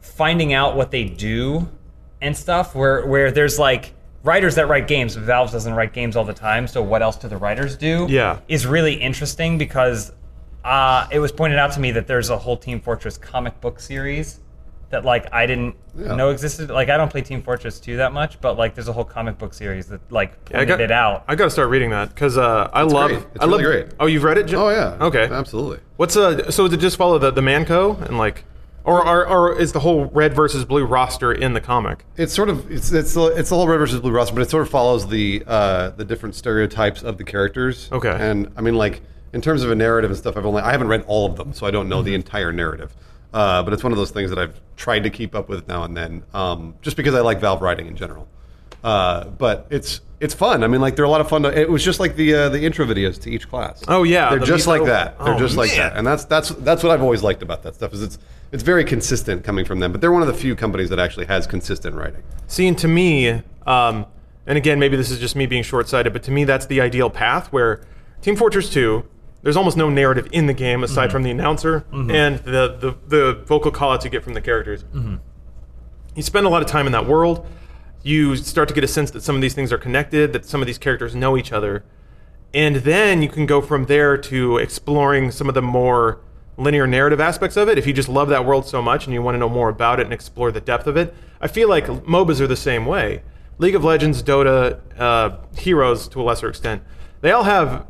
finding 0.00 0.52
out 0.52 0.76
what 0.76 0.90
they 0.90 1.04
do 1.04 1.68
and 2.20 2.36
stuff, 2.36 2.74
where 2.74 3.06
where 3.06 3.30
there's 3.30 3.58
like 3.58 3.92
writers 4.22 4.54
that 4.54 4.68
write 4.68 4.86
games, 4.88 5.14
but 5.14 5.24
Valve 5.24 5.50
doesn't 5.52 5.74
write 5.74 5.92
games 5.92 6.16
all 6.16 6.24
the 6.24 6.32
time. 6.34 6.66
So 6.66 6.82
what 6.82 7.02
else 7.02 7.16
do 7.16 7.28
the 7.28 7.36
writers 7.36 7.76
do? 7.76 8.06
Yeah. 8.08 8.38
is 8.48 8.66
really 8.66 8.94
interesting 8.94 9.58
because 9.58 10.12
uh, 10.64 11.06
it 11.10 11.18
was 11.18 11.30
pointed 11.30 11.58
out 11.58 11.72
to 11.72 11.80
me 11.80 11.90
that 11.92 12.06
there's 12.06 12.30
a 12.30 12.38
whole 12.38 12.56
Team 12.56 12.80
Fortress 12.80 13.18
comic 13.18 13.60
book 13.60 13.78
series 13.80 14.40
that 14.94 15.04
like 15.04 15.32
I 15.32 15.44
didn't 15.46 15.74
Yeah. 15.98 16.14
know 16.14 16.30
existed. 16.30 16.70
Like 16.70 16.88
I 16.88 16.96
don't 16.96 17.10
play 17.10 17.20
Team 17.20 17.42
Fortress 17.42 17.78
2 17.80 17.96
that 17.98 18.12
much, 18.12 18.40
but 18.40 18.56
like 18.56 18.74
there's 18.74 18.88
a 18.88 18.92
whole 18.92 19.04
comic 19.04 19.36
book 19.38 19.52
series 19.52 19.86
that 19.88 20.00
like 20.10 20.32
Yeah, 20.50 20.60
I 20.60 20.64
got 20.64 20.80
it 20.80 20.90
out. 20.90 21.24
I 21.28 21.34
got 21.34 21.44
to 21.44 21.50
start 21.50 21.68
reading 21.68 21.90
that 21.90 22.08
because 22.10 22.38
uh, 22.38 22.70
I 22.72 22.82
love. 22.82 23.10
great. 23.10 23.20
It's 23.34 23.40
I 23.40 23.44
love. 23.46 23.60
really 23.60 23.82
great. 23.82 23.92
Oh, 24.00 24.06
you've 24.06 24.22
read 24.24 24.38
it? 24.38 24.44
Jim? 24.46 24.58
Oh 24.60 24.70
yeah. 24.70 24.96
Okay. 25.00 25.24
Absolutely. 25.30 25.80
What's 25.96 26.16
uh? 26.16 26.50
So 26.50 26.64
does 26.68 26.74
it 26.74 26.80
just 26.80 26.96
follow 26.96 27.18
the 27.18 27.30
the 27.30 27.42
Mann 27.42 27.64
Co. 27.64 27.92
and 27.96 28.16
like, 28.18 28.44
or 28.84 29.04
or, 29.06 29.26
or 29.26 29.58
is 29.58 29.72
the 29.72 29.80
whole 29.80 30.06
red 30.06 30.34
versus 30.34 30.64
blue 30.64 30.84
roster 30.84 31.32
in 31.32 31.52
the 31.54 31.60
comic? 31.60 32.04
It's 32.16 32.32
sort 32.32 32.48
of 32.48 32.70
it's 32.70 32.92
it's 32.92 33.14
the- 33.14 33.34
it's 33.36 33.50
the 33.50 33.56
whole 33.56 33.66
red 33.68 33.78
versus 33.78 34.00
blue 34.00 34.12
roster, 34.12 34.34
but 34.34 34.42
it 34.42 34.50
sort 34.50 34.62
of 34.62 34.70
follows 34.70 35.08
the 35.08 35.42
uh, 35.46 35.90
the 35.90 36.04
different 36.04 36.34
stereotypes 36.36 37.02
of 37.02 37.18
the 37.18 37.24
characters. 37.24 37.88
Okay. 37.90 38.16
And 38.16 38.52
I 38.56 38.60
mean, 38.60 38.74
like 38.76 39.02
in 39.32 39.40
terms 39.40 39.64
of 39.64 39.70
a 39.70 39.74
narrative 39.74 40.10
and 40.12 40.16
stuff, 40.18 40.36
I've 40.36 40.46
only 40.46 40.62
I 40.62 40.70
haven't 40.70 40.88
read 40.88 41.02
all 41.08 41.26
of 41.26 41.36
them, 41.36 41.52
so 41.52 41.66
I 41.66 41.70
don't 41.72 41.88
know 41.88 41.96
Mm-hmm. 41.98 42.04
the 42.06 42.14
entire 42.14 42.52
narrative. 42.52 42.94
Uh, 43.34 43.62
but 43.64 43.72
it's 43.72 43.82
one 43.82 43.92
of 43.92 43.98
those 43.98 44.12
things 44.12 44.30
that 44.30 44.38
I've 44.38 44.58
tried 44.76 45.00
to 45.02 45.10
keep 45.10 45.34
up 45.34 45.48
with 45.48 45.66
now 45.66 45.82
and 45.82 45.94
then, 45.96 46.22
um, 46.32 46.76
just 46.82 46.96
because 46.96 47.14
I 47.14 47.20
like 47.20 47.40
Valve 47.40 47.60
writing 47.60 47.88
in 47.88 47.96
general. 47.96 48.28
Uh, 48.84 49.24
but 49.24 49.66
it's 49.70 50.00
it's 50.20 50.34
fun. 50.34 50.62
I 50.62 50.68
mean, 50.68 50.80
like 50.80 50.94
they're 50.94 51.04
a 51.04 51.10
lot 51.10 51.20
of 51.20 51.28
fun. 51.28 51.42
To, 51.42 51.48
it 51.60 51.68
was 51.68 51.82
just 51.82 51.98
like 51.98 52.14
the 52.16 52.32
uh, 52.34 52.48
the 52.50 52.62
intro 52.64 52.86
videos 52.86 53.20
to 53.22 53.30
each 53.30 53.48
class. 53.48 53.82
Oh, 53.88 54.04
yeah, 54.04 54.30
they're 54.30 54.38
the 54.38 54.46
just 54.46 54.66
like 54.68 54.84
that. 54.84 55.18
They're 55.18 55.34
Oh, 55.34 55.38
just 55.38 55.56
like 55.56 55.70
man. 55.70 55.78
that, 55.78 55.96
and 55.96 56.06
that's 56.06 56.24
that's 56.26 56.50
that's 56.50 56.82
what 56.84 56.92
I've 56.92 57.02
always 57.02 57.22
liked 57.24 57.42
about 57.42 57.62
that 57.64 57.74
stuff. 57.74 57.92
Is 57.92 58.02
it's 58.02 58.18
it's 58.52 58.62
very 58.62 58.84
consistent 58.84 59.42
coming 59.42 59.64
from 59.64 59.80
them. 59.80 59.90
But 59.90 60.00
they're 60.00 60.12
one 60.12 60.22
of 60.22 60.28
the 60.28 60.34
few 60.34 60.54
companies 60.54 60.88
that 60.90 61.00
actually 61.00 61.26
has 61.26 61.46
consistent 61.46 61.96
writing. 61.96 62.22
Seeing 62.46 62.76
to 62.76 62.86
me, 62.86 63.42
um, 63.66 64.06
and 64.46 64.56
again, 64.56 64.78
maybe 64.78 64.96
this 64.96 65.10
is 65.10 65.18
just 65.18 65.34
me 65.34 65.46
being 65.46 65.64
short 65.64 65.88
sighted, 65.88 66.12
but 66.12 66.22
to 66.24 66.30
me, 66.30 66.44
that's 66.44 66.66
the 66.66 66.80
ideal 66.80 67.10
path 67.10 67.48
where 67.52 67.80
Team 68.22 68.36
Fortress 68.36 68.70
2, 68.70 69.04
there's 69.44 69.56
almost 69.56 69.76
no 69.76 69.90
narrative 69.90 70.26
in 70.32 70.46
the 70.46 70.54
game 70.54 70.82
aside 70.82 71.04
mm-hmm. 71.04 71.12
from 71.12 71.22
the 71.22 71.30
announcer 71.30 71.80
mm-hmm. 71.92 72.10
and 72.10 72.38
the, 72.40 72.76
the, 72.80 72.96
the 73.06 73.34
vocal 73.44 73.70
call 73.70 73.92
outs 73.92 74.04
you 74.04 74.10
get 74.10 74.24
from 74.24 74.32
the 74.32 74.40
characters. 74.40 74.84
Mm-hmm. 74.84 75.16
You 76.16 76.22
spend 76.22 76.46
a 76.46 76.48
lot 76.48 76.62
of 76.62 76.68
time 76.68 76.86
in 76.86 76.92
that 76.92 77.06
world. 77.06 77.46
You 78.02 78.36
start 78.36 78.68
to 78.68 78.74
get 78.74 78.84
a 78.84 78.88
sense 78.88 79.10
that 79.10 79.22
some 79.22 79.36
of 79.36 79.42
these 79.42 79.52
things 79.52 79.70
are 79.70 79.78
connected, 79.78 80.32
that 80.32 80.46
some 80.46 80.62
of 80.62 80.66
these 80.66 80.78
characters 80.78 81.14
know 81.14 81.36
each 81.36 81.52
other. 81.52 81.84
And 82.54 82.76
then 82.76 83.20
you 83.20 83.28
can 83.28 83.44
go 83.44 83.60
from 83.60 83.84
there 83.84 84.16
to 84.16 84.56
exploring 84.56 85.30
some 85.30 85.48
of 85.48 85.54
the 85.54 85.62
more 85.62 86.20
linear 86.56 86.86
narrative 86.86 87.20
aspects 87.20 87.56
of 87.56 87.68
it. 87.68 87.76
If 87.76 87.86
you 87.86 87.92
just 87.92 88.08
love 88.08 88.30
that 88.30 88.46
world 88.46 88.66
so 88.66 88.80
much 88.80 89.04
and 89.04 89.12
you 89.12 89.20
want 89.20 89.34
to 89.34 89.38
know 89.38 89.48
more 89.48 89.68
about 89.68 90.00
it 90.00 90.04
and 90.04 90.12
explore 90.12 90.52
the 90.52 90.60
depth 90.60 90.86
of 90.86 90.96
it, 90.96 91.14
I 91.40 91.48
feel 91.48 91.68
like 91.68 91.86
MOBAs 91.86 92.40
are 92.40 92.46
the 92.46 92.56
same 92.56 92.86
way. 92.86 93.22
League 93.58 93.74
of 93.74 93.84
Legends, 93.84 94.22
Dota, 94.22 94.80
uh, 94.98 95.36
Heroes 95.58 96.08
to 96.08 96.20
a 96.20 96.24
lesser 96.24 96.48
extent, 96.48 96.82
they 97.20 97.30
all 97.30 97.44
have 97.44 97.86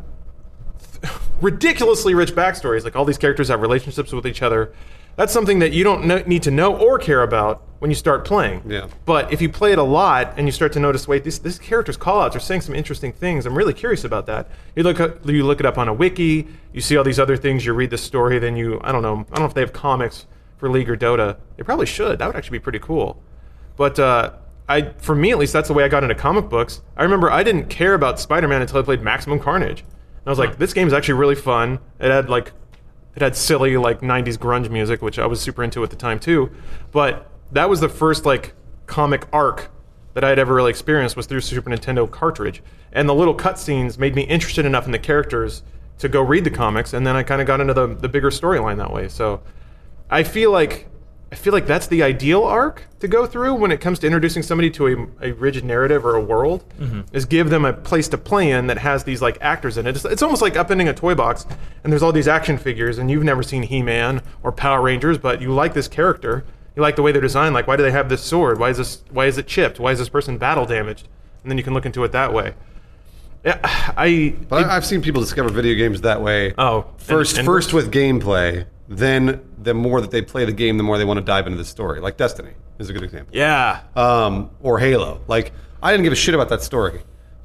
ridiculously 1.41 2.15
rich 2.15 2.33
backstories. 2.35 2.85
Like 2.85 2.97
all 2.97 3.05
these 3.05 3.19
characters 3.19 3.49
have 3.49 3.61
relationships 3.61 4.13
with 4.13 4.27
each 4.27 4.43
other. 4.43 4.73
That's 5.17 5.33
something 5.33 5.61
that 5.61 5.73
you 5.73 5.85
don't 5.85 6.09
kn- 6.09 6.29
need 6.29 6.43
to 6.43 6.51
know 6.51 6.77
or 6.77 6.99
care 6.99 7.23
about 7.23 7.63
when 7.79 7.91
you 7.91 7.95
start 7.95 8.25
playing. 8.25 8.63
Yeah. 8.67 8.89
But 9.05 9.33
if 9.33 9.41
you 9.41 9.49
play 9.49 9.73
it 9.73 9.79
a 9.79 9.83
lot 9.85 10.35
and 10.37 10.49
you 10.49 10.53
start 10.53 10.73
to 10.73 10.81
notice, 10.81 11.07
wait, 11.07 11.23
this 11.23 11.39
this 11.39 11.59
character's 11.59 11.97
callouts 11.97 12.35
are 12.35 12.41
saying 12.41 12.63
some 12.63 12.75
interesting 12.75 13.13
things. 13.13 13.47
I'm 13.47 13.57
really 13.57 13.75
curious 13.75 14.03
about 14.05 14.27
that. 14.27 14.49
You 14.75 14.83
look 14.83 14.99
up, 14.99 15.25
you 15.29 15.45
look 15.45 15.61
it 15.61 15.67
up 15.67 15.79
on 15.79 15.89
a 15.89 15.95
wiki. 15.95 16.49
You 16.73 16.81
see 16.81 16.97
all 16.97 17.05
these 17.05 17.21
other 17.21 17.37
things. 17.37 17.65
You 17.65 17.75
read 17.75 17.91
the 17.91 17.99
story. 17.99 18.39
Then 18.39 18.57
you 18.57 18.81
I 18.83 18.91
don't 18.91 19.03
know. 19.03 19.25
I 19.31 19.35
don't 19.35 19.41
know 19.41 19.47
if 19.47 19.55
they 19.55 19.61
have 19.61 19.73
comics 19.73 20.27
for 20.57 20.69
League 20.69 20.91
or 20.91 20.97
Dota. 20.97 21.37
They 21.57 21.63
probably 21.63 21.87
should. 21.87 22.19
That 22.19 22.27
would 22.27 22.37
actually 22.37 22.59
be 22.59 22.63
pretty 22.63 22.81
cool. 22.81 23.23
But 23.77 23.99
uh, 23.99 24.33
I, 24.69 24.93
for 24.99 25.15
me 25.15 25.31
at 25.31 25.39
least, 25.39 25.53
that's 25.53 25.69
the 25.69 25.75
way 25.75 25.85
I 25.85 25.89
got 25.89 26.03
into 26.03 26.15
comic 26.15 26.49
books. 26.49 26.81
I 26.97 27.03
remember 27.03 27.31
I 27.31 27.43
didn't 27.43 27.69
care 27.69 27.95
about 27.95 28.19
Spider-Man 28.19 28.63
until 28.63 28.79
I 28.79 28.83
played 28.83 29.03
Maximum 29.03 29.39
Carnage. 29.41 29.85
And 30.25 30.29
I 30.29 30.31
was 30.31 30.39
like, 30.39 30.57
this 30.57 30.73
game's 30.73 30.95
actually 30.95 31.15
really 31.15 31.35
fun. 31.35 31.79
It 32.01 32.11
had 32.11 32.31
like, 32.31 32.53
it 33.15 33.21
had 33.21 33.37
silly 33.37 33.77
like 33.77 34.01
'90s 34.01 34.39
grunge 34.39 34.71
music, 34.71 35.03
which 35.03 35.19
I 35.19 35.27
was 35.27 35.41
super 35.41 35.63
into 35.63 35.83
at 35.85 35.91
the 35.91 35.97
time 35.97 36.19
too. 36.19 36.51
But 36.93 37.31
that 37.53 37.69
was 37.69 37.81
the 37.81 37.89
first 37.91 38.25
like 38.25 38.55
comic 38.87 39.27
arc 39.33 39.71
that 40.15 40.25
I 40.25 40.31
had 40.31 40.39
ever 40.39 40.55
really 40.55 40.71
experienced 40.71 41.17
was 41.17 41.27
through 41.27 41.43
Super 41.43 41.71
Nintendo 41.71 42.11
cartridge. 42.11 42.63
And 42.93 43.09
the 43.09 43.15
little 43.15 43.35
cutscenes 43.35 43.99
made 43.99 44.15
me 44.15 44.23
interested 44.23 44.65
enough 44.65 44.87
in 44.87 44.93
the 44.93 44.99
characters 44.99 45.63
to 45.99 46.09
go 46.09 46.23
read 46.23 46.45
the 46.45 46.51
comics, 46.51 46.93
and 46.93 47.07
then 47.07 47.17
I 47.17 47.23
kind 47.23 47.41
of 47.41 47.47
got 47.47 47.61
into 47.61 47.75
the 47.75 47.89
the 47.89 48.09
bigger 48.09 48.31
storyline 48.31 48.79
that 48.79 48.93
way. 48.93 49.09
So 49.09 49.43
I 50.11 50.23
feel 50.23 50.51
like 50.51 50.89
I 51.35 51.37
feel 51.37 51.53
like 51.53 51.67
that's 51.67 51.89
the 51.89 52.01
ideal 52.05 52.45
arc 52.45 52.85
to 53.01 53.09
go 53.09 53.27
through 53.27 53.55
when 53.57 53.73
it 53.73 53.81
comes 53.81 53.99
to 53.99 54.07
introducing 54.07 54.41
somebody 54.45 54.71
to 54.71 55.09
a, 55.21 55.31
a 55.31 55.33
rigid 55.33 55.65
narrative 55.65 56.07
or 56.07 56.15
a 56.15 56.21
world. 56.21 56.65
Mm-hmm. 56.79 57.01
Is 57.13 57.25
give 57.25 57.51
them 57.51 57.65
a 57.65 57.73
place 57.73 58.07
to 58.11 58.19
play 58.19 58.53
in 58.53 58.69
that 58.69 58.79
has 58.79 59.03
these 59.03 59.21
like 59.21 59.37
actors 59.41 59.77
in 59.77 59.89
it. 59.89 59.97
It's, 59.97 60.05
it's 60.05 60.23
almost 60.23 60.43
like 60.43 60.55
upending 60.55 60.89
a 60.89 60.95
toy 60.95 61.17
box 61.17 61.45
and 61.83 61.93
there's 61.93 62.05
all 62.05 62.13
these 62.13 62.29
action 62.29 62.57
figures 62.57 62.99
and 62.99 63.11
you've 63.11 63.25
never 63.25 63.43
seen 63.43 63.65
He-Man 63.65 64.23
or 64.45 64.53
Power 64.53 64.81
Rangers, 64.81 65.19
but 65.19 65.43
you 65.43 65.53
like 65.53 65.75
this 65.75 65.89
character. 65.89 66.45
You 66.77 66.83
like 66.83 66.95
the 66.95 67.03
way 67.03 67.11
they're 67.11 67.21
designed. 67.21 67.53
Like, 67.53 67.67
why 67.67 67.75
do 67.77 67.83
they 67.83 67.91
have 67.91 68.09
this 68.09 68.23
sword? 68.23 68.61
Why 68.61 68.71
is 68.71 68.77
this? 68.79 69.03
Why 69.11 69.27
is 69.27 69.37
it 69.37 69.49
chipped? 69.49 69.81
Why 69.81 69.91
is 69.91 69.99
this 69.99 70.09
person 70.09 70.39
battle 70.39 70.67
damaged? 70.67 71.09
And 71.43 71.51
then 71.51 71.59
you 71.59 71.65
can 71.65 71.75
look 71.75 71.85
into 71.87 72.05
it 72.05 72.13
that 72.13 72.33
way. 72.33 72.55
Yeah, 73.45 73.59
I. 73.97 74.37
But 74.49 74.67
I, 74.67 74.77
I've 74.77 74.87
seen 74.87 75.03
people 75.03 75.21
discover 75.21 75.49
video 75.51 75.75
games 75.75 76.01
that 76.03 76.23
way. 76.23 76.55
Oh, 76.57 76.87
first, 76.99 77.33
and- 77.33 77.41
and- 77.41 77.47
first 77.47 77.73
with 77.73 77.93
gameplay. 77.93 78.67
Then 78.97 79.41
the 79.59 79.75
more 79.75 80.01
that 80.01 80.11
they 80.11 80.23
play 80.23 80.45
the 80.45 80.53
game, 80.53 80.77
the 80.77 80.83
more 80.85 80.99
they 80.99 81.05
want 81.05 81.19
to 81.19 81.25
dive 81.25 81.47
into 81.47 81.59
the 81.59 81.65
story. 81.65 82.01
Like 82.01 82.17
Destiny 82.17 82.53
is 82.79 82.89
a 82.91 82.93
good 82.93 83.03
example. 83.03 83.35
yeah. 83.37 83.81
Um, 83.97 84.51
or 84.61 84.79
Halo. 84.79 85.21
Like 85.27 85.53
I 85.83 85.91
didn't 85.91 86.05
give 86.05 86.13
a 86.13 86.17
shit 86.17 86.35
about 86.35 86.49
that 86.51 86.63
story. 86.63 87.03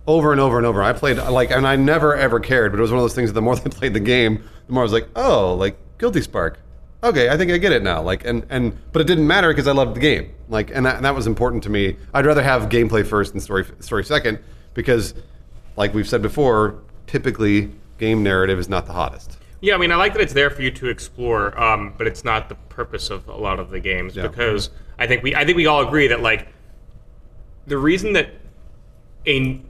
Over 0.08 0.32
and 0.32 0.42
over 0.42 0.58
and 0.58 0.66
over. 0.66 0.82
I 0.82 0.94
played 0.94 1.18
like, 1.18 1.52
and 1.52 1.68
I 1.68 1.76
never 1.76 2.16
ever 2.16 2.40
cared. 2.40 2.72
But 2.72 2.80
it 2.80 2.82
was 2.82 2.92
one 2.92 3.00
of 3.00 3.04
those 3.04 3.14
things. 3.14 3.30
That 3.30 3.34
the 3.34 3.42
more 3.42 3.56
they 3.58 3.70
played 3.70 3.94
the 3.94 4.00
game, 4.00 4.44
the 4.68 4.74
more 4.74 4.82
I 4.82 4.86
was 4.86 4.94
like, 4.94 5.08
oh, 5.16 5.56
like 5.56 5.78
Guilty 5.98 6.22
Spark. 6.22 6.60
Okay, 7.02 7.30
I 7.30 7.38
think 7.38 7.52
I 7.52 7.58
get 7.58 7.72
it 7.72 7.82
now. 7.84 8.02
Like, 8.02 8.26
and 8.26 8.46
and 8.50 8.78
but 8.92 9.02
it 9.02 9.06
didn't 9.06 9.28
matter 9.28 9.50
because 9.50 9.68
I 9.68 9.72
loved 9.72 9.96
the 9.96 10.00
game. 10.02 10.34
Like, 10.50 10.72
and 10.74 10.86
that, 10.86 10.98
and 10.98 11.06
that 11.06 11.16
was 11.16 11.28
important 11.28 11.64
to 11.64 11.70
me. 11.70 11.96
I'd 12.14 12.26
rather 12.26 12.44
have 12.44 12.70
gameplay 12.70 13.06
first 13.06 13.34
and 13.34 13.42
story 13.42 13.66
story 13.80 14.04
second 14.04 14.40
because, 14.74 15.14
like 15.78 15.94
we've 15.94 16.08
said 16.08 16.22
before, 16.22 16.82
typically 17.08 17.72
game 18.00 18.24
narrative 18.24 18.60
is 18.60 18.68
not 18.68 18.86
the 18.86 18.94
hottest. 18.94 19.38
Yeah, 19.62 19.76
I 19.76 19.78
mean, 19.78 19.92
I 19.92 19.96
like 19.96 20.14
that 20.14 20.22
it's 20.22 20.34
there 20.34 20.50
for 20.50 20.62
you 20.62 20.72
to 20.72 20.88
explore, 20.88 21.60
um, 21.60 21.94
but 21.98 22.08
it's 22.08 22.24
not 22.24 22.48
the 22.50 22.56
purpose 22.56 23.10
of 23.10 23.28
a 23.28 23.36
lot 23.36 23.60
of 23.60 23.70
the 23.70 23.80
games 23.80 24.16
Yeah. 24.16 24.28
because 24.28 24.70
I 24.98 25.06
think 25.08 25.24
we 25.24 25.36
I 25.36 25.46
think 25.46 25.58
we 25.58 25.66
all 25.68 25.86
agree 25.86 26.08
that 26.08 26.22
like 26.22 26.48
the 27.68 27.78
reason 27.78 28.14
that 28.14 28.30
a 29.28 29.62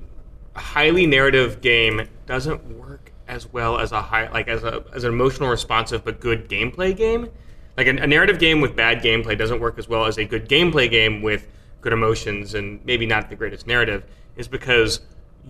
highly 0.55 1.05
narrative 1.05 1.61
game 1.61 2.07
doesn't 2.25 2.63
work 2.77 3.11
as 3.27 3.51
well 3.51 3.79
as 3.79 3.91
a 3.91 4.01
high 4.01 4.29
like 4.31 4.47
as 4.47 4.63
a 4.63 4.83
as 4.93 5.03
an 5.03 5.11
emotional 5.13 5.49
responsive 5.49 6.03
but 6.03 6.19
good 6.19 6.49
gameplay 6.49 6.95
game 6.95 7.29
like 7.77 7.87
a, 7.87 7.91
a 7.91 8.07
narrative 8.07 8.39
game 8.39 8.61
with 8.61 8.75
bad 8.75 9.01
gameplay 9.01 9.37
doesn't 9.37 9.59
work 9.59 9.77
as 9.77 9.87
well 9.87 10.05
as 10.05 10.17
a 10.17 10.25
good 10.25 10.47
gameplay 10.49 10.89
game 10.89 11.21
with 11.21 11.47
good 11.81 11.93
emotions 11.93 12.53
and 12.55 12.83
maybe 12.85 13.05
not 13.05 13.29
the 13.29 13.35
greatest 13.35 13.67
narrative 13.67 14.03
is 14.35 14.47
because 14.47 15.01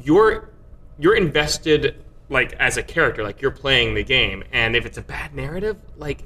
you're 0.04 0.50
you're 0.98 1.16
invested 1.16 2.04
like 2.30 2.54
as 2.54 2.78
a 2.78 2.84
character 2.84 3.24
like 3.24 3.42
you're 3.42 3.52
playing 3.52 3.96
the 3.96 4.04
game 4.04 4.44
and 4.52 4.76
if 4.76 4.86
it's 4.86 4.98
a 4.98 5.02
bad 5.02 5.34
narrative 5.34 5.78
like 5.98 6.24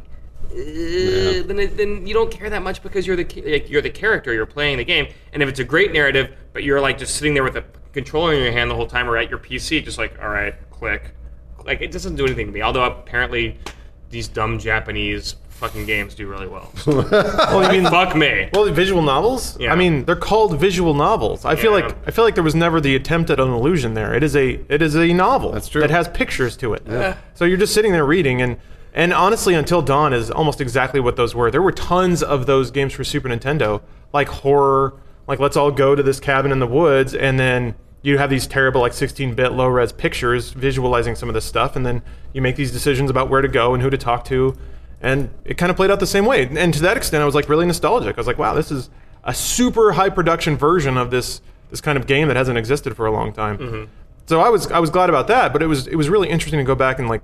uh, 0.52 1.42
then 1.48 1.60
it, 1.60 1.78
then 1.78 2.06
you 2.06 2.14
don't 2.14 2.30
care 2.32 2.50
that 2.50 2.62
much 2.62 2.84
because 2.84 3.08
you're 3.08 3.16
the 3.16 3.44
like 3.46 3.70
you're 3.70 3.82
the 3.82 3.90
character 3.90 4.34
you're 4.34 4.46
playing 4.46 4.78
the 4.78 4.84
game 4.84 5.08
and 5.32 5.42
if 5.42 5.50
it's 5.50 5.60
a 5.60 5.64
great 5.64 5.94
narrative 5.94 6.36
but 6.52 6.64
you're 6.64 6.82
like 6.82 6.98
just 6.98 7.16
sitting 7.16 7.34
there 7.34 7.44
with 7.44 7.56
a 7.56 7.64
controller 7.94 8.34
in 8.34 8.44
your 8.44 8.52
hand 8.52 8.70
the 8.70 8.76
whole 8.76 8.88
time 8.88 9.10
or 9.10 9.18
at 9.18 9.30
your 9.30 9.40
PC 9.40 9.84
just 9.84 9.98
like 9.98 10.22
all 10.22 10.30
right 10.30 10.56
click. 10.72 11.16
Like 11.64 11.82
it 11.82 11.92
doesn't 11.92 12.16
do 12.16 12.26
anything 12.26 12.48
to 12.48 12.52
me 12.52 12.62
although 12.62 12.84
apparently 12.84 13.58
these 14.10 14.28
dumb 14.28 14.60
Japanese 14.60 15.36
fucking 15.54 15.86
games 15.86 16.14
do 16.16 16.28
really 16.28 16.48
well. 16.48 16.72
Well, 16.86 17.64
you 17.74 17.82
mean, 17.82 17.90
Fuck 17.92 18.16
me. 18.16 18.50
well, 18.54 18.66
visual 18.72 19.02
novels. 19.02 19.58
Yeah. 19.60 19.72
I 19.72 19.76
mean, 19.76 20.06
they're 20.06 20.16
called 20.16 20.60
visual 20.60 20.94
novels. 20.94 21.46
I 21.46 21.56
feel 21.56 21.78
Yeah. 21.78 21.86
like 21.88 21.96
I 22.08 22.12
feel 22.12 22.26
like 22.26 22.36
there 22.36 22.44
was 22.44 22.56
never 22.56 22.82
the 22.82 22.96
attempt 22.96 23.30
at 23.30 23.40
an 23.40 23.50
illusion 23.50 23.94
there. 23.94 24.14
It 24.14 24.24
is 24.24 24.36
a 24.36 24.60
it 24.70 24.82
is 24.82 24.96
a 24.96 25.14
novel. 25.14 25.52
That's 25.52 25.68
true. 25.70 25.82
That 25.82 25.90
has 25.92 26.08
pictures 26.10 26.58
to 26.58 26.74
it. 26.74 26.84
So 27.36 27.46
you're 27.46 27.58
just 27.58 27.74
sitting 27.74 27.92
there 27.92 28.06
reading 28.06 28.42
and. 28.42 28.58
And 28.96 29.12
honestly, 29.12 29.56
Until 29.56 29.82
Dawn 29.82 30.14
is 30.14 30.30
almost 30.30 30.62
exactly 30.62 31.00
what 31.00 31.16
those 31.16 31.34
were. 31.34 31.50
There 31.50 31.64
were 31.64 31.72
tons 31.72 32.22
of 32.22 32.46
those 32.46 32.70
games 32.70 32.94
for 32.94 33.04
Super 33.04 33.28
Nintendo, 33.28 33.82
like 34.14 34.28
horror, 34.28 34.94
like 35.28 35.40
let's 35.40 35.58
all 35.58 35.72
go 35.72 35.96
to 35.96 36.04
this 36.04 36.20
cabin 36.20 36.52
in 36.52 36.60
the 36.60 36.68
woods, 36.68 37.16
and 37.16 37.40
then 37.40 37.74
you 38.04 38.20
have 38.20 38.30
these 38.30 38.46
terrible 38.46 38.82
like 38.82 38.92
16-bit 38.92 39.54
low-res 39.54 39.92
pictures 39.94 40.52
visualizing 40.52 41.16
some 41.16 41.28
of 41.28 41.34
this 41.34 41.44
stuff, 41.44 41.76
and 41.76 41.84
then 41.84 42.04
you 42.34 42.42
make 42.44 42.56
these 42.56 42.72
decisions 42.72 43.10
about 43.10 43.32
where 43.32 43.42
to 43.42 43.48
go 43.48 43.74
and 43.74 43.82
who 43.82 43.90
to 43.90 43.98
talk 43.98 44.26
to, 44.26 44.56
and 45.04 45.30
it 45.46 45.58
kind 45.58 45.70
of 45.70 45.76
played 45.76 45.92
out 45.92 46.00
the 46.00 46.08
same 46.08 46.26
way. 46.26 46.48
And 46.48 46.74
to 46.74 46.82
that 46.82 46.98
extent, 46.98 47.22
I 47.22 47.26
was 47.26 47.36
like 47.36 47.50
really 47.50 47.66
nostalgic. 47.66 48.18
I 48.18 48.20
was 48.20 48.26
like, 48.26 48.40
wow, 48.40 48.56
this 48.56 48.72
is 48.72 48.90
a 49.24 49.34
super 49.34 49.92
high 49.92 50.10
production 50.10 50.58
version 50.58 50.98
of 50.98 51.12
this 51.12 51.42
this 51.70 51.82
kind 51.82 51.98
of 51.98 52.08
game 52.08 52.28
that 52.28 52.38
hasn't 52.38 52.58
existed 52.58 52.96
for 52.96 53.06
a 53.06 53.12
long 53.12 53.34
time. 53.34 53.58
Mm-hmm. 53.58 53.84
So 54.26 54.40
I 54.40 54.50
was 54.50 54.72
I 54.72 54.80
was 54.80 54.90
glad 54.90 55.10
about 55.10 55.28
that, 55.28 55.54
but 55.54 55.62
it 55.62 55.68
was 55.68 55.88
it 55.88 55.96
was 55.96 56.10
really 56.10 56.30
interesting 56.30 56.58
to 56.58 56.64
go 56.64 56.76
back 56.76 56.98
and 57.00 57.08
like 57.10 57.22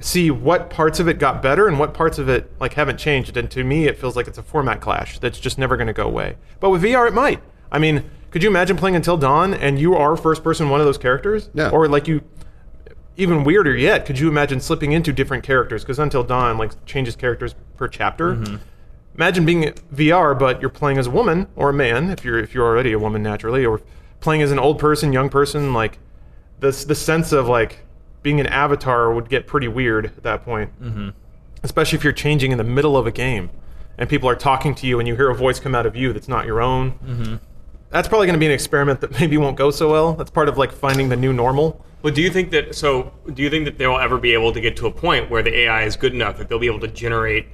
see 0.00 0.30
what 0.30 0.68
parts 0.68 0.98
of 0.98 1.08
it 1.08 1.18
got 1.18 1.40
better 1.40 1.68
and 1.68 1.78
what 1.78 1.94
parts 1.94 2.18
of 2.18 2.28
it 2.28 2.50
like 2.60 2.74
haven't 2.74 2.98
changed. 2.98 3.36
And 3.36 3.50
to 3.52 3.62
me, 3.62 3.86
it 3.86 3.98
feels 3.98 4.16
like 4.16 4.26
it's 4.26 4.38
a 4.38 4.42
format 4.42 4.80
clash 4.80 5.18
that's 5.20 5.38
just 5.38 5.58
never 5.58 5.76
going 5.76 5.86
to 5.86 5.92
go 5.92 6.06
away. 6.06 6.36
But 6.58 6.70
with 6.70 6.82
VR, 6.82 7.06
it 7.06 7.14
might. 7.14 7.40
I 7.70 7.78
mean, 7.78 8.10
could 8.30 8.42
you 8.42 8.48
imagine 8.48 8.76
playing 8.76 8.96
Until 8.96 9.16
Dawn 9.16 9.54
and 9.54 9.78
you 9.78 9.94
are 9.94 10.16
first 10.16 10.42
person 10.42 10.68
one 10.70 10.80
of 10.80 10.86
those 10.86 10.98
characters? 10.98 11.50
Yeah. 11.54 11.70
Or 11.70 11.86
like 11.86 12.08
you, 12.08 12.22
even 13.16 13.44
weirder 13.44 13.76
yet, 13.76 14.06
could 14.06 14.18
you 14.18 14.28
imagine 14.28 14.60
slipping 14.60 14.92
into 14.92 15.12
different 15.12 15.44
characters? 15.44 15.82
Because 15.82 15.98
Until 15.98 16.22
Dawn 16.22 16.58
like 16.58 16.84
changes 16.86 17.16
characters 17.16 17.54
per 17.76 17.88
chapter. 17.88 18.42
Imagine 19.14 19.44
being 19.44 19.64
VR, 19.94 20.38
but 20.38 20.60
you're 20.60 20.70
playing 20.70 20.96
as 20.96 21.06
a 21.06 21.10
woman 21.10 21.46
or 21.54 21.68
a 21.68 21.72
man 21.72 22.08
if 22.08 22.24
you're 22.24 22.38
if 22.38 22.54
you're 22.54 22.66
already 22.66 22.92
a 22.92 22.98
woman 22.98 23.22
naturally, 23.22 23.64
or 23.66 23.82
playing 24.20 24.40
as 24.40 24.50
an 24.50 24.58
old 24.58 24.78
person, 24.78 25.12
young 25.12 25.28
person. 25.28 25.74
Like 25.74 25.98
this, 26.60 26.84
the 26.84 26.94
sense 26.94 27.32
of 27.32 27.46
like 27.46 27.80
being 28.22 28.40
an 28.40 28.46
avatar 28.46 29.12
would 29.12 29.28
get 29.28 29.46
pretty 29.46 29.68
weird 29.68 30.06
at 30.06 30.22
that 30.22 30.44
point. 30.44 30.70
Mm-hmm. 30.80 31.10
Especially 31.62 31.98
if 31.98 32.04
you're 32.04 32.12
changing 32.12 32.52
in 32.52 32.58
the 32.58 32.64
middle 32.64 32.96
of 32.96 33.06
a 33.06 33.12
game, 33.12 33.50
and 33.98 34.08
people 34.08 34.28
are 34.28 34.34
talking 34.34 34.74
to 34.76 34.86
you, 34.86 34.98
and 34.98 35.06
you 35.06 35.14
hear 35.14 35.28
a 35.28 35.34
voice 35.34 35.60
come 35.60 35.74
out 35.74 35.84
of 35.84 35.94
you 35.94 36.14
that's 36.14 36.28
not 36.28 36.46
your 36.46 36.62
own. 36.62 36.92
Mm-hmm. 36.92 37.36
That's 37.90 38.08
probably 38.08 38.26
going 38.26 38.34
to 38.34 38.40
be 38.40 38.46
an 38.46 38.52
experiment 38.52 39.02
that 39.02 39.10
maybe 39.20 39.36
won't 39.36 39.56
go 39.56 39.70
so 39.70 39.90
well. 39.90 40.14
That's 40.14 40.30
part 40.30 40.48
of 40.48 40.56
like 40.56 40.72
finding 40.72 41.10
the 41.10 41.16
new 41.16 41.34
normal. 41.34 41.84
But 42.02 42.16
do 42.16 42.22
you 42.22 42.30
think 42.30 42.50
that 42.50 42.74
so? 42.74 43.12
Do 43.32 43.42
you 43.42 43.48
think 43.50 43.64
that 43.64 43.78
they'll 43.78 43.96
ever 43.98 44.18
be 44.18 44.32
able 44.34 44.52
to 44.52 44.60
get 44.60 44.76
to 44.78 44.86
a 44.86 44.90
point 44.90 45.30
where 45.30 45.42
the 45.42 45.56
AI 45.60 45.84
is 45.84 45.94
good 45.96 46.12
enough 46.12 46.36
that 46.38 46.48
they'll 46.48 46.58
be 46.58 46.66
able 46.66 46.80
to 46.80 46.88
generate 46.88 47.46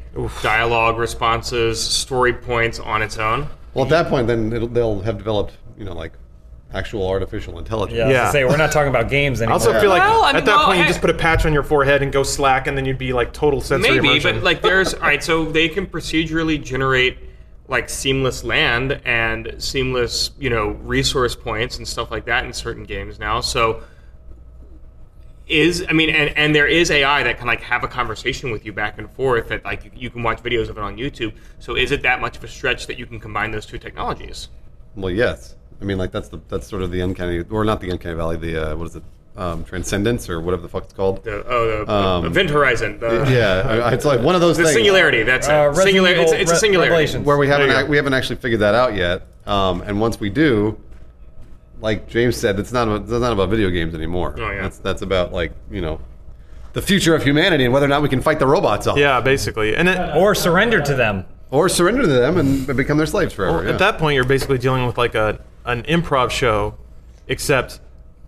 dialogue 0.42 0.96
responses, 0.98 1.80
story 1.82 2.32
points 2.32 2.78
on 2.78 3.02
its 3.02 3.18
own? 3.18 3.46
Well, 3.74 3.84
at 3.84 3.90
that 3.90 4.08
point, 4.08 4.26
then 4.26 4.50
it'll, 4.52 4.68
they'll 4.68 5.00
have 5.02 5.18
developed, 5.18 5.52
you 5.76 5.84
know, 5.84 5.92
like 5.92 6.12
actual 6.72 7.06
artificial 7.06 7.58
intelligence. 7.58 7.98
Yeah, 7.98 8.04
I 8.04 8.08
was 8.08 8.14
Yeah. 8.14 8.30
say 8.32 8.44
we're 8.46 8.56
not 8.56 8.72
talking 8.72 8.88
about 8.88 9.10
games 9.10 9.40
anymore. 9.42 9.52
I 9.52 9.54
also 9.54 9.78
feel 9.80 9.90
like 9.90 10.02
Well, 10.02 10.24
I 10.24 10.28
mean, 10.32 10.36
at 10.36 10.44
that 10.46 10.56
well, 10.56 10.66
point 10.66 10.78
you 10.80 10.86
just 10.86 11.00
put 11.02 11.10
a 11.10 11.14
patch 11.14 11.44
on 11.44 11.52
your 11.52 11.62
forehead 11.62 12.02
and 12.02 12.10
go 12.10 12.22
slack, 12.22 12.66
and 12.66 12.76
then 12.76 12.86
you'd 12.86 12.98
be 12.98 13.12
like 13.12 13.32
total 13.34 13.60
sensory 13.60 13.96
Maybe, 13.96 14.08
immersion. 14.08 14.36
but 14.36 14.44
like 14.44 14.62
there's 14.62 14.94
all 14.94 15.00
right. 15.00 15.22
So 15.22 15.44
they 15.44 15.68
can 15.68 15.86
procedurally 15.86 16.62
generate 16.62 17.18
like 17.68 17.90
seamless 17.90 18.44
land 18.44 18.98
and 19.04 19.54
seamless, 19.58 20.30
you 20.38 20.48
know, 20.48 20.68
resource 20.82 21.34
points 21.36 21.76
and 21.76 21.86
stuff 21.86 22.10
like 22.10 22.24
that 22.24 22.46
in 22.46 22.52
certain 22.54 22.84
games 22.84 23.18
now. 23.18 23.40
So 23.42 23.82
is 25.48 25.84
I 25.88 25.92
mean, 25.92 26.10
and, 26.10 26.36
and 26.36 26.54
there 26.54 26.66
is 26.66 26.90
AI 26.90 27.22
that 27.22 27.38
can 27.38 27.46
like 27.46 27.60
have 27.62 27.84
a 27.84 27.88
conversation 27.88 28.50
with 28.50 28.64
you 28.66 28.72
back 28.72 28.98
and 28.98 29.10
forth 29.10 29.48
that 29.48 29.64
like 29.64 29.84
you, 29.84 29.90
you 29.94 30.10
can 30.10 30.22
watch 30.22 30.42
videos 30.42 30.68
of 30.68 30.76
it 30.78 30.82
on 30.84 30.96
YouTube. 30.96 31.32
So 31.58 31.74
is 31.76 31.90
it 31.90 32.02
that 32.02 32.20
much 32.20 32.36
of 32.36 32.44
a 32.44 32.48
stretch 32.48 32.86
that 32.86 32.98
you 32.98 33.06
can 33.06 33.18
combine 33.20 33.50
those 33.50 33.66
two 33.66 33.78
technologies? 33.78 34.48
Well, 34.96 35.10
yes. 35.10 35.54
I 35.80 35.84
mean, 35.84 35.98
like 35.98 36.10
that's 36.12 36.28
the 36.28 36.40
that's 36.48 36.66
sort 36.66 36.82
of 36.82 36.90
the 36.90 37.00
uncanny, 37.00 37.40
or 37.50 37.64
not 37.64 37.80
the 37.80 37.90
uncanny 37.90 38.14
valley. 38.16 38.36
The 38.36 38.72
uh, 38.72 38.76
what 38.76 38.86
is 38.88 38.96
it? 38.96 39.02
Um, 39.36 39.62
transcendence 39.62 40.28
or 40.28 40.40
whatever 40.40 40.62
the 40.62 40.68
fuck 40.68 40.82
it's 40.82 40.92
called. 40.92 41.22
The 41.22 41.44
oh, 41.46 41.84
the 41.84 41.92
Um, 41.92 42.24
Event 42.24 42.50
Horizon. 42.50 42.98
The, 42.98 43.06
yeah, 43.30 43.92
it's 43.92 44.04
like 44.04 44.20
one 44.20 44.34
of 44.34 44.40
those 44.40 44.56
things. 44.56 44.70
The 44.70 44.74
things 44.74 44.78
singularity. 44.78 45.22
That's 45.22 45.46
it. 45.46 45.52
Uh, 45.52 45.68
Resident 45.68 45.84
Singular, 45.86 46.10
Evil 46.10 46.22
it's, 46.24 46.32
it's 46.32 46.50
a 46.50 46.54
Re- 46.54 46.58
singularity. 46.58 47.18
Where 47.18 47.36
we 47.38 47.46
haven't 47.46 47.68
you 47.68 47.72
go. 47.72 47.78
ac- 47.82 47.88
we 47.88 47.96
haven't 47.96 48.14
actually 48.14 48.34
figured 48.36 48.58
that 48.62 48.74
out 48.74 48.96
yet. 48.96 49.28
Um, 49.46 49.82
and 49.82 50.00
once 50.00 50.18
we 50.18 50.28
do, 50.28 50.76
like 51.80 52.08
James 52.08 52.36
said, 52.36 52.58
it's 52.58 52.72
not 52.72 52.88
about, 52.88 53.02
it's 53.02 53.10
not 53.10 53.32
about 53.32 53.48
video 53.50 53.70
games 53.70 53.94
anymore. 53.94 54.34
Oh, 54.38 54.50
yeah. 54.50 54.62
That's 54.62 54.78
that's 54.78 55.02
about 55.02 55.32
like 55.32 55.52
you 55.70 55.80
know 55.80 56.00
the 56.72 56.82
future 56.82 57.14
of 57.14 57.22
humanity 57.22 57.64
and 57.64 57.72
whether 57.72 57.86
or 57.86 57.88
not 57.88 58.02
we 58.02 58.08
can 58.08 58.20
fight 58.20 58.38
the 58.38 58.46
robots 58.46 58.86
off. 58.86 58.98
yeah, 58.98 59.20
basically, 59.20 59.74
and 59.76 59.88
it, 59.88 60.16
or 60.16 60.34
surrender 60.34 60.80
to 60.80 60.94
them. 60.94 61.24
Or 61.50 61.68
surrender 61.70 62.02
to 62.02 62.08
them 62.08 62.36
and 62.36 62.66
become 62.76 62.98
their 62.98 63.06
slaves 63.06 63.32
forever. 63.32 63.64
yeah. 63.64 63.70
At 63.70 63.78
that 63.78 63.98
point, 63.98 64.14
you're 64.16 64.24
basically 64.24 64.58
dealing 64.58 64.86
with 64.86 64.98
like 64.98 65.14
a 65.14 65.40
an 65.64 65.82
improv 65.84 66.30
show, 66.30 66.76
except 67.26 67.80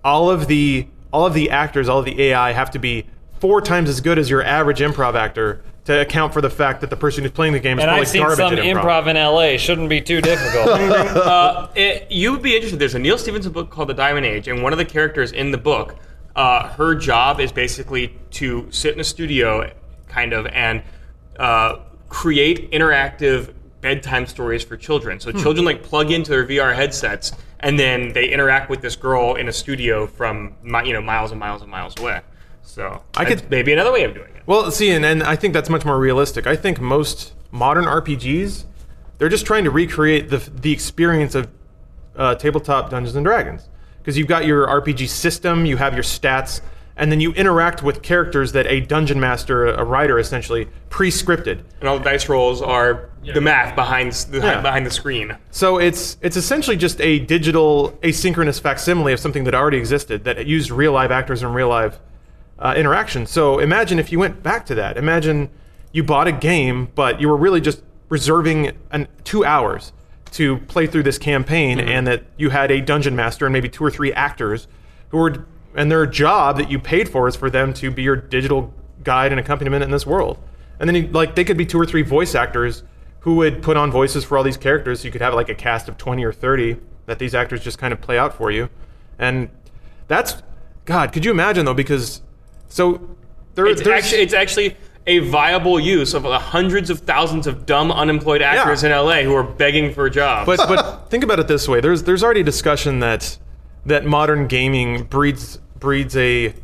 all 0.03 0.31
of 0.31 0.47
the 0.47 0.87
all 1.13 1.27
of 1.27 1.35
the 1.35 1.51
actors, 1.51 1.89
all 1.89 1.99
of 1.99 2.05
the 2.05 2.21
AI 2.23 2.53
have 2.53 2.71
to 2.71 2.79
be 2.79 3.07
four 3.39 3.61
times 3.61 3.89
as 3.89 4.01
good 4.01 4.19
as 4.19 4.31
your 4.31 4.43
average 4.43 4.81
improv 4.81 5.15
actor 5.15 5.63
to 5.85 6.01
account 6.01 6.33
for 6.33 6.41
the 6.41 6.51
fact 6.51 6.81
that 6.83 6.91
the 6.91 6.97
person 6.97 7.25
who's 7.25 7.33
playing 7.33 7.53
the 7.53 7.61
game 7.61 7.79
is 7.79 7.85
And 7.85 7.89
probably 7.89 8.03
I've 8.03 8.09
seen 8.09 8.23
garbage 8.23 8.39
some 8.39 8.53
at 8.53 8.59
improv 8.59 9.07
in 9.07 9.17
LA. 9.17 9.57
Shouldn't 9.57 9.89
be 9.89 10.01
too 10.01 10.21
difficult. 10.21 10.69
uh, 10.69 11.69
it, 11.75 12.11
you 12.11 12.33
would 12.33 12.43
be 12.43 12.55
interested. 12.55 12.79
There's 12.79 12.95
a 12.95 12.99
Neal 12.99 13.19
Stephenson 13.19 13.53
book 13.53 13.71
called 13.71 13.89
The 13.89 13.95
Diamond 13.95 14.27
Age, 14.27 14.49
and 14.49 14.63
one 14.63 14.73
of 14.73 14.79
the 14.79 14.85
characters 14.85 15.33
in 15.33 15.51
the 15.51 15.59
book, 15.59 15.97
uh, 16.37 16.69
her 16.75 16.95
job 16.95 17.41
is 17.41 17.51
basically 17.51 18.15
to 18.33 18.71
sit 18.71 18.95
in 18.95 19.01
a 19.01 19.05
studio, 19.05 19.73
kind 20.09 20.33
of, 20.33 20.47
and 20.47 20.83
uh, 21.39 21.77
create 22.09 22.71
interactive 22.73 23.55
bedtime 23.81 24.27
stories 24.27 24.63
for 24.63 24.77
children. 24.77 25.19
So 25.21 25.33
children 25.33 25.65
like 25.65 25.83
plug 25.83 26.11
into 26.11 26.31
their 26.31 26.47
VR 26.47 26.75
headsets, 26.75 27.33
and 27.61 27.79
then 27.79 28.13
they 28.13 28.29
interact 28.29 28.69
with 28.69 28.83
this 28.83 28.97
girl 28.97 29.35
in 29.35 29.49
a 29.49 29.53
studio 29.53 30.07
from 30.07 30.57
you 30.85 30.93
know 30.93 31.01
miles 31.01 31.31
and 31.31 31.41
miles 31.41 31.63
and 31.63 31.71
miles 31.71 31.99
away. 31.99 32.21
So 32.71 33.03
I 33.17 33.25
could- 33.25 33.51
maybe 33.51 33.73
another 33.73 33.93
way 33.93 34.05
of 34.05 34.15
doing 34.15 34.29
it. 34.35 34.43
Well, 34.47 34.71
see, 34.71 34.91
and, 34.91 35.05
and 35.05 35.23
I 35.23 35.37
think 35.37 35.55
that's 35.55 35.69
much 35.71 35.85
more 35.85 35.99
realistic. 35.99 36.47
I 36.47 36.57
think 36.57 36.81
most 36.81 37.35
modern 37.51 37.85
RPGs, 37.85 38.65
they're 39.19 39.29
just 39.29 39.47
trying 39.47 39.65
to 39.65 39.71
recreate 39.71 40.31
the 40.31 40.39
the 40.39 40.73
experience 40.73 41.35
of 41.35 41.49
uh, 42.17 42.35
tabletop 42.35 42.91
Dungeons 42.91 43.17
and 43.17 43.25
Dragons, 43.25 43.69
because 43.99 44.17
you've 44.19 44.29
got 44.29 44.47
your 44.47 44.67
RPG 44.67 45.09
system, 45.09 45.65
you 45.67 45.77
have 45.77 45.95
your 45.95 46.03
stats, 46.03 46.61
and 46.97 47.11
then 47.13 47.21
you 47.21 47.33
interact 47.33 47.83
with 47.83 48.03
characters 48.03 48.53
that 48.53 48.67
a 48.67 48.81
dungeon 48.81 49.21
master, 49.21 49.67
a 49.67 49.85
writer, 49.85 50.19
essentially 50.19 50.69
pre-scripted. 50.91 51.63
And 51.81 51.89
all 51.89 51.99
the 51.99 52.05
dice 52.05 52.29
rolls 52.29 52.61
are 52.61 53.11
the 53.25 53.41
math 53.41 53.75
behind 53.75 54.13
the, 54.13 54.39
Yeah. 54.39 54.61
behind 54.61 54.85
the 54.87 54.91
screen. 54.91 55.37
So 55.51 55.79
it's 55.79 56.17
it's 56.23 56.37
essentially 56.37 56.77
just 56.77 57.01
a 57.01 57.21
digital 57.21 57.99
asynchronous 58.03 58.61
facsimile 58.61 59.13
of 59.13 59.21
something 59.21 59.45
that 59.45 59.55
already 59.55 59.79
existed 59.79 60.25
that 60.25 60.47
used 60.47 60.71
real 60.71 60.93
live 60.93 61.11
actors 61.11 61.43
and 61.43 61.55
real 61.55 61.69
live 61.69 61.99
uh, 62.61 62.75
interaction. 62.77 63.27
So 63.27 63.59
imagine 63.59 63.99
if 63.99 64.13
you 64.13 64.19
went 64.19 64.43
back 64.43 64.67
to 64.67 64.75
that. 64.77 64.97
Imagine 64.97 65.51
you 65.93 66.05
bought 66.05 66.29
a 66.29 66.33
game, 66.33 66.89
but 66.95 67.21
you 67.21 67.29
were 67.29 67.37
really 67.37 67.61
just 67.61 67.83
reserving 68.09 68.73
an, 68.91 69.09
two 69.25 69.45
hours 69.45 69.93
to 70.33 70.59
play 70.59 70.87
through 70.87 71.03
this 71.03 71.19
campaign, 71.19 71.81
and 71.81 72.07
that 72.07 72.23
you 72.37 72.51
had 72.51 72.71
a 72.71 72.81
dungeon 72.81 73.17
master 73.17 73.47
and 73.47 73.53
maybe 73.53 73.69
two 73.69 73.83
or 73.83 73.91
three 73.91 74.13
actors 74.13 74.69
who 75.09 75.19
were 75.19 75.47
and 75.75 75.91
their 75.91 76.07
job 76.07 76.57
that 76.59 76.71
you 76.71 76.79
paid 76.79 77.09
for 77.09 77.29
is 77.29 77.37
for 77.37 77.49
them 77.49 77.73
to 77.75 77.91
be 77.91 78.03
your 78.03 78.17
digital 78.17 78.73
guide 79.05 79.33
and 79.33 79.41
accompaniment 79.41 79.85
in 79.85 79.91
this 79.91 80.05
world. 80.05 80.39
And 80.79 80.89
then 80.89 80.97
you, 80.97 81.07
like 81.09 81.35
they 81.35 81.45
could 81.45 81.57
be 81.57 81.67
two 81.67 81.81
or 81.81 81.87
three 81.87 82.03
voice 82.03 82.35
actors 82.35 82.83
who 83.21 83.37
would 83.37 83.63
put 83.63 83.77
on 83.77 83.91
voices 83.91 84.25
for 84.25 84.37
all 84.37 84.45
these 84.45 84.57
characters. 84.57 85.01
So 85.01 85.07
you 85.07 85.13
could 85.13 85.21
have 85.21 85.35
like 85.35 85.49
a 85.49 85.55
cast 85.55 85.89
of 85.89 85.97
20 85.97 86.25
or 86.25 86.33
30 86.33 86.77
that 87.07 87.19
these 87.19 87.35
actors 87.35 87.63
just 87.63 87.79
kind 87.79 87.93
of 87.93 88.01
play 88.01 88.19
out 88.19 88.35
for 88.35 88.51
you. 88.51 88.69
And 89.19 89.51
that's 90.09 90.43
God, 90.87 91.13
could 91.13 91.25
you 91.25 91.31
imagine 91.31 91.67
though 91.67 91.75
because 91.75 92.23
so 92.71 93.17
there, 93.55 93.67
It's 93.67 93.87
actually 93.87 94.23
it's 94.23 94.33
actually 94.33 94.77
a 95.07 95.19
viable 95.19 95.79
use 95.81 96.15
of 96.15 96.23
the 96.23 96.39
hundreds 96.39 96.89
of 96.89 97.01
thousands 97.01 97.47
of 97.47 97.67
dumb 97.67 97.91
unemployed 97.91 98.43
actors 98.43 98.85
in 98.85 98.93
LA 98.93 99.23
who 99.23 99.35
are 99.35 99.43
begging 99.43 99.93
for 99.93 100.09
jobs. 100.09 100.47
but 100.47 100.57
but 100.69 101.11
think 101.11 101.25
about 101.25 101.39
it 101.39 101.49
this 101.49 101.69
way. 101.69 101.81
There's 101.81 102.05
there's 102.05 102.23
already 102.23 102.43
discussion 102.43 103.01
that 103.01 103.37
that 103.85 104.05
modern 104.07 104.47
gaming 104.47 105.05
breeds 105.05 105.59
breeds 105.79 106.17
a 106.17 106.55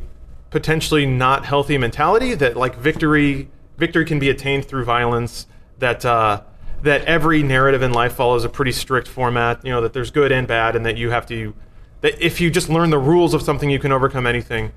potentially 0.49 1.05
not 1.05 1.45
healthy 1.45 1.77
mentality 1.77 2.33
that 2.35 2.55
like 2.55 2.75
victory 2.75 3.49
victory 3.77 4.05
can 4.05 4.17
be 4.17 4.29
attained 4.29 4.65
through 4.65 4.85
violence 4.85 5.45
that 5.79 6.05
uh, 6.05 6.41
that 6.83 7.03
every 7.05 7.43
narrative 7.43 7.81
in 7.81 7.91
life 7.91 8.13
follows 8.13 8.45
a 8.45 8.49
pretty 8.49 8.71
strict 8.71 9.07
format 9.07 9.63
you 9.65 9.71
know 9.71 9.81
that 9.81 9.93
there's 9.93 10.11
good 10.11 10.31
and 10.31 10.47
bad 10.47 10.75
and 10.75 10.85
that 10.85 10.95
you 10.95 11.09
have 11.09 11.25
to 11.25 11.53
that 12.01 12.19
if 12.23 12.39
you 12.39 12.49
just 12.49 12.69
learn 12.69 12.91
the 12.91 12.97
rules 12.99 13.33
of 13.33 13.41
something 13.41 13.69
you 13.69 13.79
can 13.79 13.91
overcome 13.91 14.25
anything 14.25 14.71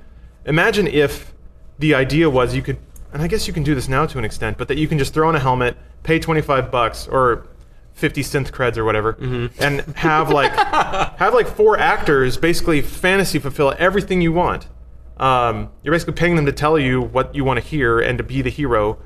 imagine 0.45 0.87
if 0.87 1.33
the 1.79 1.95
idea 1.95 2.29
was 2.29 2.55
you 2.55 2.63
could 2.63 2.79
and 3.13 3.23
I 3.23 3.27
guess 3.27 3.47
you 3.47 3.53
can 3.53 3.63
do 3.63 3.75
this 3.75 3.89
now 3.89 4.07
to 4.07 4.19
an 4.19 4.25
extent 4.25 4.59
but 4.59 4.69
that 4.69 4.79
you 4.79 4.87
can 4.89 4.99
just 4.99 5.13
throw 5.15 5.29
on 5.29 5.37
a 5.37 5.41
helmet 5.41 5.77
pay 6.03 6.19
25 6.19 6.71
bucks 6.71 7.07
or 7.09 7.47
50 7.95 8.23
synth 8.23 8.51
creds 8.51 8.77
or 8.77 8.85
whatever 8.85 9.17
and 9.59 9.81
have 9.97 10.31
like 10.31 10.53
have 11.19 11.35
like 11.35 11.49
four 11.49 11.79
actors 11.79 12.37
basically 12.37 12.81
fantasy 12.81 13.39
fulfill 13.39 13.75
everything 13.79 14.21
you 14.23 14.33
want. 14.33 14.69
Um, 15.19 15.71
you're 15.83 15.93
basically 15.93 16.15
paying 16.15 16.37
them 16.37 16.47
to 16.47 16.53
tell 16.53 16.79
you 16.79 17.03
what 17.03 17.35
you 17.35 17.45
want 17.45 17.61
to 17.61 17.67
hear 17.67 18.01
and 18.01 18.17
to 18.17 18.25
be 18.25 18.41
the 18.41 18.49
hero. 18.49 18.97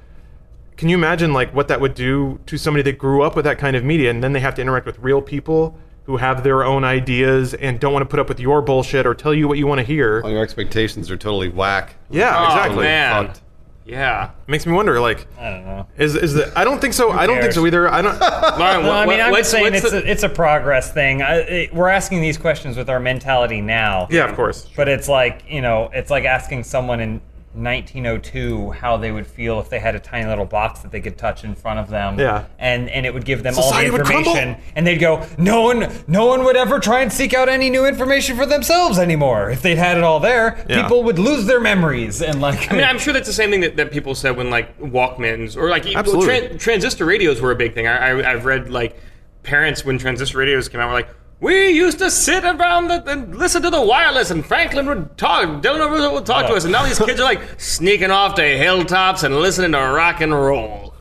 Can 0.77 0.89
you 0.89 0.97
imagine 0.97 1.33
like 1.33 1.53
what 1.53 1.67
that 1.69 1.81
would 1.81 1.95
do 1.95 2.39
to 2.47 2.57
somebody 2.57 2.83
that 2.83 2.99
grew 2.99 3.23
up 3.23 3.35
with 3.35 3.45
that 3.47 3.59
kind 3.59 3.75
of 3.75 3.83
media 3.83 4.11
and 4.11 4.23
then 4.23 4.33
they 4.33 4.41
have 4.41 4.55
to 4.57 4.63
interact 4.63 4.87
with 4.87 4.99
real 5.01 5.21
people 5.21 5.77
who 6.05 6.17
have 6.19 6.43
their 6.45 6.65
own 6.65 6.85
ideas 6.85 7.55
and 7.55 7.81
don't 7.81 7.93
want 7.93 8.03
to 8.03 8.09
put 8.09 8.21
up 8.21 8.29
with 8.29 8.39
your 8.41 8.61
bullshit 8.63 9.07
or 9.07 9.15
tell 9.15 9.33
you 9.35 9.49
what 9.49 9.57
you 9.59 9.67
want 9.67 9.79
to 9.79 9.85
hear. 9.85 10.21
All 10.23 10.31
your 10.31 10.43
expectations 10.43 11.11
are 11.11 11.17
totally 11.17 11.49
whack. 11.49 11.97
Yeah, 12.11 12.35
Oh, 12.39 12.45
exactly. 12.47 12.85
man. 12.85 13.27
Fucked. 13.29 13.41
Yeah. 13.87 14.31
Makes 14.47 14.65
me 14.67 14.73
wonder 14.73 14.99
like 14.99 15.27
I 15.39 15.51
don't 15.51 15.65
know. 15.67 15.87
is 15.99 16.15
is 16.17 16.33
the 16.33 16.51
I 16.59 16.65
don't 16.65 16.81
think 16.81 16.95
so. 16.95 17.11
I 17.11 17.27
don't 17.27 17.39
think 17.41 17.53
so 17.53 17.67
either. 17.67 17.87
I 17.91 18.01
don't 18.01 18.19
Lauren, 18.59 18.83
No, 18.83 18.89
what, 18.89 18.97
I 18.97 19.07
mean, 19.07 19.19
what- 19.19 19.21
I'm 19.21 19.31
what's, 19.31 19.41
just 19.41 19.51
saying 19.51 19.75
it's 19.75 19.91
the- 19.91 20.03
a, 20.03 20.07
it's 20.11 20.23
a 20.23 20.29
progress 20.31 20.91
thing. 20.93 21.21
I, 21.21 21.35
it, 21.41 21.75
we're 21.75 21.89
asking 21.91 22.23
these 22.23 22.39
questions 22.39 22.79
with 22.79 22.89
our 22.89 22.99
mentality 22.99 23.61
now. 23.61 24.07
Yeah, 24.11 24.25
of 24.27 24.35
course. 24.37 24.69
But 24.75 24.89
it's 24.89 25.07
like 25.07 25.45
you 25.49 25.61
know, 25.61 25.91
it's 25.93 26.11
like 26.11 26.25
asking 26.25 26.65
someone 26.65 27.01
in 27.01 27.21
1902 27.55 28.71
how 28.73 28.97
they 28.97 29.11
would 29.13 29.27
feel 29.27 29.61
if 29.61 29.69
they 29.69 29.79
had 29.79 29.95
a 29.95 30.01
tiny 30.01 30.27
little 30.27 30.45
box 30.45 30.81
that 30.81 30.91
they 30.93 31.01
could 31.01 31.17
touch 31.17 31.45
in 31.45 31.55
front 31.55 31.79
of 31.79 31.89
them. 31.89 32.19
Yeah. 32.19 32.45
And 32.59 32.89
and 32.91 33.07
it 33.07 33.15
would 33.15 33.25
give 33.25 33.43
them 33.43 33.55
Society 33.55 33.91
all 33.91 33.97
the 33.97 34.01
information, 34.01 34.57
and 34.77 34.87
they'd 34.87 34.99
go, 34.99 35.27
no 35.39 35.63
one, 35.63 35.91
no 36.07 36.27
one 36.27 36.45
would 36.45 36.57
ever 36.57 36.79
try 36.81 37.01
and 37.01 37.13
seek 37.13 37.35
out 37.35 37.49
any 37.49 37.71
new 37.71 37.87
information 37.87 38.37
for 38.37 38.47
themselves 38.47 38.99
anymore. 38.99 39.51
If 39.51 39.63
they'd 39.63 39.79
had 39.79 39.97
it 39.97 40.03
all 40.03 40.21
there, 40.21 40.65
Yeah. 40.69 40.83
people 40.83 41.03
would 41.05 41.19
lose 41.19 41.47
their 41.47 41.61
memories 41.61 42.23
and 42.23 42.41
like. 42.41 42.71
I 42.73 42.77
mean, 42.77 42.85
I'm 42.85 42.99
sure 42.99 43.13
that's 43.13 43.29
the 43.29 43.33
same 43.33 43.51
thing 43.51 43.61
that, 43.61 43.77
that 43.77 43.91
people 43.93 44.15
said 44.15 44.37
when 44.37 44.51
like 44.51 44.79
Walkmans 44.81 45.57
or 45.57 45.69
like 45.71 45.87
Absolutely. 45.87 46.29
tran- 46.29 46.59
transistor 46.59 47.05
radios 47.05 47.41
were 47.41 47.51
a 47.53 47.57
big 47.57 47.75
thing. 47.75 47.87
I, 47.87 48.11
I, 48.21 48.33
I've 48.33 48.45
read 48.45 48.71
like 48.71 48.99
parents 49.43 49.85
when 49.85 49.99
transistor 49.99 50.39
radios 50.39 50.69
came 50.69 50.81
out 50.81 50.89
were 50.89 50.95
like, 50.95 51.09
we 51.45 51.69
used 51.69 51.99
to 51.99 52.11
sit 52.11 52.43
around 52.43 52.89
the, 52.89 53.05
and 53.05 53.37
listen 53.37 53.61
to 53.61 53.69
the 53.69 53.81
wireless, 53.81 54.31
and 54.31 54.45
Franklin 54.45 54.87
would 54.87 55.19
talk, 55.19 55.61
Delano 55.61 55.89
Roosevelt 55.91 56.15
would 56.15 56.27
talk 56.27 56.47
to 56.47 56.55
us, 56.55 56.65
and 56.65 56.73
now 56.73 56.87
these 56.87 56.99
kids 56.99 57.21
are 57.21 57.25
like 57.25 57.43
sneaking 57.61 58.11
off 58.11 58.35
to 58.37 58.43
hilltops 58.43 59.25
and 59.25 59.37
listening 59.37 59.73
to 59.73 59.79
rock 59.79 60.23
and 60.23 60.33
roll. 60.33 60.95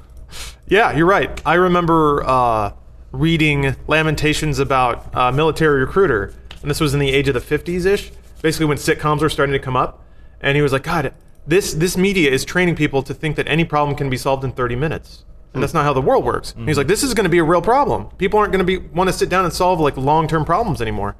Yeah, 0.67 0.91
you're 0.91 1.05
right. 1.05 1.41
I 1.45 1.53
remember 1.53 2.23
uh, 2.25 2.73
reading 3.13 3.77
lamentations 3.87 4.59
about 4.59 5.15
uh, 5.15 5.31
military 5.31 5.79
recruiter, 5.79 6.33
and 6.61 6.69
this 6.69 6.81
was 6.81 6.93
in 6.93 6.99
the 6.99 7.09
age 7.09 7.29
of 7.29 7.35
the 7.35 7.39
50s 7.39 7.85
ish, 7.85 8.11
basically 8.41 8.65
when 8.65 8.77
sitcoms 8.77 9.21
were 9.21 9.29
starting 9.29 9.53
to 9.53 9.59
come 9.59 9.77
up. 9.77 10.03
And 10.41 10.57
he 10.57 10.61
was 10.61 10.73
like, 10.73 10.83
God, 10.83 11.13
this 11.47 11.73
this 11.73 11.95
media 11.95 12.29
is 12.29 12.43
training 12.43 12.75
people 12.75 13.01
to 13.03 13.13
think 13.13 13.37
that 13.37 13.47
any 13.47 13.63
problem 13.63 13.95
can 13.95 14.09
be 14.09 14.17
solved 14.17 14.43
in 14.43 14.51
30 14.51 14.75
minutes. 14.75 15.23
And 15.53 15.61
that's 15.61 15.73
not 15.73 15.83
how 15.83 15.93
the 15.93 16.01
world 16.01 16.25
works. 16.25 16.53
And 16.57 16.67
he's 16.67 16.77
like, 16.77 16.87
this 16.87 17.03
is 17.03 17.13
going 17.13 17.25
to 17.25 17.29
be 17.29 17.37
a 17.37 17.43
real 17.43 17.61
problem. 17.61 18.07
People 18.17 18.39
aren't 18.39 18.51
going 18.51 18.65
to 18.65 18.79
be 18.79 18.79
want 18.87 19.07
to 19.09 19.13
sit 19.13 19.29
down 19.29 19.45
and 19.45 19.53
solve 19.53 19.79
like 19.79 19.95
long 19.97 20.27
term 20.27 20.45
problems 20.45 20.81
anymore. 20.81 21.15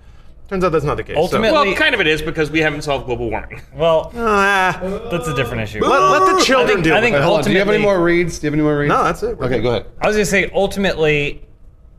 Turns 0.50 0.64
out 0.64 0.72
that's 0.72 0.84
not 0.86 0.98
the 0.98 1.04
case. 1.04 1.16
So- 1.16 1.22
Ultimately- 1.22 1.52
Well, 1.70 1.76
kind 1.76 1.94
of 1.96 2.02
it 2.02 2.08
is 2.08 2.22
because 2.22 2.50
we 2.52 2.60
haven't 2.60 2.82
solved 2.82 3.06
global 3.06 3.30
warming. 3.30 3.62
well, 3.76 4.12
Ah, 4.16 4.78
that's 5.12 5.28
a 5.28 5.36
different 5.36 5.62
issue. 5.62 5.82
let, 5.82 6.00
let 6.20 6.38
the 6.38 6.44
children 6.44 6.76
think- 6.78 6.84
deal 6.86 6.94
I 6.94 6.98
with 6.98 7.04
think 7.06 7.16
it. 7.16 7.20
Wait, 7.20 7.24
hold 7.26 7.38
on. 7.40 7.44
Do 7.46 7.52
you 7.52 7.60
have 7.60 7.68
any 7.70 7.78
Ultimately- 7.78 7.96
more 7.98 8.04
reads? 8.04 8.40
Do 8.40 8.46
you 8.46 8.50
have 8.50 8.54
any 8.56 8.64
more 8.64 8.78
reads? 8.78 8.90
No, 8.90 9.04
that's 9.04 9.24
it. 9.24 9.38
We're 9.38 9.46
Okay, 9.46 9.56
good. 9.58 9.64
go 9.64 9.70
ahead. 9.70 9.86
I 10.02 10.08
was 10.08 10.16
gonna 10.16 10.26
say 10.26 10.50
ultimately, 10.54 11.46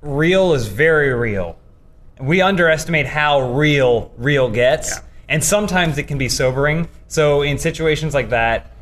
real 0.02 0.52
is 0.54 0.66
very 0.66 1.12
real. 1.14 1.56
We 2.20 2.42
underestimate 2.42 3.06
how 3.06 3.52
real 3.52 4.12
real 4.18 4.50
gets, 4.50 4.90
Yeah. 4.90 4.98
and 5.30 5.42
sometimes 5.44 5.98
it 5.98 6.04
can 6.04 6.18
be 6.18 6.28
sobering. 6.28 6.88
So 7.08 7.42
in 7.42 7.58
situations 7.58 8.12
like 8.14 8.30
that, 8.30 8.72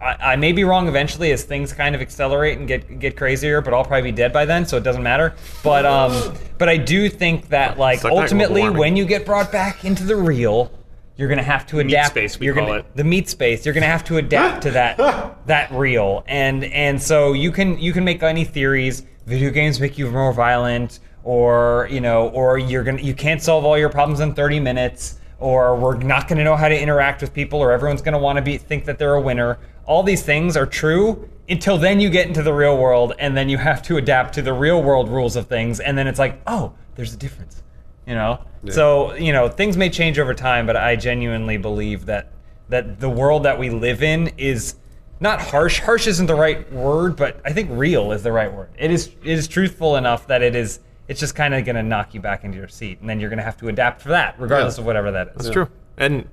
I, 0.00 0.32
I 0.32 0.36
may 0.36 0.52
be 0.52 0.64
wrong 0.64 0.88
eventually 0.88 1.32
as 1.32 1.44
things 1.44 1.72
kind 1.72 1.94
of 1.94 2.00
accelerate 2.00 2.58
and 2.58 2.66
get 2.68 2.98
get 2.98 3.16
crazier, 3.16 3.60
but 3.60 3.74
I'll 3.74 3.84
probably 3.84 4.10
be 4.10 4.16
dead 4.16 4.32
by 4.32 4.44
then, 4.44 4.66
so 4.66 4.76
it 4.76 4.82
doesn't 4.84 5.02
matter. 5.02 5.34
But 5.62 5.84
um, 5.86 6.34
but 6.58 6.68
I 6.68 6.76
do 6.76 7.08
think 7.08 7.48
that 7.48 7.78
like 7.78 8.00
Suck 8.00 8.12
ultimately, 8.12 8.62
warming. 8.62 8.78
when 8.78 8.96
you 8.96 9.04
get 9.04 9.24
brought 9.26 9.50
back 9.52 9.84
into 9.84 10.04
the 10.04 10.16
real. 10.16 10.70
You're 11.16 11.28
gonna 11.28 11.44
have 11.44 11.64
to 11.68 11.78
adapt. 11.78 12.16
Meat 12.16 12.22
space, 12.22 12.40
we 12.40 12.46
you're 12.46 12.56
call 12.56 12.66
gonna, 12.66 12.78
it. 12.80 12.96
the 12.96 13.04
meat 13.04 13.28
space. 13.28 13.64
You're 13.64 13.72
gonna 13.72 13.86
have 13.86 14.02
to 14.06 14.16
adapt 14.16 14.64
to 14.64 14.72
that 14.72 14.96
that 15.46 15.70
real, 15.70 16.24
and 16.26 16.64
and 16.64 17.00
so 17.00 17.34
you 17.34 17.52
can 17.52 17.78
you 17.78 17.92
can 17.92 18.02
make 18.02 18.20
any 18.24 18.44
theories. 18.44 19.04
Video 19.24 19.50
games 19.50 19.78
make 19.78 19.96
you 19.96 20.10
more 20.10 20.32
violent, 20.32 20.98
or 21.22 21.88
you 21.88 22.00
know, 22.00 22.30
or 22.30 22.58
you're 22.58 22.82
gonna 22.82 23.00
you 23.00 23.14
can't 23.14 23.40
solve 23.40 23.64
all 23.64 23.78
your 23.78 23.90
problems 23.90 24.18
in 24.20 24.34
30 24.34 24.58
minutes, 24.58 25.20
or 25.38 25.76
we're 25.76 25.96
not 25.96 26.26
gonna 26.26 26.42
know 26.42 26.56
how 26.56 26.68
to 26.68 26.76
interact 26.78 27.20
with 27.20 27.32
people, 27.32 27.60
or 27.60 27.70
everyone's 27.70 28.02
gonna 28.02 28.18
want 28.18 28.36
to 28.36 28.42
be 28.42 28.58
think 28.58 28.84
that 28.84 28.98
they're 28.98 29.14
a 29.14 29.20
winner. 29.20 29.58
All 29.86 30.02
these 30.02 30.22
things 30.22 30.56
are 30.56 30.66
true 30.66 31.28
until 31.48 31.76
then 31.76 32.00
you 32.00 32.08
get 32.10 32.26
into 32.26 32.42
the 32.42 32.52
real 32.54 32.78
world, 32.78 33.12
and 33.18 33.36
then 33.36 33.48
you 33.50 33.58
have 33.58 33.82
to 33.82 33.96
adapt 33.98 34.34
to 34.34 34.42
the 34.42 34.52
real 34.52 34.82
world 34.82 35.08
rules 35.10 35.36
of 35.36 35.46
things, 35.46 35.78
and 35.80 35.96
then 35.98 36.06
it's 36.06 36.18
like, 36.18 36.40
oh, 36.46 36.72
there's 36.94 37.12
a 37.14 37.16
difference 37.18 37.62
you 38.06 38.14
know? 38.14 38.38
So 38.70 39.14
you 39.14 39.32
know 39.32 39.48
things 39.48 39.76
may 39.76 39.90
change 39.90 40.18
over 40.18 40.32
time 40.34 40.66
but 40.66 40.76
i 40.76 40.96
genuinely 40.96 41.56
believe 41.58 42.06
that 42.06 42.32
that 42.68 42.98
the 43.00 43.10
world 43.10 43.42
that 43.44 43.58
we 43.58 43.68
live 43.70 44.02
in 44.02 44.28
is 44.38 44.76
not 45.20 45.40
harsh. 45.40 45.80
Harsh 45.80 46.06
isn't 46.06 46.26
the 46.26 46.34
right 46.34 46.70
word 46.72 47.16
but 47.16 47.40
i 47.44 47.52
think 47.52 47.68
real 47.72 48.12
is 48.12 48.22
the 48.22 48.32
right 48.32 48.52
word. 48.52 48.70
It 48.78 48.90
is 48.90 49.08
it 49.22 49.38
is 49.38 49.48
truthful 49.48 49.96
enough 49.96 50.26
that 50.28 50.42
it 50.42 50.54
is 50.54 50.80
it's 51.08 51.20
just 51.20 51.34
kind 51.34 51.54
of 51.54 51.64
going 51.64 51.76
to 51.76 51.82
knock 51.82 52.14
you 52.14 52.20
back 52.20 52.44
into 52.44 52.56
your 52.56 52.68
seat 52.68 53.00
and 53.00 53.08
then 53.08 53.20
you're 53.20 53.28
going 53.30 53.38
to 53.38 53.44
have 53.44 53.58
to 53.58 53.68
adapt 53.68 54.00
for 54.02 54.08
that 54.10 54.34
regardless 54.38 54.76
Yeah. 54.76 54.82
of 54.82 54.86
whatever 54.86 55.10
that 55.12 55.28
is. 55.36 55.46
It's 55.46 55.50
true. 55.50 55.68
And 55.98 56.26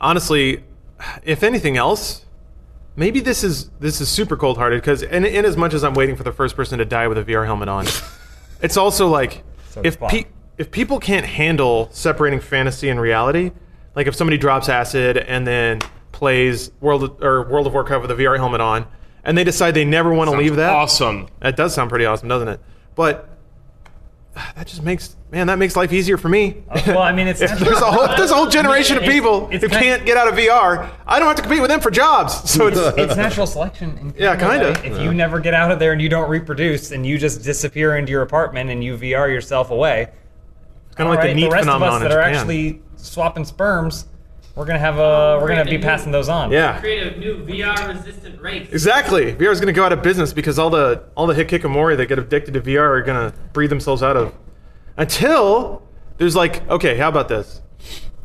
honestly, 0.00 0.64
if 1.22 1.42
anything 1.44 1.76
else, 1.76 2.24
maybe 3.00 3.18
this 3.20 3.42
is 3.42 3.70
this 3.80 4.00
is 4.00 4.08
super 4.08 4.36
cold 4.36 4.58
hearted 4.58 4.80
because 4.80 5.02
in, 5.02 5.24
in 5.24 5.44
as 5.46 5.56
much 5.56 5.72
as 5.74 5.82
I'm 5.82 5.94
waiting 5.94 6.14
for 6.14 6.22
the 6.22 6.32
first 6.32 6.54
person 6.54 6.78
to 6.78 6.84
die 6.84 7.08
with 7.08 7.18
a 7.18 7.24
VR 7.24 7.46
helmet 7.46 7.68
on, 7.68 7.86
it's 8.62 8.76
also 8.76 9.08
like 9.08 9.42
So 9.70 9.80
if 9.82 9.96
fun. 9.96 10.10
pe- 10.10 10.24
if 10.58 10.70
people 10.70 11.00
can't 11.00 11.24
handle 11.26 11.88
separating 11.90 12.38
fantasy 12.40 12.90
and 12.90 13.00
reality, 13.00 13.50
like 13.96 14.06
if 14.06 14.14
somebody 14.14 14.36
drops 14.36 14.68
acid 14.68 15.16
and 15.16 15.46
then 15.46 15.80
plays 16.12 16.70
World 16.80 17.02
of, 17.02 17.22
or 17.22 17.48
World 17.48 17.66
of 17.66 17.72
Warcraft 17.72 18.02
with 18.02 18.10
a 18.10 18.14
VR 18.22 18.36
helmet 18.36 18.60
on, 18.60 18.86
and 19.24 19.38
they 19.38 19.44
decide 19.44 19.72
they 19.72 19.86
never 19.86 20.12
want 20.12 20.30
to 20.30 20.36
leave 20.36 20.56
that, 20.56 20.70
Awesome. 20.74 21.28
that 21.40 21.56
does 21.56 21.72
sound 21.74 21.88
pretty 21.88 22.04
awesome, 22.04 22.28
doesn't 22.28 22.48
it? 22.48 22.60
But 22.94 23.29
that 24.34 24.66
just 24.66 24.82
makes 24.82 25.16
man 25.30 25.48
that 25.48 25.58
makes 25.58 25.76
life 25.76 25.92
easier 25.92 26.16
for 26.16 26.28
me. 26.28 26.62
Uh, 26.68 26.80
well 26.88 26.98
i 27.02 27.12
mean 27.12 27.26
it's 27.26 27.40
there's 27.60 27.80
a 27.80 27.90
whole 27.90 28.06
there's 28.16 28.30
a 28.30 28.34
whole 28.34 28.48
generation 28.48 28.96
of 28.96 29.02
people 29.02 29.48
it's 29.50 29.62
who 29.62 29.68
can't 29.68 30.06
get 30.06 30.16
out 30.16 30.28
of 30.28 30.34
VR. 30.34 30.90
I 31.06 31.18
don't 31.18 31.26
have 31.28 31.36
to 31.36 31.42
compete 31.42 31.60
with 31.60 31.70
them 31.70 31.80
for 31.80 31.90
jobs. 31.90 32.34
So 32.50 32.66
it's 32.66 32.78
it's 32.98 33.16
natural 33.26 33.46
selection. 33.46 33.96
In 33.98 34.14
Yeah, 34.16 34.36
kind 34.36 34.62
of. 34.62 34.84
If 34.84 35.00
you 35.00 35.12
never 35.14 35.40
get 35.40 35.54
out 35.54 35.70
of 35.70 35.78
there 35.78 35.92
and 35.92 36.00
you 36.00 36.08
don't 36.08 36.28
reproduce 36.28 36.90
and 36.90 37.04
you 37.06 37.18
just 37.18 37.42
disappear 37.42 37.96
into 37.96 38.12
your 38.12 38.22
apartment 38.22 38.70
and 38.70 38.82
you 38.84 38.96
VR 38.96 39.28
yourself 39.28 39.70
away, 39.70 40.10
kind 40.94 41.08
of 41.08 41.14
like 41.14 41.18
alright, 41.20 41.36
the 41.36 41.40
neat 41.42 41.50
rest 41.50 41.68
of 41.68 41.82
us 41.82 42.02
that 42.02 42.12
are 42.12 42.20
actually 42.20 42.82
swapping 42.96 43.44
sperms, 43.44 44.06
we're 44.60 44.66
gonna 44.66 44.78
have 44.78 44.98
a 44.98 45.38
we're 45.40 45.48
gonna 45.48 45.64
be 45.64 45.78
passing 45.78 46.12
those 46.12 46.28
on. 46.28 46.50
yeah, 46.52 46.78
Create 46.80 47.14
a 47.14 47.18
new 47.18 47.38
VR 47.46 47.88
resistant 47.88 48.38
race. 48.42 48.68
exactly. 48.70 49.32
VR 49.32 49.50
is 49.52 49.58
going 49.58 49.72
to 49.72 49.72
go 49.72 49.84
out 49.86 49.92
of 49.94 50.02
business 50.02 50.34
because 50.34 50.58
all 50.58 50.68
the 50.68 51.02
all 51.16 51.26
the 51.26 51.32
hikikomori 51.32 51.96
that 51.96 52.06
get 52.06 52.18
addicted 52.18 52.52
to 52.52 52.60
VR 52.60 52.80
are 52.98 53.00
going 53.02 53.30
to 53.30 53.36
breathe 53.54 53.70
themselves 53.70 54.02
out 54.02 54.18
of. 54.18 54.34
Until 54.98 55.82
there's 56.18 56.36
like, 56.36 56.68
okay, 56.68 56.98
how 56.98 57.08
about 57.08 57.28
this? 57.28 57.62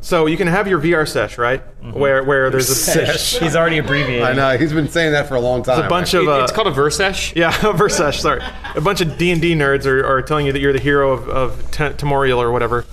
So 0.02 0.26
you 0.26 0.36
can 0.36 0.48
have 0.48 0.68
your 0.68 0.80
VR 0.82 1.08
sesh, 1.08 1.38
right? 1.38 1.64
Mm-hmm. 1.82 1.98
Where 1.98 2.22
where 2.24 2.50
there's 2.50 2.70
a 2.70 2.76
Sesh. 2.76 3.38
He's 3.40 3.56
already 3.56 3.78
abbreviated. 3.78 4.24
I 4.24 4.34
know 4.34 4.58
he's 4.58 4.74
been 4.74 4.90
saying 4.90 5.14
that 5.14 5.28
for 5.30 5.36
a 5.36 5.40
long 5.40 5.64
time. 5.64 5.84
a 5.86 5.88
bunch 5.90 6.14
of 6.14 6.24
It- 6.24 6.30
uh, 6.30 6.44
it's 6.44 6.52
called 6.52 6.68
a 6.68 6.72
Versesh. 6.72 7.34
Yeah, 7.34 7.48
a 7.68 7.74
Versesh, 7.74 8.20
sorry. 8.20 8.42
A 8.76 8.82
bunch 8.82 9.00
of 9.00 9.18
D&D 9.18 9.56
nerds 9.56 9.86
are, 9.86 10.06
are 10.06 10.22
telling 10.22 10.46
you 10.48 10.52
that 10.52 10.60
you're 10.60 10.74
the 10.74 10.80
hero 10.80 11.12
of, 11.12 11.30
of 11.30 11.72
T- 11.72 11.84
Tamriel 11.86 12.38
or 12.40 12.52
whatever. 12.52 12.86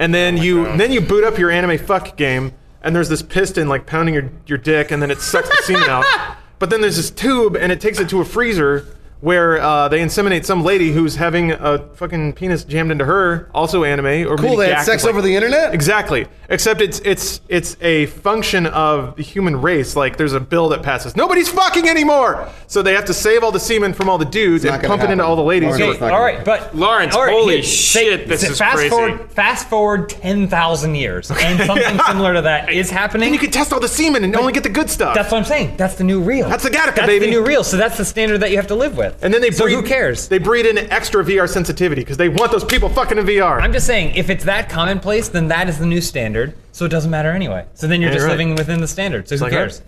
And 0.00 0.14
then 0.14 0.36
you 0.36 0.64
then 0.76 0.90
you 0.92 1.00
boot 1.00 1.22
up 1.24 1.38
your 1.38 1.50
anime 1.50 1.76
fuck 1.76 2.16
game, 2.16 2.52
and 2.82 2.94
there's 2.94 3.08
this 3.08 3.22
piston 3.22 3.68
like 3.68 3.86
pounding 3.86 4.14
your, 4.14 4.30
your 4.46 4.58
dick, 4.58 4.90
and 4.90 5.02
then 5.02 5.10
it 5.10 5.20
sucks 5.20 5.48
the 5.48 5.62
semen 5.62 5.88
out. 5.88 6.04
But 6.58 6.70
then 6.70 6.80
there's 6.80 6.96
this 6.96 7.12
tube, 7.12 7.56
and 7.56 7.70
it 7.70 7.80
takes 7.80 8.00
it 8.00 8.08
to 8.08 8.20
a 8.20 8.24
freezer 8.24 8.84
where 9.20 9.60
uh, 9.60 9.88
they 9.88 9.98
inseminate 10.00 10.44
some 10.44 10.62
lady 10.62 10.92
who's 10.92 11.16
having 11.16 11.50
a 11.52 11.78
fucking 11.94 12.32
penis 12.34 12.62
jammed 12.64 12.92
into 12.92 13.04
her, 13.04 13.50
also 13.52 13.82
anime. 13.84 14.30
Or 14.30 14.36
Cool. 14.36 14.56
They 14.56 14.72
had 14.72 14.84
sex 14.84 15.02
like- 15.04 15.10
over 15.10 15.22
the 15.22 15.34
internet. 15.34 15.74
Exactly. 15.74 16.26
Except 16.50 16.80
it's 16.80 17.00
it's 17.00 17.42
it's 17.48 17.76
a 17.82 18.06
function 18.06 18.64
of 18.66 19.16
the 19.16 19.22
human 19.22 19.60
race. 19.60 19.94
Like 19.96 20.16
there's 20.16 20.32
a 20.32 20.40
bill 20.40 20.70
that 20.70 20.82
passes. 20.82 21.14
Nobody's 21.14 21.48
fucking 21.48 21.86
anymore. 21.88 22.48
So 22.68 22.80
they 22.80 22.94
have 22.94 23.04
to 23.06 23.12
save 23.14 23.44
all 23.44 23.52
the 23.52 23.60
semen 23.60 23.92
from 23.92 24.08
all 24.08 24.16
the 24.16 24.24
dudes 24.24 24.64
and 24.64 24.74
gonna 24.76 24.88
pump 24.88 25.02
it 25.02 25.10
into 25.10 25.24
all 25.24 25.36
the 25.36 25.42
ladies. 25.42 25.66
Lawrence, 25.78 25.84
who 25.84 25.90
it's 25.92 26.00
are- 26.00 26.08
not 26.08 26.14
all 26.14 26.20
gonna 26.26 26.36
right, 26.36 26.44
but 26.46 26.74
Lawrence, 26.74 27.14
all 27.14 27.24
right, 27.26 27.32
holy 27.34 27.54
here, 27.56 27.62
shit, 27.64 28.28
this 28.28 28.42
is 28.42 28.56
fast 28.56 28.76
crazy. 28.76 28.88
Forward, 28.88 29.30
fast 29.30 29.68
forward 29.68 30.08
ten 30.08 30.48
thousand 30.48 30.94
years, 30.94 31.30
and 31.30 31.60
something 31.66 31.98
similar 32.06 32.32
to 32.34 32.40
that 32.42 32.72
is 32.72 32.88
happening. 32.90 33.24
and 33.26 33.34
you 33.34 33.38
can 33.40 33.50
test 33.50 33.72
all 33.74 33.80
the 33.80 33.88
semen 33.88 34.24
and 34.24 34.34
only 34.34 34.52
get 34.54 34.62
the 34.62 34.68
good 34.70 34.88
stuff. 34.88 35.14
That's 35.14 35.30
what 35.30 35.38
I'm 35.38 35.44
saying. 35.44 35.76
That's 35.76 35.96
the 35.96 36.04
new 36.04 36.20
real. 36.22 36.48
That's 36.48 36.64
the 36.64 36.70
Gattaca, 36.70 36.94
That's 36.94 37.06
baby. 37.08 37.26
the 37.26 37.30
new 37.32 37.44
real. 37.44 37.62
So 37.64 37.76
that's 37.76 37.98
the 37.98 38.04
standard 38.06 38.38
that 38.38 38.50
you 38.50 38.56
have 38.56 38.68
to 38.68 38.74
live 38.74 38.96
with. 38.96 39.07
And 39.22 39.32
then 39.32 39.40
they 39.40 39.50
so 39.50 39.64
breed, 39.64 39.74
who 39.74 39.82
cares? 39.82 40.28
They 40.28 40.38
breed 40.38 40.66
in 40.66 40.78
extra 40.90 41.24
VR 41.24 41.48
sensitivity 41.48 42.02
because 42.02 42.16
they 42.16 42.28
want 42.28 42.52
those 42.52 42.64
people 42.64 42.88
fucking 42.88 43.18
in 43.18 43.24
VR. 43.26 43.60
I'm 43.60 43.72
just 43.72 43.86
saying, 43.86 44.14
if 44.16 44.30
it's 44.30 44.44
that 44.44 44.68
commonplace, 44.68 45.28
then 45.28 45.48
that 45.48 45.68
is 45.68 45.78
the 45.78 45.86
new 45.86 46.00
standard. 46.00 46.54
So 46.72 46.84
it 46.84 46.88
doesn't 46.90 47.10
matter 47.10 47.30
anyway. 47.30 47.66
So 47.74 47.86
then 47.86 48.00
you're 48.00 48.10
Yeah, 48.10 48.14
just 48.14 48.22
you're 48.22 48.28
right. 48.28 48.38
living 48.38 48.54
within 48.54 48.80
the 48.80 48.88
standard. 48.88 49.28
So 49.28 49.36
who 49.36 49.44
like 49.44 49.52
cares? 49.52 49.82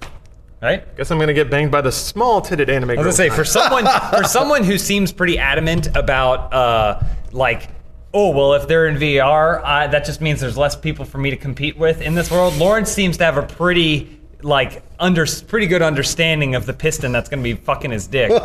Right? 0.62 0.94
Guess 0.96 1.10
I'm 1.10 1.18
gonna 1.18 1.32
get 1.32 1.50
banged 1.50 1.70
by 1.70 1.80
the 1.80 1.92
small 1.92 2.42
titted 2.42 2.68
anime. 2.68 2.90
I 2.90 2.94
was 2.96 3.04
gonna 3.04 3.12
say 3.12 3.30
for 3.30 3.44
someone 3.44 3.86
for 4.14 4.24
someone 4.24 4.62
who 4.62 4.76
seems 4.76 5.10
pretty 5.10 5.38
adamant 5.38 5.88
about 5.96 6.52
uh, 6.52 7.00
like 7.32 7.70
oh 8.12 8.30
well 8.30 8.52
if 8.54 8.68
they're 8.68 8.86
in 8.88 8.96
VR 8.96 9.62
uh, 9.64 9.86
that 9.86 10.04
just 10.04 10.20
means 10.20 10.38
there's 10.40 10.58
less 10.58 10.76
people 10.76 11.06
for 11.06 11.16
me 11.16 11.30
to 11.30 11.36
compete 11.36 11.78
with 11.78 12.02
in 12.02 12.14
this 12.14 12.30
world. 12.30 12.54
Lawrence 12.56 12.92
seems 12.92 13.16
to 13.16 13.24
have 13.24 13.38
a 13.38 13.42
pretty 13.42 14.19
like 14.44 14.82
under 14.98 15.26
pretty 15.48 15.66
good 15.66 15.82
understanding 15.82 16.54
of 16.54 16.66
the 16.66 16.72
piston 16.74 17.12
that's 17.12 17.28
going 17.28 17.40
to 17.40 17.44
be 17.44 17.54
fucking 17.54 17.90
his 17.90 18.06
dick. 18.06 18.30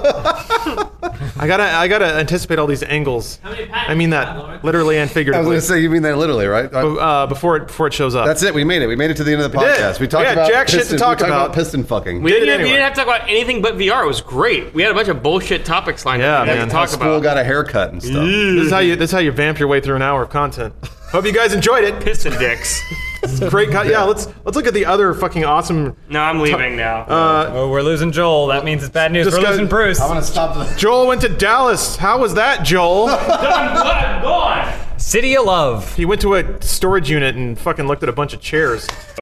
I 1.38 1.48
gotta, 1.48 1.64
I 1.64 1.88
gotta 1.88 2.06
anticipate 2.16 2.60
all 2.60 2.68
these 2.68 2.82
angles. 2.84 3.38
How 3.44 3.52
many 3.52 3.70
I 3.72 3.94
mean 3.94 4.10
that 4.12 4.38
Lawrence? 4.38 4.64
literally 4.64 4.96
and 4.96 5.02
I 5.02 5.06
was 5.06 5.12
figuratively. 5.14 5.46
going 5.52 5.60
to 5.60 5.62
say, 5.66 5.80
you 5.82 5.90
mean 5.90 6.02
that 6.04 6.18
literally, 6.18 6.46
right? 6.48 6.72
uh, 6.74 7.28
before 7.28 7.58
it, 7.58 7.68
before 7.68 7.88
it 7.88 7.94
shows 7.94 8.16
up. 8.16 8.26
That's 8.26 8.42
it. 8.44 8.54
We 8.54 8.64
made 8.64 8.82
it. 8.82 8.88
We 8.88 8.96
made 8.96 9.12
it 9.12 9.18
to 9.18 9.24
the 9.24 9.34
end 9.34 9.42
of 9.42 9.52
the 9.52 9.58
did. 9.58 9.68
podcast. 9.78 10.00
We 10.00 10.08
talked 10.08 10.22
We 10.24 10.28
had 10.28 10.38
about 10.38 10.50
jack 10.50 10.68
shit 10.68 10.80
to 10.80 10.84
piston, 10.84 10.98
talk 11.00 11.20
we 11.20 11.26
talked 11.26 11.30
about. 11.30 11.54
piston 11.54 11.84
fucking. 11.84 12.22
We 12.22 12.32
Did 12.32 12.40
didn't, 12.42 12.48
it 12.48 12.52
have, 12.52 12.60
we 12.60 12.64
anyway. 12.66 12.78
didn't 12.78 12.84
have 12.86 12.94
to 12.94 13.00
talk 13.04 13.08
about 13.18 13.30
anything 13.30 13.62
but 13.62 13.76
VR. 13.76 14.04
It 14.04 14.08
was 14.08 14.22
great. 14.22 14.74
We 14.74 14.82
had 14.82 14.92
a 14.92 14.96
bunch 14.96 15.08
of 15.10 15.22
bullshit 15.22 15.66
topics 15.66 16.06
lined 16.06 16.22
Yeah, 16.22 16.40
up. 16.40 16.44
we 16.46 16.50
had 16.50 16.58
man. 16.60 16.70
to 16.70 16.74
How 16.74 16.80
talk 16.82 16.90
school 16.90 17.08
about 17.18 17.24
got 17.24 17.38
a 17.38 17.44
haircut 17.44 17.92
and 17.92 18.02
stuff. 18.02 18.24
this 18.26 18.66
is 18.66 18.72
how 18.72 18.80
you, 18.80 18.96
this 18.96 19.10
is 19.10 19.14
how 19.14 19.20
you 19.20 19.32
vamp 19.32 19.60
your 19.60 19.68
way 19.68 19.82
through 19.82 19.96
an 19.98 20.02
hour 20.02 20.24
of 20.24 20.30
content. 20.30 20.74
Hope 21.12 21.26
you 21.26 21.34
guys 21.34 21.54
enjoyed 21.54 21.84
it. 21.84 22.02
piston 22.04 22.34
dicks. 22.40 22.82
Great, 23.50 23.72
co- 23.72 23.84
yeah. 23.84 24.04
Let's 24.04 24.28
let's 24.44 24.56
look 24.56 24.68
at 24.68 24.74
the 24.74 24.86
other 24.86 25.14
fucking 25.14 25.44
awesome. 25.46 25.96
no, 26.10 26.20
I'm 26.22 26.40
leaving 26.40 26.76
now. 26.76 27.02
Uh, 27.02 27.52
oh, 27.54 27.70
we're 27.70 27.82
losing 27.82 28.12
Joel. 28.12 28.48
That 28.48 28.64
means 28.66 28.84
it's 28.84 28.92
bad 28.94 29.12
news. 29.12 29.26
We're 29.28 29.42
go- 29.42 29.50
losing 29.50 29.68
Bruce. 29.68 30.00
I'm 30.00 30.10
going 30.10 30.20
to 30.22 30.26
stop 30.26 30.56
the. 30.56 30.76
Joel 30.78 31.08
went 31.08 31.22
to 31.22 31.30
Dallas. 31.30 31.96
How 31.96 32.20
was 32.20 32.34
that, 32.36 32.64
Joel? 32.66 33.08
I'm 33.10 34.22
gone. 34.22 34.80
City 34.98 35.36
of 35.38 35.46
Love. 35.46 35.94
he 35.96 36.06
went 36.06 36.22
to 36.22 36.36
a 36.36 36.62
storage 36.64 37.10
unit 37.10 37.36
and 37.36 37.60
fucking 37.60 37.86
looked 37.88 38.02
at 38.04 38.10
a 38.10 38.14
bunch 38.14 38.34
of 38.34 38.42
chairs. 38.42 38.88